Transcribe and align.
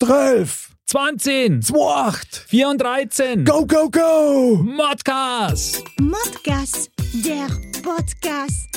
12, 0.00 0.68
20, 0.86 1.60
28, 1.60 2.44
413. 2.48 3.44
go, 3.44 3.64
go, 3.64 3.88
go! 3.88 4.56
Modcast. 4.62 5.82
Modcast, 6.00 6.90
der 7.24 7.48
Podcast. 7.82 8.68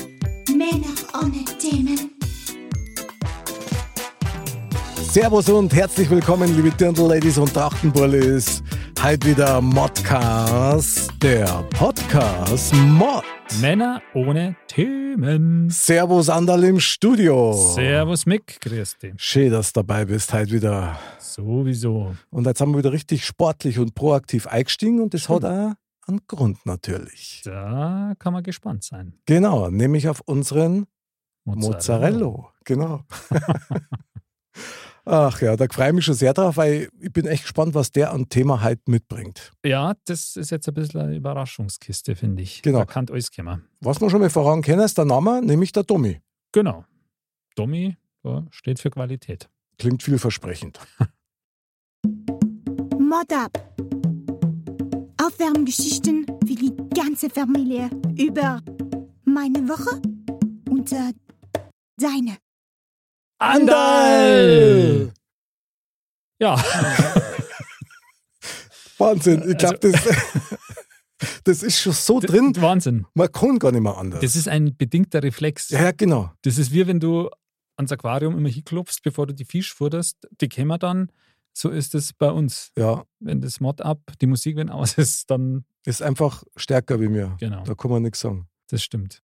Männer 0.49 0.95
ohne 1.13 1.45
Themen. 1.59 2.20
Servus 5.11 5.49
und 5.49 5.73
herzlich 5.73 6.09
willkommen, 6.09 6.55
liebe 6.55 6.71
Dirndl-Ladies 6.71 7.37
und 7.37 7.53
Trachtenbullis. 7.53 8.63
Heute 9.03 9.27
wieder 9.27 9.59
Modcast, 9.59 11.11
der 11.21 11.63
Podcast 11.63 12.73
Mod. 12.73 13.25
Männer 13.59 14.01
ohne 14.13 14.55
Themen. 14.67 15.69
Servus 15.69 16.29
Andal 16.29 16.63
im 16.63 16.79
Studio. 16.79 17.51
Servus 17.51 18.25
Mick, 18.25 18.61
grüß 18.61 18.99
dich. 18.99 19.13
Schön, 19.17 19.51
dass 19.51 19.73
du 19.73 19.81
dabei 19.81 20.05
bist, 20.05 20.31
heute 20.31 20.53
wieder. 20.53 20.97
Sowieso. 21.19 22.15
Und 22.29 22.47
jetzt 22.47 22.61
haben 22.61 22.71
wir 22.71 22.77
wieder 22.77 22.93
richtig 22.93 23.25
sportlich 23.25 23.79
und 23.79 23.93
proaktiv 23.93 24.47
eingestiegen 24.47 25.01
und 25.01 25.13
das 25.13 25.27
hat 25.27 25.43
auch 25.43 25.73
einen 26.07 26.21
Grund 26.25 26.65
natürlich. 26.65 27.41
Da 27.43 28.13
kann 28.17 28.31
man 28.31 28.43
gespannt 28.43 28.85
sein. 28.85 29.19
Genau, 29.25 29.69
nämlich 29.69 30.07
auf 30.07 30.21
unseren 30.21 30.87
Mozzarella. 31.43 32.53
Genau. 32.63 33.03
Ach 35.05 35.41
ja, 35.41 35.55
da 35.55 35.65
freue 35.69 35.89
ich 35.89 35.93
mich 35.95 36.05
schon 36.05 36.13
sehr 36.13 36.33
drauf, 36.33 36.57
weil 36.57 36.89
ich 36.99 37.11
bin 37.11 37.25
echt 37.25 37.43
gespannt, 37.43 37.73
was 37.73 37.91
der 37.91 38.13
an 38.13 38.29
Thema 38.29 38.63
heute 38.63 38.81
mitbringt. 38.85 39.51
Ja, 39.65 39.93
das 40.05 40.35
ist 40.35 40.51
jetzt 40.51 40.67
ein 40.67 40.73
bisschen 40.73 41.01
eine 41.01 41.15
Überraschungskiste, 41.15 42.15
finde 42.15 42.43
ich. 42.43 42.61
Genau. 42.61 42.79
Da 42.79 42.85
kann 42.85 43.07
alles 43.09 43.31
kommen. 43.31 43.67
Was 43.79 43.99
wir 43.99 44.09
schon 44.09 44.21
mal 44.21 44.29
voran 44.29 44.61
kennen, 44.61 44.81
ist 44.81 44.97
der 44.97 45.05
Name, 45.05 45.41
nämlich 45.41 45.71
der 45.71 45.85
Tommy. 45.85 46.21
Genau. 46.51 46.85
Domi 47.55 47.97
ja, 48.23 48.45
steht 48.51 48.79
für 48.79 48.91
Qualität. 48.91 49.49
Klingt 49.77 50.03
vielversprechend. 50.03 50.79
Mod 52.99 53.33
up. 53.33 53.75
Aufwärmgeschichten 55.21 56.25
für 56.45 56.55
die 56.55 56.75
ganze 56.95 57.29
Familie 57.29 57.89
über 58.17 58.61
meine 59.25 59.67
Woche 59.67 60.01
und 60.69 60.91
äh, 60.91 61.13
deine. 61.97 62.37
Andal! 63.41 65.11
Ja, 66.39 66.55
Wahnsinn, 68.99 69.49
ich 69.49 69.57
glaube, 69.57 69.79
das, 69.79 69.99
das 71.43 71.63
ist 71.63 71.79
schon 71.79 71.93
so 71.93 72.19
drin, 72.19 72.53
Wahnsinn. 72.59 73.07
man 73.15 73.31
kann 73.31 73.57
gar 73.57 73.71
nicht 73.71 73.81
mehr 73.81 73.97
anders. 73.97 74.21
Das 74.21 74.35
ist 74.35 74.47
ein 74.47 74.77
bedingter 74.77 75.23
Reflex. 75.23 75.69
ja, 75.69 75.81
ja, 75.83 75.91
genau. 75.91 76.31
Das 76.43 76.59
ist 76.59 76.71
wie 76.71 76.85
wenn 76.85 76.99
du 76.99 77.29
ans 77.77 77.91
Aquarium 77.91 78.37
immer 78.37 78.49
hinklopfst, 78.49 79.01
bevor 79.03 79.25
du 79.25 79.33
die 79.33 79.45
Fisch 79.45 79.73
futterst. 79.73 80.17
Die 80.39 80.47
kämen 80.47 80.77
dann. 80.77 81.11
So 81.51 81.69
ist 81.69 81.95
es 81.95 82.13
bei 82.13 82.29
uns. 82.29 82.71
Ja, 82.77 83.05
Wenn 83.19 83.41
das 83.41 83.59
Mod 83.59 83.81
ab, 83.81 83.99
die 84.21 84.27
Musik 84.27 84.55
wenn 84.55 84.69
aus 84.69 84.99
ist, 84.99 85.31
dann 85.31 85.65
ist 85.83 86.03
einfach 86.03 86.43
stärker 86.55 87.01
wie 87.01 87.07
mir. 87.07 87.35
genau. 87.39 87.63
Da 87.63 87.73
kann 87.73 87.89
man 87.89 88.03
nichts 88.03 88.19
sagen. 88.19 88.47
Das 88.69 88.83
stimmt. 88.83 89.23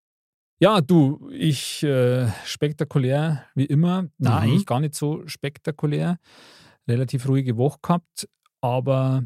Ja, 0.58 0.80
du, 0.80 1.28
ich 1.32 1.82
äh, 1.82 2.28
spektakulär 2.44 3.44
wie 3.54 3.66
immer. 3.66 4.06
Na, 4.18 4.30
Mhm. 4.30 4.36
eigentlich 4.42 4.66
gar 4.66 4.80
nicht 4.80 4.94
so 4.94 5.26
spektakulär. 5.26 6.18
Relativ 6.88 7.28
ruhige 7.28 7.56
Woche 7.56 7.78
gehabt, 7.82 8.28
aber 8.60 9.24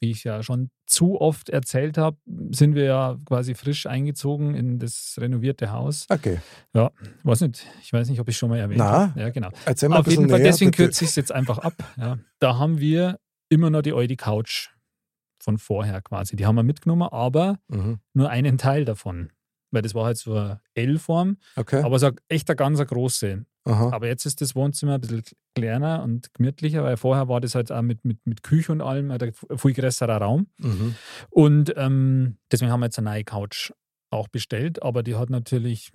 wie 0.00 0.10
ich 0.12 0.22
ja 0.24 0.42
schon 0.44 0.70
zu 0.86 1.20
oft 1.20 1.48
erzählt 1.50 1.98
habe, 1.98 2.16
sind 2.50 2.74
wir 2.76 2.84
ja 2.84 3.18
quasi 3.26 3.54
frisch 3.56 3.86
eingezogen 3.86 4.54
in 4.54 4.78
das 4.78 5.16
renovierte 5.20 5.72
Haus. 5.72 6.06
Okay, 6.08 6.38
Ja, 6.72 6.92
weiß 7.24 7.40
nicht, 7.42 7.66
ich 7.82 7.92
weiß 7.92 8.08
nicht, 8.08 8.20
ob 8.20 8.28
ich 8.28 8.36
schon 8.36 8.48
mal 8.48 8.58
erwähnt 8.58 8.80
habe. 8.80 9.20
Ja, 9.20 9.28
genau. 9.30 9.50
erzähl 9.66 9.88
mal 9.88 9.98
Auf 9.98 10.06
jeden 10.06 10.28
Fall, 10.30 10.38
näher. 10.38 10.46
deswegen 10.52 10.70
bitte. 10.70 10.84
kürze 10.84 11.04
ich 11.04 11.10
es 11.10 11.16
jetzt 11.16 11.32
einfach 11.32 11.58
ab. 11.58 11.74
Ja. 11.96 12.18
Da 12.38 12.56
haben 12.58 12.78
wir 12.78 13.18
immer 13.50 13.70
noch 13.70 13.82
die 13.82 13.92
Aldi 13.92 14.16
Couch 14.16 14.68
von 15.42 15.58
vorher 15.58 16.00
quasi. 16.00 16.36
Die 16.36 16.46
haben 16.46 16.54
wir 16.54 16.62
mitgenommen, 16.62 17.08
aber 17.10 17.58
Mhm. 17.68 17.98
nur 18.14 18.30
einen 18.30 18.56
Teil 18.56 18.84
davon. 18.84 19.30
Weil 19.70 19.82
das 19.82 19.94
war 19.94 20.06
halt 20.06 20.16
so 20.16 20.34
eine 20.34 20.60
L-Form, 20.74 21.36
Okay, 21.56 21.82
aber 21.82 21.98
so 21.98 22.10
echt 22.28 22.48
eine 22.48 22.56
ganz 22.56 22.78
große. 22.84 23.44
aha. 23.64 23.90
Aber 23.92 24.06
jetzt 24.06 24.24
ist 24.24 24.40
das 24.40 24.54
Wohnzimmer 24.56 24.94
ein 24.94 25.00
bisschen 25.00 25.22
kleiner 25.54 26.02
und 26.02 26.32
gemütlicher, 26.34 26.82
weil 26.84 26.96
vorher 26.96 27.28
war 27.28 27.40
das 27.40 27.54
halt 27.54 27.70
auch 27.70 27.82
mit, 27.82 28.04
mit, 28.04 28.18
mit 28.26 28.42
Küche 28.42 28.72
und 28.72 28.80
allem 28.80 29.10
halt 29.10 29.22
ein 29.22 29.32
viel 29.58 29.72
größerer 29.74 30.16
Raum. 30.22 30.46
Mhm. 30.58 30.94
Und 31.30 31.74
ähm, 31.76 32.38
deswegen 32.50 32.70
haben 32.70 32.80
wir 32.80 32.86
jetzt 32.86 32.98
eine 32.98 33.10
neue 33.10 33.24
Couch 33.24 33.72
auch 34.10 34.28
bestellt, 34.28 34.82
aber 34.82 35.02
die 35.02 35.16
hat 35.16 35.28
natürlich 35.28 35.92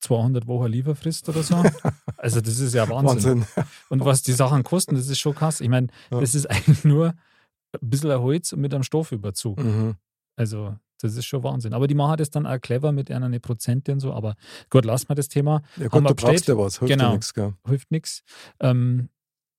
200 0.00 0.48
Wochen 0.48 0.66
Lieferfrist 0.72 1.28
oder 1.28 1.42
so. 1.42 1.62
Also 2.16 2.40
das 2.40 2.60
ist 2.60 2.72
ja 2.74 2.88
Wahnsinn. 2.88 3.40
Wahnsinn. 3.40 3.64
Und 3.88 4.04
was 4.04 4.22
die 4.22 4.32
Sachen 4.32 4.62
kosten, 4.62 4.94
das 4.94 5.08
ist 5.08 5.18
schon 5.18 5.34
krass. 5.34 5.60
Ich 5.60 5.68
meine, 5.68 5.88
Ja. 6.12 6.20
das 6.20 6.34
ist 6.36 6.46
eigentlich 6.50 6.84
nur 6.84 7.08
ein 7.08 7.88
bisschen 7.90 8.10
ein 8.12 8.20
Holz 8.20 8.52
mit 8.52 8.72
einem 8.74 8.84
Stoffüberzug. 8.84 9.58
Mhm. 9.62 9.96
Also, 10.36 10.76
das 11.02 11.16
ist 11.16 11.26
schon 11.26 11.42
Wahnsinn. 11.42 11.74
Aber 11.74 11.86
die 11.86 11.94
machen 11.94 12.16
das 12.16 12.30
dann 12.30 12.46
auch 12.46 12.60
clever 12.60 12.92
mit 12.92 13.10
einer 13.10 13.38
Prozente 13.38 13.92
und 13.92 14.00
so. 14.00 14.12
Aber 14.12 14.36
gut, 14.70 14.84
lassen 14.84 15.08
wir 15.08 15.14
das 15.14 15.28
Thema. 15.28 15.62
Ja 15.76 15.88
gut, 15.88 16.08
du 16.08 16.14
brauchst 16.14 16.48
ja 16.48 16.56
was, 16.56 16.78
hilft 16.78 16.92
Genau. 16.92 17.12
nichts? 17.12 17.32
Hilft 17.66 17.90
nichts. 17.90 18.22
Ähm, 18.60 19.08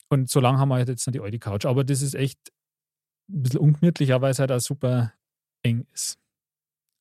und 0.09 0.30
so 0.30 0.40
lange 0.40 0.59
haben 0.59 0.70
wir 0.70 0.76
halt 0.76 0.90
jetzt 0.90 1.06
noch 1.08 1.12
die 1.12 1.22
Audi 1.22 1.40
Couch. 1.40 1.66
Aber 1.66 1.84
das 1.84 2.02
ist 2.02 2.14
echt 2.16 2.40
ein 3.30 3.44
bisschen 3.44 3.59
ungemütlicher, 3.59 4.22
weil 4.22 4.31
es 4.31 4.40
halt 4.40 4.52
auch 4.52 4.59
super 4.59 5.14
eng 5.64 5.86
ist. 5.94 6.18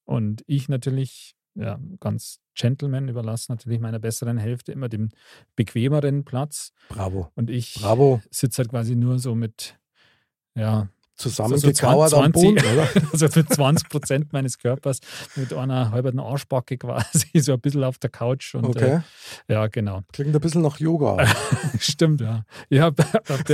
Und 0.04 0.42
ich 0.46 0.68
natürlich, 0.68 1.34
ja, 1.54 1.78
ganz 2.00 2.40
Gentleman 2.54 3.08
überlasse 3.08 3.50
natürlich 3.50 3.80
meiner 3.80 3.98
besseren 3.98 4.38
Hälfte 4.38 4.72
immer 4.72 4.88
den 4.88 5.10
bequemeren 5.56 6.24
Platz. 6.24 6.72
Bravo. 6.88 7.30
Und 7.34 7.50
ich 7.50 7.74
Bravo. 7.80 8.20
sitze 8.30 8.62
halt 8.62 8.70
quasi 8.70 8.94
nur 8.96 9.18
so 9.18 9.34
mit, 9.34 9.78
ja, 10.54 10.88
Zusammengekauert 11.14 12.14
am 12.14 12.32
20 12.32 12.32
Boden, 12.32 12.72
oder? 12.72 12.88
also 13.12 13.26
mit 13.34 13.52
20 13.52 13.88
Prozent 13.88 14.32
meines 14.32 14.58
Körpers 14.58 15.00
mit 15.36 15.52
einer 15.52 15.90
halben 15.90 16.18
Arschbacke 16.18 16.78
quasi, 16.78 17.28
so 17.40 17.52
ein 17.52 17.60
bisschen 17.60 17.84
auf 17.84 17.98
der 17.98 18.10
Couch. 18.10 18.54
Und, 18.54 18.64
Okay. 18.66 19.02
Äh, 19.48 19.52
ja, 19.52 19.66
genau. 19.66 20.02
Klingt 20.12 20.34
ein 20.34 20.40
bisschen 20.40 20.62
nach 20.62 20.78
Yoga. 20.80 21.26
Stimmt, 21.78 22.20
ja. 22.20 22.44
Ich 22.70 22.80
habe 22.80 23.04
auf 23.28 23.44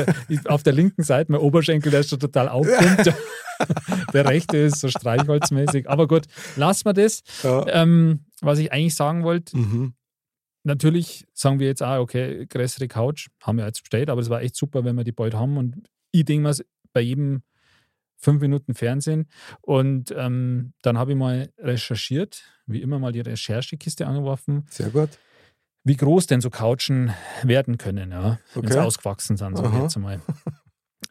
auf 0.47 0.63
der 0.63 0.73
linken 0.73 1.03
Seite, 1.03 1.33
mein 1.33 1.41
Oberschenkel, 1.41 1.91
der 1.91 2.01
ist 2.01 2.11
schon 2.11 2.21
total 2.21 2.49
aufgepumpt. 2.49 3.13
der 4.13 4.25
rechte 4.27 4.57
ist 4.57 4.81
so 4.81 4.89
streichholzmäßig. 4.89 5.89
Aber 5.91 6.07
gut, 6.07 6.27
lassen 6.57 6.85
wir 6.87 6.93
das. 6.93 7.23
Ja. 7.43 7.67
Ähm, 7.69 8.25
was 8.41 8.59
ich 8.61 8.73
eigentlich 8.73 8.95
sagen 8.95 9.25
wollte, 9.25 9.57
Mhm. 9.57 9.95
natürlich 10.65 11.27
sagen 11.35 11.59
wir 11.59 11.67
jetzt 11.67 11.83
auch, 11.83 11.99
okay, 11.99 12.47
größere 12.47 12.89
Couch, 12.89 13.29
haben 13.43 13.59
wir 13.59 13.67
jetzt 13.67 13.81
bestellt, 13.83 14.11
aber 14.11 14.21
es 14.21 14.31
war 14.31 14.43
echt 14.43 14.57
super, 14.57 14.85
wenn 14.85 14.97
wir 14.97 15.05
die 15.05 15.13
bald 15.13 15.35
haben. 15.35 15.57
Und 15.57 15.89
ich 16.13 16.25
denke 16.25 16.45
mal, 16.45 16.55
bei 16.99 17.03
jedem 17.03 17.43
fünf 18.17 18.41
Minuten 18.41 18.75
Fernsehen. 18.75 19.29
Und 19.61 20.13
ähm, 20.17 20.73
dann 20.83 20.99
habe 20.99 21.13
ich 21.13 21.17
mal 21.17 21.53
recherchiert, 21.59 22.43
wie 22.67 22.83
immer 22.83 22.99
mal 22.99 23.13
die 23.13 23.21
Recherchekiste 23.21 24.05
angeworfen, 24.09 24.67
Sehr 24.69 24.91
gut. 24.91 25.11
wie 25.85 25.95
groß 25.97 26.27
denn 26.27 26.41
so 26.41 26.51
Couchen 26.51 27.15
werden 27.45 27.79
können, 27.79 28.11
ja, 28.11 28.41
wenn 28.55 28.67
sie 28.67 28.75
Okay. 28.79 28.79
ausgewachsen 28.87 29.37
sind, 29.37 29.57
Aha. 29.61 29.83
jetzt 29.83 29.95
einmal. 29.97 30.21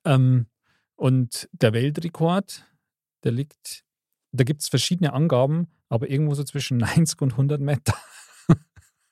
ähm, 0.03 0.47
und 0.97 1.47
der 1.53 1.71
Weltrekord, 1.71 2.65
der 3.23 3.31
liegt, 3.31 3.85
da 4.33 4.43
gibt 4.43 4.61
es 4.63 4.67
verschiedene 4.67 5.13
Angaben, 5.13 5.67
aber 5.87 6.09
irgendwo 6.09 6.35
so 6.35 6.43
zwischen 6.43 6.77
90 6.79 7.21
und 7.21 7.31
100 7.31 7.61
Meter. 7.61 7.93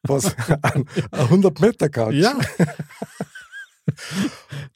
Was? 0.03 0.35
Ein 0.63 0.85
100 1.11 1.61
Meter 1.61 1.87
Couch. 1.89 2.15
Ja. 2.15 2.37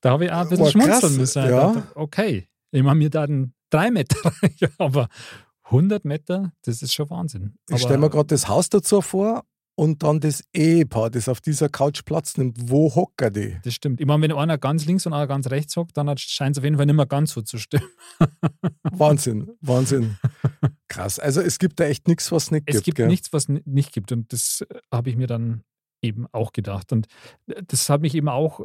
da 0.02 0.12
habe 0.12 0.26
ich 0.26 0.32
auch 0.32 0.42
ein 0.42 0.50
bisschen 0.50 0.66
krass, 0.82 1.00
schmunzeln 1.00 1.18
müssen. 1.18 1.44
Ja. 1.44 1.74
dachte, 1.74 1.84
Okay, 1.96 2.48
ich 2.72 2.84
meine, 2.84 2.96
mir 2.96 3.10
dann 3.10 3.54
drei 3.70 3.92
Meter, 3.92 4.18
aber 4.78 5.08
100 5.66 6.04
Meter, 6.06 6.52
das 6.64 6.82
ist 6.82 6.94
schon 6.94 7.10
Wahnsinn. 7.10 7.56
Ich 7.70 7.80
stelle 7.82 7.98
mir 8.00 8.06
Aber- 8.06 8.16
gerade 8.16 8.28
das 8.28 8.48
Haus 8.48 8.70
dazu 8.70 9.02
vor 9.02 9.44
und 9.76 10.04
dann 10.04 10.20
das 10.20 10.44
Ehepaar, 10.54 11.10
das 11.10 11.30
auf 11.30 11.40
dieser 11.42 11.70
Couch 11.70 12.04
Platz 12.04 12.38
nimmt. 12.38 12.58
Wo 12.70 12.94
hocken 12.96 13.34
die? 13.34 13.58
Das 13.64 13.74
stimmt. 13.76 14.02
Ich 14.02 14.06
meine, 14.08 14.24
wenn 14.24 14.32
einer 14.34 14.58
ganz 14.58 14.86
links 14.86 15.06
und 15.06 15.14
einer 15.14 15.28
ganz 15.28 15.50
rechts 15.50 15.76
hockt, 15.78 15.96
dann 15.96 16.18
scheint 16.18 16.56
es 16.56 16.60
auf 16.60 16.64
jeden 16.66 16.76
Fall 16.78 16.86
nicht 16.86 16.96
mehr 16.96 17.06
ganz 17.06 17.32
so 17.32 17.42
zu 17.42 17.58
stimmen. 17.58 17.88
Wahnsinn, 18.92 19.52
Wahnsinn. 19.62 20.18
Krass. 20.88 21.20
Also 21.20 21.42
es 21.42 21.60
gibt 21.60 21.80
da 21.80 21.86
echt 21.86 22.08
nichts, 22.08 22.32
was 22.32 22.52
nicht 22.52 22.64
Es 22.68 22.76
gibt. 22.78 22.86
gibt 22.86 22.98
gell? 22.98 23.08
nichts, 23.08 23.32
was 23.32 23.48
nicht 23.48 23.94
gibt. 23.94 24.12
Und 24.12 24.34
das 24.34 24.66
äh, 24.70 24.80
habe 24.92 25.10
ich 25.10 25.16
mir 25.16 25.28
dann 25.28 25.64
eben 26.02 26.26
auch 26.32 26.52
gedacht. 26.52 26.92
Und 26.92 27.08
das 27.68 27.90
hat 27.90 28.02
mich 28.02 28.16
eben 28.16 28.28
auch 28.30 28.62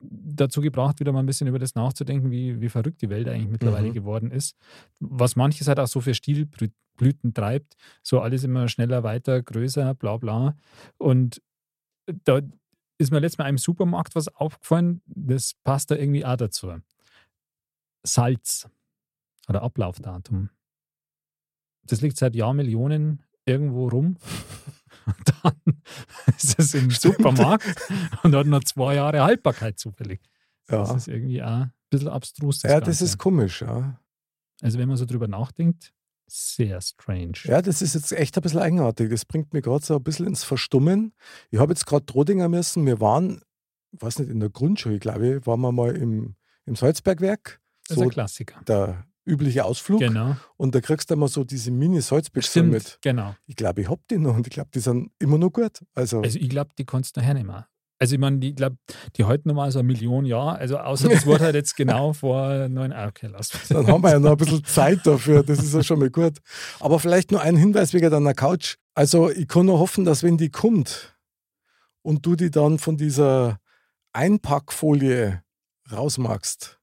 dazu 0.00 0.60
gebracht, 0.60 1.00
wieder 1.00 1.12
mal 1.12 1.20
ein 1.20 1.26
bisschen 1.26 1.48
über 1.48 1.58
das 1.58 1.74
nachzudenken, 1.74 2.30
wie, 2.30 2.60
wie 2.60 2.68
verrückt 2.68 3.02
die 3.02 3.10
Welt 3.10 3.28
eigentlich 3.28 3.48
mittlerweile 3.48 3.88
Mhm. 3.88 3.94
geworden 3.94 4.30
ist. 4.30 4.56
Was 5.00 5.34
manches 5.36 5.66
halt 5.68 5.80
auch 5.80 5.88
so 5.88 6.00
für 6.00 6.14
Stilblüten 6.14 7.34
treibt, 7.34 7.76
so 8.02 8.20
alles 8.20 8.44
immer 8.44 8.68
schneller, 8.68 9.02
weiter, 9.02 9.42
größer, 9.42 9.94
bla 9.94 10.16
bla. 10.16 10.56
Und 10.98 11.42
da 12.24 12.40
ist 12.98 13.10
mir 13.10 13.18
letztes 13.20 13.38
Mal 13.38 13.48
im 13.48 13.58
Supermarkt 13.58 14.14
was 14.14 14.28
aufgefallen, 14.28 15.02
das 15.06 15.54
passt 15.64 15.90
da 15.90 15.96
irgendwie 15.96 16.24
auch 16.24 16.36
dazu. 16.36 16.72
Salz 18.04 18.68
oder 19.48 19.62
Ablaufdatum. 19.62 20.50
Das 21.84 22.00
liegt 22.00 22.16
seit 22.16 22.34
Jahrmillionen 22.36 23.22
irgendwo 23.46 23.88
rum. 23.88 24.16
Und 25.08 25.34
dann 25.42 25.82
ist 26.36 26.58
es 26.58 26.74
im 26.74 26.90
Supermarkt 26.90 27.66
und 28.22 28.34
hat 28.34 28.46
noch 28.46 28.62
zwei 28.64 28.94
Jahre 28.96 29.22
Haltbarkeit 29.22 29.78
zufällig. 29.78 30.20
Das 30.66 30.88
Ja, 30.90 30.96
ist 30.96 31.08
irgendwie 31.08 31.42
auch 31.42 31.48
ein 31.48 31.72
bisschen 31.90 32.08
abstrus. 32.08 32.62
ja 32.62 32.78
das 32.80 32.86
Ganze. 32.86 33.04
ist 33.04 33.18
komisch. 33.18 33.62
Ja. 33.62 33.98
Also, 34.60 34.78
wenn 34.78 34.88
man 34.88 34.96
so 34.96 35.04
drüber 35.06 35.28
nachdenkt, 35.28 35.92
sehr 36.30 36.80
strange. 36.82 37.38
ja, 37.44 37.62
das 37.62 37.80
ist 37.80 37.94
jetzt 37.94 38.12
echt 38.12 38.36
ein 38.36 38.42
bisschen 38.42 38.60
eigenartig. 38.60 39.08
Das 39.10 39.24
bringt 39.24 39.54
mich 39.54 39.62
gerade 39.64 39.84
so 39.84 39.96
ein 39.96 40.02
bisschen 40.02 40.26
ins 40.26 40.44
Verstummen. 40.44 41.14
Ich 41.50 41.58
habe 41.58 41.72
jetzt 41.72 41.86
gerade 41.86 42.04
Trodinger 42.04 42.48
müssen. 42.50 42.84
Wir 42.84 43.00
waren, 43.00 43.40
ich 43.92 44.02
weiß 44.02 44.18
nicht, 44.18 44.28
in 44.30 44.40
der 44.40 44.50
Grundschule, 44.50 44.98
glaube 44.98 45.36
ich, 45.38 45.46
waren 45.46 45.60
wir 45.60 45.72
mal 45.72 45.96
im, 45.96 46.36
im 46.66 46.76
Salzbergwerk. 46.76 47.60
Das 47.86 47.92
ist 47.92 47.96
So 47.96 48.02
ein 48.02 48.10
Klassiker. 48.10 48.60
der 48.66 49.06
übliche 49.28 49.64
Ausflug. 49.64 50.00
Genau. 50.00 50.36
Und 50.56 50.74
da 50.74 50.80
kriegst 50.80 51.10
du 51.10 51.14
immer 51.14 51.28
so 51.28 51.44
diese 51.44 51.70
Mini-Salzbüchse 51.70 52.62
mit. 52.62 52.98
Genau. 53.02 53.34
Ich 53.46 53.56
glaube, 53.56 53.82
ich 53.82 53.88
hab 53.88 54.00
die 54.08 54.18
noch 54.18 54.34
und 54.36 54.46
ich 54.46 54.52
glaube, 54.52 54.70
die 54.74 54.80
sind 54.80 55.10
immer 55.18 55.38
noch 55.38 55.50
gut. 55.50 55.84
Also, 55.94 56.22
Also, 56.22 56.38
ich 56.38 56.48
glaube, 56.48 56.70
die 56.78 56.84
kannst 56.84 57.16
du 57.16 57.20
hernehmen. 57.20 57.64
Also, 58.00 58.14
ich 58.14 58.20
meine, 58.20 58.44
ich 58.46 58.54
glaube, 58.54 58.76
die 59.16 59.24
halten 59.24 59.48
nochmal 59.48 59.72
so 59.72 59.80
eine 59.80 59.86
Million 59.88 60.24
Jahre. 60.24 60.56
Also, 60.58 60.78
außer 60.78 61.08
das 61.08 61.26
wurde 61.26 61.44
halt 61.44 61.54
jetzt 61.56 61.76
genau 61.76 62.12
vor 62.12 62.68
neun. 62.68 62.92
Ah, 62.92 63.08
okay, 63.08 63.28
lass 63.30 63.52
mal. 63.52 63.82
dann 63.82 63.86
haben 63.92 64.02
wir 64.02 64.10
ja 64.10 64.18
noch 64.20 64.32
ein 64.32 64.36
bisschen 64.36 64.64
Zeit 64.64 65.00
dafür. 65.04 65.42
Das 65.42 65.58
ist 65.58 65.74
ja 65.74 65.82
schon 65.82 65.98
mal 65.98 66.10
gut. 66.10 66.38
Aber 66.80 67.00
vielleicht 67.00 67.30
nur 67.32 67.40
ein 67.40 67.56
Hinweis 67.56 67.92
wegen 67.92 68.10
deiner 68.10 68.34
Couch. 68.34 68.76
Also, 68.94 69.30
ich 69.30 69.48
kann 69.48 69.66
nur 69.66 69.78
hoffen, 69.78 70.04
dass 70.04 70.22
wenn 70.22 70.36
die 70.38 70.50
kommt 70.50 71.16
und 72.02 72.24
du 72.24 72.36
die 72.36 72.50
dann 72.50 72.78
von 72.78 72.96
dieser 72.96 73.58
Einpackfolie 74.12 75.42
rausmachst, 75.90 76.77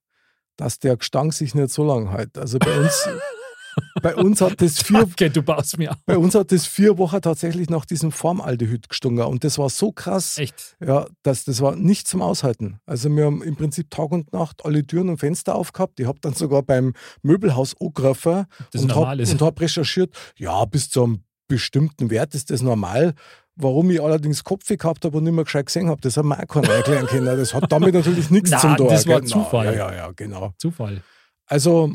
dass 0.58 0.80
der 0.80 0.98
Gestank 0.98 1.34
sich 1.34 1.56
nicht 1.56 1.70
so 1.70 1.84
lang 1.84 2.10
hält. 2.12 2.38
Also 2.38 2.60
bei 2.60 2.80
uns, 2.80 3.08
bei 4.02 4.16
uns 4.16 4.42
hat 4.42 4.62
das 4.62 4.82
vier, 4.82 5.04
Okay, 5.04 5.30
du 5.30 5.42
baust 5.42 5.78
mir 5.78 5.92
auf. 5.92 5.98
bei 6.06 6.18
uns 6.18 6.36
hat 6.36 6.52
das 6.52 6.66
vier 6.66 6.98
Wochen 6.98 7.22
tatsächlich 7.22 7.70
nach 7.70 7.86
diesem 7.86 8.12
Formaldehyd 8.12 8.90
gestunken. 8.90 9.24
Und 9.26 9.44
das 9.44 9.58
war 9.58 9.70
so 9.70 9.92
krass. 9.92 10.38
Echt. 10.38 10.78
Ja, 10.86 11.08
das, 11.24 11.44
das 11.46 11.62
war 11.62 11.76
nicht 11.76 12.08
zum 12.08 12.22
Aushalten. 12.22 12.80
Also 12.86 13.10
wir 13.10 13.26
haben 13.26 13.42
im 13.44 13.56
Prinzip 13.56 13.90
Tag 13.90 14.12
und 14.12 14.32
Nacht 14.34 14.64
alle 14.66 14.86
Türen 14.86 15.10
und 15.10 15.18
Fenster 15.18 15.56
aufgehabt. 15.56 16.00
Ich 16.00 16.08
habe 16.08 16.20
dann 16.22 16.34
sogar 16.34 16.64
beim 16.64 16.94
Möbelhaus 17.22 17.76
angegriffen 17.80 18.46
und 18.74 18.96
habe 18.96 19.24
hab 19.24 19.62
recherchiert, 19.62 20.16
ja, 20.38 20.64
bis 20.66 20.90
zu 20.90 21.04
einem 21.04 21.24
bestimmten 21.48 22.10
Wert 22.10 22.34
ist 22.34 22.50
das 22.50 22.62
normal. 22.62 23.14
Warum 23.58 23.90
ich 23.90 24.02
allerdings 24.02 24.44
Kopfweh 24.44 24.76
gehabt 24.76 25.06
habe 25.06 25.18
und 25.18 25.24
nicht 25.24 25.34
mehr 25.34 25.46
gescheit 25.46 25.68
gesehen 25.68 25.88
habe, 25.88 26.02
das 26.02 26.18
hat 26.18 26.26
mir 26.26 26.38
auch 26.38 26.48
keiner 26.48 26.70
erklären 26.70 27.08
können. 27.08 27.26
Das 27.26 27.54
hat 27.54 27.72
damit 27.72 27.94
natürlich 27.94 28.30
nichts 28.30 28.52
zum 28.52 28.76
tun. 28.76 28.88
das 28.90 29.08
war 29.08 29.22
gell? 29.22 29.30
Zufall. 29.30 29.66
Ja, 29.68 29.74
ja, 29.74 29.94
ja, 29.94 30.12
genau. 30.12 30.54
Zufall. 30.58 31.02
Also 31.46 31.92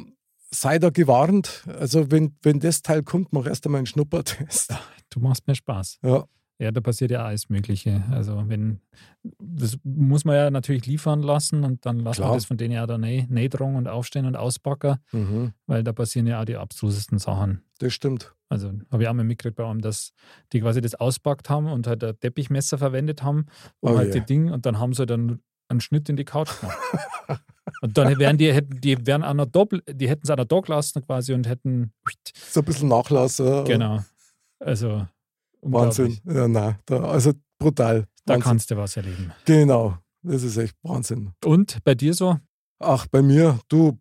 sei 0.51 0.79
da 0.79 0.91
gewarnt. 0.91 1.65
Also 1.79 2.11
wenn, 2.11 2.37
wenn 2.43 2.61
das 2.61 2.83
Teil 2.83 3.03
kommt, 3.03 3.33
mach 3.33 3.47
erst 3.47 3.67
einmal 3.67 3.81
einen 3.81 3.87
Schnuppertest. 3.87 4.75
Du 5.11 5.21
machst 5.21 5.47
mir 5.49 5.55
Spaß. 5.55 5.99
Ja, 6.03 6.25
Ja, 6.61 6.71
da 6.71 6.83
passiert 6.83 7.11
ja 7.11 7.25
alles 7.25 7.49
Mögliche. 7.49 8.05
Also 8.11 8.45
wenn, 8.47 8.81
das 9.39 9.79
muss 9.83 10.27
man 10.27 10.37
ja 10.37 10.51
natürlich 10.51 10.85
liefern 10.85 11.23
lassen 11.23 11.65
und 11.65 11.87
dann 11.87 11.99
lassen 12.01 12.21
Klar. 12.21 12.33
wir 12.33 12.35
das 12.37 12.45
von 12.45 12.59
denen 12.59 12.75
ja 12.75 12.87
da 12.87 12.99
Nähdrung 12.99 13.77
und 13.77 13.89
Aufstehen 13.89 14.27
und 14.27 14.37
Auspacken, 14.37 14.99
mhm. 15.11 15.53
weil 15.67 15.83
da 15.83 15.95
passieren 15.95 16.27
ja 16.27 16.41
auch 16.41 16.45
die 16.45 16.57
abstrusesten 16.57 17.19
Sachen. 17.19 17.63
das 17.79 17.95
stimmt. 17.95 18.35
Also 18.51 18.73
habe 18.91 19.03
ich 19.05 19.09
auch 19.09 19.15
mal 19.15 19.25
mitgekriegt 19.25 19.57
bei 19.57 19.65
einem, 19.65 19.81
dass 19.81 20.13
die 20.53 20.61
quasi 20.61 20.81
das 20.81 20.95
auspackt 20.97 21.49
haben 21.49 21.67
und 21.71 21.87
halt 21.87 22.03
ein 22.05 22.19
Teppichmesser 22.21 22.77
verwendet 22.79 23.23
haben 23.23 23.47
und 23.81 23.93
Oh 23.93 23.97
halt 23.97 24.13
je. 24.13 24.21
die 24.21 24.27
Ding 24.27 24.51
und 24.51 24.67
dann 24.67 24.79
haben 24.79 24.93
sie 24.93 25.07
dann 25.07 25.41
einen 25.69 25.81
Schnitt 25.81 26.09
in 26.09 26.17
die 26.17 26.25
Couch 26.25 26.51
gemacht. 26.61 26.77
und 27.83 27.97
dann 27.97 28.19
wären 28.19 28.39
die, 28.39 28.53
hätten, 28.53 28.81
die 28.81 29.07
wären 29.07 29.23
auch 29.23 29.35
noch 29.35 29.47
doppelt, 29.47 29.85
die 29.89 30.09
hätten 30.09 30.23
es 30.25 30.31
auch 30.31 30.37
noch 30.37 30.47
da 30.47 30.61
gelassen 30.61 31.07
quasi 31.07 31.33
und 31.33 31.47
hätten 31.47 31.93
So 32.51 32.61
ein 32.61 32.65
bisschen 32.67 32.89
Nachlass. 32.89 33.39
ja. 33.39 33.63
genau. 33.63 34.05
Also 34.59 35.07
Wahnsinn. 35.63 36.19
Ja, 36.25 36.49
nein, 36.49 36.77
da, 36.87 37.01
also 37.05 37.33
brutal. 37.59 38.07
Da 38.25 38.35
Wahnsinn. 38.35 38.43
kannst 38.45 38.71
du 38.73 38.77
was 38.77 38.97
erleben. 38.97 39.33
Genau, 39.45 39.97
das 40.23 40.43
ist 40.43 40.57
echt 40.57 40.75
Wahnsinn. 40.83 41.33
Und 41.45 41.79
bei 41.85 41.95
dir 41.95 42.15
so? 42.15 42.39
Ach, 42.81 43.07
bei 43.07 43.23
mir, 43.23 43.61
du, 43.69 43.99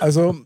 also 0.00 0.36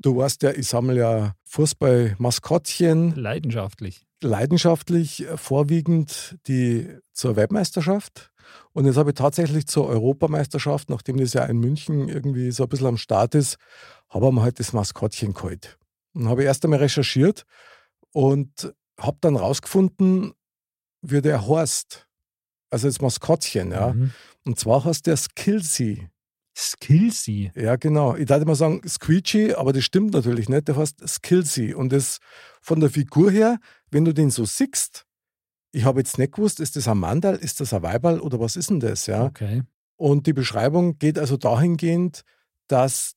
du 0.00 0.16
weißt 0.16 0.42
ja, 0.42 0.50
ich 0.50 0.66
sammle 0.68 0.96
ja 0.96 1.34
Fußball-Maskottchen, 1.44 3.14
Leidenschaftlich. 3.14 4.04
leidenschaftlich, 4.22 5.26
äh, 5.26 5.36
vorwiegend 5.36 6.38
die 6.46 6.88
zur 7.12 7.36
Weltmeisterschaft. 7.36 8.30
Und 8.72 8.86
jetzt 8.86 8.96
habe 8.96 9.10
ich 9.10 9.14
tatsächlich 9.14 9.66
zur 9.66 9.86
Europameisterschaft, 9.86 10.90
nachdem 10.90 11.18
das 11.18 11.32
ja 11.32 11.44
in 11.44 11.58
München 11.58 12.08
irgendwie 12.08 12.50
so 12.50 12.64
ein 12.64 12.68
bisschen 12.68 12.86
am 12.88 12.96
Start 12.96 13.34
ist, 13.34 13.56
habe 14.08 14.26
ich 14.26 14.32
mir 14.32 14.42
halt 14.42 14.58
das 14.58 14.72
Maskottchen 14.72 15.34
geholt. 15.34 15.78
Und 16.14 16.28
habe 16.28 16.44
erst 16.44 16.64
einmal 16.64 16.80
recherchiert 16.80 17.44
und 18.12 18.74
habe 18.98 19.16
dann 19.20 19.36
rausgefunden, 19.36 20.32
wie 21.00 21.22
der 21.22 21.46
heißt. 21.48 22.06
Also 22.70 22.88
das 22.88 23.00
Maskottchen, 23.00 23.70
ja. 23.72 23.92
Mhm. 23.92 24.12
Und 24.44 24.58
zwar 24.58 24.84
heißt 24.84 25.06
der 25.06 25.16
Skillsy. 25.16 26.08
Skillsy. 26.56 27.50
Ja, 27.54 27.76
genau. 27.76 28.14
Ich 28.16 28.26
dachte 28.26 28.44
mal 28.44 28.54
sagen 28.54 28.82
Squeegee, 28.86 29.54
aber 29.54 29.72
das 29.72 29.84
stimmt 29.84 30.12
natürlich 30.12 30.48
nicht. 30.48 30.68
Der 30.68 30.76
heißt 30.76 31.06
Skillsy. 31.06 31.74
Und 31.74 31.92
das 31.92 32.18
von 32.60 32.80
der 32.80 32.90
Figur 32.90 33.30
her, 33.30 33.58
wenn 33.90 34.04
du 34.04 34.12
den 34.12 34.30
so 34.30 34.44
siehst, 34.44 35.06
ich 35.72 35.84
habe 35.84 36.00
jetzt 36.00 36.18
nicht 36.18 36.34
gewusst, 36.34 36.60
ist 36.60 36.76
das 36.76 36.88
ein 36.88 36.98
Mandal, 36.98 37.36
ist 37.36 37.60
das 37.60 37.72
ein 37.72 37.82
Weiberl 37.82 38.20
oder 38.20 38.38
was 38.38 38.56
ist 38.56 38.70
denn 38.70 38.80
das? 38.80 39.06
Ja? 39.06 39.24
Okay. 39.24 39.62
Und 39.96 40.26
die 40.26 40.34
Beschreibung 40.34 40.98
geht 40.98 41.18
also 41.18 41.36
dahingehend, 41.36 42.22
dass 42.68 43.14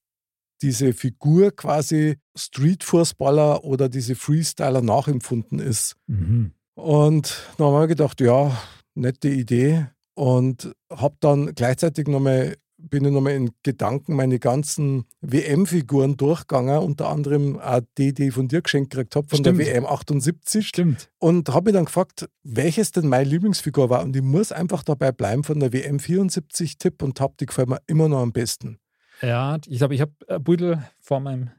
diese 0.61 0.93
Figur 0.93 1.51
quasi 1.51 2.17
Street-Fußballer 2.35 3.63
oder 3.63 3.89
diese 3.89 4.15
Freestyler 4.15 4.81
nachempfunden 4.81 5.59
ist. 5.59 5.95
Mhm. 6.07 6.53
Und 6.75 7.43
dann 7.57 7.67
haben 7.67 7.73
wir 7.73 7.87
gedacht, 7.87 8.21
ja, 8.21 8.57
nette 8.93 9.29
Idee. 9.29 9.87
Und 10.13 10.73
habe 10.89 11.17
dann 11.19 11.55
gleichzeitig 11.55 12.07
nochmal, 12.07 12.55
bin 12.89 13.05
ich 13.05 13.11
nochmal 13.11 13.33
in 13.33 13.51
Gedanken 13.63 14.15
meine 14.15 14.39
ganzen 14.39 15.05
WM-Figuren 15.21 16.17
durchgegangen, 16.17 16.79
unter 16.79 17.09
anderem 17.09 17.59
auch 17.59 17.81
die, 17.97 18.13
die 18.13 18.27
ich 18.27 18.33
von 18.33 18.47
dir 18.47 18.61
geschenkt 18.61 18.91
gekriegt 18.91 19.15
habe, 19.15 19.27
von 19.27 19.39
Stimmt. 19.39 19.59
der 19.59 19.67
WM 19.67 19.85
78. 19.85 20.67
Stimmt. 20.67 21.09
Und 21.19 21.49
habe 21.49 21.65
mich 21.65 21.73
dann 21.73 21.85
gefragt, 21.85 22.29
welches 22.43 22.91
denn 22.91 23.07
meine 23.07 23.29
Lieblingsfigur 23.29 23.89
war. 23.89 24.03
Und 24.03 24.15
ich 24.15 24.21
muss 24.21 24.51
einfach 24.51 24.83
dabei 24.83 25.11
bleiben 25.11 25.43
von 25.43 25.59
der 25.59 25.73
WM 25.73 25.99
74 25.99 26.77
Tipp 26.77 27.01
und 27.01 27.17
Tab, 27.17 27.37
die 27.37 27.45
gefällt 27.45 27.69
mir 27.69 27.81
immer 27.87 28.07
noch 28.07 28.21
am 28.21 28.31
besten. 28.31 28.79
Ja, 29.21 29.57
ich 29.67 29.77
glaube, 29.77 29.95
ich 29.95 30.01
habe 30.01 30.13
ein 30.27 30.43
Beutel 30.43 30.83
vor 30.99 31.19
meinem 31.19 31.49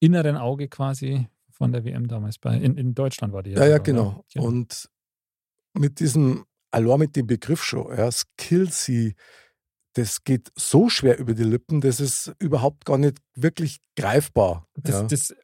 inneren 0.00 0.36
Auge 0.36 0.68
quasi 0.68 1.28
von 1.50 1.72
der 1.72 1.84
WM 1.84 2.08
damals 2.08 2.38
bei. 2.38 2.56
In, 2.56 2.76
in 2.76 2.94
Deutschland 2.94 3.32
war 3.32 3.42
die 3.42 3.50
Ja, 3.50 3.60
ja, 3.60 3.64
sogar, 3.64 3.80
genau. 3.80 4.24
oder? 4.34 4.44
Und 4.44 4.88
mit 5.74 6.00
diesem, 6.00 6.44
allein 6.70 6.98
mit 6.98 7.16
dem 7.16 7.26
Begriff 7.26 7.62
schon, 7.62 7.96
ja, 7.96 8.10
Skillsy, 8.10 9.14
das 9.94 10.24
geht 10.24 10.52
so 10.56 10.88
schwer 10.88 11.18
über 11.18 11.34
die 11.34 11.44
Lippen, 11.44 11.80
das 11.80 12.00
ist 12.00 12.34
überhaupt 12.38 12.84
gar 12.84 12.98
nicht 12.98 13.18
wirklich 13.34 13.78
greifbar. 13.96 14.66
Das, 14.74 14.94
ja. 14.94 15.02
das 15.04 15.34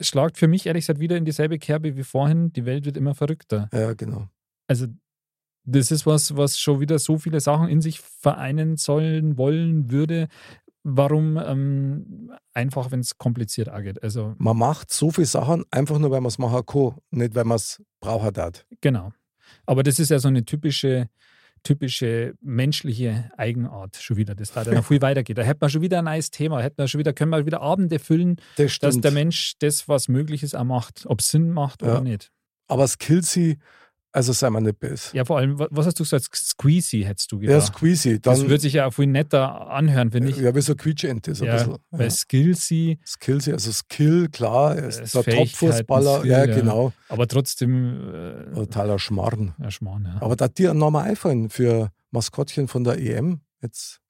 schlagt 0.00 0.38
für 0.38 0.48
mich 0.48 0.66
ehrlich 0.66 0.82
gesagt 0.82 1.00
wieder 1.00 1.16
in 1.16 1.24
dieselbe 1.24 1.58
Kerbe 1.58 1.96
wie 1.96 2.04
vorhin. 2.04 2.52
Die 2.52 2.64
Welt 2.64 2.84
wird 2.84 2.96
immer 2.96 3.14
verrückter. 3.14 3.68
ja, 3.72 3.92
genau. 3.94 4.28
Also, 4.66 4.86
das 5.64 5.90
ist 5.90 6.06
was, 6.06 6.36
was 6.36 6.58
schon 6.58 6.80
wieder 6.80 6.98
so 6.98 7.18
viele 7.18 7.40
Sachen 7.40 7.68
in 7.68 7.80
sich 7.80 8.00
vereinen 8.00 8.76
sollen, 8.76 9.36
wollen 9.36 9.90
würde. 9.90 10.28
Warum 10.82 11.36
ähm, 11.36 12.32
einfach, 12.54 12.90
wenn 12.90 13.00
es 13.00 13.18
kompliziert 13.18 13.68
angeht? 13.68 14.02
Also, 14.02 14.34
Man 14.38 14.56
macht 14.56 14.92
so 14.92 15.10
viele 15.10 15.26
Sachen 15.26 15.64
einfach 15.70 15.98
nur, 15.98 16.10
weil 16.10 16.20
man 16.20 16.28
es 16.28 16.38
machen 16.38 16.64
kann, 16.64 16.96
nicht 17.10 17.34
weil 17.34 17.44
man 17.44 17.56
es 17.56 17.82
braucht 18.00 18.38
hat. 18.38 18.66
genau. 18.80 19.12
Aber 19.66 19.82
das 19.82 19.98
ist 19.98 20.10
ja 20.10 20.18
so 20.18 20.28
eine 20.28 20.44
typische, 20.44 21.08
typische 21.62 22.34
menschliche 22.40 23.30
Eigenart 23.36 23.96
schon 23.96 24.16
wieder, 24.16 24.34
das 24.34 24.52
da 24.52 24.64
noch 24.64 24.84
viel 24.84 25.00
weitergeht. 25.02 25.38
Da 25.38 25.42
hätte 25.42 25.58
man 25.60 25.70
schon 25.70 25.82
wieder 25.82 25.98
ein 25.98 26.04
neues 26.04 26.30
Thema, 26.30 26.60
hätte 26.60 26.76
man 26.78 26.88
schon 26.88 26.98
wieder, 26.98 27.12
können 27.12 27.30
wir 27.30 27.46
wieder 27.46 27.60
Abende 27.60 27.98
füllen, 27.98 28.36
Das 28.56 28.78
dass 28.78 29.00
der 29.00 29.12
Mensch 29.12 29.54
das, 29.58 29.88
was 29.88 30.08
möglich 30.08 30.42
ist, 30.42 30.54
auch 30.54 30.64
macht, 30.64 31.06
ob 31.06 31.20
es 31.20 31.28
Sinn 31.28 31.50
macht 31.50 31.82
Ja. 31.82 31.88
oder 31.92 32.00
nicht. 32.02 32.30
Aber 32.66 32.86
Skillsy, 32.86 33.58
Also 34.10 34.32
sei 34.32 34.48
mal 34.48 34.60
nicht 34.60 34.78
böse. 34.80 35.14
Ja, 35.14 35.24
vor 35.26 35.36
allem, 35.38 35.58
wa- 35.58 35.68
was 35.70 35.84
hast 35.86 36.00
du 36.00 36.02
gesagt? 36.02 36.28
Squeezy 36.34 37.02
hättest 37.02 37.30
du 37.30 37.40
Ja, 37.42 37.52
gedacht. 37.58 37.74
Squeezy. 37.76 38.18
das 38.20 38.40
Dann, 38.40 38.48
würde 38.48 38.62
sich 38.62 38.72
ja 38.72 38.86
auch 38.86 38.92
viel 38.92 39.06
netter 39.06 39.70
anhören, 39.70 40.10
finde 40.10 40.30
ich. 40.30 40.38
ja, 40.38 40.54
wie 40.54 40.62
so 40.62 40.74
Quietschente, 40.74 41.34
so 41.34 41.44
ein 41.44 41.48
Ja, 41.48 41.56
bisschen. 41.56 41.76
Bei 41.90 42.04
Ja. 42.04 42.10
Skillsy, 42.10 42.98
Skills, 43.06 43.48
also 43.48 43.70
Skill, 43.70 44.28
klar, 44.30 44.76
er 44.76 44.88
ist 44.88 45.00
Ist 45.00 45.14
der 45.14 45.24
Top-Fußballer. 45.24 46.24
Ja, 46.24 46.44
ja. 46.46 46.54
genau. 46.54 46.92
aber 47.08 47.28
trotzdem 47.28 48.08
äh, 48.14 48.54
Totaler 48.54 48.98
Schmarrn. 48.98 49.54
ja, 49.60 49.70
Schmarrn, 49.70 50.06
ja. 50.06 50.22
Aber 50.22 50.36
da 50.36 50.46
hat 50.46 50.56
dir 50.58 50.70
ein 50.70 50.78
Name 50.78 51.00
einfallen 51.00 51.50
für 51.50 51.90
Maskottchen 52.10 52.66
von 52.66 52.84
der 52.84 52.98
EM. 52.98 53.40
Jetzt, 53.60 54.00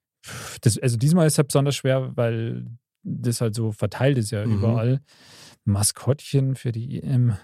Das, 0.60 0.78
also 0.78 0.96
diesmal 0.96 1.26
ist 1.26 1.34
es 1.34 1.38
halt 1.38 1.48
besonders 1.48 1.74
schwer, 1.74 2.12
weil 2.16 2.66
das 3.02 3.40
halt 3.40 3.54
so 3.56 3.72
verteilt 3.72 4.16
ist 4.18 4.30
ja 4.30 4.46
Mhm. 4.46 4.52
überall. 4.58 5.00
Maskottchen 5.64 6.54
für 6.54 6.72
die 6.72 7.02
EM, 7.02 7.36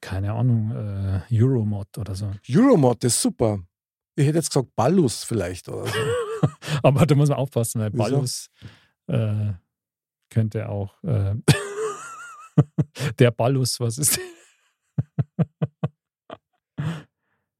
keine 0.00 0.32
Ahnung, 0.32 0.72
äh, 0.72 1.20
Euromod 1.32 1.96
oder 1.98 2.14
so. 2.14 2.30
Euromod 2.48 3.04
ist 3.04 3.20
super. 3.20 3.60
Ich 4.16 4.26
hätte 4.26 4.38
jetzt 4.38 4.50
gesagt 4.50 4.74
Ballus 4.74 5.24
vielleicht 5.24 5.68
oder 5.68 5.86
so. 5.86 5.98
Aber 6.82 7.06
da 7.06 7.14
muss 7.14 7.28
man 7.28 7.38
aufpassen, 7.38 7.80
weil? 7.80 7.90
Ballus 7.90 8.48
äh, 9.06 9.52
könnte 10.30 10.68
auch 10.68 11.02
äh, 11.04 11.34
der 13.18 13.30
Ballus, 13.30 13.78
was 13.80 13.98
ist 13.98 14.18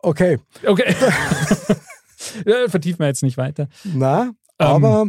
Okay, 0.02 0.38
Okay. 0.64 0.94
ja, 2.46 2.68
vertiefen 2.68 3.00
wir 3.00 3.06
jetzt 3.06 3.22
nicht 3.22 3.36
weiter. 3.36 3.68
na, 3.84 4.22
Ähm, 4.22 4.34
aber 4.58 5.06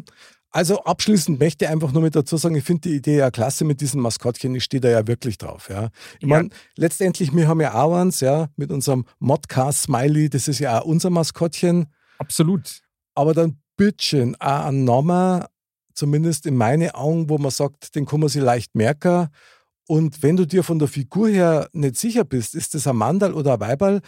also 0.51 0.83
abschließend 0.83 1.39
möchte 1.39 1.65
ich 1.65 1.71
einfach 1.71 1.91
nur 1.93 2.01
mit 2.01 2.15
dazu 2.15 2.37
sagen, 2.37 2.55
ich 2.55 2.63
finde 2.63 2.89
die 2.89 2.95
Idee 2.95 3.17
ja 3.17 3.31
klasse 3.31 3.63
mit 3.65 3.79
diesen 3.81 4.01
Maskottchen. 4.01 4.53
Ich 4.55 4.63
stehe 4.65 4.81
da 4.81 4.89
ja 4.89 5.07
wirklich 5.07 5.37
drauf. 5.37 5.69
Ja. 5.69 5.89
Ich 6.19 6.21
Ja. 6.23 6.27
meine, 6.27 6.49
letztendlich, 6.75 7.33
wir 7.33 7.47
haben 7.47 7.61
ja 7.61 7.73
auch 7.81 7.95
eins, 7.95 8.19
ja, 8.19 8.49
mit 8.57 8.71
unserem 8.71 9.05
Modcast 9.19 9.83
Smiley, 9.83 10.29
das 10.29 10.47
ist 10.47 10.59
ja 10.59 10.81
auch 10.81 10.85
unser 10.85 11.09
Maskottchen. 11.09 11.87
Absolut. 12.19 12.81
aber 13.15 13.33
dann 13.33 13.59
bitteschön 13.77 14.35
auch 14.39 14.65
ein 14.65 14.83
Name, 14.85 15.47
zumindest 15.95 16.45
in 16.45 16.55
meine 16.55 16.95
Augen, 16.95 17.29
wo 17.29 17.37
man 17.37 17.51
sagt, 17.51 17.95
den 17.95 18.05
kann 18.05 18.19
man 18.21 18.29
sich 18.29 18.41
leicht 18.41 18.73
merken. 18.75 19.27
Und 19.87 20.23
wenn 20.23 20.37
du 20.37 20.45
dir 20.45 20.63
von 20.63 20.79
der 20.79 20.87
Figur 20.87 21.27
her 21.27 21.67
nicht 21.73 21.97
sicher 21.97 22.23
bist, 22.23 22.55
ist 22.55 22.73
das 22.73 22.87
ein 22.87 22.95
Mandal 22.95 23.33
oder 23.33 23.55
ein 23.55 23.59
Weiberl, 23.59 24.01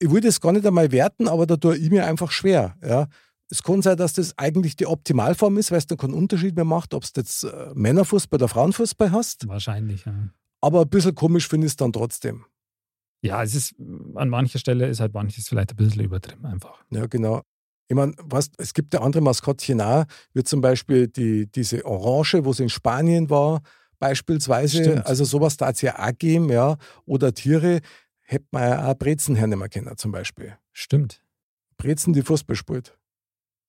ich 0.00 0.10
würde 0.10 0.26
es 0.28 0.40
gar 0.40 0.50
nicht 0.52 0.66
einmal 0.66 0.90
werten, 0.90 1.28
aber 1.28 1.46
da 1.46 1.56
tue 1.56 1.76
ich 1.76 1.90
mir 1.90 2.04
einfach 2.06 2.32
schwer. 2.32 2.74
Ja. 2.84 3.06
Es 3.52 3.62
kann 3.62 3.82
sein, 3.82 3.98
dass 3.98 4.14
das 4.14 4.38
eigentlich 4.38 4.76
die 4.76 4.86
Optimalform 4.86 5.58
ist, 5.58 5.70
weil 5.70 5.76
es 5.76 5.86
dann 5.86 5.98
keinen 5.98 6.14
Unterschied 6.14 6.56
mehr 6.56 6.64
macht, 6.64 6.94
ob 6.94 7.04
es 7.04 7.12
jetzt 7.14 7.44
äh, 7.44 7.70
Männerfußball 7.74 8.38
oder 8.38 8.48
Frauenfußball 8.48 9.12
hast. 9.12 9.46
Wahrscheinlich, 9.46 10.06
ja. 10.06 10.30
Aber 10.62 10.80
ein 10.80 10.88
bisschen 10.88 11.14
komisch 11.14 11.48
finde 11.48 11.66
ich 11.66 11.72
es 11.72 11.76
dann 11.76 11.92
trotzdem. 11.92 12.46
Ja, 13.20 13.42
es 13.42 13.54
ist, 13.54 13.74
an 14.14 14.30
mancher 14.30 14.58
Stelle 14.58 14.88
ist 14.88 15.00
halt 15.00 15.12
manches 15.12 15.48
vielleicht 15.50 15.70
ein 15.70 15.76
bisschen 15.76 16.02
übertrieben 16.02 16.46
einfach. 16.46 16.82
Ja, 16.88 17.06
genau. 17.06 17.42
Ich 17.88 17.94
meine, 17.94 18.14
weißt, 18.16 18.54
es 18.56 18.72
gibt 18.72 18.94
ja 18.94 19.02
andere 19.02 19.22
Maskottchen 19.22 19.82
auch, 19.82 20.06
wie 20.32 20.44
zum 20.44 20.62
Beispiel 20.62 21.08
die, 21.08 21.46
diese 21.46 21.84
Orange, 21.84 22.46
wo 22.46 22.52
es 22.52 22.60
in 22.60 22.70
Spanien 22.70 23.28
war, 23.28 23.60
beispielsweise. 23.98 24.78
Stimmt. 24.82 25.06
Also 25.06 25.24
sowas 25.24 25.58
da 25.58 25.68
es 25.68 25.82
ja 25.82 25.98
auch 25.98 26.16
geben, 26.18 26.48
ja. 26.48 26.78
Oder 27.04 27.34
Tiere, 27.34 27.80
hätte 28.22 28.46
man 28.50 28.62
ja 28.62 28.90
auch 28.90 28.94
Brezen 28.94 29.36
hernehmen 29.36 29.68
können, 29.68 29.94
zum 29.98 30.10
Beispiel. 30.10 30.56
Stimmt. 30.72 31.22
Brezen, 31.76 32.14
die 32.14 32.22
Fußball 32.22 32.56
spielt. 32.56 32.96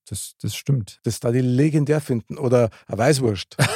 Das, 0.05 0.35
das 0.41 0.55
stimmt. 0.55 0.99
Das 1.03 1.19
da 1.19 1.31
die 1.31 1.41
legendär 1.41 2.01
finden. 2.01 2.37
Oder 2.37 2.69
eine 2.87 2.97
Weißwurst. 2.97 3.57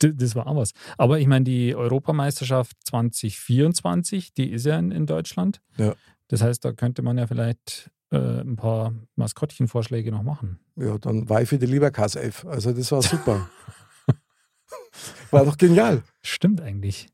Das 0.00 0.34
war 0.34 0.48
auch 0.48 0.56
was. 0.56 0.72
Aber 0.96 1.20
ich 1.20 1.28
meine, 1.28 1.44
die 1.44 1.74
Europameisterschaft 1.74 2.76
2024, 2.84 4.34
die 4.34 4.50
ist 4.50 4.66
ja 4.66 4.76
in, 4.76 4.90
in 4.90 5.06
Deutschland. 5.06 5.60
Ja. 5.76 5.94
Das 6.26 6.42
heißt, 6.42 6.64
da 6.64 6.72
könnte 6.72 7.02
man 7.02 7.16
ja 7.16 7.26
vielleicht 7.26 7.90
äh, 8.10 8.40
ein 8.40 8.56
paar 8.56 8.92
Maskottchenvorschläge 9.16 10.10
noch 10.10 10.22
machen. 10.22 10.58
ja, 10.76 10.98
dann 10.98 11.28
war 11.28 11.42
ich 11.42 11.48
für 11.48 11.58
die 11.58 11.66
Leberkass-Elf. 11.66 12.44
Also 12.46 12.72
das 12.72 12.90
war 12.92 13.02
super. 13.02 13.48
war 15.30 15.44
doch 15.44 15.56
genial. 15.56 16.02
Stimmt 16.22 16.60
eigentlich. 16.60 17.08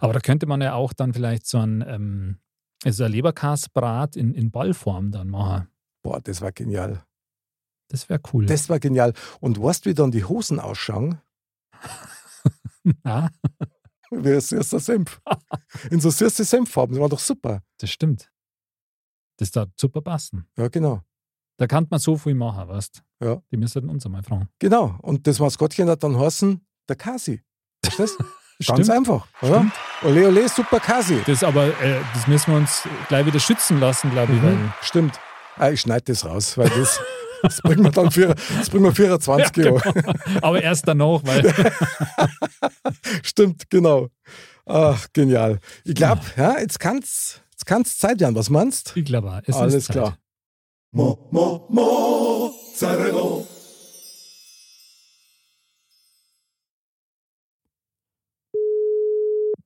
Aber 0.00 0.12
da 0.12 0.20
könnte 0.20 0.46
man 0.46 0.60
ja 0.60 0.74
auch 0.74 0.92
dann 0.92 1.12
vielleicht 1.12 1.46
so 1.46 1.58
ein, 1.58 1.84
ähm, 1.86 2.38
also 2.84 3.04
ein 3.04 3.12
Leberkasbrat 3.12 4.16
in, 4.16 4.34
in 4.34 4.50
Ballform 4.50 5.12
dann 5.12 5.28
machen. 5.28 5.68
Boah, 6.02 6.20
das 6.20 6.40
war 6.40 6.52
genial. 6.52 7.04
Das 7.88 8.08
wäre 8.08 8.20
cool. 8.32 8.46
Das 8.46 8.68
war 8.68 8.78
genial. 8.80 9.12
Und 9.40 9.62
weißt 9.62 9.84
du, 9.86 9.90
wie 9.90 9.94
dann 9.94 10.10
die 10.10 10.24
Hosen 10.24 10.58
ausschauen? 10.60 11.20
ja, 13.04 13.30
Wie 14.10 14.32
ein 14.32 14.40
süßer 14.40 14.80
Senf. 14.80 15.20
In 15.90 16.00
so 16.00 16.10
süße 16.10 16.44
Senffarben. 16.44 16.94
Das 16.94 17.02
war 17.02 17.08
doch 17.08 17.18
super. 17.18 17.62
das 17.78 17.90
stimmt. 17.90 18.30
Das 19.38 19.50
da 19.50 19.66
super 19.78 20.00
passen. 20.00 20.46
Ja, 20.56 20.68
genau. 20.68 21.02
Da 21.58 21.66
kann 21.66 21.86
man 21.90 22.00
so 22.00 22.16
viel 22.16 22.34
machen, 22.34 22.68
weißt 22.68 23.02
Ja. 23.22 23.42
Die 23.50 23.56
müssen 23.56 23.88
uns 23.88 24.04
einmal 24.06 24.22
fragen. 24.22 24.48
Genau. 24.58 24.96
Und 25.02 25.26
das 25.26 25.38
Maskottchen 25.38 25.88
hat 25.88 26.02
dann 26.02 26.18
heißen, 26.18 26.64
der 26.88 26.96
Kasi. 26.96 27.42
Verstehst 27.84 28.18
du? 28.18 28.24
Ganz 28.66 28.86
Stimmt. 28.86 28.90
einfach, 28.90 29.26
oder? 29.42 29.58
Stimmt. 29.58 29.72
Ole, 30.02 30.28
ole, 30.28 30.48
super 30.48 30.80
Kasi. 30.80 31.20
Das 31.26 31.44
aber, 31.44 31.66
äh, 31.82 32.00
das 32.14 32.26
müssen 32.26 32.52
wir 32.52 32.58
uns 32.58 32.88
gleich 33.08 33.26
wieder 33.26 33.38
schützen 33.40 33.78
lassen, 33.80 34.10
glaube 34.10 34.32
ich, 34.32 34.40
Mhm. 34.40 34.72
Stimmt. 34.80 35.20
Ah, 35.56 35.70
ich 35.70 35.82
schneide 35.82 36.04
das 36.06 36.24
raus, 36.24 36.56
weil 36.56 36.70
das, 36.70 36.98
das 37.46 37.60
bringen 37.62 37.84
wir 37.84 37.90
dann 37.90 38.10
für, 38.10 38.34
das 38.58 38.70
bringen 38.70 38.84
wir 38.84 38.92
24 38.94 39.56
Ja, 39.64 39.72
Euro. 39.72 39.80
Aber 40.42 40.62
erst 40.62 40.86
danach, 40.88 41.20
weil 41.24 41.52
Stimmt, 43.22 43.68
genau. 43.70 44.08
Ach, 44.66 45.06
genial. 45.12 45.60
Ich 45.84 45.94
glaube, 45.94 46.22
ja, 46.36 46.58
jetzt 46.58 46.78
kann 46.80 46.98
es 46.98 47.40
jetzt 47.52 47.66
kann's 47.66 47.98
Zeit 47.98 48.20
werden. 48.20 48.34
Was 48.34 48.50
meinst 48.50 48.92
ich 48.96 49.04
glaube, 49.04 49.42
es 49.46 49.54
Alles 49.56 49.74
ist 49.74 49.86
Zeit. 49.86 49.96
klar. 49.96 50.18
Mo, 50.92 51.28
mo, 51.30 51.66
Mozzarella. 51.68 53.44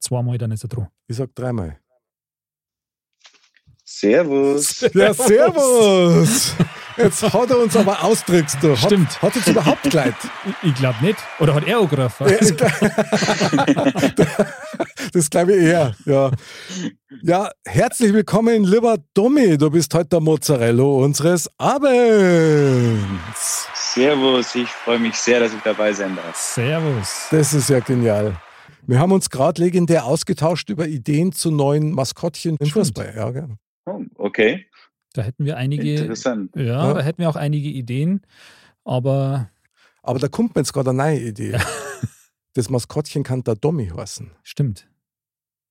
Zweimal, 0.00 0.38
dann 0.38 0.50
ist 0.52 0.64
er 0.64 0.68
dran. 0.68 0.88
Ich 1.06 1.16
sag 1.16 1.34
dreimal. 1.34 1.78
Servus. 3.84 4.80
Ja, 4.94 5.12
servus. 5.12 6.54
Jetzt 7.02 7.22
hat 7.22 7.50
er 7.50 7.58
uns 7.58 7.74
aber 7.76 8.04
austrickst 8.04 8.62
du. 8.62 8.72
Hat, 8.72 8.78
Stimmt. 8.78 9.22
Hat 9.22 9.34
jetzt 9.34 9.48
überhaupt 9.48 9.84
gleich. 9.84 10.12
Ich, 10.44 10.52
ich 10.68 10.74
glaube 10.74 11.02
nicht. 11.02 11.16
Oder 11.38 11.54
hat 11.54 11.66
er 11.66 11.80
auch 11.80 11.88
gerufen? 11.88 12.26
das 15.12 15.30
glaube 15.30 15.56
ich 15.56 15.62
eher, 15.62 15.94
ja. 16.04 16.30
Ja, 17.22 17.50
herzlich 17.66 18.12
willkommen, 18.12 18.64
lieber 18.64 18.98
Domi. 19.14 19.56
Du 19.56 19.70
bist 19.70 19.94
heute 19.94 20.10
der 20.10 20.20
Mozzarella 20.20 20.82
unseres 20.82 21.48
Abends. 21.56 23.66
Servus. 23.74 24.54
Ich 24.54 24.68
freue 24.68 24.98
mich 24.98 25.14
sehr, 25.14 25.40
dass 25.40 25.54
ich 25.54 25.60
dabei 25.62 25.94
sein 25.94 26.14
darf. 26.16 26.36
Servus. 26.36 27.28
Das 27.30 27.54
ist 27.54 27.70
ja 27.70 27.80
genial. 27.80 28.36
Wir 28.86 28.98
haben 28.98 29.12
uns 29.12 29.30
gerade 29.30 29.62
legendär 29.62 30.04
ausgetauscht 30.04 30.68
über 30.68 30.86
Ideen 30.86 31.32
zu 31.32 31.50
neuen 31.50 31.92
Maskottchen 31.92 32.58
im. 32.60 32.66
Fußball. 32.66 33.14
Ja, 33.16 33.30
gell. 33.30 33.48
Oh, 33.86 34.02
okay. 34.16 34.66
Da 35.12 35.22
hätten 35.22 35.44
wir 35.44 35.56
einige, 35.56 35.94
Interessant. 35.96 36.54
ja, 36.56 36.62
Ja. 36.62 36.94
da 36.94 37.00
hätten 37.02 37.18
wir 37.22 37.28
auch 37.28 37.36
einige 37.36 37.68
Ideen. 37.68 38.22
Aber 38.84 39.50
Aber 40.02 40.18
da 40.18 40.28
kommt 40.28 40.54
mir 40.54 40.60
jetzt 40.62 40.72
gerade 40.72 40.90
eine 40.90 40.98
neue 41.02 41.20
Idee. 41.20 41.58
Das 42.54 42.68
Maskottchen 42.68 43.22
kann 43.22 43.44
der 43.44 43.54
Domi 43.54 43.86
heißen. 43.96 44.32
stimmt. 44.42 44.88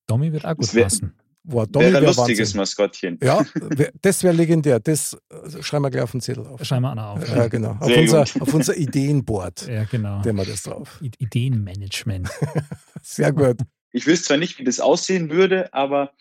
Domi 0.08 0.32
wird 0.32 0.46
auch 0.46 0.56
gut 0.56 0.64
Das 0.64 0.74
wär- 0.76 0.84
passen. 0.84 1.14
Boah, 1.44 1.68
Domi 1.68 1.86
Wäre 1.86 1.98
ein 1.98 2.04
wär 2.04 2.10
lustiges 2.14 2.40
Wahnsinn. 2.50 2.58
Maskottchen. 2.58 3.20
Ja, 3.22 3.46
wär- 3.54 3.92
das 4.02 4.24
wäre 4.24 4.34
legendär. 4.34 4.80
Das 4.80 5.18
äh, 5.30 5.62
schreiben 5.62 5.84
wir 5.84 5.90
gleich 5.90 6.04
auf 6.04 6.12
den 6.12 6.22
Zettel 6.22 6.48
auf. 6.48 6.64
Schreiben 6.64 6.84
wir 6.84 6.92
auch 6.92 6.96
noch 6.96 7.04
auf. 7.22 7.36
Ja, 7.36 7.48
genau. 7.50 7.72
Auf 7.82 7.92
unser, 7.98 8.22
auf 8.22 8.54
unser 8.54 8.78
Ideenboard. 8.78 9.68
Ja, 9.70 9.84
genau. 9.84 10.22
Nehmen 10.22 10.38
wir 10.38 10.46
das 10.46 10.64
drauf. 10.64 11.00
I- 11.02 11.12
Ideenmanagement. 11.18 12.30
Sehr 13.04 13.34
gut. 13.34 13.58
Ich 13.92 14.08
wüsste 14.08 14.28
zwar 14.28 14.38
nicht, 14.38 14.58
wie 14.60 14.64
das 14.64 14.80
aussehen 14.80 15.30
würde, 15.30 15.74
aber 15.74 16.12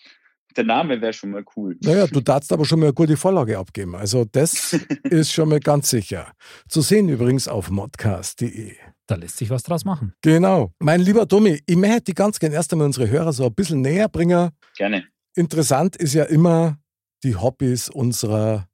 der 0.59 0.65
Name 0.65 1.01
wäre 1.01 1.13
schon 1.13 1.31
mal 1.31 1.45
cool. 1.57 1.77
Naja, 1.83 2.07
du 2.07 2.21
darfst 2.21 2.53
aber 2.53 2.65
schon 2.65 2.81
mal 2.81 2.87
eine 2.87 2.95
gute 2.95 3.17
Vorlage 3.17 3.59
abgeben. 3.59 3.95
Also 3.95 4.25
das 4.25 4.73
ist 5.05 5.33
schon 5.33 5.49
mal 5.49 5.61
ganz 5.61 5.89
sicher. 5.89 6.33
Zu 6.69 6.83
sehen 6.83 7.09
übrigens 7.09 7.49
auf 7.49 7.71
modcast.de. 7.71 8.75
Da 9.07 9.15
lässt 9.15 9.39
sich 9.39 9.49
was 9.49 9.63
draus 9.63 9.85
machen. 9.85 10.13
Genau. 10.21 10.73
Mein 10.81 11.01
lieber 11.01 11.27
Tommy, 11.27 11.63
ich 11.65 11.77
möchte 11.77 12.03
die 12.03 12.15
ganz 12.15 12.39
gerne 12.39 12.57
erst 12.57 12.73
einmal 12.73 12.87
unsere 12.87 13.09
Hörer 13.09 13.33
so 13.33 13.47
ein 13.47 13.55
bisschen 13.55 13.81
näher 13.81 14.09
bringen. 14.09 14.51
Gerne. 14.77 15.05
Interessant 15.35 15.97
ist 15.97 16.13
ja 16.13 16.25
immer 16.25 16.79
die 17.23 17.37
Hobbys 17.37 17.89
unserer 17.89 18.69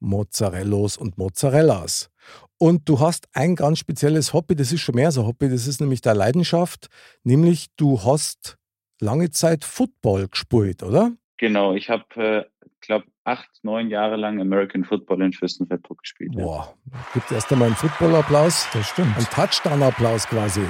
Mozzarellos 0.00 0.96
und 0.98 1.16
Mozzarellas. 1.16 2.10
Und 2.58 2.88
du 2.88 3.00
hast 3.00 3.26
ein 3.32 3.56
ganz 3.56 3.78
spezielles 3.78 4.32
Hobby, 4.32 4.54
das 4.54 4.70
ist 4.70 4.82
schon 4.82 4.94
mehr 4.94 5.10
so 5.10 5.22
ein 5.22 5.26
Hobby, 5.26 5.48
das 5.48 5.66
ist 5.66 5.80
nämlich 5.80 6.00
deine 6.00 6.18
Leidenschaft, 6.18 6.88
nämlich 7.24 7.68
du 7.76 8.04
hast 8.04 8.58
lange 9.00 9.30
Zeit 9.30 9.64
Football 9.64 10.28
gespielt, 10.28 10.82
oder? 10.82 11.12
Genau. 11.42 11.74
Ich 11.74 11.90
habe, 11.90 12.04
äh, 12.14 12.44
glaube 12.80 13.06
acht, 13.24 13.50
neun 13.64 13.90
Jahre 13.90 14.14
lang 14.14 14.40
American 14.40 14.84
Football 14.84 15.22
in 15.22 15.32
Fürstenfeldbruck 15.32 16.02
gespielt. 16.02 16.34
Ja. 16.36 16.44
Boah, 16.44 16.74
gibt 17.14 17.32
erst 17.32 17.50
einmal 17.50 17.66
einen 17.66 17.74
Football-Applaus, 17.74 18.68
Das 18.72 18.90
stimmt. 18.90 19.16
einen 19.16 19.26
Touchdown-Applaus 19.26 20.28
quasi. 20.28 20.62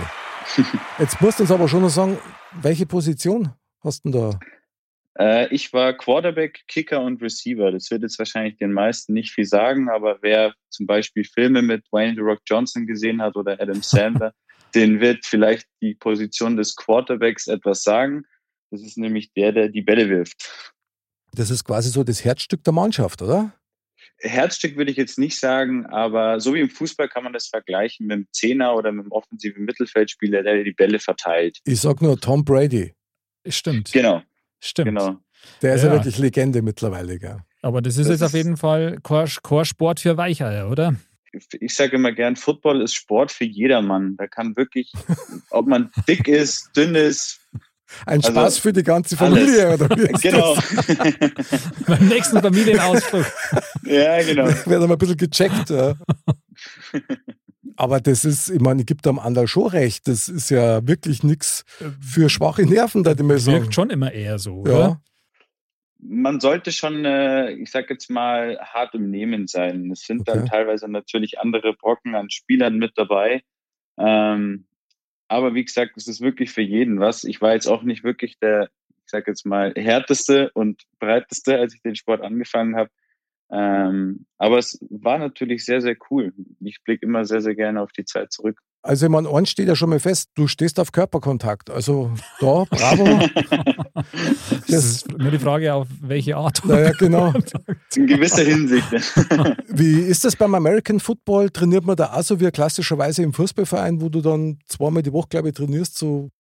Jetzt 0.98 1.20
musst 1.20 1.38
du 1.38 1.42
uns 1.42 1.52
aber 1.52 1.68
schon 1.68 1.82
noch 1.82 1.90
sagen, 1.90 2.16
welche 2.62 2.86
Position 2.86 3.50
hast 3.84 4.06
du 4.06 4.12
denn 4.12 4.22
da? 4.22 4.38
Äh, 5.18 5.54
ich 5.54 5.74
war 5.74 5.92
Quarterback, 5.92 6.60
Kicker 6.68 7.02
und 7.02 7.20
Receiver. 7.20 7.70
Das 7.70 7.90
wird 7.90 8.00
jetzt 8.00 8.18
wahrscheinlich 8.18 8.56
den 8.56 8.72
meisten 8.72 9.12
nicht 9.12 9.30
viel 9.30 9.44
sagen, 9.44 9.90
aber 9.90 10.20
wer 10.22 10.54
zum 10.70 10.86
Beispiel 10.86 11.24
Filme 11.24 11.60
mit 11.60 11.84
Wayne 11.92 12.14
The 12.14 12.22
Rock 12.22 12.40
Johnson 12.46 12.86
gesehen 12.86 13.20
hat 13.20 13.36
oder 13.36 13.60
Adam 13.60 13.82
Sandler, 13.82 14.32
den 14.74 15.00
wird 15.00 15.26
vielleicht 15.26 15.66
die 15.82 15.96
Position 15.96 16.56
des 16.56 16.74
Quarterbacks 16.76 17.46
etwas 17.46 17.82
sagen. 17.82 18.24
Das 18.72 18.80
ist 18.82 18.96
nämlich 18.96 19.32
der, 19.34 19.52
der 19.52 19.68
die 19.68 19.82
Bälle 19.82 20.08
wirft. 20.08 20.50
Das 21.34 21.50
ist 21.50 21.62
quasi 21.64 21.90
so 21.90 22.02
das 22.04 22.24
Herzstück 22.24 22.64
der 22.64 22.72
Mannschaft, 22.72 23.20
oder? 23.20 23.52
Herzstück 24.18 24.76
würde 24.76 24.90
ich 24.90 24.96
jetzt 24.96 25.18
nicht 25.18 25.38
sagen, 25.38 25.84
aber 25.86 26.40
so 26.40 26.54
wie 26.54 26.60
im 26.60 26.70
Fußball 26.70 27.08
kann 27.08 27.24
man 27.24 27.32
das 27.34 27.48
vergleichen 27.48 28.06
mit 28.06 28.16
dem 28.16 28.26
Zehner 28.32 28.74
oder 28.74 28.90
mit 28.90 29.04
dem 29.04 29.12
offensiven 29.12 29.64
Mittelfeldspieler, 29.64 30.42
der 30.42 30.64
die 30.64 30.72
Bälle 30.72 30.98
verteilt. 30.98 31.58
Ich 31.64 31.80
sag 31.80 32.00
nur 32.00 32.18
Tom 32.18 32.44
Brady. 32.44 32.94
Stimmt. 33.46 33.92
Genau, 33.92 34.22
Stimmt. 34.60 34.86
genau. 34.88 35.16
Der 35.60 35.74
ist 35.74 35.82
ja, 35.82 35.88
Ja. 35.88 35.94
wirklich 35.94 36.18
Legende 36.18 36.62
mittlerweile, 36.62 37.18
gell? 37.18 37.38
Aber 37.62 37.82
das 37.82 37.96
ist 37.98 38.06
Das 38.08 38.20
jetzt 38.20 38.22
auf 38.22 38.34
jeden 38.34 38.56
Fall 38.56 38.98
kein 39.02 39.28
kein 39.42 39.64
Sport 39.66 40.00
für 40.00 40.16
Weicheier, 40.16 40.70
oder? 40.70 40.94
Ich 41.60 41.74
sage 41.74 41.96
immer 41.96 42.12
gern, 42.12 42.36
Football 42.36 42.80
ist 42.82 42.94
Sport 42.94 43.32
für 43.32 43.44
jedermann. 43.44 44.16
Da 44.16 44.26
kann 44.28 44.56
wirklich, 44.56 44.92
ob 45.50 45.66
man 45.66 45.90
dick 46.06 46.28
ist, 46.28 46.70
dünn 46.76 46.94
ist, 46.94 47.40
Ein 48.06 48.18
Also, 48.18 48.30
Spaß 48.32 48.58
für 48.58 48.72
die 48.72 48.82
ganze 48.82 49.16
Familie, 49.16 49.74
oder 49.74 49.88
wie? 49.96 50.02
ist 50.10 50.22
genau. 50.22 50.56
Beim 51.86 52.08
nächsten 52.08 52.40
Familienausflug. 52.40 53.26
ja, 53.84 54.22
genau. 54.22 54.44
Wird 54.66 54.82
aber 54.82 54.94
ein 54.94 54.98
bisschen 54.98 55.16
gecheckt. 55.16 55.70
Ja. 55.70 55.94
Aber 57.76 58.00
das 58.00 58.24
ist, 58.24 58.50
ich 58.50 58.60
meine, 58.60 58.80
ich 58.80 58.86
gebe 58.86 59.02
dem 59.02 59.18
Andal 59.18 59.46
schon 59.48 59.68
recht. 59.68 60.06
Das 60.08 60.28
ist 60.28 60.50
ja 60.50 60.86
wirklich 60.86 61.22
nichts 61.22 61.64
für 62.00 62.28
schwache 62.28 62.64
Nerven, 62.66 63.02
da 63.02 63.14
die 63.14 63.22
mir 63.22 63.38
sagen. 63.38 63.62
Wirkt 63.62 63.74
schon 63.74 63.90
immer 63.90 64.12
eher 64.12 64.38
so, 64.38 64.64
Ja. 64.66 64.72
oder? 64.72 65.00
Man 66.04 66.40
sollte 66.40 66.72
schon, 66.72 67.04
äh, 67.04 67.52
ich 67.52 67.70
sag 67.70 67.88
jetzt 67.88 68.10
mal, 68.10 68.58
hart 68.60 68.92
im 68.94 69.08
Nehmen 69.10 69.46
sein. 69.46 69.88
Es 69.92 70.00
sind 70.00 70.26
dann 70.28 70.40
Okay. 70.40 70.48
teilweise 70.50 70.88
natürlich 70.88 71.38
andere 71.38 71.74
Brocken 71.74 72.16
an 72.16 72.28
Spielern 72.28 72.76
mit 72.78 72.92
dabei. 72.96 73.42
Ähm, 73.98 74.64
aber 75.32 75.54
wie 75.54 75.64
gesagt, 75.64 75.96
es 75.96 76.06
ist 76.06 76.20
wirklich 76.20 76.50
für 76.52 76.62
jeden 76.62 77.00
was. 77.00 77.24
Ich 77.24 77.40
war 77.40 77.54
jetzt 77.54 77.66
auch 77.66 77.82
nicht 77.82 78.04
wirklich 78.04 78.38
der, 78.38 78.70
ich 78.88 79.10
sag 79.10 79.26
jetzt 79.26 79.46
mal, 79.46 79.72
härteste 79.74 80.50
und 80.52 80.82
breiteste, 80.98 81.58
als 81.58 81.74
ich 81.74 81.82
den 81.82 81.96
Sport 81.96 82.20
angefangen 82.20 82.76
habe. 82.76 82.90
Ähm, 83.50 84.26
aber 84.38 84.58
es 84.58 84.78
war 84.90 85.18
natürlich 85.18 85.64
sehr, 85.64 85.80
sehr 85.80 85.96
cool. 86.10 86.32
Ich 86.60 86.82
blicke 86.84 87.06
immer 87.06 87.24
sehr, 87.24 87.40
sehr 87.40 87.54
gerne 87.54 87.80
auf 87.80 87.92
die 87.92 88.04
Zeit 88.04 88.32
zurück. 88.32 88.60
Also, 88.84 89.06
ich 89.06 89.12
meine, 89.12 89.28
eins 89.30 89.48
steht 89.50 89.68
ja 89.68 89.76
schon 89.76 89.90
mal 89.90 90.00
fest, 90.00 90.30
du 90.34 90.48
stehst 90.48 90.80
auf 90.80 90.90
Körperkontakt. 90.90 91.70
Also, 91.70 92.10
da, 92.40 92.64
bravo. 92.68 93.20
Das 94.68 94.84
ist 94.84 95.18
nur 95.18 95.30
die 95.30 95.38
Frage, 95.38 95.72
auf 95.74 95.86
welche 96.00 96.36
Art. 96.36 96.64
naja, 96.64 96.92
genau. 96.92 97.32
In 97.94 98.06
gewisser 98.06 98.42
Hinsicht. 98.42 98.90
Wie 99.68 100.00
ist 100.00 100.24
das 100.24 100.34
beim 100.34 100.54
American 100.54 100.98
Football? 100.98 101.50
Trainiert 101.50 101.84
man 101.84 101.96
da 101.96 102.12
auch 102.12 102.22
so 102.22 102.40
wie 102.40 102.50
klassischerweise 102.50 103.22
im 103.22 103.32
Fußballverein, 103.32 104.00
wo 104.00 104.08
du 104.08 104.20
dann 104.20 104.58
zweimal 104.66 105.02
die 105.02 105.12
Woche, 105.12 105.28
glaube 105.28 105.48
ich, 105.48 105.54
trainierst, 105.54 105.98
so 105.98 106.30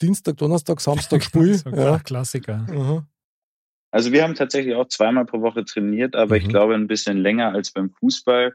Dienstag, 0.00 0.36
Donnerstag, 0.38 0.80
Samstag, 0.80 1.22
Spiel? 1.24 1.54
So 1.54 1.70
ja. 1.70 1.98
Klassiker. 1.98 2.66
Aha. 2.70 3.06
Also 3.90 4.10
wir 4.10 4.22
haben 4.22 4.34
tatsächlich 4.34 4.74
auch 4.74 4.88
zweimal 4.88 5.26
pro 5.26 5.42
Woche 5.42 5.64
trainiert, 5.64 6.16
aber 6.16 6.36
ich 6.36 6.44
Mhm. 6.46 6.48
glaube 6.48 6.74
ein 6.74 6.86
bisschen 6.88 7.18
länger 7.18 7.52
als 7.52 7.70
beim 7.72 7.90
Fußball. 7.90 8.54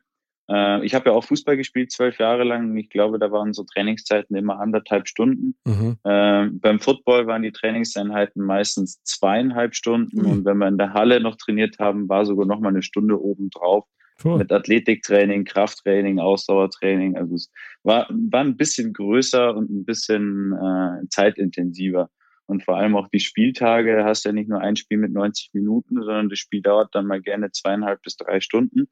Äh, 0.50 0.86
ich 0.86 0.96
habe 0.96 1.10
ja 1.10 1.16
auch 1.16 1.24
Fußball 1.24 1.58
gespielt, 1.58 1.92
zwölf 1.92 2.20
Jahre 2.20 2.44
lang. 2.44 2.72
und 2.72 2.78
Ich 2.78 2.90
glaube, 2.90 3.20
da 3.20 3.32
waren 3.32 3.54
so 3.54 3.64
Trainingszeiten 3.64 4.36
immer 4.36 4.60
anderthalb 4.60 5.08
Stunden. 5.08 5.56
Mhm. 5.66 5.98
Ähm, 6.06 6.60
beim 6.60 6.80
Football 6.80 7.28
waren 7.28 7.44
die 7.44 7.52
Trainingseinheiten 7.52 8.44
meistens 8.44 9.02
zweieinhalb 9.04 9.76
Stunden. 9.76 10.22
Mhm. 10.22 10.32
Und 10.32 10.46
wenn 10.46 10.58
wir 10.58 10.68
in 10.68 10.78
der 10.78 10.94
Halle 10.94 11.20
noch 11.20 11.36
trainiert 11.36 11.80
haben, 11.80 12.10
war 12.10 12.26
sogar 12.26 12.46
noch 12.46 12.60
mal 12.60 12.70
eine 12.70 12.84
Stunde 12.84 13.22
oben 13.22 13.50
drauf 13.50 13.86
Puh. 14.20 14.38
mit 14.38 14.52
Athletiktraining, 14.52 15.46
Krafttraining, 15.46 16.20
Ausdauertraining. 16.20 17.18
Also 17.18 17.36
es 17.36 17.52
war, 17.84 18.08
war 18.10 18.42
ein 18.42 18.58
bisschen 18.58 18.94
größer 18.94 19.56
und 19.56 19.70
ein 19.70 19.86
bisschen 19.86 20.54
äh, 20.54 21.08
zeitintensiver. 21.10 22.10
Und 22.48 22.64
vor 22.64 22.78
allem 22.78 22.96
auch 22.96 23.10
die 23.10 23.20
Spieltage, 23.20 23.98
da 23.98 24.06
hast 24.06 24.24
du 24.24 24.30
ja 24.30 24.34
nicht 24.34 24.50
nur 24.50 24.62
ein 24.62 24.78
Spiel 24.78 24.98
mit 24.98 25.12
90 25.12 25.50
Minuten, 25.54 25.96
sondern 25.96 26.30
das 26.30 26.40
Spiel 26.40 26.62
dauert 26.62 26.96
dann 26.96 27.06
mal 27.06 27.22
gerne 27.22 27.52
zweieinhalb 27.52 28.02
bis 28.02 28.16
drei 28.16 28.40
Stunden. 28.40 28.88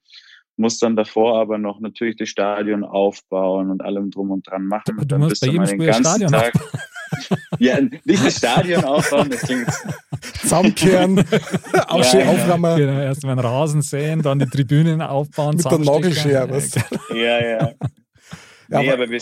Muss 0.58 0.80
dann 0.80 0.96
davor 0.96 1.40
aber 1.40 1.58
noch 1.58 1.80
natürlich 1.80 2.16
das 2.16 2.30
Stadion 2.30 2.84
aufbauen 2.84 3.70
und 3.70 3.82
allem 3.82 4.10
drum 4.10 4.32
und 4.32 4.50
dran 4.50 4.66
machen. 4.66 4.98
Du 4.98 5.06
dann 5.06 5.20
musst 5.22 5.32
bist 5.32 5.42
bei 5.42 5.48
du 5.48 5.54
jedem 5.54 5.64
mal 5.64 5.68
den 5.68 5.94
Spiel 5.94 6.04
Stadion 6.06 6.32
Tag. 6.32 6.54
ja, 7.60 7.78
nicht 7.82 8.26
das 8.26 8.38
Stadion 8.38 8.84
aufbauen, 8.86 9.30
das 9.30 9.42
klingt 9.42 9.68
Zusammenkehren, 10.42 11.26
Ausche 11.88 12.20
Ja, 12.20 12.26
ja. 12.26 12.32
auframmen 12.32 12.78
Genau, 12.78 13.00
erst 13.00 13.24
mal 13.24 13.32
einen 13.32 13.40
Rasen 13.40 13.82
säen, 13.82 14.22
dann 14.22 14.40
die 14.40 14.46
Tribünen 14.48 15.02
aufbauen. 15.02 15.56
mit 15.56 15.66
der. 15.66 15.80
Nagelschere. 15.80 16.50
Was? 16.50 16.76
Ja, 17.14 17.46
ja. 17.46 17.72
Ja, 18.70 18.82
nee, 18.82 18.90
aber 18.92 19.04
aber 19.04 19.12
wir, 19.12 19.20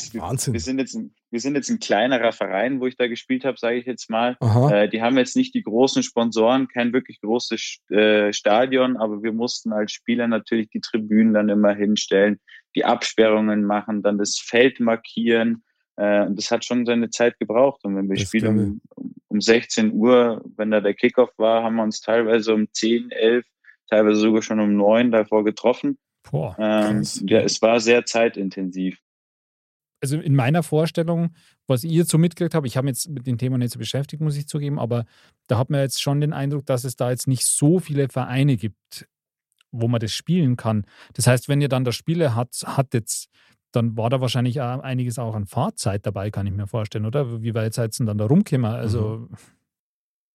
wir, 0.53 0.59
sind 0.59 0.79
jetzt, 0.79 0.95
ein- 0.95 1.13
wir 1.31 1.39
sind 1.39 1.55
jetzt 1.55 1.69
ein 1.69 1.79
kleinerer 1.79 2.31
Verein, 2.31 2.79
wo 2.79 2.87
ich 2.87 2.95
da 2.95 3.07
gespielt 3.07 3.43
habe, 3.45 3.57
sage 3.57 3.77
ich 3.77 3.85
jetzt 3.85 4.09
mal. 4.09 4.37
Äh, 4.71 4.89
die 4.89 5.01
haben 5.01 5.17
jetzt 5.17 5.35
nicht 5.35 5.53
die 5.53 5.63
großen 5.63 6.03
Sponsoren, 6.03 6.67
kein 6.67 6.93
wirklich 6.93 7.19
großes 7.21 7.77
äh, 7.89 8.31
Stadion, 8.33 8.97
aber 8.97 9.21
wir 9.23 9.33
mussten 9.33 9.73
als 9.73 9.91
Spieler 9.91 10.27
natürlich 10.27 10.69
die 10.69 10.81
Tribünen 10.81 11.33
dann 11.33 11.49
immer 11.49 11.73
hinstellen, 11.73 12.39
die 12.75 12.85
Absperrungen 12.85 13.63
machen, 13.65 14.01
dann 14.01 14.17
das 14.17 14.39
Feld 14.39 14.79
markieren. 14.79 15.63
Äh, 15.95 16.25
und 16.25 16.37
das 16.37 16.49
hat 16.49 16.65
schon 16.65 16.85
seine 16.85 17.09
Zeit 17.09 17.37
gebraucht. 17.39 17.83
Und 17.83 17.95
wenn 17.95 18.09
wir 18.09 18.15
Das 18.15 18.27
spielen 18.27 18.81
um, 18.95 19.13
um 19.27 19.41
16 19.41 19.93
Uhr, 19.93 20.43
wenn 20.57 20.71
da 20.71 20.81
der 20.81 20.93
Kickoff 20.93 21.31
war, 21.37 21.63
haben 21.63 21.75
wir 21.75 21.83
uns 21.83 22.01
teilweise 22.01 22.53
um 22.53 22.67
10, 22.71 23.11
11, 23.11 23.45
teilweise 23.89 24.19
sogar 24.19 24.41
schon 24.41 24.59
um 24.59 24.75
9 24.75 25.11
davor 25.11 25.43
getroffen. 25.43 25.97
Boah. 26.31 26.55
Ähm, 26.57 27.03
ja, 27.27 27.41
es 27.41 27.61
war 27.61 27.79
sehr 27.79 28.05
zeitintensiv. 28.05 28.97
Also 30.03 30.19
in 30.19 30.35
meiner 30.35 30.63
Vorstellung, 30.63 31.33
was 31.65 31.85
ich 31.85 31.91
jetzt 31.91 32.11
so 32.11 32.17
mitgekriegt 32.17 32.53
habe, 32.53 32.67
ich 32.67 32.75
habe 32.75 32.85
mich 32.85 32.97
jetzt 32.97 33.09
mit 33.09 33.25
dem 33.25 33.37
Thema 33.37 33.57
nicht 33.57 33.71
so 33.71 33.79
beschäftigt, 33.79 34.21
muss 34.21 34.35
ich 34.35 34.47
zugeben, 34.47 34.77
aber 34.77 35.05
da 35.47 35.57
hat 35.57 35.69
man 35.69 35.79
jetzt 35.79 36.01
schon 36.01 36.19
den 36.19 36.33
Eindruck, 36.33 36.65
dass 36.65 36.83
es 36.83 36.97
da 36.97 37.09
jetzt 37.09 37.25
nicht 37.25 37.45
so 37.45 37.79
viele 37.79 38.09
Vereine 38.09 38.57
gibt, 38.57 39.07
wo 39.71 39.87
man 39.87 40.01
das 40.01 40.11
spielen 40.11 40.57
kann. 40.57 40.85
Das 41.13 41.25
heißt, 41.25 41.47
wenn 41.47 41.61
ihr 41.61 41.69
dann 41.69 41.85
das 41.85 41.95
Spiele 41.95 42.35
hat, 42.35 42.53
hattet, 42.65 43.27
dann 43.71 43.95
war 43.95 44.09
da 44.09 44.19
wahrscheinlich 44.19 44.59
auch 44.59 44.81
einiges 44.81 45.17
auch 45.17 45.35
an 45.35 45.47
Fahrzeit 45.47 46.05
dabei, 46.05 46.31
kann 46.31 46.45
ich 46.47 46.53
mir 46.53 46.67
vorstellen, 46.67 47.05
oder? 47.05 47.41
Wie 47.41 47.55
weit 47.55 47.73
seid 47.73 47.95
ihr 47.95 47.97
denn 47.99 48.07
dann 48.07 48.17
da 48.17 48.25
rumgekommen? 48.25 48.69
Also, 48.69 49.29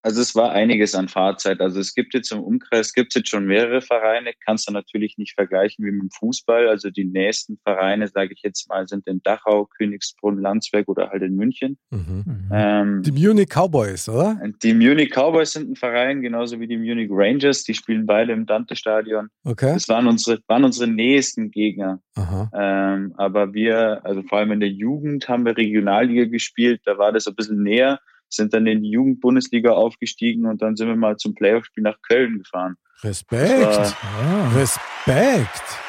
Also 0.03 0.21
es 0.21 0.35
war 0.37 0.53
einiges 0.53 0.95
an 0.95 1.09
Fahrzeit. 1.09 1.61
Also 1.61 1.81
es 1.81 1.93
gibt 1.95 2.15
jetzt 2.15 2.31
im 2.31 2.41
Umkreis, 2.41 2.93
gibt 2.93 3.13
es 3.13 3.17
jetzt 3.17 3.31
schon 3.31 3.47
mehrere 3.47 3.81
Vereine, 3.81 4.31
kannst 4.45 4.69
du 4.69 4.73
natürlich 4.73 5.19
nicht 5.19 5.35
vergleichen 5.35 5.85
wie 5.85 5.91
mit 5.91 6.03
dem 6.03 6.11
Fußball. 6.11 6.69
Also 6.69 6.91
die 6.91 7.05
nächsten 7.05 7.59
Vereine, 7.65 8.07
sage 8.07 8.33
ich 8.33 8.43
jetzt 8.43 8.69
mal, 8.69 8.87
sind 8.87 9.07
in 9.09 9.21
Dachau, 9.23 9.67
Königsbrunn, 9.77 10.41
Landsberg 10.41 10.89
oder 10.89 11.11
halt 11.11 11.23
in 11.23 11.35
München. 11.35 11.79
Mhm. 11.91 12.49
Ähm, 12.53 13.03
Die 13.03 13.13
Munich 13.13 13.49
Cowboys, 13.49 14.09
oder? 14.09 14.41
die 14.63 14.75
Munich 14.75 15.11
Cowboys 15.11 15.53
sind 15.53 15.71
ein 15.71 15.77
Verein, 15.77 16.23
genauso 16.23 16.61
wie 16.61 16.69
die 16.69 16.79
Munich 16.79 17.09
Rangers. 17.11 17.65
Die 17.65 17.75
spielen 17.75 18.07
beide 18.07 18.33
im 18.33 18.47
Dante-Stadion. 18.47 19.29
Okay. 19.45 19.75
Das 19.75 19.89
waren 19.89 20.07
unsere, 20.07 20.39
waren 20.47 20.65
unsere 20.65 20.89
nächsten 20.89 21.51
Gegner. 21.51 22.01
Aha. 22.15 22.51
Ähm, 22.55 23.15
aber 23.17 23.53
wir, 23.53 24.05
also 24.05 24.23
vor 24.23 24.39
allem 24.39 24.53
in 24.53 24.61
der 24.61 24.71
Jugend 24.71 25.29
haben 25.29 25.45
wir 25.45 25.57
Regionalliga 25.57 26.25
gespielt, 26.25 26.83
da 26.85 26.99
war 26.99 27.13
das 27.13 27.27
ein 27.27 27.35
bisschen 27.35 27.63
näher, 27.63 27.99
sind 28.29 28.53
dann 28.55 28.67
in 28.67 28.83
die 28.83 28.91
Jugendbundesliga 28.91 29.71
aufgestiegen 29.71 30.47
und 30.47 30.62
dann 30.62 30.77
sind 30.77 30.88
wir 30.88 30.97
mal 30.97 31.17
zum 31.17 31.35
Playoff-Spiel 31.35 31.83
nach 31.83 32.01
Köln 32.03 32.38
gefahren. 32.38 32.77
Respekt. 33.03 33.64
Das 33.64 33.95
ja. 34.23 34.49
Respekt. 34.57 35.88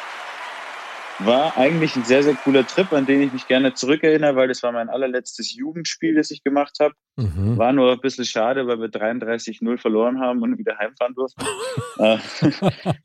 War 1.19 1.57
eigentlich 1.57 1.95
ein 1.95 2.05
sehr, 2.05 2.23
sehr 2.23 2.35
cooler 2.35 2.65
Trip, 2.65 2.91
an 2.93 3.05
den 3.05 3.21
ich 3.21 3.33
mich 3.33 3.47
gerne 3.47 3.73
zurückerinnere, 3.73 4.35
weil 4.35 4.47
das 4.47 4.63
war 4.63 4.71
mein 4.71 4.89
allerletztes 4.89 5.53
Jugendspiel, 5.53 6.15
das 6.15 6.31
ich 6.31 6.43
gemacht 6.43 6.77
habe. 6.79 6.93
Mhm. 7.17 7.57
War 7.57 7.73
nur 7.73 7.91
ein 7.91 7.99
bisschen 7.99 8.23
schade, 8.23 8.65
weil 8.67 8.79
wir 8.79 8.87
33-0 8.87 9.77
verloren 9.77 10.19
haben 10.21 10.41
und 10.41 10.57
wieder 10.57 10.77
heimfahren 10.77 11.13
durften. 11.13 11.43
äh, 11.99 12.17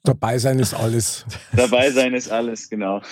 Dabei 0.05 0.39
sein 0.39 0.59
ist 0.61 0.75
alles. 0.75 1.27
dabei 1.57 1.91
sein 1.91 2.15
ist 2.15 2.31
alles, 2.31 2.69
genau. 2.71 3.03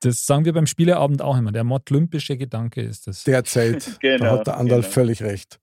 Das 0.00 0.24
sagen 0.24 0.44
wir 0.44 0.52
beim 0.52 0.66
Spieleabend 0.66 1.22
auch 1.22 1.36
immer. 1.36 1.50
Der 1.50 1.64
modlympische 1.64 2.36
Gedanke 2.36 2.82
ist 2.82 3.06
das. 3.08 3.24
Derzeit. 3.24 3.86
da 4.02 4.16
Genau, 4.18 4.30
hat 4.38 4.46
der 4.46 4.56
Andal 4.58 4.80
genau. 4.82 4.92
völlig 4.92 5.22
recht. 5.22 5.58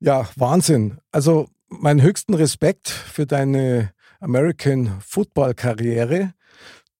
Ja, 0.00 0.28
Wahnsinn. 0.36 0.98
Also 1.12 1.48
meinen 1.68 2.02
höchsten 2.02 2.34
Respekt 2.34 2.88
für 2.88 3.26
deine 3.26 3.92
American 4.18 5.00
Football 5.00 5.54
Karriere. 5.54 6.34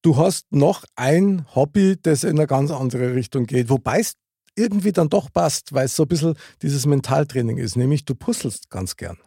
Du 0.01 0.17
hast 0.17 0.51
noch 0.51 0.83
ein 0.95 1.45
Hobby, 1.53 1.95
das 2.01 2.23
in 2.23 2.37
eine 2.37 2.47
ganz 2.47 2.71
andere 2.71 3.13
Richtung 3.13 3.45
geht, 3.45 3.69
wobei 3.69 3.99
es 3.99 4.15
irgendwie 4.55 4.91
dann 4.91 5.09
doch 5.09 5.31
passt, 5.31 5.73
weil 5.73 5.85
es 5.85 5.95
so 5.95 6.03
ein 6.03 6.09
bisschen 6.09 6.35
dieses 6.61 6.85
Mentaltraining 6.85 7.57
ist, 7.57 7.75
nämlich 7.75 8.05
du 8.05 8.15
puzzelst 8.15 8.69
ganz 8.69 8.97
gern. 8.97 9.17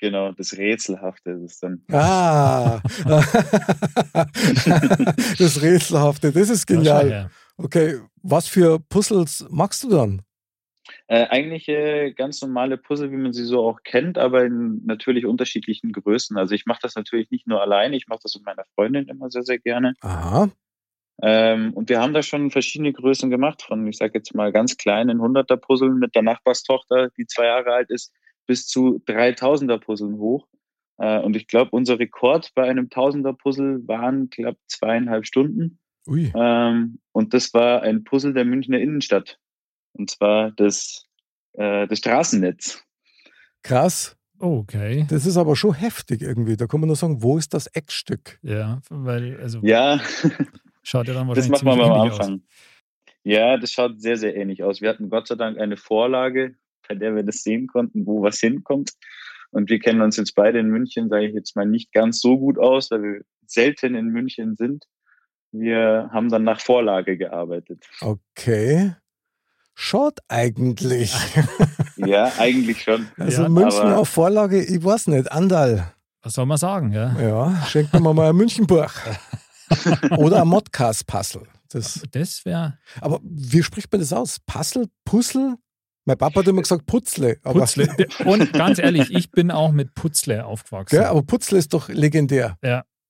Genau, 0.00 0.32
das 0.32 0.56
Rätselhafte 0.56 1.32
ist 1.32 1.52
es 1.52 1.60
dann. 1.60 1.82
Ah, 1.90 2.80
das 5.38 5.60
Rätselhafte, 5.60 6.32
das 6.32 6.50
ist 6.50 6.66
genial. 6.66 7.30
Okay, 7.56 8.00
was 8.22 8.46
für 8.46 8.78
Puzzles 8.78 9.44
magst 9.50 9.82
du 9.82 9.90
dann? 9.90 10.22
Äh, 11.10 11.26
eigentlich 11.28 11.68
äh, 11.68 12.12
ganz 12.12 12.42
normale 12.42 12.76
Puzzle, 12.76 13.10
wie 13.10 13.16
man 13.16 13.32
sie 13.32 13.44
so 13.44 13.66
auch 13.66 13.82
kennt, 13.82 14.18
aber 14.18 14.44
in 14.44 14.84
natürlich 14.84 15.24
unterschiedlichen 15.24 15.90
Größen. 15.90 16.36
Also 16.36 16.54
ich 16.54 16.66
mache 16.66 16.80
das 16.82 16.96
natürlich 16.96 17.30
nicht 17.30 17.46
nur 17.46 17.62
alleine, 17.62 17.96
ich 17.96 18.08
mache 18.08 18.20
das 18.22 18.34
mit 18.34 18.44
meiner 18.44 18.64
Freundin 18.74 19.08
immer 19.08 19.30
sehr, 19.30 19.42
sehr 19.42 19.58
gerne. 19.58 19.94
Aha. 20.02 20.50
Ähm, 21.22 21.72
und 21.72 21.88
wir 21.88 22.00
haben 22.00 22.12
da 22.12 22.22
schon 22.22 22.50
verschiedene 22.50 22.92
Größen 22.92 23.30
gemacht, 23.30 23.62
von, 23.62 23.86
ich 23.88 23.96
sage 23.96 24.18
jetzt 24.18 24.34
mal, 24.34 24.52
ganz 24.52 24.76
kleinen 24.76 25.20
100er-Puzzeln 25.20 25.98
mit 25.98 26.14
der 26.14 26.22
Nachbarstochter, 26.22 27.08
die 27.16 27.26
zwei 27.26 27.46
Jahre 27.46 27.72
alt 27.72 27.90
ist, 27.90 28.12
bis 28.46 28.66
zu 28.66 29.02
3000er-Puzzeln 29.06 30.18
hoch. 30.18 30.46
Äh, 30.98 31.20
und 31.20 31.36
ich 31.36 31.46
glaube, 31.46 31.70
unser 31.72 31.98
Rekord 31.98 32.52
bei 32.54 32.68
einem 32.68 32.88
1000er-Puzzle 32.88 33.88
waren, 33.88 34.28
glaube 34.28 34.58
zweieinhalb 34.66 35.26
Stunden. 35.26 35.78
Ui. 36.06 36.30
Ähm, 36.34 36.98
und 37.12 37.32
das 37.32 37.54
war 37.54 37.82
ein 37.82 38.04
Puzzle 38.04 38.34
der 38.34 38.44
Münchner 38.44 38.78
Innenstadt. 38.78 39.38
Und 39.92 40.10
zwar 40.10 40.52
das, 40.52 41.06
äh, 41.54 41.86
das 41.86 41.98
Straßennetz. 41.98 42.82
Krass. 43.62 44.16
Okay. 44.38 45.06
Das 45.10 45.26
ist 45.26 45.36
aber 45.36 45.56
schon 45.56 45.74
heftig 45.74 46.22
irgendwie. 46.22 46.56
Da 46.56 46.66
kann 46.66 46.80
man 46.80 46.86
nur 46.86 46.96
sagen, 46.96 47.22
wo 47.22 47.38
ist 47.38 47.54
das 47.54 47.66
Eckstück? 47.66 48.38
Ja, 48.42 48.80
weil, 48.88 49.40
also 49.40 49.60
Ja, 49.62 50.00
schaut 50.82 51.08
ja 51.08 51.14
dann 51.14 51.28
das 51.28 51.36
wahrscheinlich 51.48 51.62
machen 51.62 51.78
wir 51.78 51.86
mal 51.86 51.92
am 51.92 51.98
ähnlich 51.98 52.12
aus. 52.12 52.20
Anfang. 52.20 52.42
Ja, 53.24 53.56
das 53.58 53.72
schaut 53.72 54.00
sehr, 54.00 54.16
sehr 54.16 54.36
ähnlich 54.36 54.62
aus. 54.62 54.80
Wir 54.80 54.88
hatten 54.88 55.10
Gott 55.10 55.26
sei 55.26 55.34
Dank 55.34 55.58
eine 55.58 55.76
Vorlage, 55.76 56.54
bei 56.88 56.94
der 56.94 57.14
wir 57.16 57.24
das 57.24 57.42
sehen 57.42 57.66
konnten, 57.66 58.06
wo 58.06 58.22
was 58.22 58.38
hinkommt. 58.38 58.92
Und 59.50 59.70
wir 59.70 59.80
kennen 59.80 60.02
uns 60.02 60.16
jetzt 60.16 60.34
beide 60.34 60.58
in 60.58 60.68
München, 60.68 61.08
sage 61.08 61.26
ich 61.26 61.34
jetzt 61.34 61.56
mal, 61.56 61.66
nicht 61.66 61.92
ganz 61.92 62.20
so 62.20 62.38
gut 62.38 62.58
aus, 62.58 62.90
weil 62.90 63.02
wir 63.02 63.20
selten 63.46 63.94
in 63.94 64.06
München 64.08 64.56
sind. 64.56 64.84
Wir 65.52 66.10
haben 66.12 66.28
dann 66.28 66.44
nach 66.44 66.60
Vorlage 66.60 67.16
gearbeitet. 67.16 67.88
Okay. 68.00 68.94
Schaut 69.80 70.18
eigentlich. 70.28 71.14
Ja, 72.00 72.30
eigentlich 72.38 72.82
schon. 72.84 73.08
Also 73.18 73.42
Ja, 73.42 73.48
München 73.48 73.80
aber- 73.80 73.98
auf 73.98 74.08
Vorlage, 74.08 74.62
ich 74.62 74.82
weiß 74.84 75.08
nicht, 75.08 75.30
Andal. 75.32 75.92
Was 76.22 76.34
soll 76.34 76.46
man 76.46 76.56
sagen, 76.56 76.92
ja? 76.92 77.20
Ja, 77.20 77.66
schenkt 77.66 77.92
mir 77.92 78.00
mal 78.14 78.30
ein 78.30 78.36
Münchenbuch. 78.36 78.92
Oder 80.16 80.42
ein 80.42 80.48
Modcast-Puzzle. 80.48 81.42
Das, 81.70 82.00
Das 82.12 82.44
wäre 82.44 82.78
aber 83.00 83.18
wie 83.22 83.62
spricht 83.64 83.90
man 83.92 84.00
das 84.00 84.12
aus? 84.12 84.38
Puzzle? 84.46 84.86
Puzzle? 85.04 85.56
Mein 86.04 86.16
Papa 86.16 86.38
hat 86.40 86.46
immer 86.48 86.62
gesagt 86.62 86.86
Putzle. 86.86 87.38
Aber, 87.42 87.60
Putzle. 87.60 87.88
Und 88.24 88.52
ganz 88.52 88.78
ehrlich, 88.78 89.10
ich 89.10 89.30
bin 89.32 89.50
auch 89.50 89.72
mit 89.72 89.94
Putzle 89.94 90.46
aufgewachsen. 90.46 90.96
Gell, 90.96 91.04
aber 91.06 91.22
Putzle 91.22 91.58
ist 91.58 91.74
doch 91.74 91.88
legendär. 91.88 92.56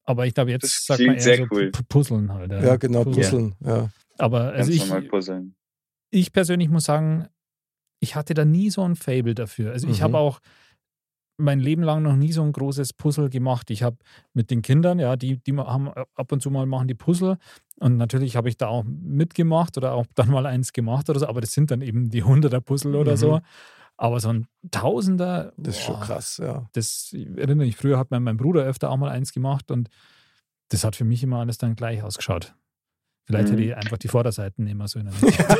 Aber 0.05 0.27
ich 0.27 0.33
glaube, 0.35 0.51
jetzt 0.51 0.65
Das 0.65 0.85
sagt 0.87 1.01
man 1.03 1.17
eher 1.17 1.37
so 1.37 1.45
cool. 1.51 1.71
Pu- 1.75 1.83
Puzzeln 1.89 2.33
halt. 2.33 2.51
Ja, 2.51 2.77
genau, 2.77 3.05
Puzzle. 3.05 3.23
Puzzeln. 3.23 3.55
Ja. 3.65 3.89
Aber 4.17 4.41
also 4.53 4.57
Ganz 4.57 4.69
ich, 4.71 4.81
normal 4.89 5.03
puzzeln. 5.03 5.55
Ich 6.11 6.33
persönlich 6.33 6.68
muss 6.68 6.85
sagen, 6.85 7.29
ich 8.01 8.16
hatte 8.16 8.35
da 8.35 8.44
nie 8.44 8.71
so 8.71 8.83
ein 8.83 8.97
Fable 8.97 9.35
dafür. 9.35 9.73
Also 9.73 9.88
ich 9.88 10.01
Mhm. 10.01 10.05
habe 10.05 10.18
auch 10.18 10.40
mein 11.40 11.61
Leben 11.61 11.83
lang 11.83 12.03
noch 12.03 12.16
nie 12.16 12.33
so 12.33 12.42
ein 12.42 12.53
großes 12.53 12.94
Puzzle 12.94 13.31
gemacht. 13.31 13.71
Ich 13.71 13.85
habe 13.85 13.97
mit 14.35 14.51
den 14.51 14.61
Kindern, 14.61 14.99
ja, 14.99 15.14
die, 15.16 15.38
die 15.38 15.57
haben 15.57 15.88
ab 15.88 16.33
und 16.33 16.42
zu 16.42 16.51
mal 16.51 16.66
machen 16.66 16.88
die 16.88 16.94
Puzzle 16.94 17.38
und 17.79 17.97
natürlich 17.97 18.35
habe 18.35 18.49
ich 18.49 18.57
da 18.57 18.66
auch 18.66 18.83
mitgemacht 18.85 19.77
oder 19.79 19.92
auch 19.94 20.07
dann 20.16 20.31
mal 20.31 20.47
eins 20.47 20.73
gemacht 20.73 21.09
oder 21.11 21.21
so, 21.21 21.29
aber 21.29 21.40
das 21.40 21.53
sind 21.53 21.71
dann 21.71 21.81
eben 21.81 22.11
die 22.11 22.25
100er 22.25 22.61
Puzzle 22.61 22.97
oder 22.97 23.12
Mhm. 23.12 23.16
so. 23.16 23.40
Aber 23.97 24.21
so 24.21 24.31
ein 24.31 24.47
Tausender, 24.71 25.53
Das 25.57 25.77
ist 25.77 25.83
schon 25.83 26.01
krass, 26.01 26.38
ja. 26.38 26.68
Das 26.73 27.12
erinnere 27.37 27.66
ich, 27.66 27.77
früher 27.77 27.99
hat 27.99 28.11
mein, 28.11 28.23
mein 28.25 28.37
Bruder 28.37 28.62
öfter 28.64 28.90
auch 28.90 28.97
mal 28.97 29.11
eins 29.11 29.33
gemacht 29.33 29.71
und 29.71 29.88
das 30.71 30.85
hat 30.85 30.97
für 30.97 31.05
mich 31.05 31.23
immer 31.23 31.38
alles 31.40 31.59
dann 31.59 31.77
gleich 31.77 32.03
ausgeschaut. 32.03 32.55
Vielleicht 33.29 33.49
Mhm. 33.49 33.53
hätte 33.53 33.62
ich 33.62 33.77
einfach 33.77 33.99
die 33.99 34.09
Vorderseiten 34.09 34.67
immer 34.67 34.88
so 34.88 34.99
in 34.99 35.11
der. 35.11 35.59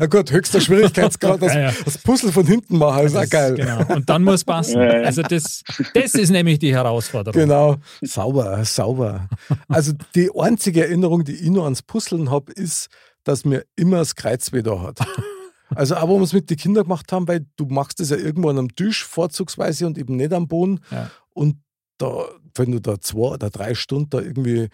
Na 0.00 0.06
gut, 0.06 0.32
höchster 0.32 0.60
Schwierigkeitsgrad, 0.60 1.40
das, 1.40 1.54
Ja, 1.54 1.60
ja. 1.60 1.72
das 1.84 1.98
Puzzle 1.98 2.32
von 2.32 2.44
hinten 2.46 2.78
machen, 2.78 3.06
ist 3.06 3.14
auch 3.16 3.20
Das- 3.20 3.30
geil. 3.30 3.54
Genau. 3.54 3.94
Und 3.94 4.08
dann 4.10 4.22
muss 4.24 4.44
passen. 4.44 4.74
Ja. 4.80 4.88
Also 5.02 5.22
das, 5.22 5.62
das 5.94 6.14
ist 6.14 6.30
nämlich 6.30 6.58
die 6.58 6.74
Herausforderung. 6.74 7.40
Genau, 7.40 7.76
sauber, 8.02 8.64
sauber. 8.64 9.28
Also 9.68 9.92
die 10.16 10.28
einzige 10.36 10.82
Erinnerung, 10.82 11.22
die 11.24 11.34
ich 11.36 11.50
noch 11.50 11.64
ans 11.64 11.82
Puzzeln 11.82 12.30
habe, 12.30 12.52
ist, 12.52 12.88
dass 13.22 13.44
mir 13.44 13.64
immer 13.76 13.98
das 13.98 14.14
Kreuzweh 14.16 14.62
da 14.62 14.80
hat. 14.82 14.98
Also 15.74 15.96
auch, 15.96 16.08
wo 16.08 16.18
wir 16.18 16.24
es 16.24 16.34
mit 16.34 16.50
den 16.50 16.58
Kindern 16.58 16.84
gemacht 16.84 17.10
haben, 17.10 17.26
weil 17.26 17.46
du 17.56 17.64
machst 17.66 17.98
es 17.98 18.10
ja 18.10 18.16
irgendwo 18.16 18.50
an 18.50 18.58
einem 18.58 18.76
Tisch 18.76 19.02
vorzugsweise 19.02 19.86
und 19.86 19.96
eben 19.98 20.14
nicht 20.16 20.32
am 20.32 20.46
Boden. 20.46 20.78
Und 21.32 21.56
da, 21.98 22.26
wenn 22.54 22.70
du 22.70 22.80
da 22.80 23.00
zwei 23.00 23.30
oder 23.32 23.50
drei 23.50 23.74
Stunden 23.74 24.10
da 24.10 24.20
irgendwie 24.20 24.68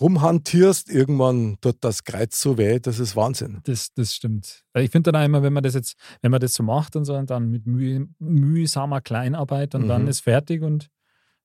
rumhantierst, 0.00 0.90
irgendwann 0.90 1.56
tut 1.60 1.76
das 1.80 2.04
Kreuz 2.04 2.40
so 2.40 2.58
weh, 2.58 2.78
das 2.80 2.98
ist 2.98 3.14
Wahnsinn. 3.16 3.60
Das, 3.64 3.92
das 3.94 4.14
stimmt. 4.14 4.64
Ich 4.74 4.90
finde 4.90 5.12
dann 5.12 5.20
auch 5.22 5.24
immer, 5.26 5.42
wenn 5.42 5.52
man 5.52 5.62
das 5.62 5.74
jetzt, 5.74 5.94
wenn 6.20 6.30
man 6.30 6.40
das 6.40 6.54
so 6.54 6.62
macht 6.62 6.96
und 6.96 7.04
so, 7.04 7.14
und 7.14 7.30
dann 7.30 7.50
mit 7.50 7.66
müh, 7.66 8.06
mühsamer 8.18 9.00
Kleinarbeit 9.00 9.74
und 9.74 9.88
dann 9.88 10.02
Mhm. 10.02 10.08
ist 10.08 10.20
fertig 10.20 10.62
und 10.62 10.88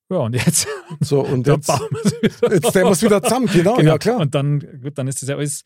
ja, 0.09 0.17
und 0.19 0.33
jetzt, 0.35 0.67
So, 1.01 1.19
und 1.21 1.45
dann 1.47 1.57
jetzt, 1.57 2.41
jetzt 2.41 2.69
stellen 2.69 2.85
wir 2.87 2.91
es 2.91 3.01
wieder 3.03 3.21
zusammen, 3.21 3.47
genau, 3.47 3.75
Genau. 3.77 3.91
ja 3.91 3.97
klar. 3.97 4.19
Und 4.19 4.33
dann, 4.33 4.59
gut, 4.81 4.97
dann 4.97 5.07
ist 5.07 5.21
das 5.21 5.29
ja 5.29 5.35
alles 5.35 5.63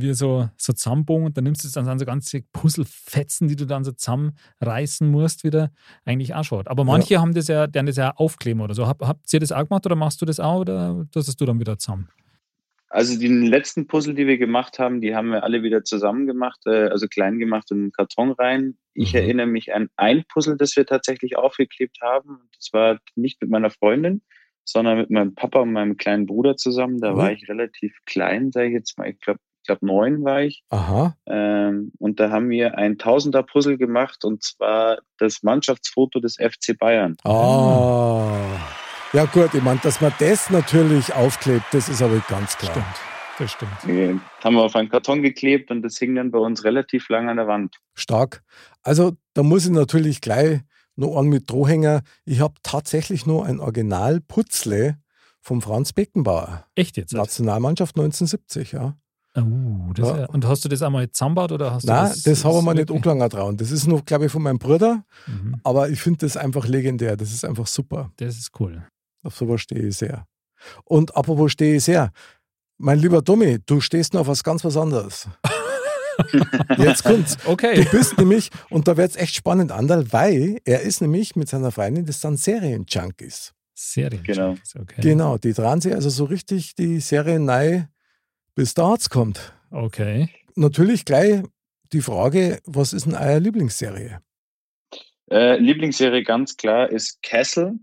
wie 0.00 0.14
so, 0.14 0.48
so 0.56 0.72
zusammenbogen 0.72 1.26
und 1.26 1.36
dann 1.36 1.44
nimmst 1.44 1.64
du 1.64 1.68
es 1.68 1.74
dann 1.74 1.86
an 1.88 1.98
so 1.98 2.04
ganze 2.04 2.42
Puzzlefetzen, 2.52 3.48
die 3.48 3.56
du 3.56 3.66
dann 3.66 3.84
so 3.84 3.92
zusammenreißen 3.92 5.10
musst, 5.10 5.44
wieder 5.44 5.70
eigentlich 6.04 6.32
schon. 6.42 6.66
Aber 6.66 6.84
manche 6.84 7.20
haben 7.20 7.34
das 7.34 7.48
ja, 7.48 7.66
deren 7.66 7.86
das 7.86 7.96
ja 7.96 8.10
aufkleben 8.16 8.60
oder 8.62 8.74
so. 8.74 8.86
Hab, 8.86 9.02
habt 9.02 9.32
ihr 9.32 9.40
das 9.40 9.52
auch 9.52 9.68
gemacht 9.68 9.84
oder 9.86 9.96
machst 9.96 10.20
du 10.22 10.26
das 10.26 10.40
auch 10.40 10.60
oder 10.60 11.06
tust 11.12 11.40
du 11.40 11.44
dann 11.44 11.60
wieder 11.60 11.78
zusammen? 11.78 12.08
Also 12.88 13.18
die 13.18 13.28
letzten 13.28 13.86
Puzzle, 13.86 14.14
die 14.14 14.26
wir 14.26 14.36
gemacht 14.36 14.78
haben, 14.78 15.00
die 15.00 15.14
haben 15.14 15.30
wir 15.30 15.44
alle 15.44 15.62
wieder 15.62 15.82
zusammen 15.82 16.26
gemacht, 16.26 16.60
äh, 16.66 16.88
also 16.88 17.08
klein 17.08 17.38
gemacht 17.38 17.70
in 17.70 17.84
den 17.84 17.92
Karton 17.92 18.32
rein. 18.32 18.76
Ich 18.92 19.14
Mhm. 19.14 19.18
erinnere 19.20 19.46
mich 19.46 19.72
an 19.74 19.88
ein 19.96 20.24
Puzzle, 20.28 20.58
das 20.58 20.76
wir 20.76 20.84
tatsächlich 20.84 21.36
aufgeklebt 21.38 21.98
haben. 22.02 22.50
Das 22.54 22.68
war 22.74 22.98
nicht 23.16 23.40
mit 23.40 23.50
meiner 23.50 23.70
Freundin, 23.70 24.20
sondern 24.64 24.98
mit 24.98 25.08
meinem 25.08 25.34
Papa 25.34 25.60
und 25.60 25.72
meinem 25.72 25.96
kleinen 25.96 26.26
Bruder 26.26 26.56
zusammen. 26.58 27.00
Da 27.00 27.12
Mhm. 27.12 27.16
war 27.16 27.32
ich 27.32 27.48
relativ 27.48 27.96
klein, 28.04 28.52
sage 28.52 28.66
ich 28.66 28.74
jetzt 28.74 28.98
mal. 28.98 29.08
Ich 29.08 29.18
glaube, 29.20 29.40
ich 29.62 29.66
glaube 29.66 29.86
neun 29.86 30.24
war 30.24 30.42
ich. 30.42 30.64
Aha, 30.70 31.16
Ähm, 31.26 31.92
und 31.98 32.18
da 32.18 32.30
haben 32.30 32.50
wir 32.50 32.76
ein 32.76 32.98
Tausender 32.98 33.44
Puzzle 33.44 33.78
gemacht 33.78 34.24
und 34.24 34.42
zwar 34.42 34.98
das 35.18 35.44
Mannschaftsfoto 35.44 36.18
des 36.18 36.36
FC 36.36 36.76
Bayern. 36.76 37.16
Ah. 37.24 38.58
Ja 39.12 39.26
gut, 39.26 39.54
ich 39.54 39.62
meine, 39.62 39.78
dass 39.80 40.00
man 40.00 40.12
das 40.18 40.50
natürlich 40.50 41.14
aufklebt, 41.14 41.64
das 41.70 41.88
ist 41.88 42.02
aber 42.02 42.18
ganz 42.28 42.58
klar. 42.58 42.72
Stimmt. 42.72 43.12
Das 43.38 43.52
stimmt. 43.52 43.72
Die 43.86 44.20
haben 44.42 44.54
wir 44.54 44.62
auf 44.62 44.74
einen 44.74 44.88
Karton 44.88 45.22
geklebt 45.22 45.70
und 45.70 45.82
das 45.82 45.96
hing 45.96 46.14
dann 46.16 46.32
bei 46.32 46.38
uns 46.38 46.64
relativ 46.64 47.08
lang 47.08 47.28
an 47.28 47.36
der 47.36 47.46
Wand. 47.46 47.76
Stark. 47.94 48.42
Also 48.82 49.12
da 49.34 49.42
muss 49.42 49.64
ich 49.64 49.70
natürlich 49.70 50.20
gleich 50.20 50.60
noch 50.96 51.16
an 51.16 51.28
mit 51.28 51.48
Drohhänger. 51.48 52.02
Ich 52.24 52.40
habe 52.40 52.54
tatsächlich 52.62 53.26
nur 53.26 53.46
ein 53.46 53.60
Original 53.60 54.20
Putzle 54.20 54.98
vom 55.40 55.62
Franz 55.62 55.92
Beckenbauer. 55.92 56.66
Echt 56.74 56.96
jetzt? 56.96 57.12
Nationalmannschaft 57.12 57.96
1970, 57.96 58.72
ja. 58.72 58.96
Uh, 59.36 59.92
das 59.94 60.08
Ja. 60.08 60.26
Und 60.26 60.46
hast 60.46 60.64
du 60.64 60.68
das 60.68 60.82
einmal 60.82 61.10
zusammengebaut 61.10 61.52
oder 61.52 61.72
hast 61.72 61.84
Nein, 61.84 62.04
du 62.04 62.10
das, 62.10 62.22
das? 62.22 62.44
haben 62.44 62.54
wir 62.54 62.62
mir 62.62 62.74
nicht 62.74 62.90
angelangen 62.90 63.30
trauen. 63.30 63.56
Das 63.56 63.70
ist 63.70 63.86
noch, 63.86 64.04
glaube 64.04 64.26
ich, 64.26 64.32
von 64.32 64.42
meinem 64.42 64.58
Bruder, 64.58 65.04
Mhm. 65.26 65.56
aber 65.64 65.88
ich 65.88 66.00
finde 66.02 66.18
das 66.26 66.36
einfach 66.36 66.66
legendär. 66.68 67.16
Das 67.16 67.32
ist 67.32 67.44
einfach 67.44 67.66
super. 67.66 68.10
Das 68.16 68.36
ist 68.36 68.50
cool. 68.60 68.86
Auf 69.22 69.36
sowas 69.36 69.60
stehe 69.62 69.86
ich 69.88 69.96
sehr. 69.96 70.26
Und 70.84 71.16
apropos 71.16 71.52
stehe 71.52 71.76
ich 71.76 71.84
sehr. 71.84 72.12
Mein 72.78 72.98
lieber 72.98 73.24
Tommy, 73.24 73.58
du 73.64 73.80
stehst 73.80 74.12
noch 74.12 74.20
auf 74.22 74.26
was 74.28 74.42
ganz 74.44 74.64
was 74.64 74.76
anderes. 74.76 75.28
Jetzt 76.78 77.04
kommt's. 77.04 77.38
Okay. 77.46 77.84
Du 77.84 77.90
bist 77.90 78.18
nämlich, 78.18 78.50
und 78.70 78.86
da 78.86 78.96
wird's 78.96 79.16
echt 79.16 79.34
spannend, 79.34 79.72
Anderl, 79.72 80.12
weil 80.12 80.58
er 80.64 80.80
ist 80.82 81.00
nämlich 81.00 81.36
mit 81.36 81.48
seiner 81.48 81.70
Freundin, 81.72 82.04
das 82.04 82.20
sind 82.20 82.38
Serienjunkies. 82.38 83.52
Serien. 83.74 84.22
Genau. 84.22 84.54
Okay. 84.78 85.00
Genau, 85.00 85.38
die 85.38 85.52
dran 85.54 85.80
sie 85.80 85.94
also 85.94 86.10
so 86.10 86.24
richtig 86.24 86.74
die 86.74 87.00
Serien 87.00 87.44
neu, 87.46 87.82
bis 88.54 88.74
da 88.74 88.90
hat's 88.90 89.10
kommt. 89.10 89.54
Okay. 89.70 90.28
Natürlich 90.54 91.04
gleich 91.04 91.42
die 91.92 92.00
Frage, 92.00 92.60
was 92.64 92.92
ist 92.92 93.06
denn 93.06 93.14
eure 93.14 93.38
Lieblingsserie? 93.38 94.20
Äh, 95.30 95.56
Lieblingsserie 95.58 96.22
ganz 96.22 96.56
klar 96.56 96.90
ist 96.90 97.22
Castle 97.22 97.78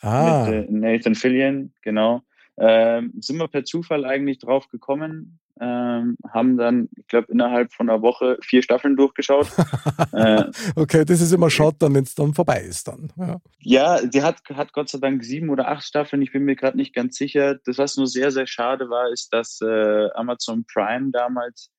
Ah, 0.00 0.46
mit 0.48 0.68
äh, 0.68 0.72
Nathan 0.72 1.14
Fillion, 1.14 1.72
genau. 1.82 2.22
Ähm, 2.56 3.12
sind 3.20 3.36
wir 3.38 3.48
per 3.48 3.64
Zufall 3.64 4.04
eigentlich 4.04 4.38
drauf 4.38 4.68
gekommen, 4.68 5.38
ähm, 5.60 6.16
haben 6.32 6.56
dann, 6.56 6.88
ich 6.96 7.06
glaube, 7.08 7.32
innerhalb 7.32 7.72
von 7.72 7.88
einer 7.88 8.02
Woche 8.02 8.38
vier 8.42 8.62
Staffeln 8.62 8.96
durchgeschaut. 8.96 9.48
äh, 10.12 10.44
okay, 10.76 11.04
das 11.04 11.20
ist 11.20 11.32
immer 11.32 11.50
schade, 11.50 11.76
dann, 11.78 11.94
wenn 11.94 12.04
es 12.04 12.14
dann 12.14 12.34
vorbei 12.34 12.60
ist 12.60 12.88
dann. 12.88 13.10
Ja. 13.16 13.40
ja, 13.60 14.06
die 14.06 14.22
hat, 14.22 14.40
hat 14.54 14.72
Gott 14.72 14.88
sei 14.88 14.98
Dank 14.98 15.24
sieben 15.24 15.50
oder 15.50 15.68
acht 15.68 15.84
Staffeln, 15.84 16.22
ich 16.22 16.32
bin 16.32 16.44
mir 16.44 16.56
gerade 16.56 16.76
nicht 16.76 16.94
ganz 16.94 17.16
sicher. 17.16 17.56
Das, 17.64 17.78
was 17.78 17.96
nur 17.96 18.06
sehr, 18.06 18.30
sehr 18.30 18.46
schade 18.46 18.90
war, 18.90 19.10
ist, 19.12 19.32
dass 19.32 19.60
äh, 19.60 20.08
Amazon 20.14 20.64
Prime 20.72 21.10
damals 21.12 21.70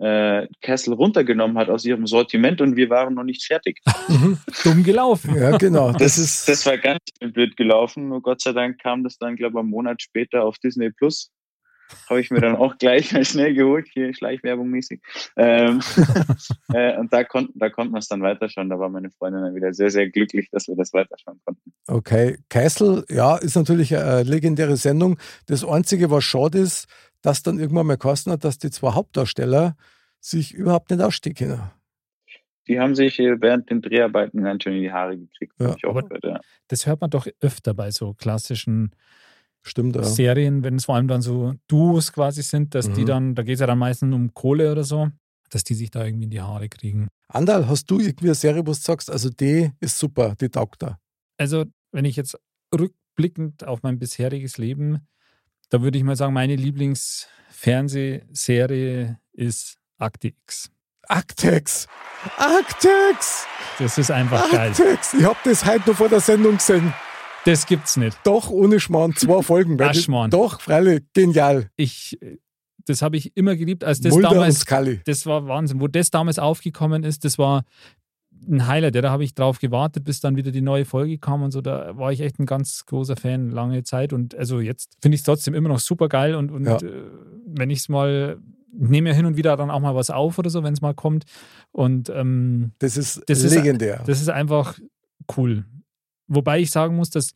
äh, 0.00 0.46
Castle 0.62 0.94
runtergenommen 0.94 1.58
hat 1.58 1.68
aus 1.68 1.84
ihrem 1.84 2.06
Sortiment 2.06 2.60
und 2.60 2.76
wir 2.76 2.88
waren 2.88 3.14
noch 3.14 3.24
nicht 3.24 3.44
fertig. 3.44 3.80
Mhm. 4.08 4.38
Dumm 4.64 4.84
gelaufen. 4.84 5.36
ja, 5.36 5.58
genau. 5.58 5.92
Das, 5.92 6.16
Das, 6.16 6.18
ist, 6.18 6.48
das 6.48 6.64
war 6.64 6.78
ganz 6.78 7.00
blöd 7.20 7.58
gelaufen. 7.58 8.08
Nur 8.08 8.22
Gott 8.22 8.40
sei 8.40 8.52
Dank 8.52 8.80
kam 8.80 9.04
das 9.04 9.18
dann, 9.18 9.36
glaube 9.36 9.58
ich, 9.58 9.60
einen 9.60 9.68
Monat 9.68 10.00
später 10.00 10.44
auf 10.44 10.56
Disney 10.58 10.90
Plus. 10.90 11.30
Habe 12.08 12.20
ich 12.20 12.30
mir 12.30 12.40
dann 12.40 12.56
auch 12.56 12.78
gleich 12.78 13.08
schnell 13.28 13.54
geholt, 13.54 13.86
hier 13.92 14.14
Schleichwerbung 14.14 14.68
mäßig. 14.68 15.00
Ähm, 15.36 15.80
äh, 16.72 16.96
und 16.98 17.12
da 17.12 17.24
konnten, 17.24 17.58
da 17.58 17.70
konnten 17.70 17.92
wir 17.92 17.98
es 17.98 18.08
dann 18.08 18.22
weiterschauen. 18.22 18.68
Da 18.68 18.78
war 18.78 18.88
meine 18.88 19.10
Freundin 19.10 19.42
dann 19.42 19.54
wieder 19.54 19.72
sehr, 19.72 19.90
sehr 19.90 20.08
glücklich, 20.08 20.48
dass 20.50 20.68
wir 20.68 20.76
das 20.76 20.92
weiterschauen 20.92 21.40
konnten. 21.44 21.72
Okay, 21.86 22.38
Kessel, 22.48 23.04
ja, 23.08 23.36
ist 23.36 23.56
natürlich 23.56 23.96
eine 23.96 24.22
legendäre 24.22 24.76
Sendung. 24.76 25.18
Das 25.46 25.64
Einzige, 25.64 26.10
was 26.10 26.24
schade 26.24 26.58
ist, 26.58 26.86
dass 27.22 27.42
dann 27.42 27.58
irgendwann 27.58 27.86
mal 27.86 27.96
kosten 27.96 28.30
hat, 28.30 28.44
dass 28.44 28.58
die 28.58 28.70
zwei 28.70 28.92
Hauptdarsteller 28.92 29.76
sich 30.20 30.54
überhaupt 30.54 30.90
nicht 30.90 31.02
ausstehen 31.02 31.34
können. 31.34 31.70
Die 32.68 32.78
haben 32.78 32.94
sich 32.94 33.18
während 33.18 33.70
den 33.70 33.80
Dreharbeiten 33.80 34.42
ganz 34.42 34.62
schön 34.62 34.74
in 34.74 34.82
die 34.82 34.92
Haare 34.92 35.16
gekriegt. 35.16 35.54
Ja, 35.58 35.74
ich 35.76 35.86
auch 35.86 35.94
gehört, 35.94 36.24
ja. 36.24 36.40
Das 36.68 36.86
hört 36.86 37.00
man 37.00 37.08
doch 37.08 37.26
öfter 37.40 37.72
bei 37.72 37.90
so 37.90 38.12
klassischen 38.12 38.90
Stimmt, 39.62 39.96
ja. 39.96 40.02
Serien, 40.02 40.62
wenn 40.64 40.76
es 40.76 40.84
vor 40.86 40.94
allem 40.94 41.08
dann 41.08 41.20
so 41.22 41.54
Duos 41.68 42.12
quasi 42.12 42.42
sind, 42.42 42.74
dass 42.74 42.90
die 42.92 43.02
Mhm. 43.02 43.06
dann, 43.06 43.34
da 43.34 43.42
geht 43.42 43.54
es 43.54 43.60
ja 43.60 43.66
dann 43.66 43.78
meistens 43.78 44.14
um 44.14 44.32
Kohle 44.34 44.72
oder 44.72 44.84
so, 44.84 45.08
dass 45.50 45.64
die 45.64 45.74
sich 45.74 45.90
da 45.90 46.04
irgendwie 46.04 46.24
in 46.24 46.30
die 46.30 46.40
Haare 46.40 46.68
kriegen. 46.68 47.08
Andal, 47.28 47.68
hast 47.68 47.90
du 47.90 47.98
irgendwie 48.00 48.26
eine 48.26 48.34
Serie, 48.34 48.62
wo 48.62 48.70
du 48.70 48.74
sagst, 48.74 49.10
also 49.10 49.30
die 49.30 49.70
ist 49.80 49.98
super, 49.98 50.34
die 50.40 50.48
taugt 50.48 50.82
da? 50.82 50.98
Also, 51.36 51.64
wenn 51.92 52.04
ich 52.04 52.16
jetzt 52.16 52.38
rückblickend 52.74 53.66
auf 53.66 53.82
mein 53.82 53.98
bisheriges 53.98 54.58
Leben, 54.58 55.06
da 55.70 55.82
würde 55.82 55.98
ich 55.98 56.04
mal 56.04 56.16
sagen, 56.16 56.32
meine 56.32 56.56
Lieblingsfernsehserie 56.56 59.18
ist 59.32 59.76
Akte 59.98 60.28
X. 60.28 60.70
Aktex! 61.08 61.86
Aktex! 62.36 63.46
Das 63.78 63.96
ist 63.98 64.10
einfach 64.10 64.50
geil. 64.50 64.70
Aktex! 64.70 65.14
Ich 65.14 65.24
hab 65.24 65.42
das 65.44 65.64
heute 65.64 65.88
noch 65.90 65.96
vor 65.96 66.08
der 66.08 66.20
Sendung 66.20 66.56
gesehen. 66.58 66.92
Das 67.44 67.66
gibt's 67.66 67.96
nicht. 67.96 68.18
Doch, 68.24 68.50
ohne 68.50 68.80
Schmarrn, 68.80 69.14
zwei 69.16 69.42
Folgen. 69.42 69.76
Ach, 69.80 69.94
Schmarrn. 69.94 70.30
Doch, 70.30 70.60
freilich, 70.60 71.02
genial. 71.14 71.70
Ich, 71.76 72.18
das 72.84 73.00
habe 73.02 73.16
ich 73.16 73.36
immer 73.36 73.56
geliebt, 73.56 73.84
als 73.84 74.00
das 74.00 74.12
Mulder 74.12 74.28
und 74.30 74.34
damals 74.36 74.60
Scully. 74.60 75.00
das 75.06 75.24
war 75.26 75.46
Wahnsinn. 75.46 75.80
Wo 75.80 75.88
das 75.88 76.10
damals 76.10 76.38
aufgekommen 76.38 77.04
ist, 77.04 77.24
das 77.24 77.38
war 77.38 77.64
ein 78.48 78.66
Highlight. 78.66 78.94
Ja, 78.94 79.02
da 79.02 79.10
habe 79.10 79.24
ich 79.24 79.34
drauf 79.34 79.58
gewartet, 79.60 80.04
bis 80.04 80.20
dann 80.20 80.36
wieder 80.36 80.50
die 80.50 80.60
neue 80.60 80.84
Folge 80.84 81.18
kam 81.18 81.42
und 81.42 81.50
so. 81.52 81.60
Da 81.60 81.96
war 81.96 82.12
ich 82.12 82.20
echt 82.20 82.38
ein 82.38 82.46
ganz 82.46 82.84
großer 82.86 83.16
Fan 83.16 83.50
lange 83.50 83.82
Zeit. 83.82 84.12
Und 84.12 84.34
also 84.34 84.60
jetzt 84.60 84.96
finde 85.00 85.14
ich 85.14 85.20
es 85.22 85.24
trotzdem 85.24 85.54
immer 85.54 85.68
noch 85.68 85.80
super 85.80 86.08
geil. 86.08 86.34
Und, 86.34 86.50
und 86.50 86.64
Ja. 86.66 86.76
äh, 86.76 87.02
wenn 87.46 87.70
ich 87.70 87.78
es 87.80 87.88
mal, 87.88 88.38
ich 88.80 88.88
nehme 88.90 89.08
ja 89.10 89.14
hin 89.14 89.26
und 89.26 89.36
wieder 89.36 89.56
dann 89.56 89.70
auch 89.70 89.80
mal 89.80 89.94
was 89.94 90.10
auf 90.10 90.38
oder 90.38 90.50
so, 90.50 90.62
wenn 90.62 90.74
es 90.74 90.80
mal 90.82 90.94
kommt. 90.94 91.24
Und 91.72 92.10
ähm, 92.10 92.72
Das 92.78 92.96
ist 92.96 93.22
Das 93.26 93.42
ist- 93.42 93.54
legendär. 93.54 94.02
das 94.06 94.20
ist 94.20 94.28
einfach 94.28 94.78
cool. 95.36 95.64
Wobei 96.28 96.60
ich 96.60 96.70
sagen 96.70 96.96
muss, 96.96 97.10
dass 97.10 97.32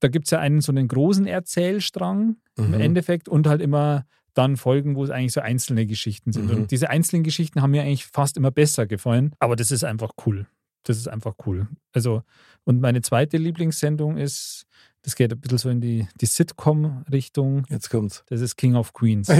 da 0.00 0.08
gibt 0.08 0.26
es 0.26 0.30
ja 0.30 0.38
einen 0.38 0.60
so 0.62 0.72
einen 0.72 0.88
großen 0.88 1.26
Erzählstrang 1.26 2.36
im 2.56 2.68
Mhm. 2.68 2.80
Endeffekt 2.80 3.28
und 3.28 3.46
halt 3.46 3.60
immer 3.60 4.06
dann 4.34 4.56
Folgen, 4.56 4.94
wo 4.96 5.04
es 5.04 5.10
eigentlich 5.10 5.32
so 5.32 5.40
einzelne 5.40 5.86
Geschichten 5.86 6.32
sind. 6.32 6.46
Mhm. 6.46 6.50
Und 6.56 6.70
diese 6.70 6.88
einzelnen 6.88 7.22
Geschichten 7.24 7.60
haben 7.62 7.72
mir 7.72 7.82
eigentlich 7.82 8.06
fast 8.06 8.36
immer 8.36 8.50
besser 8.50 8.86
gefallen. 8.86 9.34
Aber 9.40 9.56
das 9.56 9.70
ist 9.70 9.84
einfach 9.84 10.12
cool. 10.24 10.46
Das 10.84 10.96
ist 10.96 11.08
einfach 11.08 11.34
cool. 11.46 11.68
Also, 11.92 12.22
und 12.64 12.80
meine 12.80 13.02
zweite 13.02 13.36
Lieblingssendung 13.36 14.16
ist, 14.16 14.64
das 15.02 15.14
geht 15.16 15.32
ein 15.32 15.40
bisschen 15.40 15.58
so 15.58 15.70
in 15.70 15.80
die, 15.80 16.06
die 16.20 16.26
Sitcom-Richtung. 16.26 17.64
Jetzt 17.68 17.90
kommt's. 17.90 18.22
Das 18.28 18.40
ist 18.40 18.56
King 18.56 18.74
of 18.76 18.92
Queens. 18.92 19.28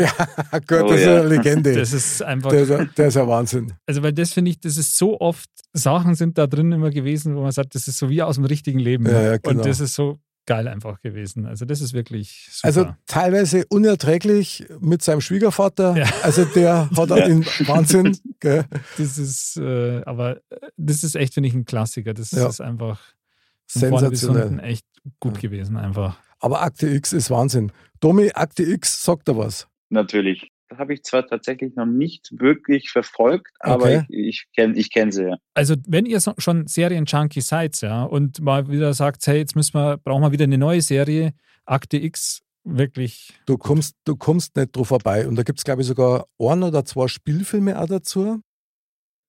Ja, 0.52 0.58
gut, 0.58 0.82
Oh 0.84 0.88
das 0.88 1.00
ist 1.00 1.06
ja. 1.06 1.16
eine 1.20 1.28
Legende. 1.28 1.74
Das 1.74 1.92
ist 1.92 2.22
einfach 2.22 2.50
der, 2.50 2.62
ist 2.62 2.70
ein- 2.70 2.90
der 2.96 3.08
ist 3.08 3.16
ein 3.16 3.26
Wahnsinn. 3.28 3.72
Also, 3.86 4.02
weil 4.02 4.12
das 4.12 4.32
finde 4.32 4.50
ich, 4.52 4.60
das 4.60 4.76
ist 4.76 4.96
so 4.96 5.20
oft, 5.20 5.48
Sachen 5.72 6.14
sind 6.14 6.38
da 6.38 6.46
drin 6.46 6.72
immer 6.72 6.90
gewesen, 6.90 7.36
wo 7.36 7.42
man 7.42 7.52
sagt, 7.52 7.74
das 7.74 7.86
ist 7.88 7.98
so 7.98 8.08
wie 8.08 8.22
aus 8.22 8.36
dem 8.36 8.44
richtigen 8.44 8.78
Leben. 8.78 9.06
Ja, 9.06 9.20
ja, 9.22 9.36
genau. 9.36 9.58
Und 9.60 9.66
das 9.66 9.80
ist 9.80 9.94
so 9.94 10.18
geil 10.46 10.66
einfach 10.66 11.00
gewesen. 11.02 11.46
Also, 11.46 11.64
das 11.64 11.80
ist 11.80 11.92
wirklich 11.92 12.48
super. 12.50 12.66
Also 12.66 12.86
teilweise 13.06 13.64
unerträglich 13.68 14.66
mit 14.80 15.02
seinem 15.02 15.20
Schwiegervater. 15.20 15.96
Ja. 15.96 16.06
Also 16.22 16.44
der 16.46 16.88
hat 16.96 17.12
einen 17.12 17.44
Wahnsinn. 17.66 18.16
Gell? 18.40 18.64
das 18.96 19.18
ist, 19.18 19.56
äh, 19.58 20.02
aber 20.06 20.36
äh, 20.50 20.56
das 20.76 21.04
ist 21.04 21.14
echt, 21.14 21.34
finde 21.34 21.48
ich, 21.48 21.54
ein 21.54 21.64
Klassiker. 21.66 22.14
Das 22.14 22.30
Ja. 22.32 22.48
ist 22.48 22.60
einfach 22.60 23.00
vorne 23.78 23.98
Sensationell. 24.08 24.42
unten 24.46 24.58
echt 24.60 24.86
gut 25.20 25.34
Ja. 25.36 25.40
gewesen, 25.40 25.76
einfach. 25.76 26.18
Aber 26.40 26.62
Akte 26.62 26.88
X 26.88 27.12
ist 27.12 27.30
Wahnsinn. 27.30 27.72
Domi, 28.00 28.30
Akte 28.34 28.62
X, 28.62 29.04
sagt 29.04 29.28
er 29.28 29.36
was? 29.36 29.68
Natürlich. 29.90 30.50
Das 30.68 30.78
habe 30.78 30.94
ich 30.94 31.02
zwar 31.02 31.26
tatsächlich 31.26 31.74
noch 31.74 31.84
nicht 31.86 32.30
wirklich 32.38 32.90
verfolgt, 32.90 33.48
aber 33.58 33.86
Okay. 33.86 34.04
ich, 34.08 34.26
ich 34.28 34.46
kenne 34.56 34.76
ich 34.76 34.90
kenn 34.92 35.10
sie 35.10 35.24
ja. 35.24 35.36
Also, 35.52 35.74
wenn 35.88 36.06
ihr 36.06 36.20
so, 36.20 36.32
schon 36.38 36.66
Serien-Junkie 36.68 37.40
seid, 37.40 37.80
ja, 37.80 38.04
und 38.04 38.40
mal 38.40 38.68
wieder 38.68 38.94
sagt, 38.94 39.26
hey, 39.26 39.38
jetzt 39.38 39.56
müssen 39.56 39.74
wir, 39.74 39.96
brauchen 39.98 40.22
wir 40.22 40.30
wieder 40.30 40.44
eine 40.44 40.58
neue 40.58 40.80
Serie, 40.80 41.32
Akte 41.66 41.96
X, 41.96 42.42
wirklich 42.62 43.32
Du 43.46 43.58
kommst, 43.58 43.96
du 44.04 44.14
kommst 44.16 44.54
nicht 44.56 44.76
drauf 44.76 44.88
vorbei. 44.88 45.26
Und 45.26 45.34
da 45.36 45.42
gibt 45.42 45.58
es, 45.58 45.64
glaube 45.64 45.82
ich, 45.82 45.88
sogar 45.88 46.26
ein 46.38 46.62
oder 46.62 46.84
zwei 46.84 47.08
Spielfilme 47.08 47.76
auch 47.80 47.86
dazu. 47.86 48.40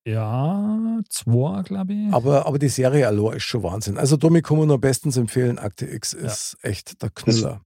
Ja, 0.05 0.99
zwei, 1.09 1.61
glaube 1.61 1.93
ich. 1.93 2.13
Aber, 2.13 2.45
aber 2.47 2.57
die 2.57 2.69
Serie 2.69 3.07
allein 3.07 3.37
ist 3.37 3.43
schon 3.43 3.63
Wahnsinn. 3.63 3.97
Also 3.97 4.17
Domi 4.17 4.41
kann 4.41 4.57
man 4.57 4.67
nur 4.67 4.79
bestens 4.79 5.15
empfehlen. 5.17 5.59
Akte 5.59 5.85
X 5.85 6.13
ist 6.13 6.57
echt 6.61 7.01
der 7.01 7.09
Knüller. 7.11 7.61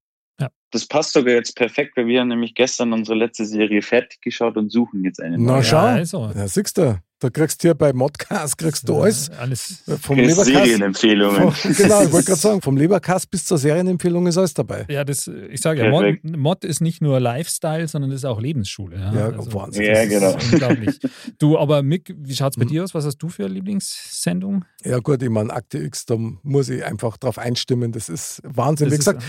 Das 0.72 0.86
passt 0.88 1.14
sogar 1.14 1.36
jetzt 1.36 1.56
perfekt, 1.56 1.96
weil 1.96 2.06
wir 2.08 2.20
haben 2.20 2.28
nämlich 2.28 2.54
gestern 2.54 2.92
unsere 2.92 3.18
letzte 3.18 3.46
Serie 3.46 3.82
fertig 3.82 4.20
geschaut 4.20 4.58
und 4.58 4.70
suchen 4.74 5.06
jetzt 5.06 5.22
eine 5.22 5.38
Na, 5.38 5.64
schau. 5.64 5.78
Ja, 5.78 5.84
also. 5.94 6.30
Ja, 6.36 6.46
siehst 6.50 6.78
du, 6.78 7.00
da 7.20 7.30
kriegst 7.30 7.64
du 7.64 7.70
hier 7.70 7.76
bei 7.76 7.94
Modcast 7.94 8.58
kriegst 8.58 8.90
du 8.90 8.98
alles. 9.02 9.30
Äh, 9.30 9.34
alles. 9.36 9.84
Vom 10.02 10.18
Keine 10.18 10.28
Leberkass. 10.28 10.46
Serienempfehlungen. 10.48 11.52
Vom, 11.54 11.74
genau, 11.78 12.04
ich 12.04 12.12
wollte 12.12 12.26
gerade 12.28 12.42
sagen, 12.42 12.62
vom 12.62 12.76
Leberkass 12.76 13.26
bis 13.26 13.46
zur 13.46 13.58
Serienempfehlung 13.58 14.28
ist 14.28 14.38
alles 14.38 14.54
dabei. 14.54 14.86
Ja, 14.90 15.06
das, 15.06 15.28
ich 15.50 15.62
sage 15.62 15.86
ja, 15.86 15.90
Mod. 15.90 16.18
Mod 16.24 16.66
ist 16.66 16.82
nicht 16.82 17.02
nur 17.02 17.22
Lifestyle, 17.22 17.88
sondern 17.88 18.12
das 18.12 18.20
ist 18.20 18.26
auch 18.26 18.42
Lebensschule. 18.42 18.98
Ja, 18.98 19.14
Ja, 19.14 19.26
also, 19.30 19.54
Wahnsinn. 19.54 19.86
Ja, 19.86 19.94
das 19.94 20.10
genau. 20.10 20.36
Ist 20.36 20.52
unglaublich. 20.54 21.00
Du, 21.40 21.58
aber 21.58 21.84
Mick, 21.84 22.14
wie 22.18 22.36
schaut 22.36 22.52
es 22.52 22.58
bei 22.60 22.66
Mhm. 22.66 22.70
dir 22.70 22.84
aus? 22.84 22.94
Was 22.94 23.06
hast 23.06 23.18
du 23.20 23.30
für 23.30 23.46
eine 23.46 23.54
Lieblingssendung? 23.54 24.66
Ja 24.84 25.00
gut, 25.00 25.24
ich 25.24 25.30
meine, 25.30 25.54
Akte 25.54 25.78
X, 25.78 26.06
da 26.06 26.18
muss 26.18 26.68
ich 26.68 26.84
einfach 26.84 27.16
drauf 27.16 27.38
einstimmen. 27.38 27.94
Das 27.94 28.10
ist 28.10 28.42
Wahnsinn. 28.44 28.90
Das 28.90 28.98
Wie 28.98 29.00
ist- 29.00 29.06
gesagt, 29.06 29.24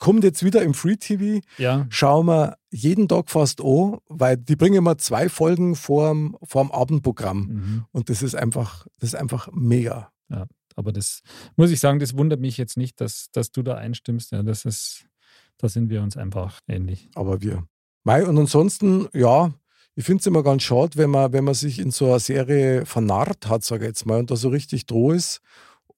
kommt 0.00 0.24
jetzt 0.24 0.42
wieder 0.42 0.62
im 0.62 0.74
Free 0.74 0.96
TV. 0.96 1.46
Ja, 1.58 1.86
Schauen 1.90 2.26
wir 2.26 2.56
jeden 2.70 3.06
Tag 3.06 3.30
fast 3.30 3.60
an, 3.60 3.98
weil 4.08 4.36
die 4.36 4.56
bringen 4.56 4.82
mir 4.82 4.96
zwei 4.96 5.28
Folgen 5.28 5.76
vorm, 5.76 6.36
vorm 6.42 6.72
Abendprogramm. 6.72 7.38
mhm. 7.38 7.84
Und 7.92 8.10
das 8.10 8.22
ist 8.22 8.34
einfach, 8.34 8.86
das 8.98 9.10
ist 9.10 9.14
einfach 9.14 9.48
mega. 9.52 10.10
aber 10.74 10.92
das 10.92 11.22
muss 11.56 11.70
ich 11.70 11.78
sagen, 11.78 12.00
das 12.00 12.16
wundert 12.16 12.40
mich 12.40 12.56
jetzt 12.56 12.76
nicht, 12.76 13.00
dass, 13.00 13.30
dass 13.32 13.52
du 13.52 13.62
da 13.62 13.74
einstimmst. 13.74 14.32
Ja, 14.32 14.42
das 14.42 14.64
ist, 14.64 15.04
da 15.58 15.68
sind 15.68 15.90
wir 15.90 16.02
uns 16.02 16.16
einfach 16.16 16.60
ähnlich. 16.66 17.08
Aber 17.14 17.42
wir. 17.42 17.64
Mei, 18.02 18.26
und 18.26 18.38
ansonsten, 18.38 19.06
ja, 19.12 19.52
ich 19.94 20.04
finde 20.06 20.20
es 20.20 20.26
immer 20.26 20.42
ganz 20.42 20.62
schade, 20.62 20.96
wenn 20.96 21.10
man, 21.10 21.34
wenn 21.34 21.44
man 21.44 21.54
sich 21.54 21.78
in 21.78 21.90
so 21.90 22.06
einer 22.06 22.20
Serie 22.20 22.86
vernarrt 22.86 23.48
hat, 23.48 23.64
sage 23.64 23.84
ich 23.84 23.88
jetzt 23.88 24.06
mal, 24.06 24.20
und 24.20 24.30
da 24.30 24.36
so 24.36 24.48
richtig 24.48 24.86
droh 24.86 25.12
ist. 25.12 25.42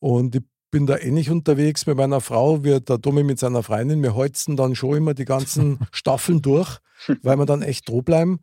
Und 0.00 0.34
ich 0.34 0.42
bin 0.72 0.86
da 0.86 0.96
ähnlich 0.98 1.30
unterwegs 1.30 1.86
mit 1.86 1.96
meiner 1.96 2.20
Frau, 2.20 2.64
wie 2.64 2.80
der 2.80 3.00
Tommy 3.00 3.22
mit 3.22 3.38
seiner 3.38 3.62
Freundin. 3.62 4.02
Wir 4.02 4.16
holzen 4.16 4.56
dann 4.56 4.74
schon 4.74 4.96
immer 4.96 5.14
die 5.14 5.24
ganzen 5.26 5.78
Staffeln 5.92 6.42
durch, 6.42 6.78
weil 7.22 7.36
wir 7.36 7.46
dann 7.46 7.62
echt 7.62 7.88
droh 7.88 8.02
bleiben. 8.02 8.40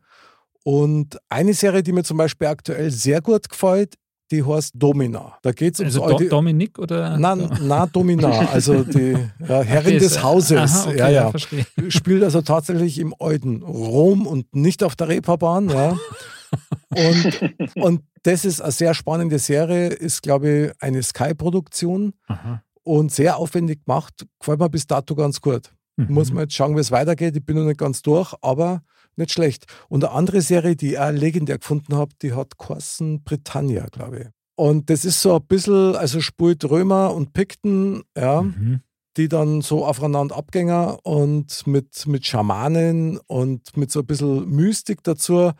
Und 0.64 1.18
eine 1.28 1.52
Serie, 1.54 1.82
die 1.82 1.92
mir 1.92 2.04
zum 2.04 2.16
Beispiel 2.16 2.46
aktuell 2.48 2.90
sehr 2.90 3.20
gut 3.20 3.48
gefällt, 3.48 3.94
die 4.30 4.44
heißt 4.44 4.74
Domina. 4.76 5.38
Da 5.42 5.50
geht 5.50 5.74
es 5.74 5.80
Also 5.80 6.00
Do 6.00 6.04
alte- 6.06 6.28
Dominik 6.28 6.78
oder? 6.78 7.18
Nein, 7.18 7.50
na, 7.62 7.86
Domina, 7.86 8.28
also 8.52 8.84
die 8.84 9.16
ja, 9.40 9.62
Herrin 9.62 9.88
Okay, 9.88 9.98
des 9.98 10.12
ist- 10.12 10.22
Hauses. 10.22 10.56
Aha, 10.76 10.88
okay, 10.88 10.98
ja, 10.98 11.08
ja. 11.08 11.30
verstehe. 11.30 11.66
Spielt 11.88 12.22
also 12.22 12.40
tatsächlich 12.42 12.98
im 13.00 13.12
alten 13.18 13.62
Rom 13.62 14.26
und 14.28 14.54
nicht 14.54 14.84
auf 14.84 14.94
der 14.94 15.08
Reeperbahn. 15.08 15.68
Ja. 15.70 15.96
Und, 16.90 17.54
und 17.76 18.02
das 18.22 18.44
ist 18.44 18.60
eine 18.60 18.72
sehr 18.72 18.94
spannende 18.94 19.38
Serie, 19.38 19.88
ist, 19.88 20.22
glaube 20.22 20.50
ich, 20.50 20.82
eine 20.82 21.02
Sky-Produktion 21.02 22.14
und 22.82 23.12
sehr 23.12 23.36
aufwendig 23.36 23.84
gemacht. 23.84 24.26
Gefällt 24.38 24.58
mir 24.60 24.68
bis 24.70 24.86
dato 24.86 25.14
ganz 25.14 25.40
gut. 25.40 25.72
Mhm. 25.96 26.14
Muss 26.14 26.32
man 26.32 26.44
jetzt 26.44 26.54
schauen, 26.54 26.76
wie 26.76 26.80
es 26.80 26.90
weitergeht. 26.90 27.36
Ich 27.36 27.44
bin 27.44 27.56
noch 27.56 27.64
nicht 27.64 27.78
ganz 27.78 28.02
durch, 28.02 28.34
aber 28.42 28.82
nicht 29.16 29.32
schlecht. 29.32 29.66
Und 29.88 30.04
eine 30.04 30.12
andere 30.12 30.40
Serie, 30.40 30.76
die 30.76 30.92
ich 30.92 30.98
auch 30.98 31.10
legendär 31.10 31.58
gefunden 31.58 31.94
habe, 31.96 32.12
die 32.22 32.32
hat 32.32 32.56
Corson 32.56 33.22
Britannia, 33.22 33.86
glaube 33.90 34.18
ich. 34.18 34.26
Und 34.56 34.90
das 34.90 35.04
ist 35.04 35.22
so 35.22 35.36
ein 35.36 35.46
bisschen, 35.46 35.96
also 35.96 36.20
spielt 36.20 36.64
Römer 36.68 37.14
und 37.14 37.32
Pikten, 37.32 38.02
ja, 38.16 38.42
Mhm. 38.42 38.80
die 39.16 39.28
dann 39.28 39.62
so 39.62 39.84
aufeinander 39.86 40.36
abgänger 40.36 40.98
und 41.04 41.66
mit, 41.66 42.06
mit 42.06 42.26
Schamanen 42.26 43.18
und 43.26 43.76
mit 43.76 43.90
so 43.90 44.00
ein 44.00 44.06
bisschen 44.06 44.48
Mystik 44.50 45.02
dazu, 45.02 45.52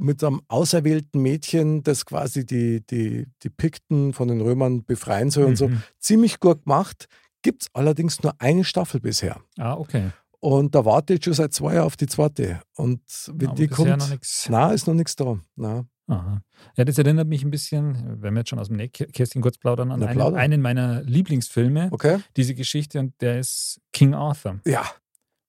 mit 0.00 0.24
einem 0.24 0.40
auserwählten 0.48 1.20
Mädchen, 1.22 1.82
das 1.82 2.04
quasi 2.06 2.44
die, 2.46 2.84
die, 2.86 3.26
die 3.42 3.50
Pikten 3.50 4.12
von 4.12 4.28
den 4.28 4.40
Römern 4.40 4.84
befreien 4.84 5.30
soll 5.30 5.44
und 5.44 5.56
so. 5.56 5.68
Mhm. 5.68 5.82
Ziemlich 5.98 6.40
gut 6.40 6.64
gemacht. 6.64 7.06
Gibt 7.42 7.62
es 7.62 7.68
allerdings 7.74 8.22
nur 8.22 8.34
eine 8.38 8.64
Staffel 8.64 9.00
bisher. 9.00 9.40
Ah, 9.58 9.74
okay. 9.74 10.10
Und 10.40 10.74
da 10.74 10.84
warte 10.84 11.14
ich 11.14 11.24
schon 11.24 11.34
seit 11.34 11.52
zwei 11.52 11.74
Jahren 11.74 11.86
auf 11.86 11.96
die 11.96 12.06
zweite. 12.06 12.60
Und 12.74 13.00
wenn 13.32 13.48
Aber 13.48 13.56
die 13.56 13.68
kommt, 13.68 13.88
noch 13.98 14.08
nichts. 14.10 14.46
na, 14.50 14.72
ist 14.72 14.86
noch 14.86 14.94
nichts 14.94 15.16
da. 15.16 15.38
Na. 15.56 15.84
Aha. 16.06 16.42
Ja, 16.76 16.84
das 16.84 16.98
erinnert 16.98 17.28
mich 17.28 17.44
ein 17.44 17.50
bisschen, 17.50 18.20
wenn 18.20 18.34
wir 18.34 18.40
jetzt 18.40 18.48
schon 18.50 18.58
aus 18.58 18.66
dem 18.68 18.76
Nähkästchen 18.78 19.42
kurz 19.42 19.58
plaudern, 19.58 19.92
an 19.92 20.02
einen, 20.02 20.20
einen 20.34 20.60
meiner 20.60 21.02
Lieblingsfilme, 21.02 21.88
Okay? 21.92 22.18
diese 22.36 22.54
Geschichte, 22.54 22.98
und 22.98 23.14
der 23.20 23.38
ist 23.38 23.80
King 23.92 24.14
Arthur. 24.14 24.60
Ja, 24.66 24.84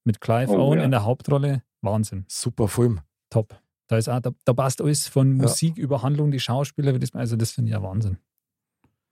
mit 0.03 0.21
Clive 0.21 0.51
Oh, 0.51 0.59
Owen 0.69 0.79
ja. 0.79 0.85
in 0.85 0.91
der 0.91 1.03
Hauptrolle. 1.03 1.63
Wahnsinn. 1.81 2.25
Super 2.27 2.67
Film. 2.67 2.99
Top. 3.31 3.59
Da, 3.91 3.97
ist 3.97 4.07
auch, 4.07 4.21
da, 4.21 4.31
da 4.45 4.53
passt 4.53 4.81
alles 4.81 5.07
von 5.07 5.33
Musik 5.33 5.77
über 5.77 6.01
Handlung, 6.01 6.31
die 6.31 6.39
Schauspieler, 6.39 6.93
wie 6.95 6.99
das, 6.99 7.13
also 7.13 7.35
das 7.35 7.51
finde 7.51 7.69
ich 7.69 7.73
ja 7.73 7.83
Wahnsinn. 7.83 8.17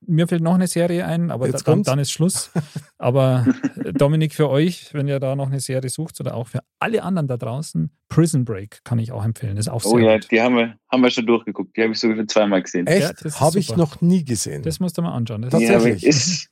Mir 0.06 0.26
fällt 0.26 0.42
noch 0.42 0.54
eine 0.54 0.66
Serie 0.66 1.04
ein, 1.04 1.30
aber 1.30 1.46
da, 1.46 1.52
Jetzt 1.52 1.68
dann, 1.68 1.82
dann 1.82 1.98
ist 1.98 2.10
Schluss. 2.10 2.50
Aber 2.96 3.46
äh, 3.84 3.92
Dominik, 3.92 4.32
für 4.34 4.48
euch, 4.48 4.94
wenn 4.94 5.06
ihr 5.06 5.20
da 5.20 5.36
noch 5.36 5.48
eine 5.48 5.60
Serie 5.60 5.90
sucht 5.90 6.18
oder 6.20 6.34
auch 6.34 6.48
für 6.48 6.60
alle 6.78 7.02
anderen 7.02 7.28
da 7.28 7.36
draußen, 7.36 7.90
Prison 8.08 8.46
Break 8.46 8.80
kann 8.82 8.98
ich 8.98 9.12
auch 9.12 9.22
empfehlen. 9.22 9.56
Das 9.56 9.66
ist 9.66 9.70
auch 9.72 9.82
sehr 9.82 9.92
Oh 9.92 9.98
ja, 9.98 10.14
gut. 10.16 10.30
die 10.30 10.40
haben 10.40 10.56
wir, 10.56 10.74
haben 10.90 11.02
wir 11.02 11.10
schon 11.10 11.26
durchgeguckt. 11.26 11.76
Die 11.76 11.82
habe 11.82 11.92
ich 11.92 11.98
sogar 12.00 12.16
schon 12.16 12.28
zweimal 12.28 12.62
gesehen. 12.62 12.86
Ja, 12.86 12.94
Echt? 12.94 13.10
das 13.16 13.34
ist 13.34 13.40
Habe 13.40 13.58
ich 13.58 13.76
noch 13.76 14.00
nie 14.00 14.24
gesehen. 14.24 14.62
Das 14.62 14.80
musst 14.80 14.96
du 14.96 15.02
mal 15.02 15.12
anschauen. 15.12 15.42
Das 15.42 15.50
tatsächlich. 15.50 16.02
ich- 16.02 16.08
Ist, 16.08 16.48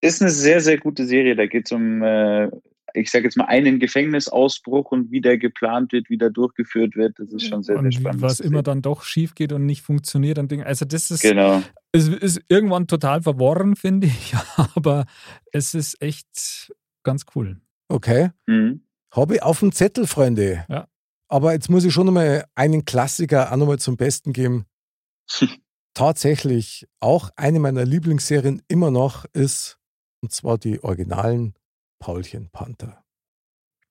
ist 0.00 0.22
eine 0.22 0.30
sehr, 0.30 0.60
sehr 0.60 0.78
gute 0.78 1.04
Serie. 1.04 1.34
Da 1.34 1.46
geht 1.46 1.66
es 1.66 1.72
um, 1.72 2.00
äh, 2.00 2.48
ich 2.94 3.10
sage 3.10 3.24
jetzt 3.24 3.36
mal, 3.36 3.46
einen 3.46 3.78
Gefängnisausbruch 3.80 4.92
und 4.92 5.10
wie 5.10 5.20
der 5.20 5.36
geplant 5.38 5.92
wird, 5.92 6.08
wie 6.10 6.16
der 6.18 6.30
durchgeführt 6.30 6.94
wird. 6.96 7.18
Das 7.18 7.32
ist 7.32 7.46
schon 7.46 7.62
sehr, 7.62 7.74
sehr 7.76 7.84
und 7.84 7.92
spannend. 7.92 8.22
was 8.22 8.40
immer 8.40 8.62
dann 8.62 8.82
doch 8.82 9.02
schief 9.02 9.34
geht 9.34 9.52
und 9.52 9.66
nicht 9.66 9.82
funktioniert 9.82 10.38
und 10.38 10.50
Dinge. 10.50 10.64
Also 10.64 10.84
das 10.84 11.10
ist, 11.10 11.22
Genau. 11.22 11.62
es 11.92 12.08
ist 12.08 12.40
irgendwann 12.48 12.86
total 12.86 13.20
verworren, 13.22 13.76
finde 13.76 14.06
ich, 14.06 14.34
aber 14.76 15.06
es 15.52 15.74
ist 15.74 16.00
echt 16.00 16.72
ganz 17.02 17.26
cool. 17.34 17.60
Okay. 17.88 18.30
Mhm. 18.46 18.82
Habe 19.12 19.34
ich 19.36 19.42
auf 19.42 19.60
dem 19.60 19.72
Zettel, 19.72 20.06
Freunde. 20.06 20.64
Ja. 20.68 20.88
Aber 21.28 21.52
jetzt 21.52 21.68
muss 21.70 21.84
ich 21.84 21.92
schon 21.92 22.06
nochmal 22.06 22.44
einen 22.54 22.84
Klassiker 22.84 23.52
auch 23.52 23.56
nochmal 23.56 23.78
zum 23.78 23.96
Besten 23.96 24.32
geben. 24.32 24.66
Tatsächlich 25.94 26.86
auch 27.00 27.30
eine 27.36 27.60
meiner 27.60 27.84
Lieblingsserien 27.84 28.62
immer 28.68 28.90
noch 28.90 29.24
ist, 29.32 29.78
und 30.22 30.32
zwar 30.32 30.58
die 30.58 30.82
originalen 30.82 31.54
Paulchen 32.04 32.50
Panther. 32.50 33.02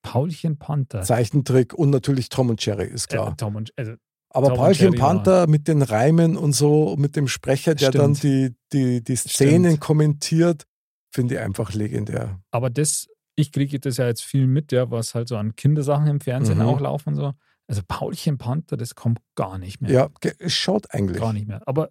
Paulchen 0.04 0.58
Panther. 0.60 1.02
Zeichentrick 1.02 1.74
und 1.74 1.90
natürlich 1.90 2.30
Tom 2.30 2.50
und 2.52 2.64
Jerry, 2.64 2.86
ist 2.86 3.06
Äh, 3.12 3.16
klar. 3.16 3.38
Tom 3.38 3.56
und, 3.56 3.72
also, 3.78 3.94
Aber 4.30 4.50
Tom 4.50 4.58
Paulchen 4.58 4.86
Jerry 4.86 4.98
Panther 4.98 5.48
mit 5.48 5.68
den 5.68 5.82
Reimen 5.82 6.38
und 6.38 6.54
so, 6.54 6.96
mit 6.98 7.16
dem 7.16 7.28
Sprecher, 7.28 7.74
der 7.74 7.92
dann 7.92 8.16
Stimmt. 8.16 8.56
die, 8.72 8.78
die, 9.00 9.04
die 9.04 9.16
Szenen 9.16 9.66
Stimmt. 9.72 9.80
kommentiert, 9.82 10.64
finde 11.12 11.36
ich 11.36 11.40
einfach 11.42 11.74
legendär. 11.74 12.40
aber 12.52 12.70
das, 12.70 13.08
ich 13.36 13.52
kriege 13.52 13.80
das 13.80 13.98
ja 13.98 14.06
jetzt 14.06 14.24
viel 14.24 14.46
mit, 14.46 14.72
ja, 14.72 14.92
was 14.92 15.16
halt 15.16 15.28
so 15.28 15.38
an 15.38 15.56
Kindersachen 15.56 16.06
im 16.08 16.20
Fernsehen 16.20 16.60
Mhm. 16.60 16.66
auch 16.66 16.80
laufen 16.82 17.10
und 17.10 17.16
so. 17.16 17.34
Also 17.68 17.82
Paulchen 17.88 18.38
Panther, 18.38 18.78
das 18.78 18.94
kommt 18.94 19.20
gar 19.36 19.58
nicht 19.58 19.82
mehr. 19.82 19.90
Ja, 19.92 20.10
es 20.38 20.54
schaut 20.54 20.94
eigentlich. 20.94 21.20
Gar 21.20 21.34
nicht 21.34 21.48
mehr. 21.48 21.62
Aber 21.66 21.90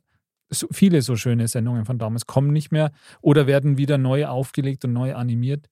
so 0.51 0.69
viele 0.71 1.01
so 1.03 1.17
schöne 1.17 1.49
Sendungen 1.49 1.85
von 1.87 1.99
damals 1.99 2.27
kommen 2.27 2.53
nicht 2.53 2.71
mehr 2.71 2.93
oder 3.23 3.47
werden 3.49 3.79
wieder 3.79 3.97
neu 3.99 4.27
aufgelegt 4.27 4.85
und 4.85 4.93
neu 4.93 5.15
animiert. 5.17 5.67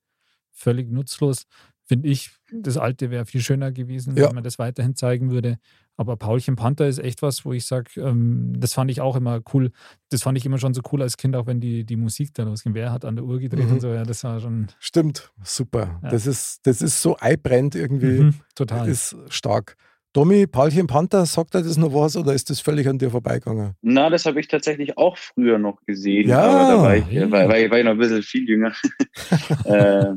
Völlig 0.53 0.91
nutzlos. 0.91 1.47
Finde 1.85 2.09
ich, 2.09 2.31
das 2.53 2.77
alte 2.77 3.11
wäre 3.11 3.27
viel 3.27 3.41
schöner 3.41 3.73
gewesen, 3.73 4.17
Ja. 4.17 4.29
wenn 4.29 4.37
man 4.37 4.45
das 4.45 4.59
weiterhin 4.61 4.95
zeigen 4.95 5.31
würde. 5.33 5.59
Aber 5.97 6.17
Paulchen 6.17 6.55
Panther 6.57 6.87
ist 6.87 6.99
echt 6.99 7.21
was, 7.21 7.45
wo 7.45 7.53
ich 7.53 7.67
sage, 7.67 8.01
ähm, 8.01 8.53
das 8.57 8.75
fand 8.75 8.91
ich 8.93 9.01
auch 9.01 9.17
immer 9.17 9.41
cool. 9.53 9.71
Das 10.09 10.23
fand 10.23 10.39
ich 10.39 10.47
immer 10.47 10.59
schon 10.59 10.73
so 10.73 10.83
cool 10.93 11.03
als 11.03 11.17
Kind, 11.17 11.35
auch 11.37 11.47
wenn 11.47 11.61
die, 11.61 11.85
die 11.85 11.97
Musik 11.97 12.33
da 12.35 12.45
losging. 12.45 12.75
Wer 12.75 12.93
hat 12.93 13.05
an 13.05 13.17
der 13.17 13.25
Uhr 13.25 13.39
gedreht 13.41 13.67
Mhm. 13.67 13.73
und 13.73 13.81
so, 13.81 13.89
ja, 13.89 14.05
das 14.05 14.23
war 14.25 14.39
schon 14.41 14.69
Stimmt, 14.79 15.33
super. 15.43 15.99
Ja. 16.03 16.11
Das, 16.11 16.27
ist, 16.27 16.61
das 16.65 16.81
ist 16.81 17.03
so 17.03 17.17
eibrennt 17.19 17.75
irgendwie, 17.75 18.21
mhm, 18.21 18.35
total. 18.55 18.89
ist 18.89 19.17
stark. 19.29 19.77
Tommy, 20.13 20.47
Paulchen 20.47 20.87
Panther, 20.87 21.27
sagt 21.27 21.55
er 21.55 21.63
das 21.63 21.77
noch 21.77 21.93
was 21.93 22.17
oder 22.17 22.35
ist 22.35 22.51
das 22.51 22.61
völlig 22.61 22.89
an 22.89 22.99
dir 22.99 23.11
vorbeigegangen? 23.11 23.75
Na, 23.83 24.11
das 24.11 24.27
habe 24.27 24.41
ich 24.41 24.49
tatsächlich 24.49 24.97
auch 24.97 25.17
früher 25.17 25.59
noch 25.59 25.85
gesehen. 25.87 26.29
Ja. 26.29 26.41
aber 26.41 26.73
da 26.77 26.83
war 26.83 26.97
ich, 26.97 27.31
war, 27.31 27.49
war, 27.49 27.59
ich- 27.59 27.71
war 27.71 27.79
ich 27.79 27.85
noch 27.85 27.93
ein 27.93 27.99
bisschen 27.99 28.23
viel 28.23 28.49
jünger. 28.49 28.73
äh, 29.65 30.15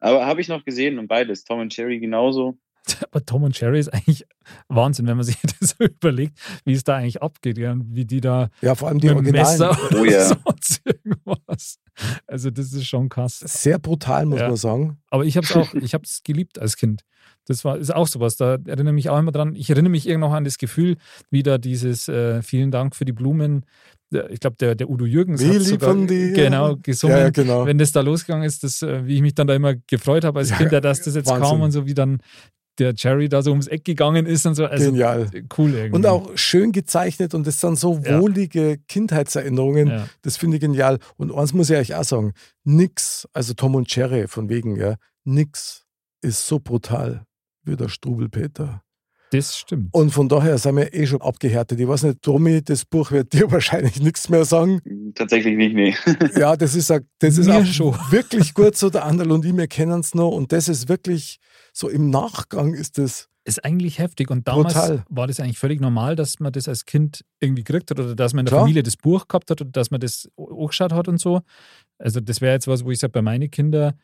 aber 0.00 0.26
habe 0.26 0.40
ich 0.40 0.48
noch 0.48 0.64
gesehen 0.64 0.98
und 0.98 1.08
beides. 1.08 1.44
Tom 1.44 1.60
und 1.60 1.76
Jerry 1.76 1.98
genauso. 2.00 2.58
Aber 3.10 3.24
Tom 3.26 3.42
und 3.42 3.58
Jerry 3.58 3.80
ist 3.80 3.88
eigentlich 3.88 4.24
Wahnsinn, 4.68 5.08
wenn 5.08 5.16
man 5.16 5.24
sich 5.26 5.36
das 5.60 5.70
so 5.76 5.84
überlegt, 5.84 6.38
wie 6.64 6.72
es 6.72 6.84
da 6.84 6.94
eigentlich 6.96 7.20
abgeht, 7.20 7.58
ja, 7.58 7.74
wie 7.76 8.04
die 8.04 8.20
da 8.20 8.48
Ja, 8.60 8.76
vor 8.76 8.88
allem 8.88 9.00
die 9.00 9.12
mit. 9.12 9.32
Messer 9.32 9.76
Oh 9.92 9.96
oder 9.96 10.10
ja. 10.12 10.24
sonst 10.24 10.82
irgendwas. 10.84 11.78
Also 12.28 12.50
das 12.50 12.72
ist 12.72 12.86
schon 12.86 13.08
krass. 13.08 13.40
Sehr 13.40 13.80
brutal, 13.80 14.26
muss 14.26 14.38
Ja. 14.38 14.46
man 14.48 14.56
sagen. 14.56 14.98
Aber 15.10 15.24
ich 15.24 15.36
habe 15.36 15.46
es 15.46 15.56
auch, 15.56 15.74
ich 15.74 15.94
habe 15.94 16.04
es 16.04 16.22
geliebt 16.22 16.60
als 16.60 16.76
Kind. 16.76 17.02
Das 17.46 17.64
war 17.64 17.76
ist 17.76 17.92
auch 17.94 18.06
sowas. 18.06 18.36
Da 18.36 18.52
erinnere 18.66 18.88
ich 18.90 18.94
mich 18.94 19.10
auch 19.10 19.18
immer 19.18 19.32
dran. 19.32 19.54
Ich 19.56 19.70
erinnere 19.70 19.90
mich 19.90 20.06
irgendwie 20.06 20.26
noch 20.28 20.34
an 20.34 20.44
das 20.44 20.58
Gefühl, 20.58 20.96
wie 21.30 21.42
da 21.42 21.58
dieses 21.58 22.06
äh, 22.08 22.40
Vielen 22.42 22.70
Dank 22.70 22.94
für 22.94 23.04
die 23.04 23.12
Blumen. 23.12 23.64
Ich 24.30 24.38
glaube, 24.40 24.56
der, 24.60 24.74
der 24.76 24.88
Udo 24.88 25.04
Jürgens 25.04 25.40
Wie 25.42 25.56
hat 25.56 25.62
sogar 25.62 25.94
dir. 26.06 26.32
genau 26.32 26.76
gesungen. 26.76 27.16
Ja, 27.16 27.30
genau. 27.30 27.66
Wenn 27.66 27.78
das 27.78 27.90
da 27.92 28.02
losgegangen 28.02 28.44
ist, 28.46 28.62
das, 28.62 28.80
äh, 28.82 29.04
wie 29.06 29.16
ich 29.16 29.22
mich 29.22 29.34
dann 29.34 29.46
da 29.48 29.54
immer 29.54 29.74
gefreut 29.74 30.24
habe 30.24 30.38
als 30.38 30.50
Ja, 30.50 30.56
Kind, 30.56 30.72
dass 30.72 31.02
das 31.02 31.14
jetzt 31.16 31.26
Wahnsinn. 31.28 31.42
kam 31.48 31.60
und 31.62 31.72
so 31.72 31.86
wie 31.86 31.94
dann 31.94 32.18
der 32.78 32.92
Jerry 32.94 33.28
da 33.28 33.40
so 33.42 33.50
ums 33.50 33.66
Eck 33.68 33.84
gegangen 33.84 34.26
ist 34.26 34.44
und 34.46 34.54
so. 34.54 34.66
Also, 34.66 34.84
Genial. 34.90 35.28
Cool 35.56 35.72
irgendwie. 35.74 35.96
Und 35.96 36.06
auch 36.06 36.30
schön 36.36 36.72
gezeichnet 36.72 37.32
und 37.34 37.46
das 37.46 37.60
sind 37.60 37.78
so 37.78 37.98
Ja. 38.04 38.20
wohlige 38.20 38.78
Kindheitserinnerungen. 38.86 39.88
Ja. 39.88 40.08
Das 40.22 40.36
finde 40.36 40.58
ich 40.58 40.60
genial. 40.60 40.98
Und 41.16 41.34
eins 41.34 41.52
muss 41.54 41.70
ich 41.70 41.76
euch 41.76 41.94
auch 41.94 42.04
sagen: 42.04 42.32
nix, 42.64 43.26
also 43.32 43.54
Tom 43.54 43.74
und 43.74 43.92
Jerry 43.94 44.28
von 44.28 44.48
wegen, 44.48 44.76
ja, 44.76 44.96
nix 45.24 45.84
ist 46.22 46.46
so 46.46 46.60
brutal 46.60 47.24
wie 47.64 47.76
der 47.76 47.88
Strubelpeter. 47.88 48.82
Das 49.32 49.56
stimmt. 49.58 49.88
Und 49.92 50.10
von 50.10 50.28
daher 50.28 50.56
sind 50.58 50.76
wir 50.76 50.94
eh 50.94 51.06
schon 51.06 51.20
abgehärtet. 51.20 51.80
Ich 51.80 51.88
weiß 51.88 52.04
nicht, 52.04 52.22
Tommy, 52.22 52.62
das 52.62 52.84
Buch 52.84 53.10
wird 53.10 53.32
dir 53.32 53.50
wahrscheinlich 53.50 54.00
nichts 54.00 54.28
mehr 54.28 54.44
sagen. 54.44 54.80
Tatsächlich 55.14 55.56
nicht, 55.56 55.74
nee. 55.74 55.94
Ja, 56.38 56.56
das 56.56 56.74
ist, 56.74 56.90
ein- 56.92 57.08
das 57.18 57.36
ist 57.38 57.46
Mir 57.48 57.56
auch 57.56 57.64
schon. 57.66 57.94
wirklich 58.10 58.54
gut 58.54 58.76
so. 58.76 58.88
Der 58.90 59.04
Anderl 59.04 59.32
und 59.32 59.44
ich, 59.44 59.56
wir 59.56 59.66
kennen 59.66 59.98
es 60.00 60.14
noch. 60.14 60.30
Und 60.30 60.52
das 60.52 60.68
ist 60.68 60.88
wirklich 60.88 61.38
so 61.72 61.88
im 61.88 62.08
Nachgang 62.10 62.72
ist 62.74 62.98
das. 62.98 63.28
ist 63.44 63.64
eigentlich 63.64 63.98
heftig. 63.98 64.30
Und 64.30 64.46
damals 64.46 64.74
Brutal. 64.74 65.04
war 65.08 65.26
das 65.26 65.40
eigentlich 65.40 65.58
völlig 65.58 65.80
normal, 65.80 66.14
dass 66.14 66.38
man 66.38 66.52
das 66.52 66.68
als 66.68 66.84
Kind 66.84 67.22
irgendwie 67.40 67.64
gekriegt 67.64 67.90
hat 67.90 67.98
oder 67.98 68.14
dass 68.14 68.32
man 68.32 68.40
in 68.40 68.46
der 68.46 68.52
Klar. 68.52 68.60
Familie 68.62 68.82
das 68.84 68.96
Buch 68.96 69.26
gehabt 69.26 69.50
hat 69.50 69.60
oder 69.60 69.70
dass 69.72 69.90
man 69.90 70.00
das 70.00 70.28
angeschaut 70.36 70.92
hat 70.92 71.08
und 71.08 71.18
so. 71.18 71.40
Also 71.98 72.20
das 72.20 72.40
wäre 72.40 72.54
jetzt 72.54 72.68
was, 72.68 72.84
wo 72.84 72.90
ich 72.92 72.98
sage, 73.00 73.12
bei 73.12 73.22
meinen 73.22 73.50
Kindern, 73.50 73.94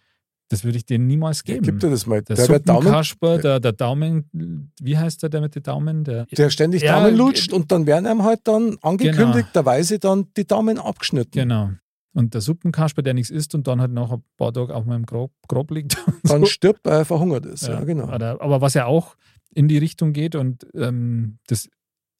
das 0.52 0.64
würde 0.64 0.76
ich 0.78 0.84
denen 0.86 1.06
niemals 1.06 1.42
geben. 1.44 1.62
Gib 1.62 1.80
dir 1.80 1.90
das 1.90 2.06
mal. 2.06 2.22
der 2.22 2.36
Der, 2.36 2.46
Daumen, 2.60 2.82
Suppenkasper, 2.82 3.38
der, 3.38 3.58
der 3.60 3.72
Daumen, 3.72 4.70
wie 4.80 4.96
heißt 4.98 5.22
der, 5.22 5.30
der 5.30 5.40
mit 5.40 5.54
den 5.54 5.62
Daumen? 5.62 6.04
Der, 6.04 6.26
der 6.26 6.50
ständig 6.50 6.82
Ja, 6.82 6.96
Daumen 6.98 7.08
ge- 7.16 7.18
lutscht 7.18 7.52
und 7.52 7.72
dann 7.72 7.86
werden 7.86 8.06
ihm 8.06 8.22
halt 8.22 8.40
dann 8.44 8.76
angekündigterweise 8.82 9.98
dann 9.98 10.26
die 10.36 10.46
Daumen 10.46 10.78
abgeschnitten. 10.78 11.32
genau. 11.32 11.70
Und 12.14 12.34
der 12.34 12.42
Suppenkasper, 12.42 13.00
der 13.00 13.14
nichts 13.14 13.30
isst 13.30 13.54
und 13.54 13.66
dann 13.66 13.80
halt 13.80 13.90
nach 13.92 14.10
ein 14.12 14.22
paar 14.36 14.52
Tagen 14.52 14.72
auf 14.72 14.84
meinem 14.84 15.06
Grab, 15.06 15.30
Grab 15.48 15.70
liegt. 15.70 15.96
und 16.06 16.30
Dann 16.30 16.40
so. 16.40 16.46
stirbt, 16.46 16.80
weil 16.84 16.98
er 16.98 17.04
verhungert 17.06 17.46
ist. 17.46 17.66
Ja, 17.66 17.80
genau. 17.84 18.14
Oder, 18.14 18.38
aber 18.42 18.60
was 18.60 18.74
ja 18.74 18.84
auch 18.84 19.16
in 19.54 19.66
die 19.66 19.78
Richtung 19.78 20.12
geht 20.12 20.34
und 20.34 20.66
ähm, 20.74 21.38
das, 21.46 21.68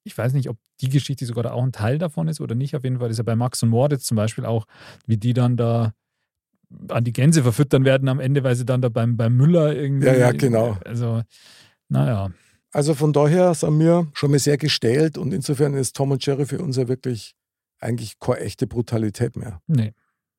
ich 0.05 0.17
weiß 0.17 0.33
nicht, 0.33 0.49
ob 0.49 0.57
die 0.81 0.89
Geschichte 0.89 1.27
sogar 1.27 1.53
auch 1.53 1.63
ein 1.63 1.73
Teil 1.73 1.99
davon 1.99 2.27
ist 2.29 2.41
oder 2.41 2.55
nicht. 2.55 2.75
Auf 2.75 2.85
jeden 2.85 2.99
Fall 3.01 3.11
ist 3.11 3.19
ja 3.19 3.23
bei 3.23 3.37
Max 3.37 3.63
und 3.63 3.69
Moritz 3.69 4.05
zum 4.05 4.17
Beispiel 4.17 4.47
auch, 4.47 4.65
wie 5.07 5.19
die 5.19 5.35
dann 5.35 5.59
da 5.59 5.93
an 6.89 7.05
die 7.05 7.13
Gänse 7.13 7.43
verfüttern 7.43 7.85
werden 7.85 8.09
am 8.09 8.21
Ende, 8.21 8.45
weil 8.45 8.57
sie 8.57 8.65
dann 8.65 8.83
da 8.83 8.89
beim, 8.89 9.17
beim 9.17 9.37
Müller 9.37 9.75
irgendwie. 9.75 10.07
Ja, 10.07 10.15
ja, 10.15 10.33
genau. 10.33 10.79
Also, 10.85 11.23
naja. 11.89 12.31
Also 12.73 12.95
von 12.95 13.13
daher 13.13 13.55
sind 13.55 13.79
wir 13.79 14.09
schon 14.15 14.31
mal 14.31 14.39
sehr 14.39 14.57
gestellt 14.57 15.19
und 15.19 15.35
insofern 15.35 15.75
ist 15.75 15.95
Tom 15.95 16.11
und 16.11 16.25
Jerry 16.25 16.47
für 16.47 16.59
uns 16.59 16.77
ja 16.77 16.89
wirklich 16.89 17.35
eigentlich 17.81 18.19
keine 18.19 18.41
echte 18.41 18.67
Brutalität 18.67 19.37
mehr. 19.37 19.61
Nee. 19.67 19.93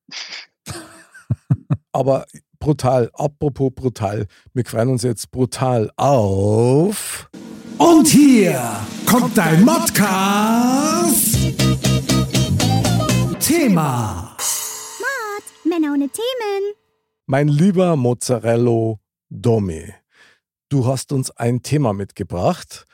Aber 1.91 2.25
brutal, 2.57 3.11
apropos 3.13 3.71
brutal, 3.75 4.25
wir 4.53 4.65
freuen 4.65 4.89
uns 4.89 5.03
jetzt 5.03 5.29
brutal 5.29 5.91
auf. 5.95 7.29
Und 7.77 8.07
hier 8.07 8.59
kommt 9.05 9.37
dein 9.37 9.63
Modcast. 9.63 11.37
Männer 15.73 15.93
ohne 15.93 16.09
Themen. 16.09 16.73
Mein 17.25 17.47
lieber 17.47 17.95
Mozzarella 17.95 18.99
Domi, 19.29 19.91
du 20.69 20.85
hast 20.85 21.11
uns 21.11 21.31
ein 21.31 21.63
Thema 21.63 21.93
mitgebracht 21.93 22.85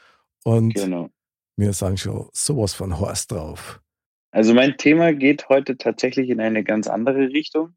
und 0.46 0.76
Genau. 0.76 1.10
wir 1.58 1.74
sind 1.74 2.00
schon 2.00 2.30
sowas 2.32 2.74
von 2.74 2.98
Horst 2.98 3.32
drauf. 3.32 3.82
Also 4.32 4.54
mein 4.54 4.78
Thema 4.78 5.14
geht 5.14 5.50
heute 5.50 5.78
tatsächlich 5.78 6.30
in 6.30 6.40
eine 6.40 6.64
ganz 6.64 6.88
andere 6.88 7.30
Richtung. 7.30 7.76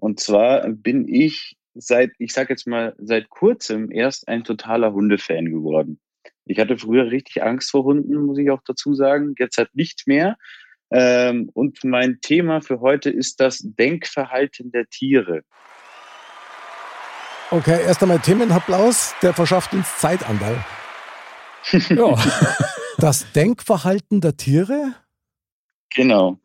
Und 0.00 0.18
zwar 0.18 0.68
bin 0.68 1.06
ich 1.06 1.56
seit, 1.74 2.10
ich 2.18 2.32
sag 2.32 2.50
jetzt 2.50 2.66
mal, 2.66 2.96
seit 2.98 3.28
kurzem 3.28 3.92
erst 3.92 4.26
ein 4.26 4.42
totaler 4.42 4.92
Hundefan 4.92 5.44
geworden. 5.44 6.00
Ich 6.44 6.58
hatte 6.58 6.76
früher 6.76 7.08
richtig 7.12 7.44
Angst 7.44 7.70
vor 7.70 7.84
Hunden, 7.84 8.14
muss 8.24 8.38
ich 8.38 8.50
auch 8.50 8.62
dazu 8.64 8.94
sagen. 8.94 9.34
Jetzt 9.38 9.58
halt 9.58 9.72
nicht 9.76 10.08
mehr. 10.08 10.36
Ähm, 10.90 11.50
und 11.54 11.84
mein 11.84 12.20
Thema 12.20 12.60
für 12.60 12.80
heute 12.80 13.10
ist 13.10 13.40
das 13.40 13.60
Denkverhalten 13.62 14.72
der 14.72 14.86
Tiere. 14.88 15.42
Okay, 17.52 17.80
erst 17.84 18.02
einmal 18.02 18.20
Themenapplaus, 18.20 19.14
der 19.22 19.32
verschafft 19.32 19.72
uns 19.72 19.98
Zeitanteil. 19.98 20.64
Ja. 21.90 22.16
Das 22.98 23.30
Denkverhalten 23.32 24.20
der 24.20 24.36
Tiere? 24.36 24.94
Genau. 25.94 26.38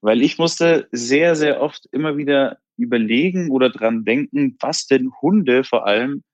Weil 0.00 0.22
ich 0.22 0.38
musste 0.38 0.88
sehr, 0.90 1.36
sehr 1.36 1.60
oft 1.60 1.86
immer 1.92 2.16
wieder 2.16 2.58
überlegen 2.76 3.50
oder 3.50 3.70
dran 3.70 4.04
denken, 4.04 4.56
was 4.60 4.86
denn 4.86 5.12
Hunde 5.20 5.64
vor 5.64 5.86
allem 5.86 6.24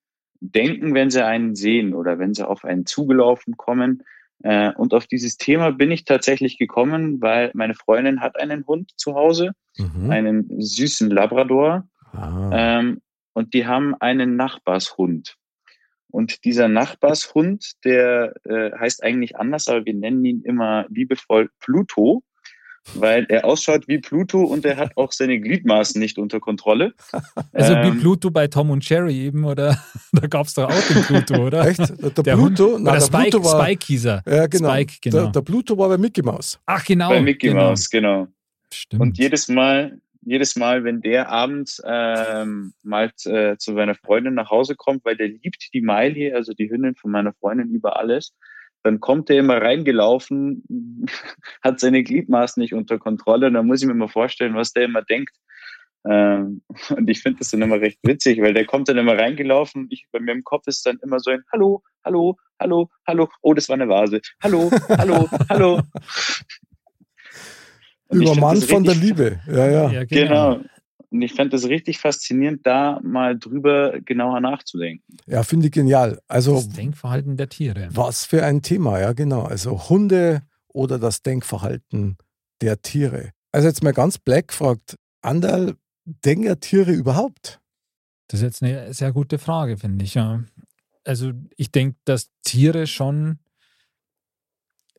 denken, 0.41 0.95
wenn 0.95 1.11
sie 1.11 1.25
einen 1.25 1.55
sehen 1.55 1.95
oder 1.95 2.19
wenn 2.19 2.35
sie 2.35 2.47
auf 2.47 2.65
einen 2.65 2.87
zugelaufen 2.87 3.57
kommen. 3.57 4.05
Äh, 4.43 4.73
und 4.75 4.95
auf 4.95 5.07
dieses 5.07 5.37
Thema 5.37 5.73
bin 5.73 5.91
ich 5.91 6.05
tatsächlich 6.05 6.59
gekommen, 6.59 7.21
weil 7.21 7.51
meine 7.55 7.75
Freundin 7.75 8.21
hat 8.21 8.39
einen 8.39 8.67
Hund 8.67 8.93
zu 8.97 9.15
Hause, 9.15 9.53
Mhm. 9.79 10.11
einen 10.11 10.61
süßen 10.61 11.11
Labrador. 11.11 11.89
Ah. 12.13 12.51
Ähm, 12.53 13.01
und 13.33 13.55
die 13.55 13.67
haben 13.67 13.95
einen 14.01 14.37
Nachbarshund. 14.37 15.37
Und 16.11 16.45
dieser 16.45 16.69
Nachbarshund, 16.69 17.73
der 17.85 18.35
äh, 18.45 18.73
heißt 18.77 19.03
eigentlich 19.05 19.37
anders, 19.37 19.69
aber 19.69 19.85
wir 19.85 19.95
nennen 19.95 20.25
ihn 20.25 20.43
immer 20.43 20.87
liebevoll 20.89 21.51
Pluto, 21.61 22.23
weil 22.95 23.27
er 23.29 23.45
ausschaut 23.45 23.89
wie 23.89 23.99
Pluto 23.99 24.43
und 24.43 24.65
er 24.65 24.77
hat 24.77 24.97
auch 24.97 25.13
seine 25.13 25.39
Gliedmaßen 25.41 26.01
nicht 26.01 26.19
unter 26.19 26.41
Kontrolle. 26.41 26.95
Also 27.53 27.75
wie 27.75 27.89
Ähm, 27.89 28.01
Pluto 28.01 28.31
bei 28.31 28.47
Tom 28.47 28.71
und 28.71 28.89
Jerry 28.89 29.27
eben, 29.27 29.45
oder? 29.45 29.79
Da 30.13 30.27
gab 30.27 30.47
es 30.47 30.55
doch 30.55 30.71
auch 30.71 30.89
den 30.89 31.03
Pluto, 31.03 31.47
oder? 31.47 31.67
Echt? 31.67 31.79
Der, 31.79 32.11
der 32.11 32.35
Pluto? 32.35 32.73
Hund, 32.75 32.83
oder 32.83 32.93
der 32.93 33.01
Spike, 33.01 33.31
Pluto 33.31 33.45
war, 33.45 33.65
Spike 33.65 33.87
hieß 33.87 34.05
er. 34.07 34.23
Ja, 34.27 34.47
genau. 34.47 34.71
Spike, 34.71 34.95
genau. 35.01 35.23
Der, 35.25 35.31
der 35.33 35.41
Pluto 35.43 35.79
war 35.79 35.89
bei 35.89 35.99
Mickey 35.99 36.23
Mouse. 36.23 36.59
Ach, 36.67 36.85
genau. 36.85 37.11
bei 37.11 37.21
Mickey 37.21 37.49
genau. 37.49 37.69
Mouse, 37.69 37.91
genau. 37.91 38.29
Stimmt. 38.73 39.03
Und 39.03 39.19
jedes 39.19 39.49
Mal, 39.49 39.99
jedes 40.23 40.57
Mal, 40.57 40.85
wenn 40.85 41.01
der 41.01 41.29
abends 41.29 41.81
ähm, 41.85 42.73
mal 42.83 43.11
äh, 43.25 43.57
zu 43.57 43.75
seiner 43.75 43.95
Freundin 43.95 44.35
nach 44.35 44.51
Hause 44.51 44.75
kommt, 44.77 45.05
weil 45.05 45.17
der 45.17 45.29
liebt 45.29 45.69
die 45.73 45.81
Miley, 45.81 46.33
also 46.33 46.53
die 46.53 46.71
Hündin 46.71 46.95
von 46.95 47.11
meiner 47.11 47.33
Freundin 47.35 47.71
über 47.71 47.99
alles, 47.99 48.35
dann 48.89 49.01
kommt 49.01 49.29
er 49.31 49.39
immer 49.39 49.61
reingelaufen, 49.61 50.65
hat 51.63 51.79
seine 51.81 52.03
Gliedmaßen 52.03 52.61
nicht 52.61 52.75
unter 52.75 52.99
Kontrolle. 52.99 53.49
Und 53.49 53.55
dann 53.55 53.67
muss 53.67 53.83
ich 53.83 53.87
mir 53.87 53.95
mal 53.95 54.09
vorstellen, 54.09 54.55
was 54.55 54.73
der 54.73 54.85
immer 54.85 55.03
denkt. 55.03 55.37
Ähm, 56.09 56.63
und 56.97 57.11
ich 57.11 57.21
finde 57.21 57.39
das 57.41 57.51
dann 57.51 57.63
immer 57.63 57.81
recht 57.81 57.99
witzig, 58.03 58.41
weil 58.41 58.55
der 58.55 58.65
kommt 58.65 58.89
dann 58.89 58.99
immer 58.99 59.19
reingelaufen. 59.19 59.89
Ich, 59.91 60.07
bei 60.11 60.21
mir 60.21 60.33
im 60.33 60.45
Kopf 60.45 60.67
ist 60.67 60.87
dann 60.87 60.99
immer 61.03 61.21
so 61.21 61.31
ein 61.31 61.43
Hallo, 61.53 61.83
Hallo, 62.05 62.37
Hallo, 62.59 62.89
Hallo. 63.07 63.29
Oh, 63.43 63.55
das 63.55 63.69
war 63.69 63.75
eine 63.75 63.89
Vase. 63.89 64.21
Hallo, 64.43 64.71
Hallo, 64.89 65.29
Hallo. 65.49 65.81
Übermannt 68.11 68.65
von 68.65 68.85
der 68.85 68.95
Liebe. 68.95 69.41
Ja, 69.47 69.69
ja. 69.69 69.91
ja, 69.91 70.05
Genau. 70.05 70.61
Und 71.11 71.23
ich 71.23 71.33
fand 71.33 71.53
das 71.53 71.65
richtig 71.65 71.99
faszinierend, 71.99 72.67
da 72.67 73.01
mal 73.03 73.39
drüber 73.39 73.99
genauer 74.01 74.41
nachzudenken. 74.41 75.17
Ja, 75.27 75.43
finde 75.43 75.67
ich 75.67 75.73
genial. 75.73 76.21
Also, 76.29 76.57
Das 76.57 76.69
Denkverhalten 76.69 77.37
der 77.37 77.49
Tiere. 77.49 77.89
was 77.93 78.25
für 78.27 78.45
ein 78.45 78.63
Thema, 78.63 79.01
ja, 79.01 79.13
genau. 79.13 79.43
Also, 79.43 79.89
Hunde 79.89 80.43
oder 80.69 80.99
das 80.99 81.23
Denkverhalten 81.23 82.19
der 82.61 82.83
Tiere. 82.83 83.33
Also, 83.53 83.69
jetzt 83.69 83.83
mal 83.83 83.93
ganz 83.95 84.19
black 84.19 84.49
gefragt: 84.49 84.97
Andal, 85.23 85.77
denken 86.05 86.45
ja 86.45 86.57
Tiere 86.57 86.93
überhaupt? 86.93 87.61
Das 88.29 88.41
ist 88.41 88.45
jetzt 88.45 88.63
eine 88.63 88.93
sehr 88.93 89.13
gute 89.13 89.39
Frage, 89.39 89.79
finde 89.79 90.05
ich. 90.05 90.15
Ja. 90.15 90.45
Also 91.05 91.33
ich 91.57 91.73
denke, 91.73 91.97
dass 92.05 92.29
Tiere 92.43 92.87
schon, 92.87 93.39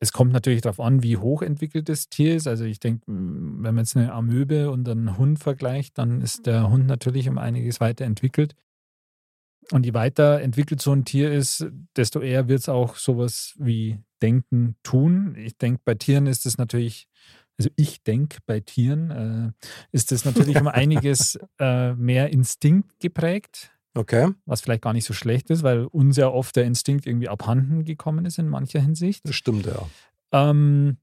es 0.00 0.12
kommt 0.12 0.32
natürlich 0.32 0.62
darauf 0.62 0.80
an, 0.80 1.02
wie 1.02 1.18
hochentwickelt 1.18 1.88
das 1.90 2.08
Tier 2.08 2.34
ist. 2.34 2.46
Also 2.46 2.64
ich 2.64 2.80
denke, 2.80 3.02
wenn 3.06 3.60
man 3.74 3.78
jetzt 3.78 3.96
eine 3.96 4.12
Amöbe 4.12 4.70
und 4.70 4.88
einen 4.88 5.18
Hund 5.18 5.38
vergleicht, 5.38 5.98
dann 5.98 6.22
ist 6.22 6.46
der 6.46 6.70
Hund 6.70 6.86
natürlich 6.86 7.28
um 7.28 7.36
einiges 7.36 7.80
weiterentwickelt. 7.80 8.54
Und 9.72 9.84
je 9.84 9.92
weiter 9.92 10.40
entwickelt 10.40 10.80
so 10.80 10.92
ein 10.92 11.04
Tier 11.04 11.30
ist, 11.30 11.66
desto 11.96 12.20
eher 12.20 12.48
wird 12.48 12.60
es 12.60 12.68
auch 12.70 12.96
sowas 12.96 13.54
wie 13.58 14.00
Denken 14.22 14.76
tun. 14.82 15.36
Ich 15.36 15.58
denke, 15.58 15.82
bei 15.84 15.94
Tieren 15.94 16.26
ist 16.26 16.46
es 16.46 16.56
natürlich, 16.56 17.06
also 17.58 17.70
ich 17.76 18.02
denke, 18.02 18.38
bei 18.46 18.60
Tieren 18.60 19.10
äh, 19.10 19.66
ist 19.92 20.12
es 20.12 20.24
natürlich 20.24 20.56
um 20.58 20.66
einiges 20.68 21.38
äh, 21.58 21.92
mehr 21.92 22.32
Instinkt 22.32 22.98
geprägt, 23.00 23.70
Okay, 23.94 24.32
was 24.46 24.60
vielleicht 24.60 24.82
gar 24.82 24.92
nicht 24.92 25.04
so 25.04 25.14
schlecht 25.14 25.50
ist, 25.50 25.62
weil 25.62 25.84
uns 25.84 26.16
ja 26.16 26.28
oft 26.28 26.54
der 26.54 26.64
Instinkt 26.64 27.06
irgendwie 27.06 27.28
abhanden 27.28 27.84
gekommen 27.84 28.24
ist 28.24 28.38
in 28.38 28.48
mancher 28.48 28.80
Hinsicht. 28.80 29.26
das 29.28 29.34
stimmt 29.34 29.66
ja. 29.66 29.88
Ähm, 30.32 30.98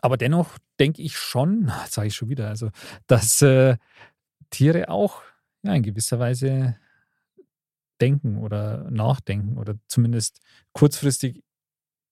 aber 0.00 0.16
dennoch 0.16 0.58
denke 0.78 1.02
ich 1.02 1.16
schon, 1.16 1.72
sage 1.88 2.08
ich 2.08 2.14
schon 2.14 2.28
wieder, 2.28 2.48
also, 2.48 2.70
dass 3.06 3.42
äh, 3.42 3.76
Tiere 4.50 4.88
auch 4.88 5.22
ja, 5.62 5.74
in 5.74 5.82
gewisser 5.82 6.18
Weise 6.18 6.76
denken 8.00 8.38
oder 8.38 8.90
nachdenken 8.90 9.58
oder 9.58 9.74
zumindest 9.86 10.40
kurzfristig 10.72 11.42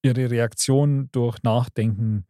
ihre 0.02 0.30
Reaktion 0.30 1.08
durch 1.12 1.42
Nachdenken 1.42 2.26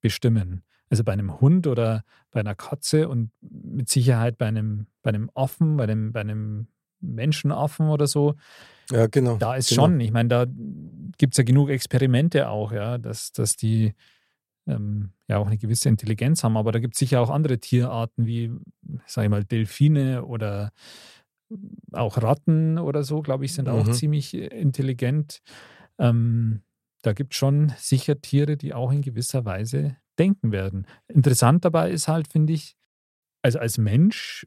bestimmen. 0.00 0.62
Also 0.90 1.04
bei 1.04 1.12
einem 1.12 1.40
Hund 1.40 1.66
oder 1.66 2.04
bei 2.30 2.40
einer 2.40 2.54
Katze 2.54 3.08
und 3.08 3.30
mit 3.40 3.88
Sicherheit 3.88 4.38
bei 4.38 4.46
einem, 4.46 4.86
bei 5.02 5.10
einem 5.10 5.30
Affen, 5.34 5.76
bei 5.76 5.84
einem, 5.84 6.12
bei 6.12 6.20
einem 6.20 6.68
Menschenaffen 7.00 7.88
oder 7.88 8.06
so, 8.06 8.34
Ja, 8.90 9.06
genau. 9.06 9.36
da 9.38 9.54
ist 9.56 9.68
genau. 9.70 9.84
schon, 9.84 10.00
ich 10.00 10.12
meine, 10.12 10.28
da 10.28 10.46
gibt 11.18 11.34
es 11.34 11.38
ja 11.38 11.44
genug 11.44 11.70
Experimente 11.70 12.48
auch, 12.48 12.72
ja, 12.72 12.98
dass, 12.98 13.32
dass 13.32 13.56
die 13.56 13.94
ähm, 14.66 15.12
ja 15.28 15.38
auch 15.38 15.46
eine 15.46 15.58
gewisse 15.58 15.88
Intelligenz 15.88 16.44
haben, 16.44 16.56
aber 16.56 16.72
da 16.72 16.78
gibt 16.78 16.94
es 16.94 16.98
sicher 16.98 17.20
auch 17.20 17.30
andere 17.30 17.58
Tierarten 17.58 18.26
wie, 18.26 18.52
sage 19.06 19.26
ich 19.26 19.30
mal, 19.30 19.44
Delfine 19.44 20.24
oder 20.24 20.72
auch 21.92 22.18
Ratten 22.22 22.78
oder 22.78 23.04
so, 23.04 23.22
glaube 23.22 23.44
ich, 23.46 23.54
sind 23.54 23.68
auch 23.68 23.86
Mhm. 23.86 23.92
ziemlich 23.92 24.34
äh, 24.34 24.46
intelligent. 24.48 25.40
Ähm, 25.98 26.62
da 27.02 27.12
gibt 27.12 27.32
es 27.32 27.38
schon 27.38 27.72
sicher 27.78 28.20
Tiere, 28.20 28.56
die 28.56 28.74
auch 28.74 28.92
in 28.92 29.00
gewisser 29.02 29.44
Weise 29.44 29.96
denken 30.18 30.52
werden. 30.52 30.86
Interessant 31.06 31.64
dabei 31.64 31.90
ist 31.90 32.08
halt, 32.08 32.28
finde 32.30 32.52
ich, 32.52 32.76
also 33.42 33.58
als 33.60 33.78
Mensch, 33.78 34.46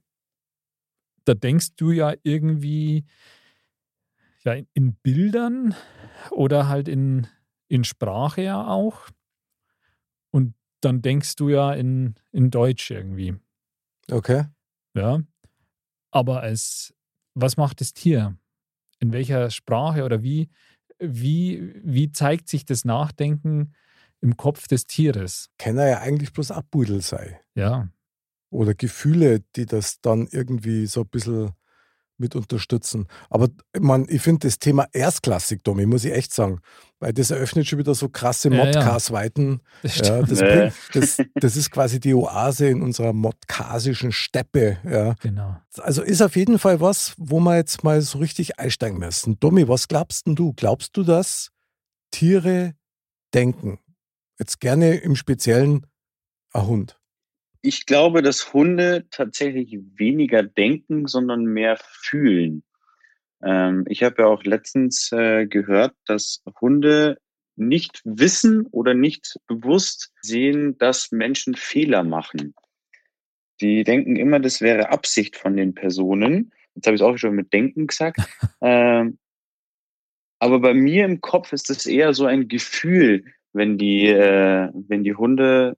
da 1.25 1.33
denkst 1.33 1.75
du 1.75 1.91
ja 1.91 2.13
irgendwie 2.23 3.05
ja, 4.43 4.55
in- 4.73 4.95
Bildern 4.95 5.75
oder 6.31 6.67
halt 6.67 6.87
in, 6.87 7.27
in 7.67 7.83
Sprache 7.83 8.41
ja 8.41 8.67
auch. 8.67 9.09
Und 10.31 10.55
dann 10.81 11.01
denkst 11.01 11.35
du 11.35 11.49
ja 11.49 11.73
in, 11.73 12.15
in 12.31 12.49
Deutsch 12.49 12.89
irgendwie. 12.91 13.35
Okay. 14.09 14.45
Ja. 14.95 15.21
Aber 16.11 16.41
als, 16.41 16.93
was 17.33 17.57
macht 17.57 17.81
das 17.81 17.93
Tier? 17.93 18.37
In 18.99 19.13
welcher 19.13 19.49
Sprache 19.49 20.03
oder 20.03 20.23
wie, 20.23 20.49
wie, 20.99 21.73
wie 21.83 22.11
zeigt 22.11 22.49
sich 22.49 22.65
das 22.65 22.85
Nachdenken 22.85 23.73
im 24.21 24.37
Kopf 24.37 24.67
des 24.67 24.85
Tieres? 24.85 25.49
Kann 25.57 25.77
er 25.77 25.89
ja 25.89 25.99
eigentlich 25.99 26.33
bloß 26.33 26.51
Abbudel 26.51 27.01
sein. 27.01 27.37
Ja. 27.55 27.89
Oder 28.51 28.75
Gefühle, 28.75 29.39
die 29.55 29.65
das 29.65 30.01
dann 30.01 30.27
irgendwie 30.29 30.85
so 30.85 31.01
ein 31.01 31.07
bisschen 31.07 31.51
mit 32.21 32.35
unterstützen. 32.35 33.07
Aber 33.29 33.49
man, 33.79 34.05
ich 34.07 34.21
finde 34.21 34.47
das 34.47 34.59
Thema 34.59 34.87
erstklassig, 34.93 35.63
Domi, 35.63 35.87
muss 35.87 36.05
ich 36.05 36.13
echt 36.13 36.33
sagen. 36.33 36.59
Weil 36.99 37.13
das 37.13 37.31
eröffnet 37.31 37.67
schon 37.67 37.79
wieder 37.79 37.95
so 37.95 38.09
krasse 38.09 38.49
Ja, 38.49 38.57
ja. 38.57 38.65
Modcast-Weiten. 38.65 39.61
Das 39.81 39.97
Ja, 39.97 40.21
das, 40.21 40.39
Nee. 40.39 40.45
bringt, 40.47 40.73
das, 40.93 41.17
das 41.33 41.55
ist 41.55 41.71
quasi 41.71 41.99
die 41.99 42.13
Oase 42.13 42.67
in 42.67 42.83
unserer 42.83 43.11
modkasischen 43.11 44.11
Steppe. 44.11 44.77
Ja. 44.83 45.15
Genau. 45.21 45.57
Also 45.79 46.03
ist 46.03 46.21
auf 46.21 46.35
jeden 46.35 46.59
Fall 46.59 46.79
was, 46.79 47.15
wo 47.17 47.39
wir 47.39 47.55
jetzt 47.55 47.83
mal 47.83 47.99
so 48.01 48.19
richtig 48.19 48.59
einsteigen 48.59 48.99
müssen. 48.99 49.39
Domi, 49.39 49.67
was 49.67 49.87
glaubst 49.87 50.27
denn 50.27 50.35
du? 50.35 50.53
Glaubst 50.53 50.95
du, 50.95 51.03
dass 51.03 51.49
Tiere 52.11 52.75
denken? 53.33 53.79
Jetzt 54.37 54.59
gerne 54.59 54.95
im 54.95 55.15
Speziellen 55.15 55.87
ein 56.53 56.67
Hund. 56.67 57.00
Ich 57.61 57.85
glaube, 57.85 58.21
dass 58.21 58.53
Hunde 58.53 59.05
tatsächlich 59.11 59.77
weniger 59.95 60.43
denken, 60.43 61.07
sondern 61.07 61.45
mehr 61.45 61.77
fühlen. 61.79 62.63
Ähm, 63.43 63.85
ich 63.87 64.03
habe 64.03 64.23
ja 64.23 64.27
auch 64.27 64.43
letztens 64.43 65.11
äh, 65.11 65.45
gehört, 65.45 65.95
dass 66.05 66.43
Hunde 66.59 67.17
nicht 67.55 68.01
wissen 68.03 68.65
oder 68.67 68.93
nicht 68.93 69.35
bewusst 69.47 70.11
sehen, 70.21 70.77
dass 70.77 71.11
Menschen 71.11 71.55
Fehler 71.55 72.03
machen. 72.03 72.55
Die 73.61 73.83
denken 73.83 74.15
immer, 74.15 74.39
das 74.39 74.61
wäre 74.61 74.89
Absicht 74.89 75.35
von 75.35 75.55
den 75.55 75.75
Personen. 75.75 76.51
Jetzt 76.73 76.87
habe 76.87 76.95
ich 76.95 77.01
es 77.01 77.05
auch 77.05 77.17
schon 77.17 77.35
mit 77.35 77.53
Denken 77.53 77.87
gesagt. 77.87 78.17
ähm, 78.61 79.19
aber 80.39 80.59
bei 80.59 80.73
mir 80.73 81.05
im 81.05 81.21
Kopf 81.21 81.53
ist 81.53 81.69
es 81.69 81.85
eher 81.85 82.15
so 82.15 82.25
ein 82.25 82.47
Gefühl, 82.47 83.25
wenn 83.53 83.77
die, 83.77 84.07
äh, 84.07 84.69
wenn 84.73 85.03
die 85.03 85.13
Hunde 85.13 85.77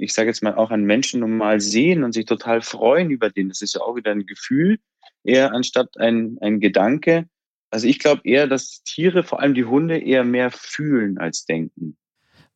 ich 0.00 0.12
sage 0.12 0.28
jetzt 0.28 0.42
mal, 0.42 0.54
auch 0.54 0.70
an 0.70 0.84
Menschen 0.84 1.20
normal 1.20 1.60
sehen 1.60 2.04
und 2.04 2.12
sich 2.12 2.26
total 2.26 2.62
freuen 2.62 3.10
über 3.10 3.30
den. 3.30 3.48
Das 3.48 3.62
ist 3.62 3.74
ja 3.74 3.80
auch 3.82 3.96
wieder 3.96 4.10
ein 4.10 4.26
Gefühl, 4.26 4.78
eher 5.24 5.52
anstatt 5.52 5.98
ein, 5.98 6.38
ein 6.40 6.60
Gedanke. 6.60 7.26
Also 7.70 7.86
ich 7.86 7.98
glaube 7.98 8.22
eher, 8.24 8.46
dass 8.46 8.82
Tiere, 8.82 9.22
vor 9.22 9.40
allem 9.40 9.54
die 9.54 9.64
Hunde, 9.64 9.98
eher 9.98 10.24
mehr 10.24 10.50
fühlen 10.50 11.18
als 11.18 11.44
denken. 11.44 11.96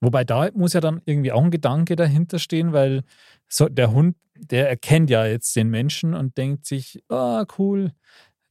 Wobei 0.01 0.24
da 0.24 0.51
muss 0.55 0.72
ja 0.72 0.80
dann 0.80 1.01
irgendwie 1.05 1.32
auch 1.32 1.42
ein 1.42 1.51
Gedanke 1.51 1.97
dahinter 1.97 2.38
stehen, 2.38 2.72
weil 2.72 3.03
so 3.49 3.68
der 3.68 3.92
Hund, 3.92 4.16
der 4.36 4.68
erkennt 4.68 5.09
ja 5.11 5.24
jetzt 5.26 5.55
den 5.55 5.68
Menschen 5.70 6.14
und 6.14 6.36
denkt 6.36 6.66
sich, 6.66 7.03
ah, 7.09 7.47
cool, 7.59 7.92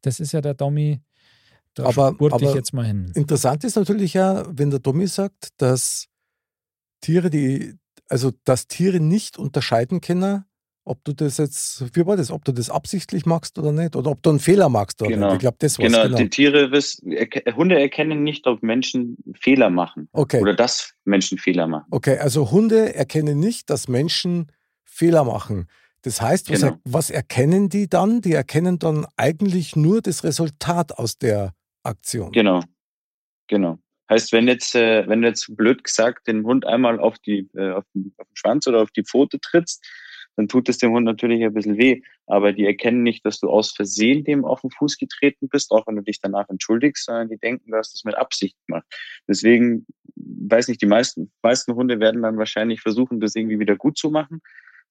das 0.01 0.19
ist 0.19 0.31
ja 0.31 0.41
der 0.41 0.53
Dommy, 0.53 1.01
da 1.73 1.85
Aber- 1.85 2.15
aber- 2.19 2.55
jetzt 2.55 2.73
mal 2.73 2.85
hin. 2.85 3.11
Interessant 3.15 3.63
ist 3.63 3.75
natürlich 3.75 4.13
ja, 4.13 4.45
wenn 4.49 4.69
der 4.69 4.79
Domi 4.79 5.07
sagt, 5.07 5.49
dass 5.57 6.07
Tiere, 7.01 7.29
die, 7.29 7.75
also 8.09 8.31
dass 8.43 8.67
Tiere 8.67 8.99
nicht 8.99 9.37
unterscheiden 9.37 10.01
können, 10.01 10.45
ob 10.85 11.01
du 11.05 11.13
das 11.13 11.37
jetzt, 11.37 11.95
wie 11.95 12.05
war 12.05 12.17
das, 12.17 12.29
ob 12.29 12.43
du 12.43 12.51
das 12.51 12.69
absichtlich 12.69 13.25
machst 13.25 13.57
oder 13.57 13.71
nicht, 13.71 13.95
oder 13.95 14.11
ob 14.11 14.21
du 14.21 14.31
einen 14.31 14.39
Fehler 14.39 14.67
machst 14.67 15.01
oder 15.01 15.11
Genau. 15.11 15.27
nicht. 15.27 15.35
Ich 15.35 15.39
glaube, 15.39 15.55
das 15.59 15.79
war's. 15.79 15.87
Genau, 15.91 16.03
Genau. 16.03 16.17
die 16.17 16.29
Tiere 16.29 16.71
wissen, 16.71 17.09
Hunde 17.55 17.79
erkennen 17.79 18.23
nicht, 18.23 18.45
ob 18.47 18.61
Menschen 18.63 19.15
Fehler 19.39 19.69
machen 19.69 20.09
Okay. 20.11 20.41
oder 20.41 20.53
dass 20.53 20.93
Menschen 21.05 21.37
Fehler 21.37 21.67
machen. 21.67 21.85
Okay, 21.91 22.17
also 22.17 22.51
Hunde 22.51 22.93
erkennen 22.95 23.39
nicht, 23.39 23.69
dass 23.69 23.87
Menschen 23.87 24.51
Fehler 24.83 25.23
machen. 25.23 25.67
Das 26.01 26.21
heißt, 26.21 26.51
was, 26.51 26.59
Genau. 26.59 26.73
er, 26.73 26.79
was 26.83 27.09
erkennen 27.09 27.69
die 27.69 27.87
dann? 27.87 28.19
Die 28.19 28.33
erkennen 28.33 28.77
dann 28.77 29.05
eigentlich 29.15 29.77
nur 29.77 30.01
das 30.01 30.25
Resultat 30.25 30.97
aus 30.97 31.17
der 31.17 31.53
Aktion. 31.83 32.33
Genau, 32.33 32.61
genau. 33.47 33.77
Heißt, 34.13 34.31
wenn 34.31 34.47
jetzt, 34.47 34.75
äh, 34.75 35.07
wenn 35.07 35.23
du 35.23 35.27
jetzt 35.27 35.57
blöd 35.57 35.83
gesagt 35.83 36.27
den 36.27 36.45
Hund 36.45 36.67
einmal 36.67 36.99
auf 36.99 37.17
die, 37.17 37.49
äh, 37.55 37.71
auf, 37.71 37.83
den, 37.95 38.13
auf 38.19 38.27
den 38.27 38.35
Schwanz 38.35 38.67
oder 38.67 38.83
auf 38.83 38.91
die 38.91 39.03
Pfote 39.03 39.39
trittst, 39.39 39.83
dann 40.35 40.47
tut 40.47 40.69
es 40.69 40.77
dem 40.77 40.91
Hund 40.91 41.05
natürlich 41.05 41.43
ein 41.43 41.53
bisschen 41.55 41.79
weh. 41.79 42.03
Aber 42.27 42.53
die 42.53 42.63
erkennen 42.63 43.01
nicht, 43.01 43.25
dass 43.25 43.39
du 43.39 43.49
aus 43.49 43.71
Versehen 43.71 44.23
dem 44.23 44.45
auf 44.45 44.61
den 44.61 44.69
Fuß 44.69 44.99
getreten 44.99 45.49
bist, 45.49 45.71
auch 45.71 45.87
wenn 45.87 45.95
du 45.95 46.03
dich 46.03 46.19
danach 46.21 46.47
entschuldigst, 46.49 47.05
sondern 47.05 47.29
die 47.29 47.39
denken, 47.39 47.71
du 47.71 47.75
hast 47.75 47.95
das 47.95 48.03
mit 48.03 48.15
Absicht 48.15 48.55
gemacht. 48.67 48.85
Deswegen, 49.27 49.87
weiß 50.15 50.67
nicht, 50.67 50.83
die 50.83 50.87
meisten, 50.87 51.31
meisten 51.41 51.73
Hunde 51.73 51.99
werden 51.99 52.21
dann 52.21 52.37
wahrscheinlich 52.37 52.81
versuchen, 52.81 53.19
das 53.19 53.35
irgendwie 53.35 53.59
wieder 53.59 53.77
gut 53.77 53.97
zu 53.97 54.11
machen. 54.11 54.41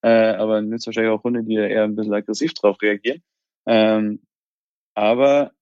Äh, 0.03 0.35
aber 0.35 0.59
es 0.59 0.85
wahrscheinlich 0.85 1.12
auch 1.12 1.23
Hunde, 1.23 1.45
die 1.45 1.55
eher 1.55 1.85
ein 1.85 1.95
bisschen 1.95 2.14
aggressiv 2.14 2.55
drauf 2.55 2.83
reagieren. 2.83 3.23
Ähm, 3.66 4.20
aber 4.95 5.53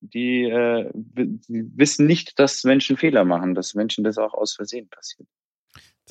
die, 0.00 0.44
äh, 0.44 0.90
die 0.94 1.70
wissen 1.76 2.06
nicht, 2.06 2.38
dass 2.38 2.64
Menschen 2.64 2.96
Fehler 2.96 3.24
machen, 3.24 3.54
dass 3.54 3.74
Menschen 3.74 4.04
das 4.04 4.18
auch 4.18 4.34
aus 4.34 4.54
Versehen 4.54 4.88
passiert. 4.88 5.28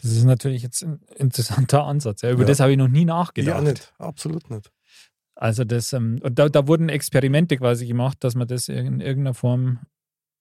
Das 0.01 0.11
ist 0.11 0.25
natürlich 0.25 0.61
jetzt 0.63 0.83
ein 0.83 0.99
interessanter 1.15 1.83
Ansatz. 1.85 2.21
Ja, 2.21 2.31
über 2.31 2.41
Ja. 2.41 2.47
das 2.47 2.59
habe 2.59 2.71
ich 2.71 2.77
noch 2.77 2.87
nie 2.89 2.99
Ja, 2.99 3.05
nachgedacht. 3.05 3.63
nicht. 3.63 3.93
Absolut 3.97 4.49
nicht. 4.49 4.71
Also 5.35 5.63
das, 5.63 5.93
ähm, 5.93 6.19
und 6.21 6.37
da, 6.39 6.49
da 6.49 6.67
wurden 6.67 6.89
Experimente 6.89 7.57
quasi 7.57 7.85
gemacht, 7.87 8.17
dass 8.23 8.35
man 8.35 8.47
das 8.47 8.67
in 8.67 8.99
irgendeiner 9.01 9.33
Form 9.33 9.79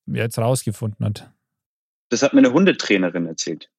ja, 0.06 0.22
jetzt 0.24 0.38
rausgefunden 0.38 1.04
hat. 1.06 1.32
Das 2.10 2.22
hat 2.22 2.32
mir 2.32 2.40
eine 2.40 2.52
Hundetrainerin 2.52 3.26
erzählt. 3.26 3.70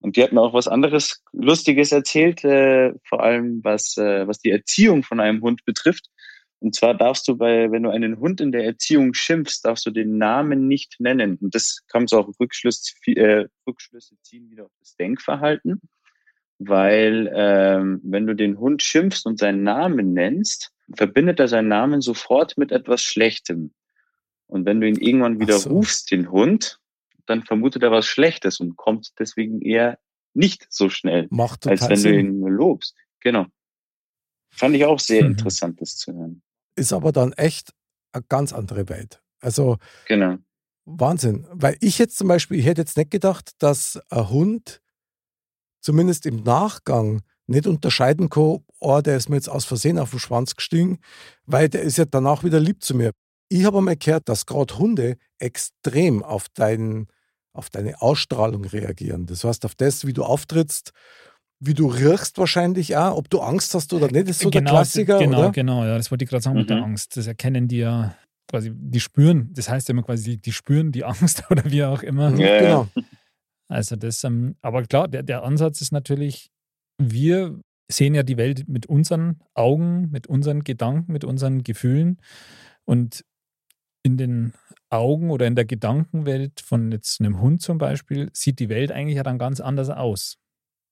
Und 0.00 0.16
die 0.16 0.22
hat 0.22 0.32
mir 0.32 0.40
auch 0.40 0.52
was 0.52 0.68
anderes 0.68 1.22
Lustiges 1.32 1.92
erzählt, 1.92 2.44
äh, 2.44 2.92
vor 3.04 3.22
allem 3.22 3.60
was, 3.64 3.96
äh, 3.96 4.26
was 4.28 4.38
die 4.38 4.50
Erziehung 4.50 5.02
von 5.02 5.18
einem 5.20 5.42
Hund 5.42 5.64
betrifft. 5.64 6.08
Und 6.60 6.74
zwar 6.74 6.94
darfst 6.94 7.28
du 7.28 7.36
bei, 7.36 7.70
wenn 7.70 7.84
du 7.84 7.90
einen 7.90 8.18
Hund 8.18 8.40
in 8.40 8.50
der 8.50 8.64
Erziehung 8.64 9.14
schimpfst, 9.14 9.60
darfst 9.64 9.86
du 9.86 9.90
den 9.90 10.18
Namen 10.18 10.66
nicht 10.66 10.96
nennen. 10.98 11.38
Und 11.40 11.54
das 11.54 11.82
kannst 11.86 12.12
du 12.12 12.18
auch 12.18 12.28
Rückschluss, 12.40 12.94
äh, 13.06 13.46
Rückschlüsse 13.66 14.16
ziehen 14.22 14.50
wieder 14.50 14.64
auf 14.64 14.72
das 14.80 14.96
Denkverhalten. 14.96 15.80
Weil 16.58 17.30
ähm, 17.32 18.00
wenn 18.02 18.26
du 18.26 18.34
den 18.34 18.58
Hund 18.58 18.82
schimpfst 18.82 19.24
und 19.26 19.38
seinen 19.38 19.62
Namen 19.62 20.12
nennst, 20.12 20.72
verbindet 20.96 21.38
er 21.38 21.46
seinen 21.46 21.68
Namen 21.68 22.00
sofort 22.00 22.58
mit 22.58 22.72
etwas 22.72 23.02
Schlechtem. 23.02 23.72
Und 24.48 24.64
wenn 24.66 24.80
du 24.80 24.88
ihn 24.88 24.96
irgendwann 24.96 25.38
wieder 25.38 25.58
so. 25.58 25.70
rufst, 25.70 26.10
den 26.10 26.30
Hund, 26.32 26.80
dann 27.26 27.44
vermutet 27.44 27.82
er 27.84 27.92
was 27.92 28.06
Schlechtes 28.06 28.58
und 28.58 28.76
kommt 28.76 29.12
deswegen 29.20 29.60
eher 29.62 29.98
nicht 30.34 30.66
so 30.70 30.88
schnell, 30.88 31.28
Macht 31.30 31.66
als 31.68 31.82
wenn 31.82 31.90
du 31.90 31.96
Sinn. 31.96 32.42
ihn 32.42 32.48
lobst. 32.48 32.96
Genau. 33.20 33.46
Fand 34.50 34.74
ich 34.74 34.84
auch 34.84 34.98
sehr 34.98 35.22
Mhm. 35.24 35.32
interessant, 35.32 35.80
das 35.80 35.96
zu 35.96 36.12
hören. 36.12 36.42
Ist 36.78 36.92
aber 36.92 37.12
dann 37.12 37.32
echt 37.32 37.72
eine 38.12 38.24
ganz 38.28 38.52
andere 38.52 38.88
Welt. 38.88 39.22
Also 39.40 39.76
Genau. 40.06 40.36
Wahnsinn. 40.84 41.46
Weil 41.50 41.76
ich 41.80 41.98
jetzt 41.98 42.16
zum 42.16 42.28
Beispiel, 42.28 42.58
ich 42.58 42.66
hätte 42.66 42.80
jetzt 42.80 42.96
nicht 42.96 43.10
gedacht, 43.10 43.50
dass 43.58 44.00
ein 44.08 44.30
Hund 44.30 44.80
zumindest 45.80 46.24
im 46.26 46.42
Nachgang 46.42 47.22
nicht 47.46 47.66
unterscheiden 47.66 48.30
kann, 48.30 48.64
oh, 48.80 49.00
der 49.00 49.16
ist 49.16 49.28
mir 49.28 49.36
jetzt 49.36 49.48
aus 49.48 49.64
Versehen 49.64 49.98
auf 49.98 50.10
den 50.10 50.18
Schwanz 50.18 50.54
gestiegen, 50.54 50.98
weil 51.44 51.68
der 51.68 51.82
ist 51.82 51.98
ja 51.98 52.04
danach 52.04 52.44
wieder 52.44 52.60
lieb 52.60 52.82
zu 52.82 52.94
mir. 52.94 53.12
Ich 53.48 53.64
habe 53.64 53.78
einmal 53.78 53.96
gehört, 53.96 54.28
dass 54.28 54.46
gerade 54.46 54.78
Hunde 54.78 55.16
extrem 55.38 56.22
auf, 56.22 56.46
dein, 56.54 57.08
auf 57.52 57.70
deine 57.70 58.00
Ausstrahlung 58.02 58.64
reagieren. 58.64 59.26
Das 59.26 59.44
heißt, 59.44 59.64
auf 59.64 59.74
das, 59.74 60.06
wie 60.06 60.12
du 60.12 60.24
auftrittst, 60.24 60.92
wie 61.60 61.74
du 61.74 61.88
riechst 61.88 62.38
wahrscheinlich 62.38 62.96
auch, 62.96 63.16
ob 63.16 63.28
du 63.30 63.40
Angst 63.40 63.74
hast 63.74 63.92
oder 63.92 64.10
nicht, 64.10 64.28
ist 64.28 64.40
so 64.40 64.50
der 64.50 64.62
Klassiker, 64.62 65.18
genau, 65.18 65.38
oder? 65.40 65.50
genau, 65.52 65.84
ja, 65.84 65.96
das 65.96 66.10
wollte 66.10 66.24
ich 66.24 66.30
gerade 66.30 66.42
sagen 66.42 66.56
mit 66.58 66.70
der 66.70 66.76
Mhm. 66.78 66.84
Angst. 66.84 67.16
Das 67.16 67.26
erkennen 67.26 67.66
die 67.68 67.78
ja 67.78 68.14
quasi, 68.50 68.72
die 68.74 69.00
spüren, 69.00 69.50
das 69.54 69.68
heißt 69.68 69.88
ja 69.88 69.92
immer 69.92 70.02
quasi, 70.04 70.38
die 70.38 70.52
spüren 70.52 70.92
die 70.92 71.04
Angst 71.04 71.42
oder 71.50 71.64
wie 71.70 71.82
auch 71.84 72.02
immer. 72.02 72.30
Mhm, 72.30 72.40
Ja, 72.40 72.46
ja. 72.46 72.58
genau. 72.60 72.88
Also 73.68 73.96
das, 73.96 74.24
ähm, 74.24 74.56
aber 74.62 74.84
klar, 74.84 75.08
der, 75.08 75.22
der 75.22 75.42
Ansatz 75.42 75.80
ist 75.82 75.92
natürlich, 75.92 76.48
wir 77.02 77.60
sehen 77.90 78.14
ja 78.14 78.22
die 78.22 78.36
Welt 78.36 78.68
mit 78.68 78.86
unseren 78.86 79.40
Augen, 79.54 80.10
mit 80.10 80.26
unseren 80.26 80.64
Gedanken, 80.64 81.12
mit 81.12 81.24
unseren 81.24 81.62
Gefühlen 81.64 82.18
und 82.86 83.24
in 84.04 84.16
den 84.16 84.54
Augen 84.90 85.30
oder 85.30 85.46
in 85.46 85.54
der 85.54 85.64
Gedankenwelt 85.66 86.60
von 86.60 86.92
jetzt 86.92 87.20
einem 87.20 87.40
Hund 87.40 87.60
zum 87.60 87.76
Beispiel 87.78 88.30
sieht 88.32 88.58
die 88.58 88.68
Welt 88.70 88.90
eigentlich 88.92 89.16
ja 89.16 89.22
dann 89.22 89.38
ganz 89.38 89.60
anders 89.60 89.90
aus. 89.90 90.36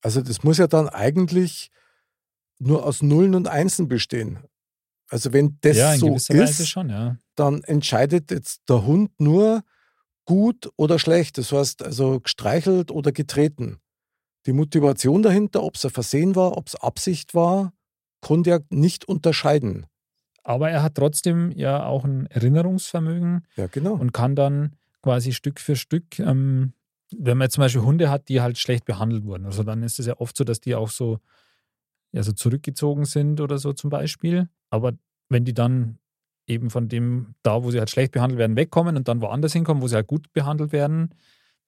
Also 0.02 0.20
das 0.22 0.42
muss 0.42 0.58
ja 0.58 0.66
dann 0.66 0.88
eigentlich 0.88 1.70
nur 2.58 2.84
aus 2.84 3.02
Nullen 3.02 3.34
und 3.34 3.48
Einsen 3.48 3.88
bestehen. 3.88 4.38
Also 5.08 5.32
wenn 5.32 5.58
das 5.60 5.76
ja, 5.76 5.96
so 5.96 6.14
ist, 6.14 6.68
schon, 6.68 6.90
ja. 6.90 7.16
dann 7.36 7.62
entscheidet 7.62 8.30
jetzt 8.30 8.62
der 8.68 8.84
Hund 8.84 9.10
nur 9.20 9.62
gut 10.24 10.70
oder 10.76 10.98
schlecht. 10.98 11.38
Das 11.38 11.52
heißt 11.52 11.82
also 11.82 12.20
gestreichelt 12.20 12.90
oder 12.90 13.12
getreten. 13.12 13.78
Die 14.46 14.52
Motivation 14.52 15.22
dahinter, 15.22 15.62
ob 15.62 15.76
es 15.76 15.84
ein 15.84 15.90
Versehen 15.90 16.36
war, 16.36 16.56
ob 16.56 16.68
es 16.68 16.74
Absicht 16.76 17.34
war, 17.34 17.72
konnte 18.20 18.50
er 18.50 18.62
nicht 18.70 19.06
unterscheiden. 19.06 19.86
Aber 20.42 20.70
er 20.70 20.82
hat 20.82 20.94
trotzdem 20.94 21.50
ja 21.52 21.84
auch 21.86 22.04
ein 22.04 22.26
Erinnerungsvermögen 22.26 23.44
Ja, 23.56 23.66
genau. 23.66 23.94
und 23.94 24.12
kann 24.12 24.36
dann 24.36 24.76
quasi 25.02 25.32
Stück 25.32 25.60
für 25.60 25.74
Stück, 25.74 26.18
ähm, 26.20 26.72
wenn 27.12 27.38
man 27.38 27.50
zum 27.50 27.62
Beispiel 27.62 27.82
Hunde 27.82 28.10
hat, 28.10 28.28
die 28.28 28.40
halt 28.40 28.58
schlecht 28.58 28.84
behandelt 28.84 29.24
wurden, 29.24 29.46
also 29.46 29.62
dann 29.62 29.82
ist 29.82 29.98
es 29.98 30.06
ja 30.06 30.18
oft 30.18 30.36
so, 30.36 30.44
dass 30.44 30.60
die 30.60 30.74
auch 30.74 30.90
so, 30.90 31.18
ja, 32.12 32.22
so 32.22 32.32
zurückgezogen 32.32 33.04
sind 33.04 33.40
oder 33.40 33.58
so 33.58 33.72
zum 33.72 33.90
Beispiel. 33.90 34.48
Aber 34.70 34.92
wenn 35.28 35.44
die 35.44 35.54
dann 35.54 35.98
eben 36.46 36.70
von 36.70 36.88
dem, 36.88 37.34
da 37.42 37.62
wo 37.62 37.70
sie 37.70 37.78
halt 37.78 37.90
schlecht 37.90 38.12
behandelt 38.12 38.38
werden, 38.38 38.56
wegkommen 38.56 38.96
und 38.96 39.08
dann 39.08 39.20
woanders 39.20 39.52
hinkommen, 39.52 39.82
wo 39.82 39.88
sie 39.88 39.96
halt 39.96 40.06
gut 40.06 40.32
behandelt 40.32 40.72
werden, 40.72 41.14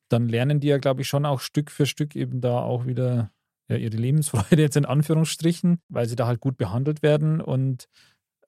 dann 0.09 0.28
lernen 0.28 0.61
die 0.61 0.68
ja, 0.68 0.78
glaube 0.78 1.03
ich, 1.03 1.09
schon 1.09 1.26
auch 1.26 1.41
Stück 1.41 1.70
für 1.70 1.86
Stück 1.86 2.16
eben 2.16 2.41
da 2.41 2.61
auch 2.61 2.86
wieder 2.86 3.30
ja, 3.68 3.76
ihre 3.76 3.97
Lebensfreude 3.97 4.62
jetzt 4.62 4.76
in 4.76 4.86
Anführungsstrichen, 4.86 5.80
weil 5.89 6.09
sie 6.09 6.16
da 6.16 6.26
halt 6.26 6.41
gut 6.41 6.57
behandelt 6.57 7.03
werden 7.03 7.41
und 7.41 7.89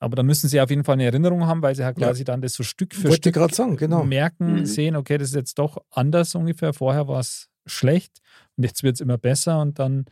aber 0.00 0.16
dann 0.16 0.26
müssen 0.26 0.48
sie 0.48 0.60
auf 0.60 0.70
jeden 0.70 0.82
Fall 0.82 0.94
eine 0.94 1.04
Erinnerung 1.04 1.46
haben, 1.46 1.62
weil 1.62 1.76
sie 1.76 1.84
halt 1.84 2.00
Ja. 2.00 2.08
quasi 2.08 2.24
dann 2.24 2.40
das 2.42 2.54
so 2.54 2.62
Stück 2.64 2.94
für 2.94 3.08
Wollte 3.10 3.30
Stück 3.30 3.54
sagen, 3.54 3.76
genau. 3.76 4.02
merken, 4.04 4.60
Mhm. 4.60 4.66
sehen, 4.66 4.96
okay, 4.96 5.18
das 5.18 5.28
ist 5.28 5.34
jetzt 5.34 5.58
doch 5.58 5.78
anders 5.90 6.34
ungefähr. 6.34 6.72
Vorher 6.72 7.06
war 7.06 7.20
es 7.20 7.48
schlecht 7.66 8.18
und 8.56 8.64
jetzt 8.64 8.82
wird 8.82 8.94
es 8.96 9.00
immer 9.00 9.18
besser 9.18 9.60
und 9.60 9.78
dann 9.78 10.06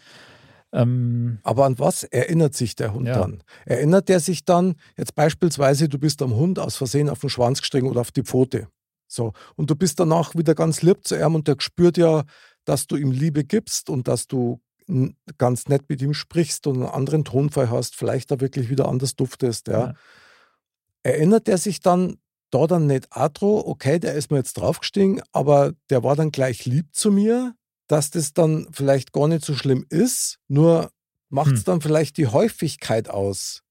ähm, 0.72 1.38
Aber 1.44 1.64
an 1.64 1.78
was 1.78 2.04
erinnert 2.04 2.54
sich 2.54 2.76
der 2.76 2.92
Hund 2.92 3.08
Ja. 3.08 3.20
dann? 3.20 3.42
Erinnert 3.64 4.10
er 4.10 4.20
sich 4.20 4.44
dann, 4.44 4.74
jetzt 4.98 5.14
beispielsweise, 5.14 5.88
du 5.88 5.98
bist 5.98 6.20
am 6.20 6.34
Hund 6.34 6.58
aus 6.58 6.76
Versehen 6.76 7.08
auf 7.08 7.20
den 7.20 7.30
Schwanz 7.30 7.60
gestiegen 7.60 7.88
oder 7.88 8.02
auf 8.02 8.10
die 8.12 8.22
Pfote. 8.22 8.68
So. 9.06 9.32
Und 9.56 9.70
du 9.70 9.74
bist 9.76 9.98
danach 9.98 10.34
wieder 10.34 10.54
ganz 10.54 10.82
lieb 10.82 11.06
zu 11.06 11.16
ihm 11.16 11.34
und 11.34 11.48
der 11.48 11.56
spürt 11.60 11.96
ja, 11.96 12.24
dass 12.66 12.86
du 12.86 12.96
ihm 12.96 13.10
Liebe 13.12 13.44
gibst 13.44 13.88
und 13.88 14.08
dass 14.08 14.26
du 14.26 14.60
ganz 15.36 15.66
nett 15.66 15.88
mit 15.88 16.00
ihm 16.02 16.14
sprichst 16.14 16.66
und 16.66 16.76
einen 16.76 16.86
anderen 16.92 17.24
Tonfall 17.24 17.70
hast, 17.70 17.94
vielleicht 17.94 18.30
da 18.30 18.40
wirklich 18.40 18.70
wieder 18.70 18.88
anders 18.88 19.16
duftest. 19.16 19.68
Ja. 19.68 19.88
Ja. 19.88 19.94
Erinnert 21.02 21.48
er 21.48 21.58
sich 21.58 21.80
dann 21.80 22.18
da 22.50 22.66
dann 22.66 22.86
nicht 22.86 23.08
dran, 23.10 23.32
okay, 23.40 23.98
der 23.98 24.14
ist 24.14 24.30
mir 24.30 24.38
jetzt 24.38 24.54
draufgestiegen, 24.54 25.22
aber 25.32 25.72
der 25.90 26.02
war 26.02 26.16
dann 26.16 26.32
gleich 26.32 26.64
lieb 26.64 26.94
zu 26.94 27.10
mir, 27.10 27.54
dass 27.88 28.10
das 28.10 28.32
dann 28.32 28.68
vielleicht 28.72 29.12
gar 29.12 29.28
nicht 29.28 29.44
so 29.44 29.54
schlimm 29.54 29.84
ist, 29.90 30.38
nur 30.48 30.90
macht 31.28 31.52
es 31.52 31.60
Hm. 31.60 31.64
dann 31.64 31.80
vielleicht 31.80 32.16
die 32.16 32.26
Häufigkeit 32.26 33.08
aus, 33.10 33.62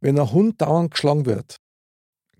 wenn 0.00 0.18
ein 0.18 0.32
Hund 0.32 0.60
dauernd 0.60 0.90
geschlagen 0.90 1.26
wird, 1.26 1.56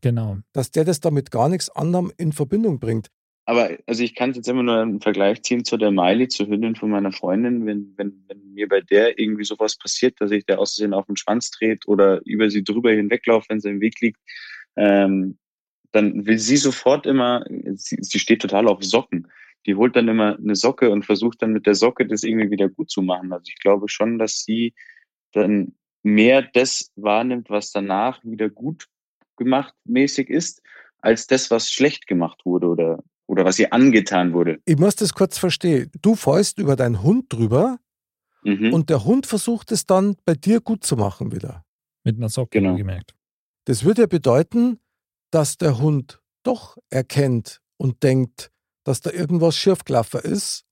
genau. 0.00 0.38
dass 0.52 0.70
der 0.70 0.84
das 0.84 1.00
damit 1.00 1.30
gar 1.30 1.48
nichts 1.48 1.70
anderem 1.70 2.12
in 2.16 2.32
Verbindung 2.32 2.80
bringt. 2.80 3.08
Aber 3.45 3.76
also 3.86 4.05
ich 4.05 4.14
kann 4.14 4.32
jetzt 4.34 4.49
immer 4.49 4.62
nur 4.62 4.78
einen 4.78 5.01
Vergleich 5.01 5.43
ziehen 5.43 5.64
zu 5.64 5.76
der 5.76 5.90
Miley, 5.90 6.28
zur 6.28 6.47
Hündin 6.47 6.76
von 6.76 6.90
meiner 6.90 7.11
Freundin. 7.11 7.66
Wenn, 7.66 7.93
wenn, 7.97 8.24
wenn 8.28 8.53
mir 8.53 8.68
bei 8.68 8.80
der 8.80 9.18
irgendwie 9.18 9.45
sowas 9.45 9.76
passiert, 9.76 10.20
dass 10.20 10.30
ich 10.30 10.47
der 10.47 10.61
aus 10.61 10.74
Versehen 10.74 10.95
auf 10.95 11.07
den 11.07 11.16
Schwanz 11.16 11.51
dreht 11.51 11.86
oder 11.88 12.20
über 12.24 12.51
sie 12.51 12.62
drüber 12.62 12.93
hinweglaufe, 12.93 13.47
wenn 13.49 13.61
sie 13.61 13.70
im 13.70 13.80
Weg 13.80 14.01
liegt, 14.01 14.20
ähm, 14.76 15.38
dann 15.90 16.24
will 16.24 16.38
sie 16.38 16.57
sofort 16.57 17.07
immer, 17.07 17.45
sie, 17.74 17.99
sie 18.01 18.18
steht 18.18 18.43
total 18.43 18.68
auf 18.68 18.82
Socken. 18.82 19.28
Die 19.66 19.74
holt 19.74 19.97
dann 19.97 20.09
immer 20.09 20.36
eine 20.36 20.57
Socke 20.57 20.90
und 20.90 21.05
versucht 21.05 21.43
dann 21.43 21.53
mit 21.53 21.66
der 21.66 21.74
Socke 21.74 22.07
das 22.07 22.22
irgendwie 22.22 22.51
wieder 22.51 22.68
gut 22.68 22.90
zu 22.90 23.03
machen. 23.03 23.32
Also 23.32 23.45
ich 23.49 23.61
glaube 23.61 23.88
schon, 23.88 24.18
dass 24.18 24.43
sie 24.45 24.74
dann 25.32 25.74
mehr 26.03 26.43
das 26.43 26.90
wahrnimmt, 26.97 27.51
was 27.51 27.72
danach 27.72 28.22
wieder 28.24 28.49
gut 28.49 28.88
gemacht 29.36 29.74
mäßig 29.84 30.30
ist, 30.30 30.62
als 31.01 31.26
das, 31.26 31.51
was 31.51 31.70
schlecht 31.70 32.07
gemacht 32.07 32.45
wurde 32.45 32.68
oder, 32.68 33.03
oder 33.26 33.44
was 33.44 33.58
ihr 33.58 33.72
angetan 33.72 34.32
wurde. 34.32 34.60
Ich 34.64 34.78
muss 34.78 34.96
das 34.96 35.14
kurz 35.14 35.38
verstehen. 35.38 35.90
Du 36.02 36.14
fällst 36.14 36.58
über 36.58 36.76
deinen 36.76 37.02
Hund 37.02 37.32
drüber 37.32 37.78
Mhm. 38.44 38.72
und 38.72 38.90
der 38.90 39.04
Hund 39.04 39.26
versucht 39.26 39.70
es 39.72 39.86
dann 39.86 40.16
bei 40.24 40.34
dir 40.34 40.60
gut 40.60 40.84
zu 40.84 40.96
machen 40.96 41.32
wieder. 41.32 41.64
Mit 42.04 42.16
einer 42.16 42.28
Socke 42.28 42.60
Genau. 42.60 42.74
gemerkt. 42.76 43.14
Das 43.66 43.84
würde 43.84 44.02
ja 44.02 44.06
bedeuten, 44.08 44.80
dass 45.30 45.56
der 45.56 45.78
Hund 45.78 46.20
doch 46.42 46.76
erkennt 46.90 47.60
und 47.76 48.02
denkt, 48.02 48.50
dass 48.84 49.00
da 49.00 49.10
irgendwas 49.12 49.56
schiefgelaufen 49.56 50.20
ist 50.22 50.64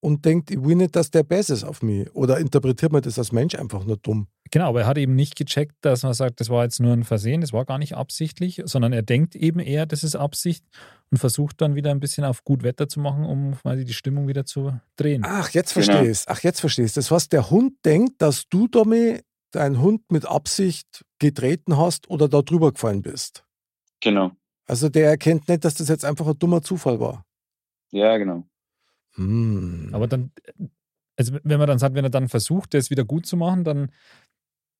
und 0.00 0.26
denkt, 0.26 0.50
ich 0.50 0.62
will 0.62 0.76
nicht, 0.76 0.94
dass 0.94 1.10
der 1.10 1.22
besser 1.22 1.54
ist 1.54 1.64
auf 1.64 1.82
mich. 1.82 2.14
Oder 2.14 2.38
interpretiert 2.38 2.92
man 2.92 3.00
das 3.00 3.18
als 3.18 3.32
Mensch 3.32 3.54
einfach 3.54 3.84
nur 3.86 3.96
dumm? 3.96 4.28
Genau, 4.52 4.68
aber 4.68 4.80
er 4.80 4.86
hat 4.88 4.98
eben 4.98 5.14
nicht 5.14 5.36
gecheckt, 5.36 5.76
dass 5.82 6.02
man 6.02 6.12
sagt, 6.12 6.40
das 6.40 6.48
war 6.48 6.64
jetzt 6.64 6.80
nur 6.80 6.92
ein 6.92 7.04
Versehen, 7.04 7.40
das 7.40 7.52
war 7.52 7.64
gar 7.64 7.78
nicht 7.78 7.94
absichtlich, 7.94 8.60
sondern 8.64 8.92
er 8.92 9.02
denkt 9.02 9.36
eben 9.36 9.60
eher, 9.60 9.86
das 9.86 10.02
ist 10.02 10.16
Absicht 10.16 10.64
und 11.10 11.18
versucht 11.18 11.60
dann 11.60 11.76
wieder 11.76 11.92
ein 11.92 12.00
bisschen 12.00 12.24
auf 12.24 12.42
gut 12.42 12.64
Wetter 12.64 12.88
zu 12.88 12.98
machen, 12.98 13.24
um 13.24 13.54
quasi 13.54 13.84
die 13.84 13.92
Stimmung 13.92 14.26
wieder 14.26 14.44
zu 14.44 14.80
drehen. 14.96 15.22
Ach, 15.24 15.50
jetzt 15.50 15.74
Genau. 15.74 15.86
verstehe 15.86 16.10
ich's. 16.10 16.24
Ach, 16.26 16.40
jetzt 16.42 16.60
verstehe 16.60 16.84
ich's. 16.84 16.94
Das 16.94 17.10
heißt, 17.12 17.32
der 17.32 17.50
Hund 17.50 17.74
denkt, 17.84 18.20
dass 18.20 18.48
du 18.48 18.66
damit 18.66 19.24
deinen 19.52 19.80
Hund 19.80 20.10
mit 20.10 20.26
Absicht 20.26 21.04
getreten 21.20 21.76
hast 21.76 22.10
oder 22.10 22.28
da 22.28 22.42
drüber 22.42 22.72
gefallen 22.72 23.02
bist. 23.02 23.44
Genau. 24.00 24.32
Also 24.66 24.88
der 24.88 25.08
erkennt 25.10 25.48
nicht, 25.48 25.64
dass 25.64 25.74
das 25.74 25.88
jetzt 25.88 26.04
einfach 26.04 26.26
ein 26.26 26.38
dummer 26.38 26.62
Zufall 26.62 26.98
war. 27.00 27.24
Ja, 27.92 28.16
genau. 28.18 28.44
Hm. 29.14 29.90
Aber 29.92 30.06
dann, 30.06 30.30
also 31.16 31.36
wenn 31.42 31.58
man 31.58 31.66
dann 31.66 31.78
sagt, 31.80 31.94
wenn 31.94 32.04
er 32.04 32.10
dann 32.10 32.28
versucht, 32.28 32.74
das 32.74 32.90
wieder 32.90 33.04
gut 33.04 33.26
zu 33.26 33.36
machen, 33.36 33.64
dann, 33.64 33.90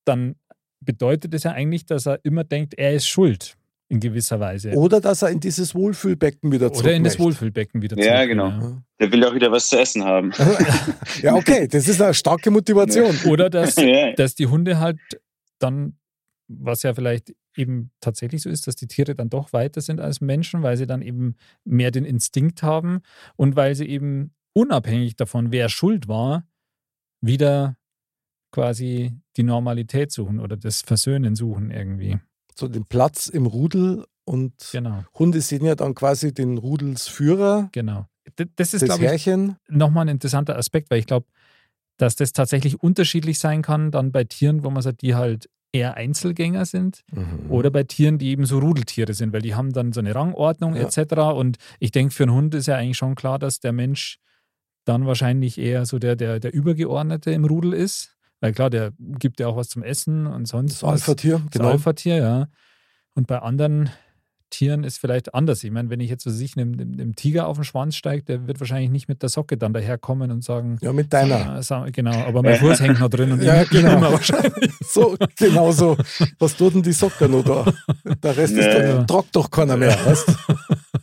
dann 0.05 0.35
bedeutet 0.79 1.33
das 1.33 1.43
ja 1.43 1.51
eigentlich, 1.51 1.85
dass 1.85 2.05
er 2.07 2.19
immer 2.23 2.43
denkt, 2.43 2.73
er 2.75 2.93
ist 2.93 3.07
schuld 3.07 3.57
in 3.91 3.99
gewisser 3.99 4.39
Weise. 4.39 4.71
Oder 4.71 5.01
dass 5.01 5.21
er 5.21 5.29
in 5.29 5.41
dieses 5.41 5.75
Wohlfühlbecken 5.75 6.51
wieder 6.51 6.71
zurück 6.71 6.85
Oder 6.85 6.95
in 6.95 7.03
das. 7.03 7.19
Wohlfühlbecken 7.19 7.81
wieder 7.81 7.97
Ja, 7.97 8.15
zurück, 8.15 8.29
genau. 8.29 8.81
Der 8.99 9.11
will 9.11 9.25
auch 9.25 9.33
wieder 9.33 9.51
was 9.51 9.67
zu 9.67 9.77
essen 9.77 10.05
haben. 10.05 10.31
Ja, 11.21 11.35
okay, 11.35 11.67
das 11.67 11.87
ist 11.87 12.01
eine 12.01 12.13
starke 12.13 12.49
Motivation. 12.51 13.15
Oder 13.25 13.49
dass, 13.49 13.75
ja. 13.77 14.13
dass 14.13 14.33
die 14.33 14.47
Hunde 14.47 14.79
halt 14.79 14.99
dann, 15.59 15.97
was 16.47 16.83
ja 16.83 16.93
vielleicht 16.93 17.35
eben 17.57 17.91
tatsächlich 17.99 18.41
so 18.41 18.49
ist, 18.49 18.65
dass 18.65 18.77
die 18.77 18.87
Tiere 18.87 19.13
dann 19.13 19.29
doch 19.29 19.51
weiter 19.51 19.81
sind 19.81 19.99
als 19.99 20.21
Menschen, 20.21 20.63
weil 20.63 20.77
sie 20.77 20.87
dann 20.87 21.01
eben 21.01 21.35
mehr 21.65 21.91
den 21.91 22.05
Instinkt 22.05 22.63
haben 22.63 23.01
und 23.35 23.57
weil 23.57 23.75
sie 23.75 23.87
eben 23.87 24.33
unabhängig 24.53 25.17
davon, 25.17 25.51
wer 25.51 25.67
schuld 25.67 26.07
war, 26.07 26.47
wieder 27.19 27.75
quasi 28.51 29.13
die 29.37 29.43
Normalität 29.43 30.11
suchen 30.11 30.39
oder 30.39 30.57
das 30.57 30.81
Versöhnen 30.81 31.35
suchen 31.35 31.71
irgendwie. 31.71 32.17
So 32.55 32.67
den 32.67 32.85
Platz 32.85 33.27
im 33.27 33.45
Rudel 33.45 34.05
und 34.25 34.53
Genau, 34.71 35.03
Hunde 35.17 35.41
sehen 35.41 35.65
ja 35.65 35.75
dann 35.75 35.95
quasi 35.95 36.33
den 36.33 36.57
Rudelsführer, 36.57 37.69
genau. 37.71 38.05
D- 38.37 38.45
Das 38.55 38.73
ist, 38.73 38.85
glaube 38.85 39.05
ich, 39.15 39.29
nochmal 39.67 40.05
ein 40.05 40.09
interessanter 40.09 40.57
Aspekt, 40.57 40.91
weil 40.91 40.99
ich 40.99 41.07
glaube, 41.07 41.25
dass 41.97 42.15
das 42.15 42.33
tatsächlich 42.33 42.81
unterschiedlich 42.81 43.39
sein 43.39 43.61
kann, 43.61 43.91
dann 43.91 44.11
bei 44.11 44.23
Tieren, 44.23 44.63
wo 44.63 44.69
man 44.69 44.81
sagt, 44.81 45.01
die 45.01 45.15
halt 45.15 45.49
eher 45.73 45.95
Einzelgänger 45.95 46.65
sind 46.65 47.03
Mhm. 47.11 47.49
oder 47.49 47.71
bei 47.71 47.83
Tieren, 47.83 48.17
die 48.17 48.29
eben 48.29 48.45
so 48.45 48.59
Rudeltiere 48.59 49.13
sind, 49.13 49.33
weil 49.33 49.41
die 49.41 49.55
haben 49.55 49.71
dann 49.71 49.93
so 49.93 50.01
eine 50.01 50.13
Rangordnung 50.13 50.75
Ja. 50.75 50.83
etc. 50.83 51.13
Und 51.33 51.57
ich 51.79 51.91
denke, 51.91 52.13
für 52.13 52.23
einen 52.23 52.33
Hund 52.33 52.53
ist 52.55 52.67
ja 52.67 52.75
eigentlich 52.75 52.97
schon 52.97 53.15
klar, 53.15 53.39
dass 53.39 53.59
der 53.59 53.71
Mensch 53.71 54.17
dann 54.85 55.05
wahrscheinlich 55.05 55.57
eher 55.57 55.85
so 55.85 55.97
der, 55.99 56.15
der, 56.15 56.39
der 56.39 56.53
Übergeordnete 56.53 57.31
im 57.31 57.45
Rudel 57.45 57.73
ist. 57.73 58.15
Weil 58.41 58.53
klar, 58.53 58.69
der 58.69 58.91
gibt 58.99 59.39
ja 59.39 59.47
auch 59.47 59.55
was 59.55 59.69
zum 59.69 59.83
Essen 59.83 60.27
und 60.27 60.47
sonst 60.47 60.81
Das 60.81 60.83
was. 60.83 60.91
Alpha-Tier, 61.01 61.41
Das 61.45 61.51
genau. 61.51 61.69
Alpha-Tier, 61.69 62.15
ja. 62.17 62.47
Und 63.13 63.27
bei 63.27 63.39
anderen 63.39 63.89
Tieren 64.49 64.83
ist 64.83 64.97
vielleicht 64.97 65.33
anders. 65.33 65.63
Ich 65.63 65.71
meine, 65.71 65.89
wenn 65.89 66.01
ich 66.01 66.09
jetzt, 66.09 66.25
was 66.25 66.33
weiß 66.33 66.41
ich, 66.41 66.57
einem, 66.57 67.15
Tiger 67.15 67.47
auf 67.47 67.55
den 67.57 67.63
Schwanz 67.63 67.95
steige, 67.95 68.23
der 68.23 68.47
wird 68.47 68.59
wahrscheinlich 68.59 68.89
nicht 68.89 69.07
mit 69.07 69.21
der 69.21 69.29
Socke 69.29 69.55
dann 69.57 69.71
daherkommen 69.73 70.29
und 70.31 70.43
sagen, 70.43 70.77
Ja, 70.81 70.91
mit 70.91 71.13
deiner. 71.13 71.59
äh, 71.59 71.91
genau, 71.91 72.11
aber 72.25 72.43
mein 72.43 72.57
Fuß 72.57 72.81
hängt 72.81 72.99
noch 72.99 73.09
drin 73.09 73.31
und 73.31 73.41
Ja, 73.43 73.61
ich, 73.61 73.69
genau. 73.69 73.87
ich 73.89 73.93
nimmer 73.95 74.11
wahrscheinlich. 74.11 74.71
So, 74.83 75.15
genau 75.37 75.71
so. 75.71 75.95
Was 76.39 76.57
tut 76.57 76.73
denn 76.73 76.81
die 76.83 76.91
Socke 76.91 77.29
noch 77.29 77.43
da? 77.45 77.71
Der 78.21 78.35
Rest 78.35 78.53
ist 78.57 78.65
Nee. 78.65 78.73
dann, 78.73 79.07
tragt 79.07 79.33
doch 79.35 79.49
keiner 79.49 79.77
mehr. 79.77 79.97
Weißt? 80.05 80.27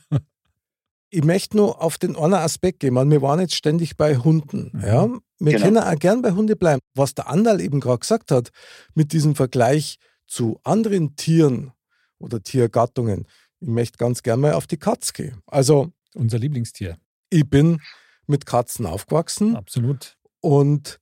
Ich 1.10 1.24
möchte 1.24 1.56
nur 1.56 1.80
auf 1.82 1.96
den 1.98 2.16
einen 2.16 2.34
Aspekt 2.34 2.80
gehen, 2.80 2.94
weil 2.94 3.10
wir 3.10 3.22
waren 3.22 3.40
jetzt 3.40 3.54
ständig 3.54 3.96
bei 3.96 4.16
Hunden. 4.16 4.70
Mhm. 4.74 4.80
Ja? 4.84 5.08
Wir 5.38 5.52
Genau. 5.52 5.64
können 5.64 5.78
auch 5.78 5.98
gern 5.98 6.20
bei 6.22 6.32
Hunde 6.32 6.56
bleiben. 6.56 6.80
Was 6.94 7.14
der 7.14 7.28
Andal 7.28 7.60
eben 7.60 7.80
gerade 7.80 8.00
gesagt 8.00 8.30
hat, 8.30 8.50
mit 8.94 9.12
diesem 9.12 9.34
Vergleich 9.34 9.98
zu 10.26 10.60
anderen 10.64 11.16
Tieren 11.16 11.72
oder 12.18 12.42
Tiergattungen, 12.42 13.26
ich 13.60 13.68
möchte 13.68 13.96
ganz 13.98 14.22
gern 14.22 14.40
mal 14.40 14.52
auf 14.52 14.66
die 14.66 14.76
Katz 14.76 15.12
gehen. 15.12 15.40
Also, 15.46 15.92
Unser 16.14 16.38
Lieblingstier. 16.38 16.98
ich 17.30 17.48
bin 17.48 17.80
mit 18.26 18.44
Katzen 18.44 18.84
aufgewachsen. 18.84 19.56
Absolut. 19.56 20.16
Und 20.40 21.00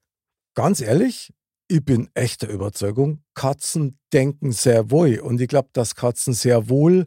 ganz 0.54 0.80
ehrlich, 0.80 1.32
ich 1.68 1.84
bin 1.84 2.08
echter 2.14 2.48
Überzeugung, 2.48 3.24
Katzen 3.34 3.98
denken 4.12 4.52
sehr 4.52 4.90
wohl. 4.92 5.18
Und 5.18 5.40
ich 5.40 5.48
glaube, 5.48 5.70
dass 5.72 5.96
Katzen 5.96 6.32
sehr 6.32 6.68
wohl 6.68 7.06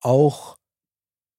auch, 0.00 0.56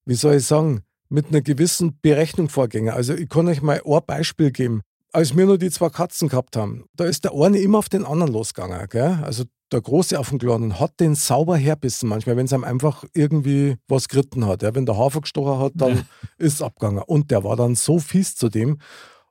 wie 0.04 0.14
soll 0.14 0.36
ich 0.36 0.46
sagen, 0.46 0.84
mit 1.12 1.28
einer 1.28 1.42
gewissen 1.42 1.98
Berechnung 2.00 2.48
vorgehen. 2.48 2.88
Also 2.88 3.12
ich 3.14 3.28
kann 3.28 3.46
euch 3.46 3.60
mal 3.60 3.82
ein 3.84 4.00
Beispiel 4.06 4.50
geben. 4.50 4.80
Als 5.12 5.36
wir 5.36 5.44
nur 5.44 5.58
die 5.58 5.70
zwei 5.70 5.90
Katzen 5.90 6.28
gehabt 6.28 6.56
haben, 6.56 6.86
da 6.96 7.04
ist 7.04 7.24
der 7.24 7.34
eine 7.34 7.58
immer 7.58 7.78
auf 7.78 7.90
den 7.90 8.06
anderen 8.06 8.32
losgegangen. 8.32 8.88
Gell? 8.88 9.18
Also 9.22 9.44
der 9.70 9.82
Große 9.82 10.18
auf 10.18 10.30
den 10.30 10.38
Kleinen 10.38 10.80
hat 10.80 11.00
den 11.00 11.14
sauber 11.14 11.58
herbissen 11.58 12.08
manchmal, 12.08 12.38
wenn 12.38 12.46
es 12.46 12.52
ihm 12.52 12.64
einfach 12.64 13.04
irgendwie 13.12 13.76
was 13.88 14.08
geritten 14.08 14.46
hat. 14.46 14.62
Ja? 14.62 14.74
Wenn 14.74 14.86
der 14.86 14.96
Hafer 14.96 15.20
gestochen 15.20 15.58
hat, 15.58 15.72
dann 15.74 15.96
Ja. 15.96 16.02
ist 16.38 16.54
es 16.54 16.62
abgegangen. 16.62 17.02
Und 17.06 17.30
der 17.30 17.44
war 17.44 17.56
dann 17.56 17.74
so 17.74 17.98
fies 17.98 18.34
zu 18.34 18.48
dem. 18.48 18.78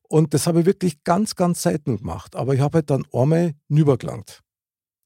Und 0.07 0.35
das 0.35 0.45
habe 0.45 0.59
ich 0.59 0.67
wirklich 0.67 1.03
ganz, 1.03 1.35
ganz 1.35 1.63
selten 1.63 1.97
gemacht. 1.97 2.35
Aber 2.35 2.53
ich 2.53 2.59
habe 2.59 2.79
halt 2.79 2.91
dann 2.91 3.05
einmal 3.11 3.53
nübergelangt. 3.69 4.41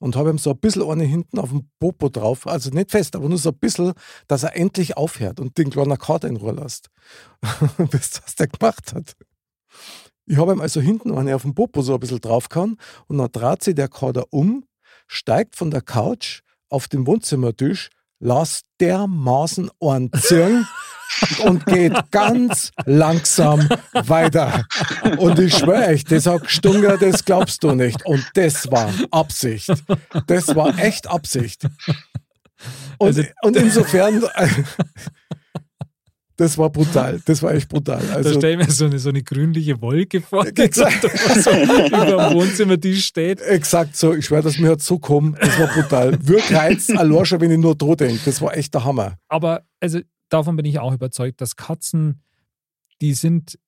Und 0.05 0.15
habe 0.15 0.29
ihm 0.29 0.37
so 0.37 0.51
ein 0.51 0.59
bisschen 0.59 0.87
eine 0.87 1.03
hinten 1.03 1.39
auf 1.39 1.49
dem 1.49 1.67
Popo 1.79 2.09
drauf, 2.09 2.45
also 2.45 2.69
nicht 2.69 2.91
fest, 2.91 3.15
aber 3.15 3.27
nur 3.27 3.39
so 3.39 3.49
ein 3.49 3.57
bisschen, 3.57 3.93
dass 4.27 4.43
er 4.43 4.55
endlich 4.55 4.97
aufhört 4.97 5.39
und 5.39 5.57
den 5.57 5.71
kleinen 5.71 5.97
Kater 5.97 6.27
in 6.27 6.35
Ruhe 6.35 6.51
lässt. 6.51 6.91
Wisst 7.79 8.17
ihr, 8.17 8.21
was 8.23 8.35
der 8.35 8.47
gemacht 8.47 8.93
hat? 8.93 9.15
Ich 10.27 10.37
habe 10.37 10.53
ihm 10.53 10.61
also 10.61 10.79
hinten 10.79 11.11
eine 11.11 11.35
auf 11.35 11.41
dem 11.41 11.55
Popo 11.55 11.81
so 11.81 11.95
ein 11.95 11.99
bisschen 11.99 12.21
draufgehauen 12.21 12.77
und 13.07 13.17
dann 13.17 13.31
dreht 13.31 13.63
sich 13.63 13.73
der 13.73 13.87
Kater 13.87 14.25
um, 14.29 14.65
steigt 15.07 15.55
von 15.55 15.71
der 15.71 15.81
Couch 15.81 16.41
auf 16.69 16.87
den 16.87 17.07
Wohnzimmertisch, 17.07 17.89
las 18.19 18.61
dermaßen 18.79 19.71
einen 19.79 20.13
ziehen 20.13 20.67
und 21.43 21.65
geht 21.65 21.93
ganz 22.11 22.71
langsam 22.85 23.67
weiter. 23.93 24.65
Und 25.17 25.39
ich 25.39 25.55
schwöre 25.57 25.87
euch, 25.87 26.03
das 26.03 26.25
hat 26.25 26.43
gestunken, 26.43 26.97
das 26.99 27.23
glaubst 27.25 27.63
du 27.63 27.71
nicht. 27.73 28.05
Und 28.05 28.23
das 28.33 28.69
war 28.71 28.91
Absicht. 29.11 29.69
Das 30.27 30.55
war 30.55 30.77
echt 30.77 31.07
Absicht. 31.07 31.63
Und, 32.97 33.07
Also- 33.07 33.23
und 33.43 33.55
insofern, 33.57 34.23
das 36.37 36.57
war 36.57 36.69
brutal. 36.69 37.21
Das 37.25 37.41
war 37.41 37.53
echt 37.53 37.69
brutal. 37.69 38.01
da 38.05 38.15
Also, 38.15 38.33
stelle 38.33 38.61
ich 38.61 38.67
mir 38.67 38.73
so 38.73 38.85
eine, 38.85 38.99
so 38.99 39.09
eine 39.09 39.23
grünliche 39.23 39.79
Wolke 39.81 40.19
vor, 40.21 40.43
die 40.51 40.61
Exakt. 40.63 41.01
so 41.01 41.49
über 41.51 42.05
dem 42.05 42.33
Wohnzimmertisch 42.35 43.05
steht. 43.05 43.39
Exakt 43.41 43.95
so. 43.95 44.13
Ich 44.13 44.25
schwöre, 44.25 44.41
dass 44.43 44.57
mir 44.57 44.71
hat 44.71 44.81
so 44.81 44.99
kommen. 44.99 45.37
Das 45.39 45.57
war 45.59 45.67
brutal. 45.67 46.17
Wirkreiz, 46.27 46.89
allein 46.89 47.25
schon, 47.25 47.39
wenn 47.39 47.51
ich 47.51 47.57
nur 47.59 47.75
dran 47.75 47.95
denke. 47.97 48.19
Das 48.25 48.41
war 48.41 48.55
echt 48.57 48.73
der 48.73 48.83
Hammer. 48.83 49.15
Aber 49.29 49.63
also 49.79 49.99
davon 50.29 50.55
bin 50.55 50.65
ich 50.65 50.79
auch 50.79 50.93
überzeugt, 50.93 51.41
dass 51.41 51.55
Katzen, 51.55 52.21
die 53.01 53.13
sind 53.13 53.59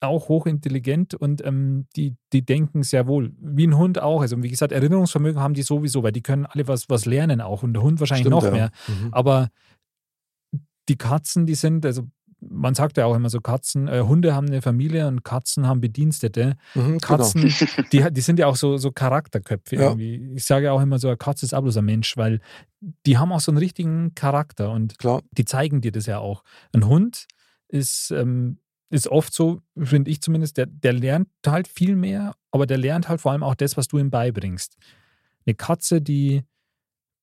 auch 0.00 0.28
hochintelligent 0.28 1.14
und 1.14 1.44
ähm, 1.44 1.86
die, 1.96 2.16
die 2.32 2.44
denken 2.44 2.82
sehr 2.82 3.06
wohl. 3.06 3.32
Wie 3.38 3.66
ein 3.66 3.76
Hund 3.76 4.00
auch. 4.00 4.20
Also 4.20 4.42
wie 4.42 4.50
gesagt, 4.50 4.72
Erinnerungsvermögen 4.72 5.40
haben 5.40 5.54
die 5.54 5.62
sowieso, 5.62 6.02
weil 6.02 6.12
die 6.12 6.22
können 6.22 6.46
alle 6.46 6.68
was, 6.68 6.88
was 6.90 7.06
lernen 7.06 7.40
auch 7.40 7.62
und 7.62 7.72
der 7.72 7.82
Hund 7.82 7.98
wahrscheinlich 8.00 8.26
Stimmt, 8.26 8.42
noch 8.42 8.44
ja. 8.44 8.50
mehr. 8.50 8.70
Mhm. 8.88 9.08
Aber 9.12 9.48
die 10.88 10.96
Katzen, 10.96 11.46
die 11.46 11.54
sind, 11.54 11.86
also 11.86 12.06
man 12.48 12.74
sagt 12.74 12.96
ja 12.96 13.06
auch 13.06 13.14
immer 13.14 13.30
so, 13.30 13.40
Katzen, 13.40 13.88
äh, 13.88 14.00
Hunde 14.02 14.34
haben 14.34 14.46
eine 14.46 14.62
Familie 14.62 15.06
und 15.08 15.24
Katzen 15.24 15.66
haben 15.66 15.80
Bedienstete. 15.80 16.56
Mhm, 16.74 16.82
genau. 16.84 16.98
Katzen, 17.00 17.42
die, 17.92 18.04
die 18.10 18.20
sind 18.20 18.38
ja 18.38 18.46
auch 18.46 18.56
so, 18.56 18.76
so 18.76 18.90
Charakterköpfe 18.92 19.76
Ja. 19.76 19.82
irgendwie. 19.82 20.32
Ich 20.34 20.44
sage 20.44 20.66
ja 20.66 20.72
auch 20.72 20.80
immer 20.80 20.98
so, 20.98 21.08
eine 21.08 21.16
Katze 21.16 21.46
ist 21.46 21.54
auch 21.54 21.62
bloß 21.62 21.76
ein 21.78 21.84
Mensch, 21.84 22.16
weil 22.16 22.40
die 23.06 23.18
haben 23.18 23.32
auch 23.32 23.40
so 23.40 23.50
einen 23.50 23.58
richtigen 23.58 24.14
Charakter 24.14 24.70
und 24.70 24.98
Klar. 24.98 25.22
die 25.32 25.44
zeigen 25.44 25.80
dir 25.80 25.92
das 25.92 26.06
ja 26.06 26.18
auch. 26.18 26.42
Ein 26.72 26.86
Hund 26.86 27.26
ist, 27.68 28.10
ähm, 28.10 28.58
ist 28.90 29.08
oft 29.08 29.32
so, 29.34 29.60
finde 29.76 30.10
ich 30.10 30.20
zumindest, 30.22 30.56
der, 30.56 30.66
der 30.66 30.92
lernt 30.92 31.28
halt 31.46 31.66
viel 31.68 31.96
mehr, 31.96 32.34
aber 32.52 32.66
der 32.66 32.78
lernt 32.78 33.08
halt 33.08 33.20
vor 33.20 33.32
allem 33.32 33.42
auch 33.42 33.56
das, 33.56 33.76
was 33.76 33.88
du 33.88 33.98
ihm 33.98 34.10
beibringst. 34.10 34.76
Eine 35.44 35.54
Katze, 35.54 36.00
die, 36.00 36.42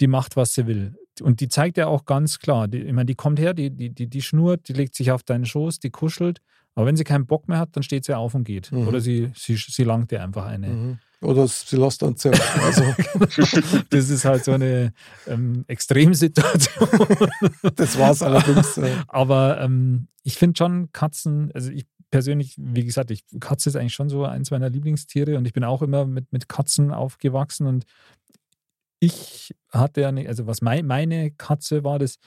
die 0.01 0.07
macht, 0.07 0.35
was 0.35 0.53
sie 0.53 0.67
will. 0.67 0.95
Und 1.21 1.39
die 1.39 1.47
zeigt 1.47 1.77
ja 1.77 1.87
auch 1.87 2.05
ganz 2.05 2.39
klar, 2.39 2.67
die, 2.67 2.79
ich 2.79 2.93
meine, 2.93 3.05
die 3.05 3.15
kommt 3.15 3.39
her, 3.39 3.53
die, 3.53 3.69
die, 3.69 3.89
die, 3.89 4.07
die 4.07 4.21
schnurrt, 4.21 4.67
die 4.67 4.73
legt 4.73 4.95
sich 4.95 5.11
auf 5.11 5.23
deinen 5.23 5.45
Schoß, 5.45 5.79
die 5.79 5.91
kuschelt, 5.91 6.41
aber 6.75 6.87
wenn 6.87 6.97
sie 6.97 7.03
keinen 7.03 7.25
Bock 7.25 7.47
mehr 7.47 7.59
hat, 7.59 7.69
dann 7.75 7.83
steht 7.83 8.05
sie 8.05 8.17
auf 8.17 8.33
und 8.33 8.45
geht. 8.45 8.71
Mhm. 8.71 8.87
Oder 8.87 8.99
sie, 8.99 9.31
sie, 9.35 9.55
sie 9.55 9.83
langt 9.83 10.11
dir 10.11 10.23
einfach 10.23 10.45
eine. 10.45 10.67
Mhm. 10.67 10.99
Oder 11.21 11.47
sie 11.47 11.77
lässt 11.77 12.01
dann 12.01 12.17
ziehen. 12.17 12.33
Also, 12.61 12.83
Das 13.89 14.09
ist 14.09 14.25
halt 14.25 14.43
so 14.43 14.51
eine 14.51 14.93
ähm, 15.27 15.63
Extremsituation. 15.67 16.89
das 17.75 17.97
war 17.97 18.11
es 18.11 18.21
allerdings. 18.21 18.77
äh, 18.77 18.91
Aber 19.07 19.61
ähm, 19.61 20.07
ich 20.23 20.35
finde 20.35 20.57
schon 20.57 20.91
Katzen, 20.91 21.51
also 21.53 21.71
ich 21.71 21.85
persönlich, 22.13 22.55
wie 22.57 22.83
gesagt, 22.83 23.09
ich, 23.09 23.23
Katze 23.39 23.69
ist 23.69 23.75
eigentlich 23.75 23.93
schon 23.93 24.09
so 24.09 24.25
eins 24.25 24.51
meiner 24.51 24.69
Lieblingstiere 24.69 25.37
und 25.37 25.45
ich 25.45 25.53
bin 25.53 25.63
auch 25.63 25.81
immer 25.81 26.05
mit, 26.05 26.31
mit 26.31 26.47
Katzen 26.47 26.91
aufgewachsen 26.91 27.65
und 27.65 27.85
ich 29.03 29.53
hatte 29.69 30.01
ja 30.01 30.11
nicht, 30.11 30.27
also 30.27 30.47
was 30.47 30.61
mein, 30.61 30.85
meine 30.85 31.31
Katze 31.31 31.83
war, 31.83 31.99
das, 31.99 32.17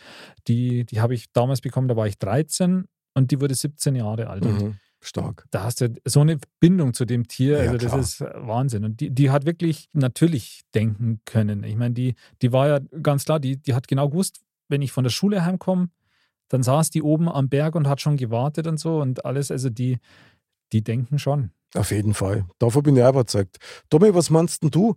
die, 0.46 0.84
die 0.84 1.00
habe 1.00 1.14
ich 1.14 1.32
damals 1.32 1.60
bekommen, 1.60 1.88
da 1.88 1.96
war 1.96 2.06
ich 2.06 2.18
13 2.18 2.84
und 3.14 3.30
die 3.30 3.40
wurde 3.40 3.54
17 3.54 3.96
Jahre 3.96 4.28
alt. 4.28 4.44
Mhm. 4.44 4.76
Stark. 5.00 5.44
da 5.52 5.62
hast 5.64 5.80
du 5.82 5.94
so 6.04 6.20
eine 6.20 6.38
Bindung 6.58 6.92
zu 6.92 7.04
dem 7.04 7.28
Tier, 7.28 7.62
Ja, 7.62 7.70
also 7.70 7.76
das 7.76 8.16
klar. 8.16 8.34
ist 8.34 8.46
Wahnsinn. 8.48 8.84
Und 8.84 8.98
die, 9.00 9.10
die 9.10 9.30
hat 9.30 9.46
wirklich 9.46 9.88
natürlich 9.92 10.62
denken 10.74 11.20
können. 11.24 11.62
Ich 11.62 11.76
meine, 11.76 11.94
die, 11.94 12.14
die 12.42 12.50
war 12.50 12.66
ja 12.66 12.80
ganz 13.02 13.24
klar, 13.24 13.38
die, 13.38 13.56
die 13.56 13.74
hat 13.74 13.86
genau 13.86 14.08
gewusst, 14.08 14.40
wenn 14.68 14.82
ich 14.82 14.90
von 14.90 15.04
der 15.04 15.10
Schule 15.10 15.44
heimkomme, 15.44 15.90
dann 16.48 16.62
saß 16.64 16.90
die 16.90 17.02
oben 17.02 17.28
am 17.28 17.48
Berg 17.48 17.76
und 17.76 17.86
hat 17.86 18.00
schon 18.00 18.16
gewartet 18.16 18.66
und 18.66 18.78
so 18.80 19.00
und 19.00 19.24
alles. 19.24 19.50
Also 19.50 19.70
die, 19.70 19.98
die 20.72 20.82
denken 20.82 21.18
schon. 21.20 21.50
Auf 21.74 21.90
jeden 21.92 22.14
Fall. 22.14 22.46
Davon 22.58 22.82
bin 22.82 22.96
ich 22.96 23.02
auch 23.02 23.10
überzeugt. 23.10 23.58
Tommy, 23.90 24.12
was 24.14 24.30
meinst 24.30 24.62
denn 24.62 24.70
du? 24.70 24.96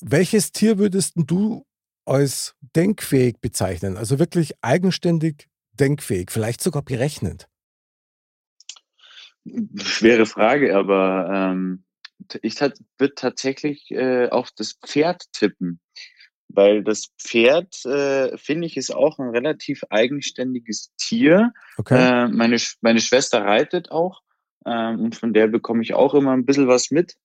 Welches 0.00 0.52
Tier 0.52 0.78
würdest 0.78 1.12
du 1.16 1.66
als 2.04 2.54
denkfähig 2.74 3.40
bezeichnen? 3.40 3.96
Also 3.96 4.18
wirklich 4.18 4.54
eigenständig 4.62 5.48
denkfähig, 5.72 6.30
vielleicht 6.30 6.62
sogar 6.62 6.82
berechnend. 6.82 7.48
Schwere 9.82 10.26
Frage, 10.26 10.76
aber 10.76 11.30
ähm, 11.32 11.84
ich 12.42 12.60
würde 12.60 13.14
tatsächlich 13.14 13.90
äh, 13.90 14.28
auf 14.28 14.50
das 14.56 14.78
Pferd 14.84 15.24
tippen. 15.32 15.80
Weil 16.52 16.82
das 16.82 17.10
Pferd, 17.16 17.84
äh, 17.84 18.36
finde 18.36 18.66
ich, 18.66 18.76
ist 18.76 18.92
auch 18.92 19.18
ein 19.18 19.28
relativ 19.28 19.84
eigenständiges 19.88 20.92
Tier. 20.96 21.52
Okay. 21.76 21.94
Äh, 21.96 22.28
meine, 22.28 22.56
meine 22.80 23.00
Schwester 23.00 23.42
reitet 23.42 23.92
auch 23.92 24.20
ähm, 24.66 25.00
und 25.00 25.16
von 25.16 25.32
der 25.32 25.46
bekomme 25.46 25.82
ich 25.82 25.94
auch 25.94 26.12
immer 26.14 26.32
ein 26.32 26.44
bisschen 26.44 26.66
was 26.66 26.90
mit. 26.90 27.16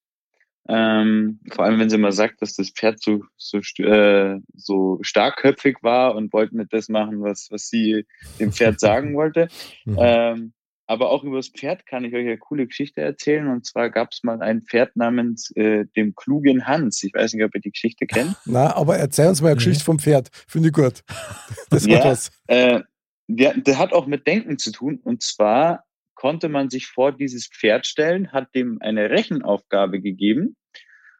Ähm, 0.67 1.39
vor 1.51 1.65
allem, 1.65 1.79
wenn 1.79 1.89
sie 1.89 1.97
mal 1.97 2.11
sagt, 2.11 2.41
dass 2.41 2.55
das 2.55 2.69
Pferd 2.71 3.01
so, 3.01 3.23
so, 3.37 3.59
äh, 3.83 4.39
so 4.55 4.97
starkköpfig 5.01 5.77
war 5.81 6.15
und 6.15 6.33
wollte 6.33 6.57
nicht 6.57 6.73
das 6.73 6.89
machen, 6.89 7.21
was, 7.21 7.47
was 7.51 7.67
sie 7.69 8.05
dem 8.39 8.51
Pferd 8.51 8.79
sagen 8.79 9.13
wollte. 9.15 9.47
Mhm. 9.85 9.97
Ähm, 9.99 10.53
aber 10.87 11.09
auch 11.09 11.23
über 11.23 11.37
das 11.37 11.49
Pferd 11.49 11.85
kann 11.87 12.03
ich 12.05 12.13
euch 12.13 12.25
eine 12.27 12.37
coole 12.37 12.67
Geschichte 12.67 13.01
erzählen. 13.01 13.47
Und 13.47 13.65
zwar 13.65 13.89
gab 13.89 14.11
es 14.11 14.21
mal 14.23 14.41
ein 14.41 14.61
Pferd 14.61 14.95
namens 14.95 15.51
äh, 15.55 15.85
dem 15.95 16.13
klugen 16.15 16.67
Hans. 16.67 17.03
Ich 17.03 17.13
weiß 17.13 17.33
nicht, 17.33 17.43
ob 17.43 17.55
ihr 17.55 17.61
die 17.61 17.71
Geschichte 17.71 18.05
kennt. 18.05 18.35
Na, 18.45 18.75
aber 18.75 18.97
erzähl 18.97 19.27
uns 19.29 19.41
mal 19.41 19.47
eine 19.49 19.55
Nee. 19.55 19.63
Geschichte 19.65 19.83
vom 19.83 19.97
Pferd. 19.99 20.29
Finde 20.47 20.69
ich 20.69 20.73
gut. 20.73 21.01
Das 21.69 21.83
hat 21.83 21.91
Ja. 21.91 22.03
was. 22.05 22.31
Äh, 22.47 22.81
der, 23.27 23.55
der 23.55 23.77
hat 23.79 23.93
auch 23.93 24.05
mit 24.05 24.27
Denken 24.27 24.59
zu 24.59 24.71
tun. 24.71 24.99
Und 25.03 25.23
zwar 25.23 25.85
konnte 26.15 26.49
man 26.49 26.69
sich 26.69 26.87
vor 26.87 27.11
dieses 27.11 27.47
Pferd 27.47 27.85
stellen, 27.85 28.31
hat 28.31 28.55
dem 28.55 28.81
eine 28.81 29.09
Rechenaufgabe 29.09 30.01
gegeben. 30.01 30.55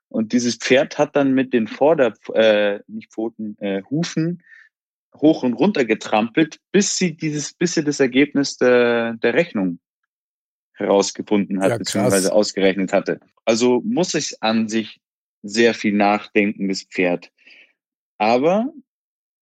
Und 0.07 0.33
dieses 0.33 0.57
Pferd 0.57 0.97
hat 0.97 1.15
dann 1.15 1.33
mit 1.33 1.53
den 1.53 1.67
Vorder-, 1.67 2.13
äh, 2.33 2.79
nicht 2.87 3.11
Pfoten, 3.11 3.57
äh, 3.59 3.83
Hufen 3.89 4.41
hoch 5.15 5.43
und 5.43 5.53
runter 5.53 5.85
getrampelt, 5.85 6.59
bis 6.71 6.97
sie 6.97 7.15
dieses, 7.15 7.53
bis 7.53 7.73
sie 7.73 7.83
das 7.83 7.99
Ergebnis 7.99 8.57
der, 8.57 9.13
der 9.13 9.33
Rechnung 9.33 9.79
herausgefunden 10.73 11.61
hat, 11.61 11.71
Ja, 11.71 11.77
beziehungsweise 11.77 12.33
ausgerechnet 12.33 12.91
hatte. 12.91 13.19
Also 13.45 13.81
muss 13.85 14.13
es 14.13 14.41
an 14.41 14.67
sich 14.67 14.99
sehr 15.41 15.73
viel 15.73 15.93
nachdenken, 15.93 16.67
das 16.67 16.83
Pferd. 16.83 17.31
Aber 18.17 18.73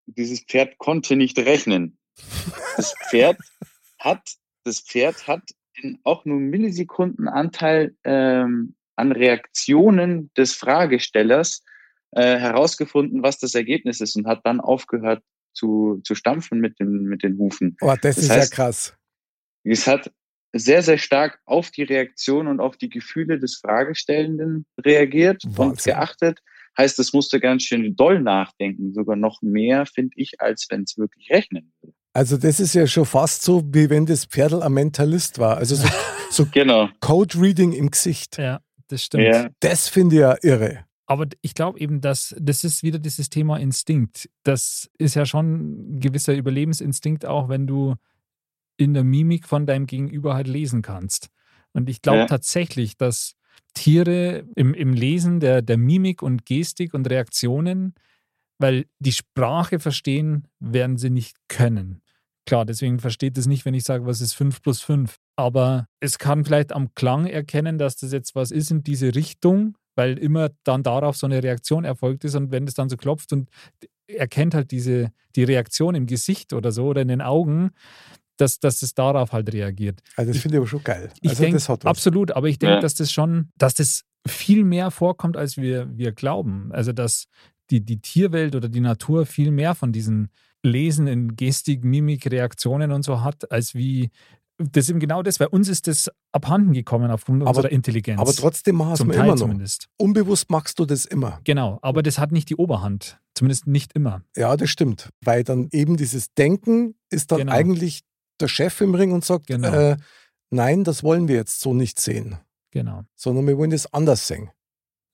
dieses 0.06 0.44
Pferd 0.44 0.78
konnte 0.78 1.16
nicht 1.16 1.38
rechnen. 1.38 1.98
Das 2.76 2.94
Pferd 3.08 3.38
hat, 3.98 4.22
das 4.64 4.80
Pferd 4.80 5.26
hat 5.28 5.42
in 5.74 5.98
auch 6.04 6.24
nur 6.24 6.38
Millisekundenanteil 6.40 7.94
ähm, 8.04 8.74
an 8.96 9.12
Reaktionen 9.12 10.30
des 10.36 10.54
Fragestellers 10.54 11.62
äh, 12.12 12.38
herausgefunden, 12.38 13.22
was 13.22 13.38
das 13.38 13.54
Ergebnis 13.54 14.00
ist 14.00 14.16
und 14.16 14.26
hat 14.26 14.40
dann 14.44 14.60
aufgehört 14.60 15.22
zu, 15.52 16.00
zu 16.04 16.14
stampfen 16.14 16.60
mit 16.60 16.78
den, 16.80 17.04
mit 17.04 17.22
den 17.22 17.38
Hufen. 17.38 17.76
Oh, 17.80 17.94
das, 18.00 18.16
Das 18.16 18.18
ist 18.18 18.30
heißt- 18.30 18.36
ja 18.38 18.46
krass. 18.46 18.96
Es 19.64 19.86
hat 19.86 20.12
sehr, 20.52 20.82
sehr 20.82 20.98
stark 20.98 21.40
auf 21.46 21.70
die 21.70 21.82
Reaktion 21.82 22.46
und 22.46 22.60
auf 22.60 22.76
die 22.76 22.88
Gefühle 22.88 23.40
des 23.40 23.56
Fragestellenden 23.56 24.66
reagiert 24.78 25.44
und 25.44 25.58
Wahnsinn. 25.58 25.94
geachtet. 25.94 26.40
Heißt, 26.78 26.98
es 26.98 27.12
musste 27.12 27.40
ganz 27.40 27.62
schön 27.64 27.96
doll 27.96 28.20
nachdenken, 28.20 28.92
sogar 28.94 29.16
noch 29.16 29.42
mehr, 29.42 29.86
finde 29.86 30.12
ich, 30.16 30.40
als 30.40 30.66
wenn 30.70 30.82
es 30.82 30.96
wirklich 30.98 31.30
rechnen 31.30 31.72
würde. 31.80 31.96
Also 32.14 32.36
das 32.36 32.60
ist 32.60 32.74
ja 32.74 32.86
schon 32.86 33.04
fast 33.04 33.42
so, 33.42 33.62
wie 33.74 33.90
wenn 33.90 34.06
das 34.06 34.24
Pferdl 34.24 34.62
ein 34.62 34.72
Mentalist 34.72 35.38
war. 35.38 35.56
Also 35.56 35.74
so, 35.74 35.88
so 36.30 36.46
Genau. 36.52 36.88
Code-Reading 37.00 37.72
im 37.72 37.90
Gesicht. 37.90 38.38
Ja, 38.38 38.60
das 38.86 39.02
stimmt. 39.02 39.24
Ja, 39.24 39.48
Das 39.60 39.88
finde 39.88 40.14
ich 40.16 40.20
ja 40.20 40.36
irre. 40.42 40.84
Aber 41.06 41.26
ich 41.42 41.54
glaube 41.54 41.78
eben, 41.80 42.00
dass 42.00 42.34
das 42.38 42.64
ist 42.64 42.82
wieder 42.82 42.98
dieses 42.98 43.28
Thema 43.28 43.58
Instinkt. 43.58 44.30
Das 44.44 44.88
ist 44.96 45.14
ja 45.16 45.26
schon 45.26 45.96
ein 45.96 46.00
gewisser 46.00 46.34
Überlebensinstinkt, 46.34 47.26
auch 47.26 47.48
wenn 47.48 47.66
du 47.66 47.96
in 48.76 48.94
der 48.94 49.04
Mimik 49.04 49.46
von 49.46 49.66
deinem 49.66 49.86
Gegenüber 49.86 50.34
halt 50.34 50.48
lesen 50.48 50.82
kannst. 50.82 51.28
Und 51.72 51.90
ich 51.90 52.00
glaube 52.00 52.20
Ja. 52.20 52.26
tatsächlich, 52.26 52.96
dass 52.96 53.34
Tiere 53.74 54.44
im, 54.54 54.72
im 54.72 54.92
Lesen 54.94 55.40
der, 55.40 55.62
der 55.62 55.76
Mimik 55.76 56.22
und 56.22 56.46
Gestik 56.46 56.94
und 56.94 57.10
Reaktionen, 57.10 57.94
weil 58.58 58.86
die 59.00 59.12
Sprache 59.12 59.80
verstehen, 59.80 60.46
werden 60.60 60.96
sie 60.96 61.10
nicht 61.10 61.36
können. 61.48 62.00
Klar, 62.46 62.64
deswegen 62.66 62.98
versteht 62.98 63.38
es 63.38 63.46
nicht, 63.46 63.64
wenn 63.64 63.74
ich 63.74 63.84
sage, 63.84 64.04
was 64.06 64.20
ist 64.20 64.34
5 64.34 64.60
plus 64.62 64.80
5. 64.82 65.16
Aber 65.36 65.86
es 66.00 66.18
kann 66.18 66.44
vielleicht 66.44 66.72
am 66.72 66.94
Klang 66.94 67.26
erkennen, 67.26 67.78
dass 67.78 67.96
das 67.96 68.12
jetzt 68.12 68.34
was 68.34 68.50
ist 68.50 68.70
in 68.70 68.82
diese 68.82 69.14
Richtung, 69.14 69.76
weil 69.96 70.18
immer 70.18 70.50
dann 70.64 70.82
darauf 70.82 71.16
so 71.16 71.26
eine 71.26 71.42
Reaktion 71.42 71.84
erfolgt 71.84 72.24
ist 72.24 72.34
und 72.34 72.50
wenn 72.52 72.66
es 72.66 72.74
dann 72.74 72.88
so 72.88 72.96
klopft 72.96 73.32
und 73.32 73.48
erkennt 74.06 74.54
halt 74.54 74.70
diese, 74.70 75.10
die 75.34 75.44
Reaktion 75.44 75.94
im 75.94 76.06
Gesicht 76.06 76.52
oder 76.52 76.70
so 76.72 76.86
oder 76.86 77.00
in 77.02 77.08
den 77.08 77.22
Augen, 77.22 77.70
dass, 78.36 78.58
dass 78.60 78.82
es 78.82 78.94
darauf 78.94 79.32
halt 79.32 79.52
reagiert. 79.52 80.00
Also 80.16 80.32
das 80.32 80.42
finde 80.42 80.56
ich 80.56 80.60
aber 80.60 80.66
schon 80.68 80.82
geil. 80.84 81.10
Ich 81.20 81.30
Also 81.30 81.42
denke, 81.42 81.56
das 81.56 81.68
hat 81.68 81.84
was. 81.84 81.90
absolut, 81.90 82.32
aber 82.32 82.48
ich 82.48 82.58
denke, 82.58 82.74
Ja. 82.74 82.80
dass 82.80 82.94
das 82.94 83.10
schon, 83.12 83.50
dass 83.56 83.74
das 83.74 84.02
viel 84.26 84.64
mehr 84.64 84.90
vorkommt, 84.90 85.36
als 85.36 85.56
wir, 85.56 85.88
wir 85.96 86.12
glauben. 86.12 86.70
Also, 86.72 86.92
dass 86.92 87.26
die, 87.70 87.80
die 87.80 88.00
Tierwelt 88.00 88.54
oder 88.56 88.68
die 88.68 88.80
Natur 88.80 89.24
viel 89.26 89.50
mehr 89.50 89.74
von 89.74 89.92
diesen 89.92 90.28
Lesen 90.64 91.06
in 91.06 91.36
Gestik, 91.36 91.84
Mimik, 91.84 92.30
Reaktionen 92.30 92.90
und 92.92 93.04
so 93.04 93.22
hat, 93.22 93.50
als 93.52 93.74
wie 93.74 94.10
das 94.56 94.84
ist 94.84 94.90
eben 94.90 95.00
genau 95.00 95.20
das, 95.24 95.40
weil 95.40 95.48
uns 95.48 95.68
ist 95.68 95.88
das 95.88 96.08
abhanden 96.30 96.72
gekommen 96.74 97.10
aufgrund 97.10 97.42
Aber- 97.42 97.50
unserer 97.50 97.72
Intelligenz. 97.72 98.20
Aber 98.20 98.32
trotzdem 98.32 98.76
wir 98.76 98.94
Teil 98.96 99.24
immer 99.24 99.34
noch. 99.34 99.36
zumindest. 99.36 99.88
Unbewusst 99.96 100.48
machst 100.48 100.78
du 100.78 100.84
das 100.84 101.06
immer. 101.06 101.40
Genau, 101.42 101.80
aber 101.82 102.04
das 102.04 102.18
hat 102.20 102.30
nicht 102.30 102.50
die 102.50 102.56
Oberhand. 102.56 103.18
Zumindest 103.34 103.66
nicht 103.66 103.94
immer. 103.94 104.22
Ja, 104.36 104.56
das 104.56 104.70
stimmt. 104.70 105.10
Weil 105.24 105.42
dann 105.42 105.68
eben 105.72 105.96
dieses 105.96 106.32
Denken 106.34 106.94
ist 107.10 107.32
dann 107.32 107.40
Genau. 107.40 107.52
eigentlich 107.52 108.02
der 108.40 108.46
Chef 108.46 108.80
im 108.80 108.94
Ring 108.94 109.10
und 109.10 109.24
sagt, 109.24 109.48
Genau. 109.48 109.72
äh, 109.72 109.96
nein, 110.50 110.84
das 110.84 111.02
wollen 111.02 111.26
wir 111.26 111.34
jetzt 111.34 111.58
so 111.60 111.74
nicht 111.74 111.98
sehen, 111.98 112.36
Genau. 112.70 113.02
sondern 113.16 113.48
wir 113.48 113.58
wollen 113.58 113.70
das 113.70 113.92
anders 113.92 114.28
sehen. 114.28 114.50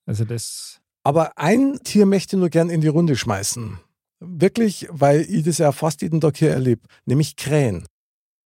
Also 0.05 0.23
das, 0.23 0.81
Aber 1.03 1.35
ein 1.39 1.79
Tier 1.83 2.05
möchte 2.05 2.37
nur 2.37 2.49
gern 2.49 2.69
in 2.69 2.81
die 2.81 2.87
Runde 2.89 3.15
schmeißen. 3.15 3.79
Wirklich, 4.23 4.87
weil 4.91 5.21
ich 5.21 5.43
das 5.43 5.57
ja 5.57 5.71
fast 5.71 6.03
jeden 6.03 6.21
Tag 6.21 6.37
hier 6.37 6.51
erlebe, 6.51 6.81
nämlich 7.05 7.35
Krähen. 7.35 7.85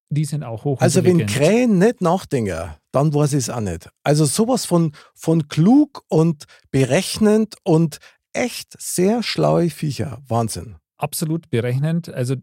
die 0.10 0.24
sind 0.24 0.44
auch 0.44 0.64
hoch. 0.64 0.80
Also 0.80 1.04
wenn 1.04 1.26
Krähen 1.26 1.80
nicht 1.80 2.00
nachdenken, 2.00 2.72
dann 2.92 3.14
weiß 3.14 3.34
ich 3.34 3.40
es 3.40 3.50
auch 3.50 3.60
nicht. 3.60 3.90
Also 4.04 4.24
sowas 4.24 4.66
von, 4.66 4.94
von 5.14 5.50
klug 5.50 6.04
und 6.08 6.46
berechnend 6.72 7.56
und 7.64 7.98
echt 8.32 8.76
sehr 8.82 9.22
schlaue 9.22 9.70
Viecher. 9.70 10.22
Wahnsinn. 10.28 10.78
absolut 10.98 11.50
berechnend. 11.50 12.10
Also 12.10 12.36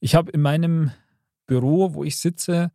ich 0.00 0.14
habe 0.14 0.30
in 0.32 0.42
meinem 0.42 0.90
Büro, 1.46 1.94
wo 1.94 2.04
ich 2.04 2.18
sitze, 2.18 2.70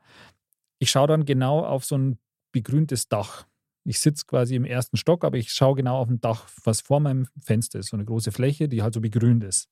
ich 0.80 0.90
schaue 0.90 1.08
dann 1.08 1.26
genau 1.26 1.64
auf 1.64 1.86
so 1.86 1.98
ein 1.98 2.18
begrüntes 2.52 3.08
Dach. 3.08 3.46
Ich 3.86 4.00
sitze 4.00 4.26
quasi 4.26 4.56
im 4.56 4.66
ersten 4.66 4.98
Stock, 4.98 5.24
aber 5.24 5.38
ich 5.38 5.52
schaue 5.52 5.76
genau 5.76 5.98
auf 6.00 6.10
ein 6.10 6.22
Dach, 6.22 6.50
was 6.64 6.82
vor 6.82 7.00
meinem 7.00 7.28
Fenster 7.42 7.80
ist. 7.80 7.90
So 7.90 7.98
eine 7.98 8.06
große 8.06 8.32
Fläche, 8.32 8.68
die 8.68 8.82
halt 8.82 8.94
so 8.94 9.02
begrünt 9.02 9.44
ist. 9.44 9.68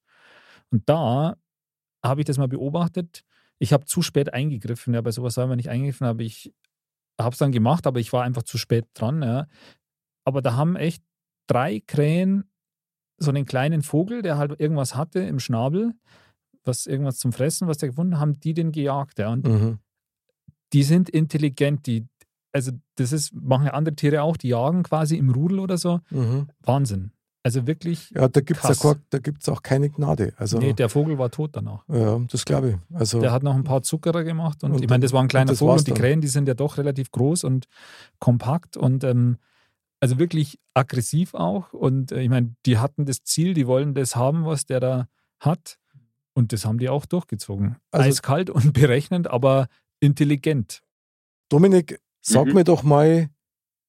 Und 0.71 0.87
da 0.89 1.37
habe 2.05 2.21
ich 2.21 2.25
das 2.25 2.37
mal 2.37 2.47
beobachtet. 2.47 3.23
Ich 3.59 3.73
habe 3.73 3.85
zu 3.85 4.01
spät 4.01 4.33
eingegriffen. 4.33 4.93
Ja, 4.93 5.01
bei 5.01 5.11
sowas 5.11 5.33
soll 5.33 5.47
man 5.47 5.57
nicht 5.57 5.69
eingegriffen, 5.69 6.05
aber 6.07 6.21
ich 6.21 6.53
habe 7.19 7.33
es 7.33 7.39
dann 7.39 7.51
gemacht, 7.51 7.87
aber 7.87 7.99
ich 7.99 8.13
war 8.13 8.23
einfach 8.23 8.43
zu 8.43 8.57
spät 8.57 8.85
dran. 8.93 9.21
Ja. 9.23 9.47
Aber 10.25 10.41
da 10.41 10.55
haben 10.55 10.75
echt 10.75 11.01
drei 11.47 11.79
Krähen 11.79 12.43
so 13.17 13.31
einen 13.31 13.45
kleinen 13.45 13.81
Vogel, 13.81 14.21
der 14.21 14.37
halt 14.37 14.59
irgendwas 14.59 14.95
hatte 14.95 15.19
im 15.21 15.39
Schnabel, 15.39 15.93
was 16.63 16.85
irgendwas 16.85 17.17
zum 17.17 17.31
Fressen, 17.33 17.67
was 17.67 17.77
der 17.77 17.89
gefunden 17.89 18.19
haben, 18.19 18.39
die 18.39 18.53
den 18.53 18.71
gejagt. 18.71 19.17
Ja. 19.17 19.29
Und 19.31 19.47
Mhm. 19.47 19.79
die 20.73 20.83
sind 20.83 21.09
intelligent, 21.09 21.87
die, 21.87 22.05
also 22.51 22.71
das 22.95 23.11
ist, 23.13 23.33
machen 23.33 23.65
ja 23.65 23.73
andere 23.73 23.95
Tiere 23.95 24.21
auch, 24.21 24.37
die 24.37 24.49
jagen 24.49 24.83
quasi 24.83 25.17
im 25.17 25.31
Rudel 25.31 25.59
oder 25.59 25.77
so. 25.79 26.01
Mhm. 26.11 26.49
Wahnsinn. 26.61 27.11
Also 27.47 27.65
wirklich. 27.65 28.09
Ja, 28.09 28.27
da 28.27 28.41
gibt 28.41 28.59
es 29.41 29.47
auch 29.47 29.61
keine 29.63 29.89
Gnade. 29.89 30.33
Also, 30.35 30.57
nee, 30.59 30.73
der 30.73 30.89
Vogel 30.89 31.17
war 31.17 31.31
tot 31.31 31.51
danach. 31.53 31.85
ja, 31.87 32.19
das 32.29 32.43
glaube 32.43 32.69
ich. 32.71 32.75
Also, 32.93 33.21
Der 33.21 33.31
hat 33.31 33.41
noch 33.41 33.55
ein 33.55 33.63
paar 33.63 33.83
Zuckerer 33.83 34.25
gemacht 34.25 34.65
und, 34.65 34.73
Und 34.73 34.83
ich 34.83 34.89
meine, 34.89 35.01
das 35.03 35.13
war 35.13 35.21
ein 35.21 35.29
kleiner 35.29 35.55
Vogel 35.55 35.77
und 35.77 35.87
die 35.87 35.91
dann. 35.91 35.97
Krähen, 36.01 36.19
die 36.19 36.27
sind 36.27 36.45
ja 36.49 36.55
doch 36.55 36.77
relativ 36.77 37.09
groß 37.11 37.45
und 37.45 37.67
kompakt 38.19 38.75
und 38.75 39.05
ähm, 39.05 39.37
also 40.01 40.19
wirklich 40.19 40.59
aggressiv 40.73 41.35
auch. 41.35 41.71
Und 41.71 42.11
äh, 42.11 42.19
ich 42.21 42.27
meine, 42.27 42.53
die 42.65 42.79
hatten 42.79 43.05
das 43.05 43.23
Ziel, 43.23 43.53
die 43.53 43.65
wollen 43.65 43.93
das 43.93 44.17
haben, 44.17 44.43
was 44.45 44.65
der 44.65 44.81
da 44.81 45.07
hat. 45.39 45.77
Und 46.33 46.51
das 46.51 46.65
haben 46.65 46.79
die 46.79 46.89
auch 46.89 47.05
durchgezogen. 47.05 47.77
Also- 47.91 48.09
Eiskalt 48.09 48.49
und 48.57 48.73
berechnend, 48.73 49.29
aber 49.29 49.67
intelligent. 50.01 50.81
Dominik, 51.47 52.01
sag 52.21 52.47
Mhm. 52.47 52.53
mir 52.55 52.63
doch 52.65 52.83
mal, 52.83 53.29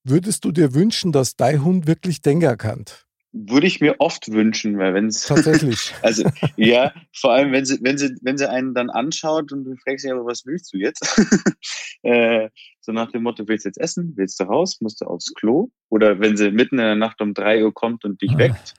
würdest 0.05 0.45
du 0.45 0.53
dir 0.53 0.75
wünschen, 0.75 1.11
dass 1.11 1.35
dein 1.35 1.65
Hund 1.65 1.89
wirklich 1.89 2.23
Denker 2.23 2.57
kann? 2.57 2.85
Würde 3.33 3.67
ich 3.67 3.81
mir 3.81 3.97
oft 3.99 4.33
wünschen, 4.33 4.79
weil 4.79 4.95
wenn 4.95 5.07
es 5.09 5.25
Tatsächlich. 5.25 5.93
Also 6.03 6.25
ja, 6.57 6.93
vor 7.15 7.33
allem 7.33 7.53
wenn 7.53 7.65
sie, 7.67 7.79
wenn 7.83 7.99
sie, 7.99 8.17
wenn 8.23 8.39
sie 8.39 8.49
einen 8.49 8.75
dann 8.75 8.89
anschaut 8.89 9.53
und 9.53 9.65
du 9.65 9.77
fragst 9.77 10.05
dich 10.05 10.13
aber, 10.13 10.25
was 10.25 10.47
willst 10.47 10.73
du 10.73 10.79
jetzt? 10.79 11.03
äh, 12.03 12.49
so 12.81 12.93
nach 12.93 13.13
dem 13.13 13.23
Motto, 13.25 13.47
willst 13.47 13.65
du 13.67 13.69
jetzt 13.69 13.79
essen? 13.81 14.15
Willst 14.17 14.41
du 14.41 14.45
raus? 14.45 14.79
Musst 14.81 15.01
du 15.03 15.05
aufs 15.05 15.35
Klo? 15.35 15.69
Oder 15.91 16.21
wenn 16.21 16.37
sie 16.39 16.51
mitten 16.51 16.77
in 16.77 16.85
der 16.85 16.95
Nacht 16.97 17.21
um 17.21 17.35
drei 17.35 17.63
Uhr 17.65 17.75
kommt 17.75 18.05
und 18.05 18.23
dich 18.23 18.33
Ah. 18.35 18.39
weckt 18.39 18.75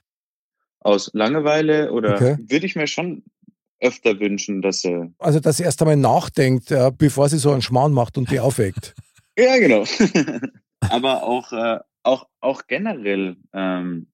aus 0.81 1.11
Langeweile 1.13 1.91
oder 1.91 2.15
Okay. 2.15 2.37
würde 2.39 2.65
ich 2.65 2.75
mir 2.75 2.87
schon 2.87 3.23
öfter 3.81 4.19
wünschen, 4.19 4.61
dass 4.61 4.81
sie 4.81 5.13
Also, 5.19 5.39
dass 5.39 5.57
sie 5.57 5.63
erst 5.63 5.81
einmal 5.81 5.95
nachdenkt, 5.97 6.69
ja, 6.69 6.89
bevor 6.89 7.29
sie 7.29 7.37
so 7.37 7.51
einen 7.51 7.61
Schmarrn 7.61 7.93
macht 7.93 8.17
und 8.17 8.31
die 8.31 8.39
aufweckt. 8.39 8.95
ja 9.37 9.57
genau. 9.57 9.85
aber 10.79 11.23
auch 11.23 11.51
äh, 11.51 11.79
auch 12.03 12.27
auch 12.39 12.63
generell 12.67 13.35
ähm, 13.53 14.07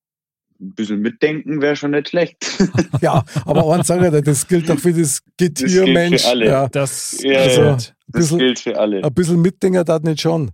ein 0.59 0.73
bisschen 0.73 0.99
mitdenken 1.01 1.61
wäre 1.61 1.75
schon 1.75 1.91
nicht 1.91 2.09
schlecht. 2.09 2.37
Ja, 3.01 3.23
aber 3.45 3.73
eins 3.75 3.87
sage 3.87 4.15
ich 4.17 4.23
das 4.23 4.47
gilt 4.47 4.69
auch 4.71 4.79
für 4.79 4.93
das 4.93 5.21
gilt 5.37 5.59
für 5.59 5.65
Getiermensch. 5.65 6.25
alle. 6.25 6.45
Ja, 6.45 6.67
Das, 6.69 7.21
Ja, 7.21 7.39
also, 7.39 7.61
ja. 7.61 7.71
Das 7.75 7.93
bisschen- 8.07 8.39
gilt 8.39 8.59
für 8.59 8.79
alle. 8.79 9.03
ein 9.03 9.13
bisschen 9.13 9.41
Mitdenker 9.41 9.83
das 9.83 10.01
nicht 10.03 10.21
schon. 10.21 10.51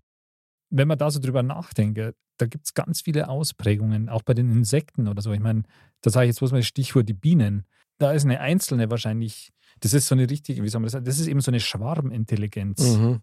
wenn 0.70 0.88
man 0.88 0.98
da 0.98 1.12
so 1.12 1.20
drüber 1.20 1.44
nachdenkt, 1.44 2.00
da 2.38 2.46
gibt 2.48 2.66
es 2.66 2.74
ganz 2.74 3.02
viele 3.02 3.28
Ausprägungen, 3.30 4.10
auch 4.10 4.24
bei 4.24 4.34
den 4.34 4.50
Insekten 4.50 5.08
oder 5.08 5.22
so. 5.22 5.32
Ich 5.34 5.40
meine, 5.40 5.64
da 6.02 6.10
sage 6.10 6.26
ich 6.26 6.30
jetzt 6.30 6.40
bloß 6.40 6.52
mal 6.54 6.58
das 6.60 6.68
Stichwort 6.68 7.08
die 7.08 7.14
Bienen. 7.14 7.66
Da 8.00 8.12
ist 8.14 8.26
eine 8.26 8.40
einzelne 8.40 8.90
wahrscheinlich, 8.90 9.52
das 9.82 9.94
ist 9.94 10.08
so 10.08 10.16
eine 10.16 10.28
richtige, 10.30 10.64
wie 10.64 10.68
soll 10.70 10.80
man 10.82 10.86
das 10.86 10.94
sagen, 10.94 11.06
das 11.06 11.20
ist 11.20 11.28
eben 11.28 11.42
so 11.42 11.52
eine 11.52 11.60
Schwarmintelligenz. 11.60 12.98
Mhm. 12.98 13.20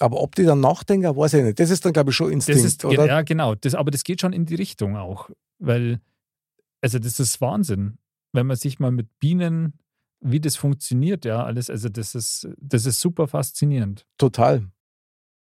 Aber 0.00 0.20
ob 0.20 0.34
die 0.34 0.44
dann 0.44 0.60
nachdenken, 0.60 1.16
weiß 1.16 1.34
ich 1.34 1.44
nicht. 1.44 1.60
Das 1.60 1.70
ist 1.70 1.84
dann, 1.84 1.92
glaube 1.92 2.10
ich, 2.10 2.16
schon 2.16 2.26
Das 2.26 2.48
Instinkt, 2.48 2.64
ist, 2.64 2.84
oder? 2.84 3.06
ja, 3.06 3.22
genau. 3.22 3.54
Das, 3.54 3.74
aber 3.74 3.90
das 3.90 4.04
geht 4.04 4.20
schon 4.20 4.32
in 4.32 4.46
die 4.46 4.54
Richtung 4.54 4.96
auch. 4.96 5.30
Weil, 5.58 6.00
also 6.82 6.98
das 6.98 7.18
ist 7.18 7.40
Wahnsinn, 7.40 7.98
wenn 8.32 8.46
man 8.46 8.56
sich 8.56 8.78
mal 8.78 8.92
mit 8.92 9.18
Bienen, 9.18 9.74
wie 10.20 10.40
das 10.40 10.56
funktioniert, 10.56 11.24
ja, 11.24 11.44
alles, 11.44 11.70
also 11.70 11.88
das 11.88 12.14
ist, 12.14 12.48
das 12.58 12.86
ist 12.86 13.00
super 13.00 13.28
faszinierend. 13.28 14.06
Total. 14.18 14.66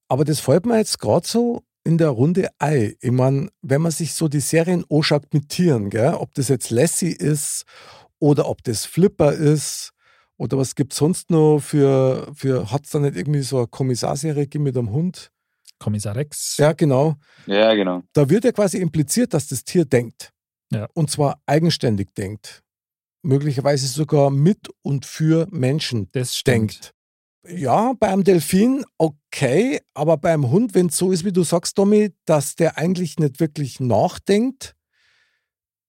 Aber 0.08 0.26
das 0.26 0.40
fällt 0.40 0.66
mir 0.66 0.78
jetzt 0.78 1.00
gerade 1.00 1.28
so 1.28 1.64
in 1.84 1.98
der 1.98 2.10
Runde 2.10 2.50
Ei. 2.60 2.96
Ich 3.02 3.12
meine, 3.12 3.50
wenn 3.62 3.82
man 3.82 3.92
sich 3.92 4.14
so 4.14 4.28
die 4.28 4.40
Serien 4.40 4.86
anschaut 4.90 5.34
mit 5.34 5.50
Tieren, 5.50 5.90
gell? 5.90 6.14
ob 6.14 6.34
das 6.36 6.48
jetzt 6.48 6.70
Lassie 6.70 7.12
ist 7.12 7.66
oder 8.20 8.48
ob 8.48 8.64
das 8.64 8.86
Flipper 8.86 9.34
ist 9.34 9.93
oder 10.38 10.58
was 10.58 10.76
gibt 10.76 10.94
es 10.94 11.00
sonst 11.00 11.30
noch 11.30 11.60
für, 11.60 12.32
für 12.34 12.72
hat 12.72 12.86
es 12.86 12.92
da 12.92 13.00
nicht 13.00 13.16
irgendwie 13.16 13.42
so 13.42 13.58
eine 13.58 13.68
Kommissarserie 13.68 14.44
gegeben 14.44 14.66
mit 14.66 14.78
einem 14.78 14.92
Hund? 14.92 15.32
Kommissar 15.80 16.16
Rex. 16.16 16.58
Ja, 16.58 16.74
genau. 16.74 17.16
Ja, 17.46 17.74
genau. 17.76 18.04
Da 18.14 18.30
wird 18.30 18.46
ja 18.46 18.52
quasi 18.52 18.78
impliziert, 18.78 19.34
dass 19.34 19.48
das 19.48 19.64
Tier 19.64 19.86
denkt. 19.86 20.32
Ja. 20.72 20.88
Und 20.94 21.12
zwar 21.12 21.42
eigenständig 21.46 22.14
denkt. 22.16 22.64
Möglicherweise 23.22 23.88
sogar 23.88 24.30
mit 24.30 24.70
und 24.82 25.06
für 25.06 25.48
Menschen 25.52 26.10
das 26.14 26.36
stimmt. 26.36 26.58
denkt. 26.58 26.94
Ja, 27.46 27.94
beim 28.00 28.24
Delfin 28.24 28.86
okay, 28.98 29.82
aber 29.94 30.16
beim 30.18 30.50
Hund, 30.50 30.74
wenn 30.74 30.88
es 30.88 30.98
so 30.98 31.12
ist, 31.12 31.26
wie 31.26 31.34
du 31.34 31.44
sagst, 31.44 31.76
Tommy, 31.76 32.14
dass 32.26 32.56
der 32.56 32.78
eigentlich 32.78 33.20
nicht 33.20 33.42
wirklich 33.42 33.82
nachdenkt, 33.82 34.76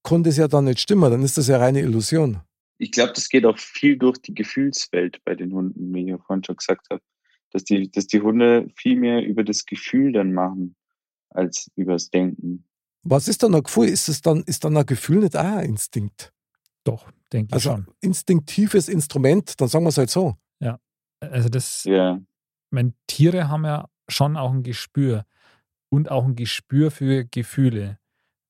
kann 0.02 0.24
das 0.24 0.36
ja 0.36 0.48
dann 0.48 0.64
nicht 0.64 0.80
stimmen. 0.80 1.10
Dann 1.10 1.22
ist 1.22 1.38
das 1.38 1.46
ja 1.46 1.58
reine 1.58 1.80
Illusion. 1.80 2.40
Ich 2.78 2.90
glaube, 2.90 3.12
das 3.12 3.28
geht 3.28 3.46
auch 3.46 3.58
viel 3.58 3.96
durch 3.96 4.18
die 4.18 4.34
Gefühlswelt 4.34 5.22
bei 5.24 5.34
den 5.34 5.52
Hunden, 5.52 5.94
wie 5.94 6.02
ich 6.02 6.08
ja 6.08 6.18
vorhin 6.18 6.44
schon 6.44 6.56
gesagt 6.56 6.88
habe. 6.90 7.00
Dass 7.50 7.64
die, 7.64 7.90
dass 7.90 8.06
die 8.08 8.20
Hunde 8.20 8.68
viel 8.76 8.96
mehr 8.96 9.24
über 9.24 9.44
das 9.44 9.64
Gefühl 9.64 10.12
dann 10.12 10.32
machen, 10.32 10.74
als 11.30 11.70
übers 11.76 12.10
Denken. 12.10 12.64
Was 13.02 13.28
ist 13.28 13.42
dann 13.42 13.54
ein 13.54 13.62
Gefühl? 13.62 13.88
Ist, 13.88 14.08
es 14.08 14.22
dann, 14.22 14.42
ist 14.44 14.64
dann 14.64 14.76
ein 14.76 14.86
Gefühl 14.86 15.20
nicht 15.20 15.36
auch 15.36 15.44
ein 15.44 15.64
Instinkt? 15.70 16.32
Doch, 16.82 17.10
denke 17.32 17.50
ich 17.50 17.54
Also 17.54 17.70
schon. 17.70 17.86
instinktives 18.00 18.88
Instrument, 18.88 19.60
dann 19.60 19.68
sagen 19.68 19.84
wir 19.84 19.90
es 19.90 19.98
halt 19.98 20.10
so. 20.10 20.36
Also 21.20 21.48
das, 21.48 21.84
Ja, 21.84 22.16
ich 22.16 22.22
meine, 22.70 22.92
Tiere 23.06 23.48
haben 23.48 23.64
ja 23.64 23.88
schon 24.08 24.36
auch 24.36 24.52
ein 24.52 24.62
Gespür 24.62 25.24
und 25.88 26.10
auch 26.10 26.24
ein 26.26 26.34
Gespür 26.36 26.90
für 26.90 27.24
Gefühle. 27.24 27.98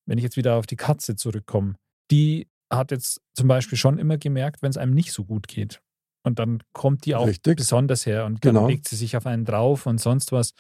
Wenn 0.07 0.19
ich 0.19 0.25
jetzt 0.25 0.37
wieder 0.37 0.57
auf 0.57 0.67
die 0.67 0.75
Katze 0.77 1.15
zurückkomme, 1.15 1.75
die 2.11 2.49
hat 2.77 2.91
jetzt 2.91 3.21
zum 3.35 3.49
Beispiel 3.49 3.79
schon 3.79 3.99
immer 3.99 4.19
gemerkt, 4.19 4.63
wenn 4.63 4.71
es 4.71 4.77
einem 4.77 4.95
nicht 4.95 5.13
so 5.13 5.25
gut 5.25 5.49
geht. 5.49 5.81
Und 6.23 6.39
dann 6.39 6.63
kommt 6.73 7.05
die 7.05 7.15
auch 7.15 7.27
Richtig. 7.27 7.57
besonders 7.57 8.07
her 8.07 8.25
und 8.25 8.45
dann 8.45 8.55
Genau. 8.55 8.69
legt 8.69 8.89
sie 8.89 8.97
sich 8.97 9.17
auf 9.17 9.27
einen 9.27 9.45
drauf 9.45 9.87
und 9.87 10.01
sonst 10.01 10.33
was. 10.33 10.55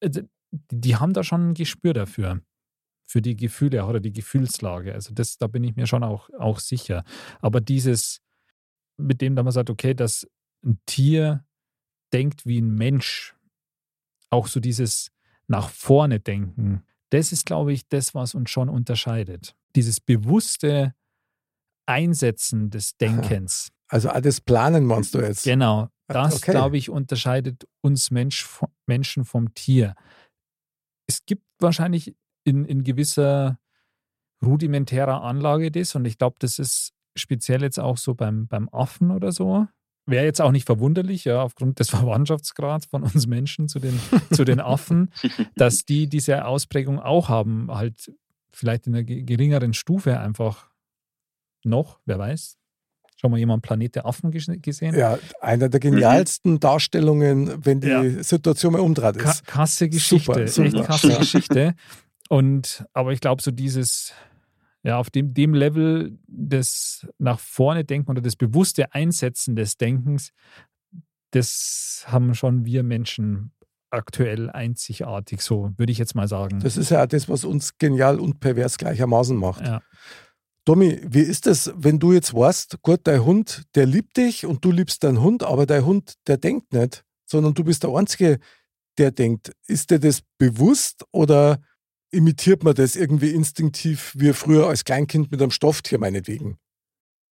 Äh, 0.00 0.10
Die, 0.10 0.22
die 0.70 0.96
haben 0.96 1.12
da 1.12 1.24
schon 1.24 1.50
ein 1.50 1.54
Gespür 1.54 1.94
dafür, 1.94 2.40
für 3.06 3.20
die 3.20 3.34
Gefühle 3.36 3.84
oder 3.86 3.98
die 4.00 4.12
Gefühlslage. 4.12 4.92
Also 4.94 5.12
das, 5.12 5.36
da 5.36 5.46
bin 5.48 5.64
ich 5.64 5.74
mir 5.76 5.86
schon 5.88 6.04
auch, 6.04 6.30
auch 6.38 6.60
sicher. 6.60 7.04
Aber 7.40 7.60
dieses, 7.60 8.20
mit 8.96 9.20
dem 9.20 9.34
da 9.36 9.42
man 9.42 9.52
sagt, 9.52 9.70
okay, 9.70 9.94
dass 9.94 10.28
ein 10.64 10.78
Tier 10.86 11.44
denkt 12.12 12.46
wie 12.46 12.60
ein 12.60 12.70
Mensch, 12.74 13.34
auch 14.30 14.46
so 14.46 14.60
dieses 14.60 15.10
nach 15.48 15.68
vorne 15.70 16.20
denken, 16.20 16.84
das 17.10 17.32
ist, 17.32 17.46
glaube 17.46 17.72
ich, 17.72 17.88
das, 17.88 18.14
was 18.14 18.34
uns 18.34 18.50
schon 18.50 18.68
unterscheidet. 18.68 19.54
Dieses 19.76 20.00
bewusste 20.00 20.94
Einsetzen 21.86 22.70
des 22.70 22.96
Denkens. 22.96 23.68
Also 23.88 24.10
auch 24.10 24.20
das 24.20 24.40
Planen 24.40 24.84
meinst 24.86 25.14
du 25.14 25.20
jetzt? 25.20 25.44
Genau. 25.44 25.88
Das, 26.08 26.36
Okay. 26.36 26.50
glaube 26.52 26.76
ich, 26.76 26.90
unterscheidet 26.90 27.66
uns 27.80 28.10
Mensch, 28.10 28.46
Menschen 28.86 29.24
vom 29.24 29.54
Tier. 29.54 29.94
Es 31.06 31.24
gibt 31.26 31.44
wahrscheinlich 31.60 32.14
in, 32.44 32.64
in 32.64 32.84
gewisser 32.84 33.58
rudimentärer 34.44 35.22
Anlage 35.22 35.70
das 35.70 35.94
und 35.94 36.04
ich 36.04 36.18
glaube, 36.18 36.36
das 36.38 36.58
ist 36.58 36.92
speziell 37.16 37.62
jetzt 37.62 37.78
auch 37.80 37.96
so 37.96 38.14
beim, 38.14 38.46
beim 38.48 38.68
Affen 38.70 39.10
oder 39.10 39.32
so. 39.32 39.66
Wäre 40.06 40.24
jetzt 40.26 40.42
auch 40.42 40.50
nicht 40.50 40.66
verwunderlich, 40.66 41.24
ja, 41.24 41.40
aufgrund 41.42 41.78
des 41.80 41.88
Verwandtschaftsgrads 41.90 42.86
von 42.86 43.02
uns 43.04 43.26
Menschen 43.26 43.68
zu 43.68 43.78
den, 43.78 43.98
zu 44.32 44.44
den 44.44 44.60
Affen, 44.60 45.10
dass 45.56 45.84
die 45.86 46.08
diese 46.08 46.44
Ausprägung 46.44 47.00
auch 47.00 47.28
haben, 47.30 47.70
halt 47.72 48.12
vielleicht 48.52 48.86
in 48.86 48.94
einer 48.94 49.04
ge- 49.04 49.22
geringeren 49.22 49.72
Stufe 49.72 50.20
einfach 50.20 50.70
noch, 51.64 52.00
wer 52.06 52.18
weiß. 52.18 52.56
Schon 53.16 53.30
mal 53.30 53.38
jemand 53.38 53.62
Planet 53.62 53.94
der 53.94 54.06
Affen 54.06 54.30
ges- 54.32 54.60
gesehen? 54.60 54.94
Ja, 54.94 55.18
einer 55.40 55.68
der 55.68 55.80
genialsten 55.80 56.60
Darstellungen, 56.60 57.64
wenn 57.64 57.80
die 57.80 57.88
Ja. 57.88 58.22
Situation 58.22 58.72
mal 58.72 58.80
umdreht 58.80 59.18
Ka 59.18 59.30
ist. 59.30 59.46
krasse 59.46 59.88
Geschichte, 59.88 60.46
Super, 60.46 60.48
super. 60.48 60.66
echt 60.78 60.84
krasse 60.86 61.08
Ja. 61.12 61.18
Geschichte. 61.18 61.74
Und 62.28 62.84
aber 62.92 63.12
ich 63.12 63.20
glaube, 63.20 63.40
so 63.42 63.50
dieses, 63.50 64.12
ja, 64.82 64.98
auf 64.98 65.10
dem, 65.10 65.32
dem 65.32 65.54
Level 65.54 66.18
des 66.26 67.06
nach 67.18 67.38
vorne 67.38 67.84
denken 67.84 68.10
oder 68.10 68.20
das 68.20 68.36
bewusste 68.36 68.92
Einsetzen 68.92 69.56
des 69.56 69.76
Denkens, 69.76 70.32
das 71.30 72.04
haben 72.06 72.34
schon 72.34 72.64
wir 72.64 72.82
Menschen 72.82 73.52
aktuell 73.90 74.50
einzigartig, 74.50 75.40
so 75.40 75.70
würde 75.76 75.92
ich 75.92 75.98
jetzt 75.98 76.14
mal 76.14 76.26
sagen. 76.28 76.60
Das 76.60 76.76
ist 76.76 76.90
ja 76.90 77.02
auch 77.04 77.06
das, 77.06 77.28
was 77.28 77.44
uns 77.44 77.78
genial 77.78 78.18
und 78.18 78.40
pervers 78.40 78.76
gleichermaßen 78.78 79.36
macht. 79.36 79.66
ja. 79.66 79.82
Tommy, 80.64 81.00
wie 81.04 81.20
ist 81.20 81.46
es, 81.46 81.72
wenn 81.76 81.98
du 81.98 82.12
jetzt 82.12 82.34
weißt, 82.34 82.80
gut, 82.82 83.00
dein 83.04 83.24
Hund, 83.24 83.64
der 83.74 83.86
liebt 83.86 84.16
dich 84.16 84.46
und 84.46 84.64
du 84.64 84.70
liebst 84.70 85.04
deinen 85.04 85.20
Hund, 85.20 85.42
aber 85.42 85.66
dein 85.66 85.84
Hund, 85.84 86.14
der 86.26 86.38
denkt 86.38 86.72
nicht, 86.72 87.04
sondern 87.26 87.54
du 87.54 87.64
bist 87.64 87.82
der 87.82 87.90
Einzige, 87.90 88.38
der 88.96 89.10
denkt. 89.10 89.52
Ist 89.66 89.90
dir 89.90 89.98
das 89.98 90.22
bewusst 90.38 91.04
oder 91.12 91.60
imitiert 92.10 92.62
man 92.62 92.74
das 92.74 92.96
irgendwie 92.96 93.30
instinktiv, 93.30 94.14
wie 94.16 94.32
früher 94.32 94.68
als 94.68 94.84
Kleinkind 94.84 95.30
mit 95.30 95.42
einem 95.42 95.50
Stofftier 95.50 95.98
meinetwegen? 95.98 96.58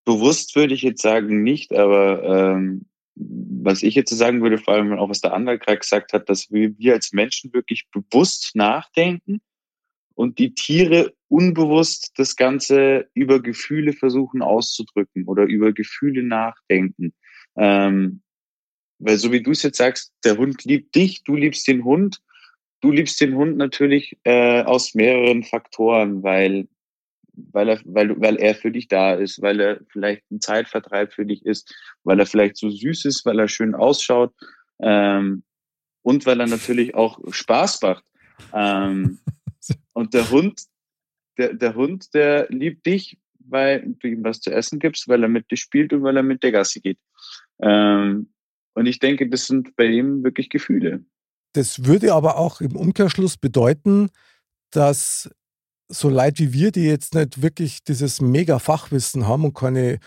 bewusst 0.05 0.57
würde 0.57 0.75
ich 0.75 0.83
jetzt 0.83 1.03
sagen 1.03 1.43
nicht, 1.43 1.73
aber 1.73 2.23
ähm, 2.25 2.87
was 3.15 3.83
ich 3.83 3.95
jetzt 3.95 4.11
sagen 4.17 4.43
würde, 4.43 4.59
vor 4.59 4.75
allem 4.75 4.93
auch 4.99 5.11
was 5.11 5.21
der 5.21 5.35
andere 5.35 5.59
gerade 5.59 5.79
gesagt 5.79 6.13
hat, 6.13 6.29
dass 6.29 6.51
wir, 6.51 6.77
wir 6.79 6.95
als 6.95 7.13
Menschen 7.13 7.53
wirklich 7.53 7.87
bewusst 7.91 8.53
nachdenken 8.55 9.41
und 10.15 10.39
die 10.39 10.55
Tiere 10.55 11.13
unbewusst 11.29 12.13
das 12.17 12.37
Ganze 12.37 13.09
über 13.15 13.41
Gefühle 13.41 13.93
versuchen 13.93 14.43
auszudrücken 14.43 15.27
oder 15.27 15.45
über 15.45 15.73
Gefühle 15.73 16.23
nachdenken. 16.23 17.15
Ähm, 17.57 18.23
weil 18.99 19.19
so 19.19 19.33
wie 19.33 19.43
du 19.43 19.51
es 19.51 19.63
jetzt 19.63 19.79
sagst, 19.79 20.13
der 20.25 20.37
Hund 20.37 20.65
liebt 20.65 20.95
dich, 20.95 21.25
du 21.25 21.35
liebst 21.35 21.67
den 21.67 21.85
Hund. 21.85 22.21
Du 22.81 22.91
liebst 22.91 23.21
den 23.21 23.37
Hund 23.37 23.57
natürlich 23.57 24.19
äh, 24.25 24.63
aus 24.63 24.95
mehreren 24.95 25.45
Faktoren, 25.45 26.23
weil 26.23 26.67
weil 27.35 27.69
er, 27.69 27.81
weil, 27.85 28.21
weil 28.21 28.37
er 28.37 28.55
für 28.55 28.71
dich 28.71 28.89
da 28.89 29.15
ist, 29.15 29.41
weil 29.43 29.61
er 29.61 29.81
vielleicht 29.91 30.31
ein 30.31 30.41
Zeitvertreib 30.41 31.13
für 31.13 31.25
dich 31.25 31.45
ist, 31.45 31.75
weil 32.05 32.21
er 32.21 32.27
vielleicht 32.27 32.57
so 32.57 32.71
süß 32.71 33.05
ist, 33.07 33.25
weil 33.25 33.39
er 33.39 33.49
schön 33.49 33.75
ausschaut 33.75 34.35
ähm, 34.81 35.43
und 36.03 36.27
weil 36.27 36.41
er 36.41 36.47
natürlich 36.47 36.95
auch 36.95 37.19
Spaß 37.31 37.81
macht. 37.83 38.05
Ähm, 38.53 39.21
und 39.93 40.15
der 40.15 40.31
Hund, 40.31 40.63
der, 41.39 41.55
der 41.55 41.75
Hund, 41.75 42.13
der 42.15 42.49
liebt 42.51 42.87
dich, 42.87 43.19
weil 43.39 43.95
du 43.99 44.09
ihm 44.09 44.25
was 44.25 44.41
zu 44.41 44.51
essen 44.53 44.79
gibst, 44.79 45.09
weil 45.09 45.23
er 45.23 45.29
mit 45.29 45.51
dir 45.51 45.57
spielt 45.57 45.93
und 45.93 46.03
weil 46.03 46.17
er 46.17 46.23
mit 46.23 46.43
der 46.43 46.53
Gasse 46.53 46.81
geht. 46.81 46.99
Ähm, 47.61 48.33
und 48.75 48.87
ich 48.87 48.99
denke, 48.99 49.29
das 49.29 49.47
sind 49.47 49.77
bei 49.77 49.87
ihm 49.87 50.25
wirklich 50.25 50.49
Gefühle. 50.49 51.05
Das 51.53 51.85
würde 51.85 52.15
aber 52.15 52.39
auch 52.39 52.61
im 52.61 52.77
Umkehrschluss 52.77 53.37
bedeuten, 53.37 54.09
dass 54.71 55.31
so 55.89 56.09
Leute 56.09 56.39
wie 56.39 56.53
wir, 56.53 56.73
die 56.73 56.85
jetzt 56.85 57.15
nicht 57.15 57.43
wirklich 57.43 57.85
dieses 57.85 58.21
mega 58.21 58.59
Fachwissen 58.59 59.29
haben 59.29 59.45
und 59.45 59.55
keine 59.55 59.99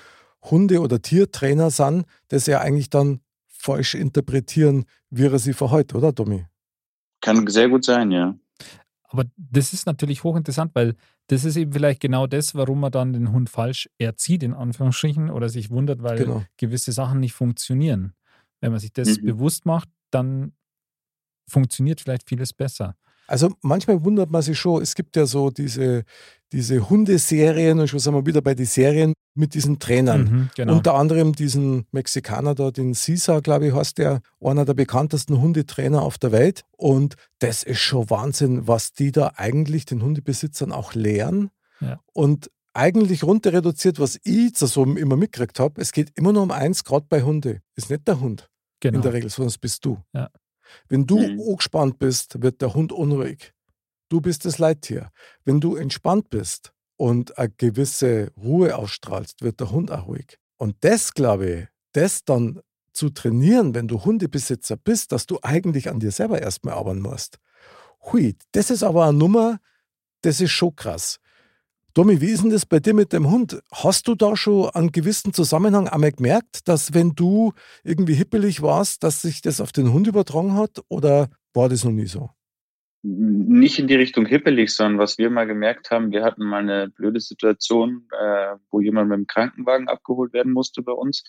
Hunde- 0.41 0.82
oder 0.82 1.01
Tiertrainer 1.01 1.70
sind, 1.70 2.06
das 2.30 2.47
ja 2.47 2.62
eigentlich 2.62 2.89
dann 2.89 3.22
falsch 3.47 3.93
interpretieren, 3.93 4.86
wie 5.10 5.26
er 5.26 5.39
sie 5.39 5.53
verhält, 5.53 5.93
oder 5.93 6.12
Domi? 6.12 6.45
Kann 7.22 7.45
sehr 7.47 7.70
gut 7.70 7.84
sein, 7.84 8.12
ja. 8.12 8.38
Aber 9.10 9.26
das 9.38 9.74
ist 9.74 9.86
natürlich 9.86 10.24
hochinteressant, 10.24 10.74
weil 10.74 10.95
das 11.28 11.45
ist 11.45 11.56
eben 11.56 11.74
vielleicht 11.74 12.01
genau 12.01 12.28
das, 12.28 12.56
warum 12.56 12.80
man 12.80 12.91
dann 12.91 13.14
den 13.14 13.32
Hund 13.32 13.49
falsch 13.49 13.89
erzieht, 13.97 14.43
in 14.43 14.53
Anführungsstrichen, 14.53 15.30
oder 15.30 15.49
sich 15.49 15.70
wundert, 15.70 16.03
weil 16.03 16.18
genau. 16.18 16.43
gewisse 16.58 16.91
Sachen 16.91 17.20
nicht 17.20 17.34
funktionieren. 17.34 18.14
Wenn 18.62 18.72
man 18.72 18.80
sich 18.80 18.93
das 18.93 19.20
mhm. 19.20 19.26
bewusst 19.26 19.66
macht, 19.66 19.89
dann 20.12 20.53
funktioniert 21.47 22.01
vielleicht 22.01 22.28
vieles 22.28 22.53
besser. 22.53 22.95
Also 23.28 23.52
manchmal 23.62 24.04
wundert 24.04 24.30
man 24.30 24.42
sich 24.42 24.60
schon, 24.60 24.82
es 24.82 24.96
gibt 24.96 25.16
ja 25.16 25.26
so 25.26 25.50
diese, 25.50 26.04
diese 26.52 26.90
Hundeserien 26.90 27.80
und 27.80 27.88
schon 27.88 28.00
sind 28.00 28.14
wir 28.14 28.26
wieder 28.26 28.42
bei 28.42 28.54
den 28.54 28.66
Serien 28.66 29.14
mit 29.34 29.54
diesen 29.54 29.80
Trainern. 29.80 30.22
Mhm, 30.22 30.50
genau. 30.56 30.74
Unter 30.74 30.94
anderem 30.96 31.34
diesen 31.34 31.86
Mexikaner 31.92 32.56
da, 32.56 32.72
den 32.72 32.94
Cesar, 32.94 33.42
glaube 33.42 33.68
ich, 33.68 33.74
heißt 33.74 33.98
der, 33.98 34.22
einer 34.42 34.66
der 34.66 34.74
bekanntesten 34.74 35.42
Hundetrainer 35.42 36.02
auf 36.02 36.18
der 36.18 36.32
Welt. 36.32 36.64
Und 36.78 37.16
das 37.40 37.64
ist 37.64 37.80
schon 37.80 38.10
Wahnsinn, 38.10 38.68
was 38.68 38.94
die 38.94 39.12
da 39.12 39.34
eigentlich 39.36 39.86
den 39.86 40.02
Hundebesitzern 40.02 40.72
auch 40.72 40.94
lehren. 40.94 41.50
Ja. 41.82 42.00
Und 42.14 42.50
eigentlich 42.74 43.24
runter 43.24 43.54
reduziert, 43.54 44.00
was 44.00 44.20
ich 44.24 44.58
so 44.58 44.84
immer 44.84 45.16
mitgekriegt 45.16 45.60
habe, 45.60 45.82
es 45.82 45.92
geht 45.92 46.12
immer 46.16 46.34
nur 46.34 46.44
um 46.44 46.52
eins, 46.52 46.84
gerade 46.84 47.06
bei 47.08 47.24
Hunde. 47.24 47.62
Ist 47.76 47.90
nicht 47.90 48.08
der 48.08 48.20
Hund 48.20 48.50
genau. 48.82 48.98
in 48.98 49.02
der 49.02 49.14
Regel, 49.14 49.30
sondern 49.30 49.50
es 49.50 49.58
bist 49.58 49.86
du. 49.86 49.98
Ja. 50.14 50.30
Wenn 50.88 51.05
du 51.05 51.20
mhm. 51.20 51.41
angespannt 51.41 51.99
bist, 51.99 52.41
wird 52.41 52.61
der 52.61 52.74
Hund 52.74 52.91
unruhig. 52.91 53.53
Du 54.09 54.22
bist 54.22 54.45
das 54.45 54.59
Leittier. 54.59 55.09
Wenn 55.43 55.59
du 55.59 55.76
entspannt 55.76 56.30
bist 56.30 56.74
und 56.97 57.38
eine 57.38 57.49
gewisse 57.49 58.32
Ruhe 58.38 58.76
ausstrahlst, 58.76 59.41
wird 59.41 59.59
der 59.59 59.72
Hund 59.72 59.91
auch 59.91 60.07
ruhig. 60.07 60.38
Und 60.57 60.76
das, 60.82 61.13
glaube 61.13 61.49
ich, 61.49 61.68
das 61.93 62.24
dann 62.24 62.61
zu 62.93 63.09
trainieren, 63.09 63.76
wenn 63.76 63.88
du 63.88 64.03
Hundebesitzer 64.05 64.78
bist, 64.78 65.11
dass 65.11 65.26
du 65.26 65.39
eigentlich 65.41 65.89
an 65.89 65.99
dir 65.99 66.11
selber 66.11 66.41
erstmal 66.41 66.76
arbeiten 66.76 67.01
musst. 67.01 67.39
Hui, 68.01 68.36
das 68.51 68.70
ist 68.70 68.84
aber 68.84 69.05
eine 69.05 69.18
Nummer, 69.18 69.59
das 70.22 70.39
ist 70.39 70.51
schon 70.51 70.76
krass. 70.76 71.20
Domi, 71.96 72.20
wie 72.20 72.32
ist 72.32 72.43
denn 72.43 72.50
das 72.50 72.66
bei 72.66 72.82
dir 72.82 72.93
mit 72.93 73.14
dem 73.14 73.32
Hund? 73.32 73.62
Hast 73.72 74.10
du 74.10 74.16
da 74.16 74.36
schon 74.36 74.70
einen 74.72 74.91
gewissen 74.91 75.32
Zusammenhang 75.32 75.88
einmal 75.88 76.12
gemerkt, 76.12 76.68
dass 76.68 76.93
wenn 76.93 77.12
du 77.12 77.54
irgendwie 77.86 78.16
hippelig 78.16 78.62
warst, 78.62 79.02
dass 79.06 79.22
sich 79.22 79.41
das 79.41 79.62
auf 79.62 79.72
den 79.72 79.93
Hund 79.93 80.06
übertragen 80.06 80.56
hat 80.56 80.84
oder 80.89 81.30
war 81.54 81.70
das 81.70 81.86
noch 81.86 81.93
nie 81.93 82.08
so? 82.08 82.32
Nicht 83.02 83.80
in 83.80 83.88
die 83.88 83.96
Richtung 83.96 84.26
hippelig, 84.26 84.72
sondern 84.72 85.00
was 85.00 85.18
wir 85.18 85.30
mal 85.30 85.48
gemerkt 85.48 85.89
haben, 85.89 86.12
wir 86.12 86.26
hatten 86.26 86.43
mal 86.43 86.64
eine 86.64 86.89
blöde 86.89 87.22
Situation, 87.22 88.10
äh, 88.12 88.56
wo 88.72 88.82
jemand 88.82 89.08
mit 89.08 89.18
dem 89.20 89.28
Krankenwagen 89.28 89.88
abgeholt 89.88 90.34
werden 90.34 90.52
musste 90.52 90.82
bei 90.82 90.91
uns. 90.91 91.24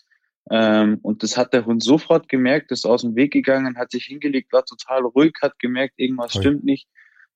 Ähm, 0.51 0.99
und 1.01 1.23
das 1.23 1.37
hat 1.37 1.53
der 1.53 1.65
Hund 1.65 1.81
sofort 1.81 2.27
gemerkt, 2.27 2.71
ist 2.71 2.85
aus 2.85 3.03
dem 3.03 3.15
Weg 3.15 3.31
gegangen, 3.31 3.77
hat 3.77 3.91
sich 3.91 4.03
hingelegt, 4.03 4.51
war 4.51 4.65
total 4.65 5.05
ruhig, 5.05 5.31
hat 5.41 5.59
gemerkt, 5.59 5.93
irgendwas 5.95 6.33
Toll. 6.33 6.41
stimmt 6.41 6.65
nicht. 6.65 6.89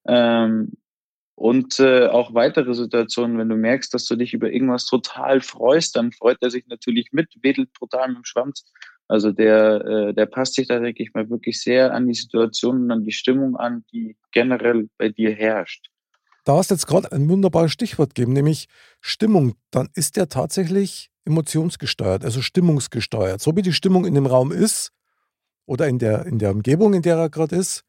Ähm, 0.06 0.74
und 1.42 1.80
äh, 1.80 2.06
auch 2.06 2.36
weitere 2.36 2.76
Situationen, 2.76 3.40
wenn 3.40 3.50
du 3.50 3.56
merkst, 3.56 3.92
dass 3.96 4.06
du 4.06 4.16
dich 4.16 4.36
über 4.36 4.52
irgendwas 4.52 4.86
total 4.86 5.42
freust, 5.42 5.96
dann 5.96 6.12
freut 6.12 6.38
er 6.42 6.52
sich 6.52 6.68
natürlich 6.68 7.08
mit, 7.14 7.34
wedelt 7.42 7.74
brutal 7.74 8.10
mit 8.10 8.18
dem 8.18 8.26
Schwanz. 8.26 8.64
Also 9.08 9.32
der, 9.32 9.84
äh, 9.84 10.14
der 10.14 10.28
passt 10.28 10.54
sich 10.54 10.68
da, 10.68 10.78
denke 10.78 11.02
ich 11.02 11.16
mal, 11.16 11.32
wirklich 11.32 11.60
sehr 11.60 11.96
an 11.96 12.06
die 12.06 12.14
Situation 12.14 12.84
und 12.84 12.92
an 12.92 13.04
die 13.04 13.12
Stimmung 13.12 13.56
an, 13.56 13.84
die 13.92 14.18
generell 14.32 14.88
bei 15.00 15.10
dir 15.10 15.34
herrscht. 15.34 15.90
Da 16.44 16.58
hast 16.58 16.70
du 16.70 16.76
jetzt 16.76 16.86
gerade 16.86 17.12
ein 17.12 17.28
wunderbares 17.28 17.72
Stichwort 17.72 18.14
gegeben, 18.14 18.34
nämlich 18.34 18.68
Stimmung. 19.00 19.56
Dann 19.72 19.90
ist 19.96 20.18
der 20.18 20.30
tatsächlich 20.30 21.10
emotionsgesteuert, 21.26 22.24
also 22.24 22.44
stimmungsgesteuert. 22.44 23.42
So 23.42 23.56
wie 23.56 23.64
die 23.64 23.74
Stimmung 23.74 24.06
in 24.06 24.14
dem 24.14 24.28
Raum 24.28 24.52
ist 24.52 24.92
oder 25.66 25.88
in 25.88 25.98
der, 25.98 26.28
in 26.28 26.38
der 26.38 26.52
Umgebung, 26.52 26.94
in 26.94 27.02
der 27.02 27.18
er 27.18 27.32
gerade 27.32 27.56
ist, 27.56 27.84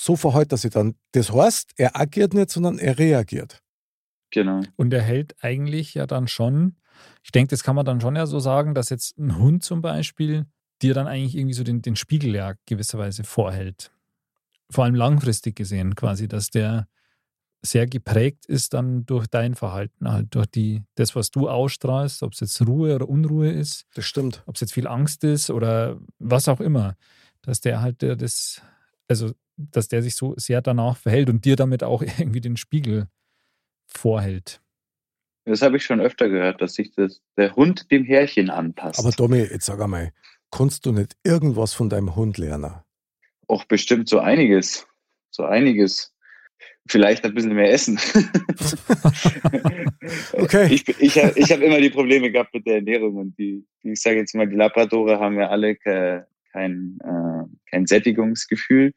so 0.00 0.14
verhält 0.14 0.52
er 0.52 0.58
sich 0.58 0.70
dann. 0.70 0.94
Das 1.10 1.32
heißt, 1.32 1.72
er 1.76 1.98
agiert 2.00 2.32
nicht, 2.32 2.50
sondern 2.50 2.78
er 2.78 2.98
reagiert. 2.98 3.60
Genau. 4.30 4.60
Und 4.76 4.92
er 4.92 5.02
hält 5.02 5.34
eigentlich 5.42 5.94
ja 5.94 6.06
dann 6.06 6.28
schon, 6.28 6.76
ich 7.24 7.32
denke, 7.32 7.50
das 7.50 7.64
kann 7.64 7.74
man 7.74 7.84
dann 7.84 8.00
schon 8.00 8.14
ja 8.14 8.26
so 8.26 8.38
sagen, 8.38 8.74
dass 8.74 8.90
jetzt 8.90 9.18
ein 9.18 9.36
Hund 9.38 9.64
zum 9.64 9.82
Beispiel 9.82 10.46
dir 10.82 10.94
dann 10.94 11.08
eigentlich 11.08 11.36
irgendwie 11.36 11.54
so 11.54 11.64
den, 11.64 11.82
den 11.82 11.96
Spiegel 11.96 12.32
ja 12.36 12.54
gewisserweise 12.66 13.24
vorhält. 13.24 13.90
Vor 14.70 14.84
allem 14.84 14.94
langfristig 14.94 15.56
gesehen 15.56 15.96
quasi, 15.96 16.28
dass 16.28 16.50
der 16.50 16.86
sehr 17.62 17.88
geprägt 17.88 18.46
ist 18.46 18.74
dann 18.74 19.04
durch 19.04 19.26
dein 19.26 19.56
Verhalten, 19.56 20.08
halt 20.08 20.32
durch 20.32 20.46
die, 20.46 20.84
das, 20.94 21.16
was 21.16 21.32
du 21.32 21.48
ausstrahlst, 21.48 22.22
ob 22.22 22.34
es 22.34 22.40
jetzt 22.40 22.64
Ruhe 22.64 22.94
oder 22.94 23.08
Unruhe 23.08 23.50
ist. 23.50 23.84
Das 23.94 24.04
stimmt. 24.04 24.44
Ob 24.46 24.54
es 24.54 24.60
jetzt 24.60 24.74
viel 24.74 24.86
Angst 24.86 25.24
ist 25.24 25.50
oder 25.50 25.98
was 26.20 26.46
auch 26.46 26.60
immer. 26.60 26.94
Dass 27.42 27.60
der 27.60 27.80
halt 27.80 28.00
das, 28.02 28.62
also 29.08 29.32
dass 29.58 29.88
der 29.88 30.02
sich 30.02 30.14
so 30.14 30.34
sehr 30.36 30.62
danach 30.62 30.96
verhält 30.96 31.28
und 31.28 31.44
dir 31.44 31.56
damit 31.56 31.82
auch 31.82 32.02
irgendwie 32.18 32.40
den 32.40 32.56
Spiegel 32.56 33.08
vorhält. 33.86 34.60
Das 35.44 35.62
habe 35.62 35.78
ich 35.78 35.84
schon 35.84 36.00
öfter 36.00 36.28
gehört, 36.28 36.60
dass 36.60 36.74
sich 36.74 36.92
das, 36.94 37.22
der 37.36 37.56
Hund 37.56 37.90
dem 37.90 38.04
Härchen 38.04 38.50
anpasst. 38.50 38.98
Aber 38.98 39.10
Domi, 39.10 39.38
jetzt 39.38 39.64
sag 39.64 39.80
einmal, 39.80 40.12
kannst 40.50 40.84
du 40.84 40.92
nicht 40.92 41.16
irgendwas 41.24 41.72
von 41.72 41.88
deinem 41.88 42.16
Hund 42.16 42.36
lernen? 42.36 42.74
Auch 43.46 43.64
bestimmt 43.64 44.10
so 44.10 44.18
einiges. 44.18 44.86
So 45.30 45.44
einiges. 45.44 46.14
Vielleicht 46.86 47.24
ein 47.24 47.34
bisschen 47.34 47.54
mehr 47.54 47.72
essen. 47.72 47.98
okay. 50.32 50.72
Ich, 50.72 50.88
ich, 50.88 51.16
ich 51.16 51.52
habe 51.52 51.64
immer 51.64 51.80
die 51.80 51.90
Probleme 51.90 52.30
gehabt 52.30 52.52
mit 52.54 52.66
der 52.66 52.76
Ernährung 52.76 53.16
und 53.16 53.38
die, 53.38 53.66
ich 53.82 54.00
sage 54.00 54.16
jetzt 54.16 54.34
mal, 54.34 54.48
die 54.48 54.56
Labradore 54.56 55.18
haben 55.18 55.38
ja 55.38 55.48
alle 55.48 55.76
kein, 55.76 56.24
kein, 56.52 56.98
äh, 57.02 57.44
kein 57.70 57.86
Sättigungsgefühl. 57.86 58.92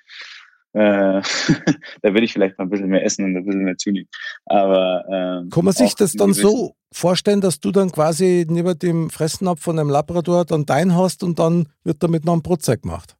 Äh, 0.73 1.21
da 2.01 2.13
würde 2.13 2.23
ich 2.23 2.33
vielleicht 2.33 2.57
mal 2.57 2.65
ein 2.65 2.69
bisschen 2.69 2.89
mehr 2.89 3.03
essen 3.03 3.25
und 3.25 3.37
ein 3.37 3.45
bisschen 3.45 3.63
mehr 3.63 3.77
zunehmen. 3.77 4.09
Aber 4.45 5.03
ähm, 5.11 5.49
kann 5.49 5.65
man 5.65 5.73
sich 5.73 5.95
das 5.95 6.13
dann 6.13 6.33
so 6.33 6.75
vorstellen, 6.91 7.41
dass 7.41 7.59
du 7.59 7.71
dann 7.71 7.91
quasi 7.91 8.45
neben 8.47 8.77
dem 8.79 9.09
Fressnapf 9.09 9.61
von 9.61 9.79
einem 9.79 9.89
Labrador 9.89 10.45
dann 10.45 10.65
dein 10.65 10.95
hast 10.95 11.23
und 11.23 11.39
dann 11.39 11.67
wird 11.83 12.03
damit 12.03 12.25
noch 12.25 12.33
ein 12.33 12.41
Brotzeit 12.41 12.83
gemacht? 12.83 13.15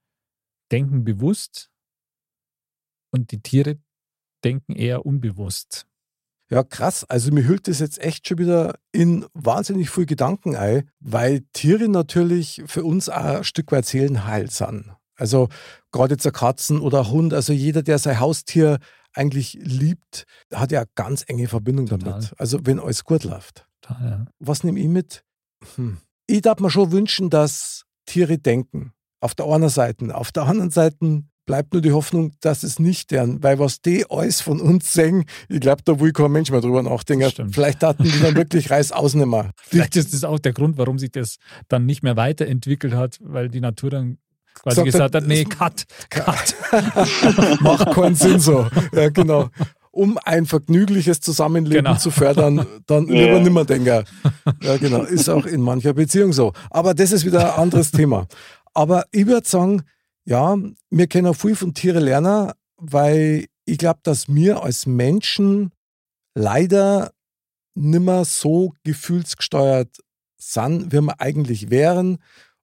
denken 0.72 1.04
bewusst 1.04 1.70
und 3.12 3.32
die 3.32 3.42
Tiere 3.42 3.78
denken 4.44 4.74
eher 4.74 5.06
unbewusst. 5.06 5.88
Ja, 6.50 6.64
krass. 6.64 7.06
Also 7.06 7.32
mir 7.32 7.48
hüllt 7.48 7.68
das 7.68 7.80
jetzt 7.80 8.00
echt 8.00 8.28
schon 8.28 8.38
wieder 8.38 8.76
in 8.92 9.26
wahnsinnig 9.34 9.90
viel 9.90 10.06
Gedanken 10.06 10.56
ein, 10.56 10.90
weil 11.00 11.42
Tiere 11.54 11.88
natürlich 11.88 12.62
für 12.66 12.84
uns 12.84 13.08
auch 13.08 13.38
ein 13.38 13.44
Stück 13.46 13.72
weit 13.72 13.86
seelenheil 13.86 14.50
sind. 14.50 14.94
Also 15.16 15.48
gerade 15.92 16.16
jetzt 16.16 16.34
Katzen 16.34 16.80
oder 16.80 17.02
ein 17.02 17.12
Hund, 17.12 17.34
also 17.34 17.54
jeder, 17.54 17.84
der 17.84 18.00
sein 18.00 18.20
Haustier 18.20 18.80
eigentlich 19.14 19.54
liebt, 19.54 20.26
hat 20.54 20.72
ja 20.72 20.82
eine 20.82 20.90
ganz 20.96 21.24
enge 21.28 21.48
Verbindung 21.48 21.86
Total. 21.86 22.14
damit. 22.14 22.34
Also 22.38 22.60
wenn 22.66 22.80
alles 22.80 23.06
gut 23.06 23.24
läuft. 23.24 23.66
Total, 23.82 24.10
ja. 24.10 24.26
Was 24.40 24.64
nehme 24.64 24.80
ich 24.80 24.88
mit? 24.88 25.24
Hm. 25.76 26.00
Ich 26.32 26.42
darf 26.42 26.60
mir 26.60 26.70
schon 26.70 26.94
wünschen, 26.94 27.30
dass 27.30 27.84
Tiere 28.06 28.38
denken. 28.38 28.94
Auf 29.20 29.36
der 29.36 29.48
einen 29.48 29.68
Seite. 29.68 30.16
Auf 30.16 30.32
der 30.32 30.44
anderen 30.44 30.72
Seite 30.72 31.24
bleibt 31.46 31.74
nur 31.74 31.82
die 31.82 31.92
Hoffnung, 31.92 32.32
dass 32.40 32.64
es 32.64 32.80
nicht 32.80 33.12
deren, 33.12 33.44
weil 33.44 33.60
was 33.60 33.82
die 33.82 34.06
alles 34.10 34.40
von 34.40 34.62
uns 34.62 34.94
sehen, 34.94 35.26
ich 35.50 35.60
glaube, 35.60 35.82
da 35.84 36.00
will 36.00 36.14
kein 36.14 36.32
Mensch 36.32 36.50
mehr 36.50 36.62
drüber 36.62 36.84
nachdenken. 36.84 37.30
Stimmt. 37.30 37.54
Vielleicht 37.54 37.84
hatten 37.84 38.04
die 38.04 38.20
dann 38.22 38.36
wirklich 38.36 38.72
Reiß 38.72 38.94
ausnehmen. 38.94 39.52
Vielleicht 39.62 39.98
ist 39.98 40.14
das 40.14 40.24
auch 40.24 40.40
der 40.40 40.54
Grund, 40.54 40.78
warum 40.78 40.98
sich 41.00 41.12
das 41.12 41.36
dann 41.68 41.86
nicht 41.86 42.02
mehr 42.02 42.16
weiterentwickelt 42.16 42.94
hat, 42.94 43.20
weil 43.22 43.50
die 43.50 43.60
Natur 43.60 43.90
dann 43.90 44.18
quasi 44.54 44.78
Sagt 44.78 44.86
gesagt 44.86 45.16
hat, 45.16 45.28
nee, 45.28 45.44
cut, 45.44 45.86
cut. 46.10 46.56
Macht 47.60 47.92
keinen 47.94 48.16
Sinn 48.16 48.40
so. 48.40 48.70
Ja, 48.94 49.10
genau. 49.10 49.50
Um 49.94 50.18
ein 50.24 50.46
vergnügliches 50.46 51.20
Zusammenleben 51.20 51.84
Genau. 51.86 51.98
zu 51.98 52.12
fördern, 52.12 52.66
dann 52.88 53.08
Ja. 53.08 53.14
lieber 53.26 53.40
nimmer 53.42 53.66
denken. 53.66 54.06
Ja, 54.62 54.78
genau. 54.78 55.04
Ist 55.04 55.30
auch 55.30 55.46
in 55.46 55.62
mancher 55.62 55.94
Beziehung 55.94 56.32
so. 56.34 56.54
Aber 56.70 56.94
das 56.94 57.12
ist 57.12 57.26
wieder 57.26 57.54
ein 57.56 57.60
anderes 57.62 57.92
Thema. 57.92 58.28
Aber 58.74 59.06
ich 59.12 59.28
würde 59.28 59.48
sagen, 59.48 59.84
ja, 60.24 60.58
wir 60.90 61.08
können 61.08 61.34
viel 61.34 61.56
von 61.56 61.74
Tieren 61.74 62.04
lernen, 62.04 62.52
weil 62.78 63.48
ich 63.66 63.78
glaube, 63.78 64.00
dass 64.04 64.34
wir 64.34 64.64
als 64.64 64.86
Menschen 64.86 65.72
leider 66.36 67.12
nimmer 67.76 68.26
so 68.26 68.74
gefühlsgesteuert 68.84 69.98
sind, 70.38 70.92
wie 70.92 71.02
wir 71.02 71.20
eigentlich 71.20 71.70
wären 71.70 72.18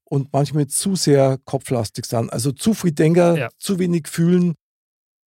und 0.05 0.33
manchmal 0.33 0.67
zu 0.67 0.97
sehr 0.97 1.39
kopflastig 1.45 2.07
sind. 2.07 2.33
Also 2.33 2.53
zu 2.53 2.75
viel 2.75 2.93
denken, 2.93 3.37
Ja. 3.37 3.49
zu 3.59 3.79
wenig 3.79 4.09
fühlen 4.09 4.55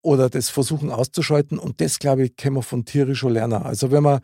oder 0.02 0.30
das 0.30 0.50
versuchen 0.50 0.92
auszuschalten. 0.92 1.60
Und 1.60 1.82
das, 1.82 2.00
glaube 2.00 2.26
ich, 2.26 2.36
können 2.36 2.56
wir 2.56 2.64
von 2.64 2.86
Tieren 2.86 3.16
schon 3.16 3.34
lernen. 3.34 3.62
Also 3.64 3.92
wenn 3.92 4.04
man 4.04 4.22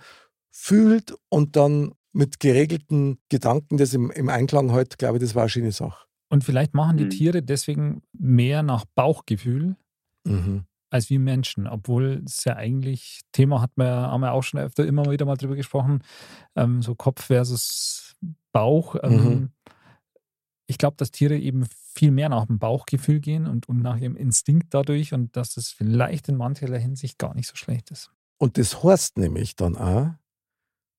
fühlt 0.51 1.13
und 1.30 1.55
dann 1.55 1.93
mit 2.13 2.39
geregelten 2.39 3.19
Gedanken 3.30 3.78
das 3.78 3.93
im, 3.93 4.09
im 4.11 4.30
Einklang 4.30 4.71
hält, 4.71 4.97
glaube 4.97 5.17
ich, 5.17 5.21
das 5.23 5.36
war 5.36 5.43
eine 5.43 5.49
schöne 5.49 5.71
Sache. 5.71 6.05
Und 6.30 6.43
vielleicht 6.43 6.73
machen 6.73 6.97
die 6.97 7.05
Mhm. 7.05 7.09
Tiere 7.09 7.41
deswegen 7.43 8.01
mehr 8.13 8.63
nach 8.63 8.86
Bauchgefühl 8.95 9.76
als 10.89 11.09
wir 11.09 11.19
Menschen, 11.19 11.67
obwohl 11.67 12.23
es 12.26 12.45
ja 12.45 12.55
eigentlich, 12.55 13.21
Thema 13.34 13.61
hat 13.61 13.71
man 13.76 13.88
ja, 13.88 14.11
haben 14.11 14.21
wir 14.21 14.32
auch 14.32 14.43
schon 14.43 14.59
öfter 14.61 14.86
immer 14.86 15.11
wieder 15.11 15.26
mal 15.26 15.36
drüber 15.36 15.55
gesprochen, 15.55 16.01
ähm, 16.55 16.82
so 16.82 16.95
Kopf 16.95 17.26
versus 17.26 18.15
Bauch. 18.53 18.95
Ähm, 19.03 19.11
Mhm. 19.13 19.49
Ich 20.68 20.78
glaube, 20.78 20.97
dass 20.97 21.11
Tiere 21.11 21.38
eben 21.38 21.68
viel 21.93 22.11
mehr 22.11 22.30
nach 22.30 22.45
dem 22.45 22.59
Bauchgefühl 22.59 23.20
gehen 23.20 23.47
und, 23.47 23.70
und 23.70 23.82
nach 23.82 23.97
ihrem 23.97 24.16
Instinkt 24.16 24.74
dadurch 24.74 25.13
und 25.13 25.36
dass 25.36 25.53
das 25.53 25.70
vielleicht 25.70 26.28
in 26.28 26.38
mancherlei 26.38 26.80
Hinsicht 26.80 27.20
gar 27.20 27.36
nicht 27.36 27.47
so 27.47 27.55
schlecht 27.55 27.91
ist. 27.91 28.11
Und 28.38 28.57
das 28.57 28.84
heißt 28.84 29.18
nämlich 29.18 29.55
dann 29.55 29.78
auch, 29.78 30.11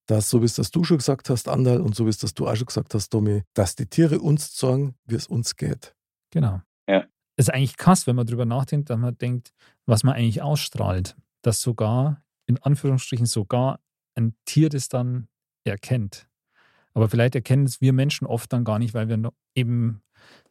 dass, 0.06 0.30
so 0.30 0.40
wie 0.40 0.46
es 0.46 0.54
das 0.54 0.70
du 0.70 0.84
schon 0.84 0.98
gesagt 0.98 1.28
hast, 1.30 1.48
Andal, 1.48 1.80
und 1.80 1.94
so 1.94 2.06
wie 2.06 2.10
es 2.10 2.18
das 2.18 2.32
du 2.32 2.46
auch 2.46 2.54
schon 2.54 2.66
gesagt 2.66 2.94
hast, 2.94 3.10
Domi, 3.10 3.42
dass 3.54 3.74
die 3.74 3.86
Tiere 3.86 4.20
uns 4.20 4.56
sagen, 4.56 4.94
wie 5.04 5.16
es 5.16 5.26
uns 5.26 5.56
geht. 5.56 5.94
Genau. 6.30 6.62
Ja. 6.88 7.04
Es 7.36 7.48
ist 7.48 7.54
eigentlich 7.54 7.76
krass, 7.76 8.06
wenn 8.06 8.16
man 8.16 8.26
drüber 8.26 8.46
nachdenkt, 8.46 8.88
dass 8.88 8.98
man 8.98 9.18
denkt, 9.18 9.52
was 9.84 10.04
man 10.04 10.14
eigentlich 10.14 10.42
ausstrahlt, 10.42 11.16
dass 11.42 11.60
sogar, 11.60 12.22
in 12.46 12.62
Anführungsstrichen, 12.62 13.26
sogar 13.26 13.80
ein 14.14 14.34
Tier 14.44 14.68
das 14.68 14.88
dann 14.88 15.28
erkennt. 15.64 16.25
Aber 16.96 17.10
vielleicht 17.10 17.34
erkennen 17.34 17.66
es 17.66 17.82
wir 17.82 17.92
Menschen 17.92 18.26
oft 18.26 18.50
dann 18.54 18.64
gar 18.64 18.78
nicht, 18.78 18.94
weil 18.94 19.08
wir 19.10 19.30
eben 19.54 20.00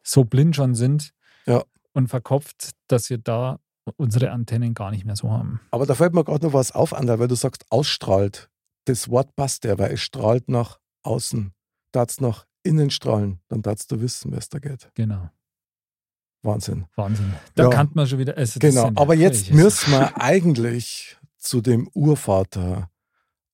so 0.04 0.26
blind 0.26 0.56
schon 0.56 0.76
sind 0.76 1.10
Ja. 1.48 1.64
und 1.94 2.08
verkopft, 2.08 2.72
dass 2.88 3.10
wir 3.10 3.18
da 3.18 3.60
unsere 3.98 4.30
Antennen 4.32 4.76
gar 4.76 4.92
nicht 4.92 5.06
mehr 5.06 5.16
so 5.16 5.32
haben. 5.32 5.60
Aber 5.72 5.88
da 5.88 5.96
fällt 5.96 6.14
mir 6.14 6.24
gerade 6.24 6.46
noch 6.46 6.54
was 6.54 6.72
auf, 6.72 6.94
Andal, 6.94 7.18
weil 7.20 7.28
du 7.28 7.36
sagst, 7.36 7.66
ausstrahlt. 7.72 8.52
Das 8.86 9.10
Wort 9.10 9.36
passt 9.36 9.64
ja, 9.64 9.80
weil 9.80 9.92
es 9.94 10.02
strahlt 10.02 10.48
nach 10.48 10.80
außen. 11.02 11.52
Darfst 11.92 12.22
nach 12.22 12.46
innen 12.62 12.92
strahlen, 12.92 13.40
dann 13.48 13.64
darfst 13.64 13.92
du 13.92 14.00
wissen, 14.02 14.32
wer 14.32 14.38
es 14.38 14.50
da 14.50 14.60
geht. 14.60 14.92
Genau. 14.94 15.30
Wahnsinn. 16.44 16.86
Wahnsinn. 16.96 17.34
Da 17.56 17.64
Ja. 17.64 17.70
kann 17.72 17.90
man 17.96 18.06
schon 18.06 18.20
wieder. 18.20 18.38
Also 18.38 18.60
Genau, 18.60 18.92
aber 18.96 19.16
jetzt 19.16 19.52
müssen 19.52 19.92
wir 19.92 20.22
eigentlich 20.22 21.18
zu 21.38 21.62
dem 21.62 21.88
Urvater 21.94 22.92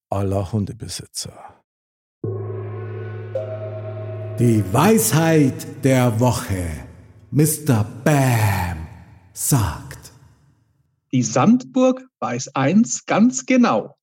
aller 0.09 0.51
Hundebesitzer. 0.51 1.60
Die 4.41 4.63
Weisheit 4.73 5.67
der 5.83 6.19
Woche. 6.19 6.65
Mr. 7.29 7.85
Bam 8.03 8.87
sagt. 9.33 10.13
Die 11.11 11.21
Sandburg 11.21 12.01
weiß 12.19 12.55
eins 12.55 13.05
ganz 13.05 13.45
genau. 13.45 13.99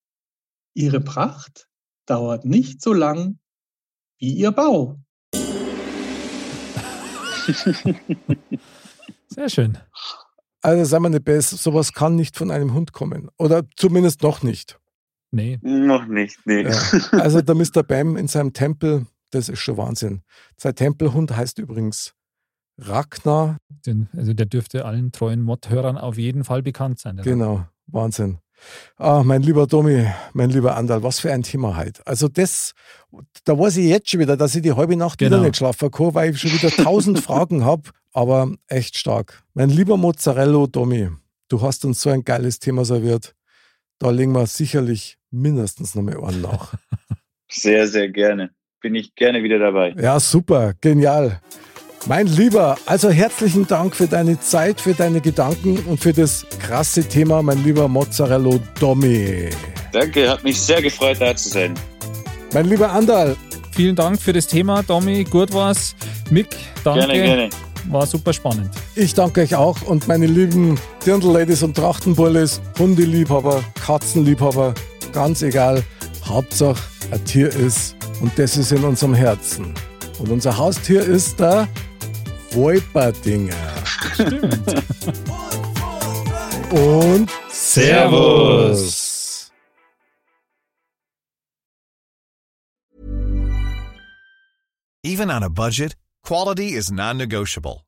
Ihre 0.74 1.00
Pracht 1.00 1.66
dauert 2.06 2.44
nicht 2.44 2.80
so 2.80 2.92
lang 2.92 3.40
wie 4.20 4.32
ihr 4.32 4.52
Bau. 4.52 5.00
Sehr 9.26 9.48
schön. 9.48 9.76
Also 10.62 10.84
sagen 10.84 11.02
wir 11.02 11.10
nicht 11.10 11.24
besser, 11.24 11.56
sowas 11.56 11.92
kann 11.92 12.14
nicht 12.14 12.36
von 12.36 12.52
einem 12.52 12.74
Hund 12.74 12.92
kommen. 12.92 13.28
Oder 13.38 13.64
zumindest 13.74 14.22
noch 14.22 14.44
nicht. 14.44 14.78
Nee, 15.32 15.58
Noch 15.62 16.06
nicht, 16.06 16.38
nee. 16.44 16.62
Ja. 16.62 16.80
Also 17.10 17.42
der 17.42 17.56
Mr. 17.56 17.82
Bam 17.82 18.16
in 18.16 18.28
seinem 18.28 18.52
Tempel, 18.52 19.04
das 19.30 19.48
ist 19.48 19.60
schon 19.60 19.76
Wahnsinn. 19.76 20.22
Sein 20.56 20.74
Tempelhund 20.74 21.36
heißt 21.36 21.58
übrigens 21.58 22.14
Ragnar. 22.78 23.58
den, 23.86 24.08
also 24.16 24.32
der 24.34 24.46
dürfte 24.46 24.84
allen 24.84 25.10
treuen 25.12 25.42
Mod-Hörern 25.42 25.98
auf 25.98 26.16
jeden 26.16 26.44
Fall 26.44 26.62
bekannt 26.62 26.98
sein. 27.00 27.16
Genau, 27.22 27.66
Wahnsinn. 27.86 28.38
Ah, 28.96 29.22
mein 29.24 29.42
lieber 29.42 29.66
Domi, 29.68 30.04
mein 30.32 30.50
lieber 30.50 30.76
Andal, 30.76 31.02
was 31.04 31.20
für 31.20 31.32
ein 31.32 31.42
Thema 31.44 31.76
heute. 31.76 32.04
Also 32.06 32.28
das, 32.28 32.72
da 33.44 33.56
weiß 33.58 33.76
ich 33.76 33.86
jetzt 33.86 34.10
schon 34.10 34.20
wieder, 34.20 34.36
dass 34.36 34.54
ich 34.56 34.62
die 34.62 34.72
halbe 34.72 34.96
Nacht 34.96 35.20
wieder 35.20 35.30
Genau. 35.30 35.42
nicht 35.44 35.56
schlafen 35.56 35.90
kann, 35.90 36.14
weil 36.14 36.30
ich 36.30 36.40
schon 36.40 36.52
wieder 36.52 36.70
tausend 36.70 37.20
Fragen 37.24 37.64
habe, 37.64 37.90
aber 38.12 38.52
echt 38.66 38.98
stark. 38.98 39.42
Mein 39.54 39.70
lieber 39.70 39.96
Mozzarella, 39.96 40.66
Domi, 40.66 41.08
du 41.48 41.62
hast 41.62 41.84
uns 41.84 42.00
so 42.00 42.10
ein 42.10 42.24
geiles 42.24 42.58
Thema 42.58 42.84
serviert. 42.84 43.34
Da 44.00 44.10
legen 44.10 44.32
wir 44.32 44.46
sicherlich 44.46 45.18
mindestens 45.30 45.94
noch 45.94 46.02
mehr 46.02 46.20
Ohren 46.22 46.40
nach. 46.40 46.74
Sehr, 47.50 47.88
sehr 47.88 48.10
gerne. 48.10 48.50
Bin 48.80 48.94
ich 48.94 49.14
gerne 49.14 49.42
wieder 49.42 49.58
dabei. 49.58 49.94
Ja, 50.00 50.20
super, 50.20 50.74
genial. 50.80 51.40
Mein 52.06 52.26
Lieber, 52.26 52.78
also 52.86 53.10
herzlichen 53.10 53.66
Dank 53.66 53.96
für 53.96 54.06
deine 54.06 54.38
Zeit, 54.40 54.80
für 54.80 54.94
deine 54.94 55.20
Gedanken 55.20 55.78
und 55.86 55.98
für 56.00 56.12
das 56.12 56.46
krasse 56.60 57.06
Thema, 57.06 57.42
mein 57.42 57.62
lieber 57.64 57.88
Mozzarella 57.88 58.58
Domi. 58.78 59.50
Danke, 59.92 60.30
hat 60.30 60.44
mich 60.44 60.60
sehr 60.60 60.80
gefreut, 60.80 61.16
da 61.20 61.34
zu 61.34 61.48
sein. 61.48 61.74
Mein 62.52 62.66
lieber 62.66 62.90
Andal, 62.90 63.36
Vielen 63.78 63.94
Dank 63.94 64.20
für 64.20 64.32
das 64.32 64.48
Thema, 64.48 64.82
Domi. 64.82 65.22
Gut 65.22 65.54
war's. 65.54 65.94
Mick, 66.30 66.48
danke. 66.82 67.06
Gerne, 67.06 67.22
gerne. 67.22 67.48
war 67.88 68.04
super 68.06 68.32
spannend. 68.32 68.70
Ich 68.96 69.14
danke 69.14 69.42
euch 69.42 69.54
auch 69.54 69.82
und 69.82 70.08
meine 70.08 70.26
lieben 70.26 70.80
Dirndl-Ladies 71.06 71.62
und 71.62 71.76
Trachtenbullis, 71.76 72.60
Hundeliebhaber, 72.76 73.62
Katzenliebhaber, 73.80 74.74
ganz 75.12 75.42
egal. 75.42 75.84
Hauptsache, 76.28 76.80
ein 77.10 77.24
Tier 77.24 77.48
ist 77.48 77.96
und 78.20 78.38
das 78.38 78.56
ist 78.56 78.72
in 78.72 78.84
unserem 78.84 79.14
Herzen. 79.14 79.74
Und 80.18 80.30
unser 80.30 80.56
Haustier 80.56 81.02
ist 81.02 81.40
der 81.40 81.68
Wolperdinger. 82.52 83.54
Stimmt. 83.84 84.84
Und 86.70 87.30
Servus. 87.50 89.50
Even 95.04 95.30
on 95.30 95.42
a 95.42 95.48
budget, 95.48 95.94
quality 96.22 96.74
is 96.74 96.90
non-negotiable. 96.90 97.87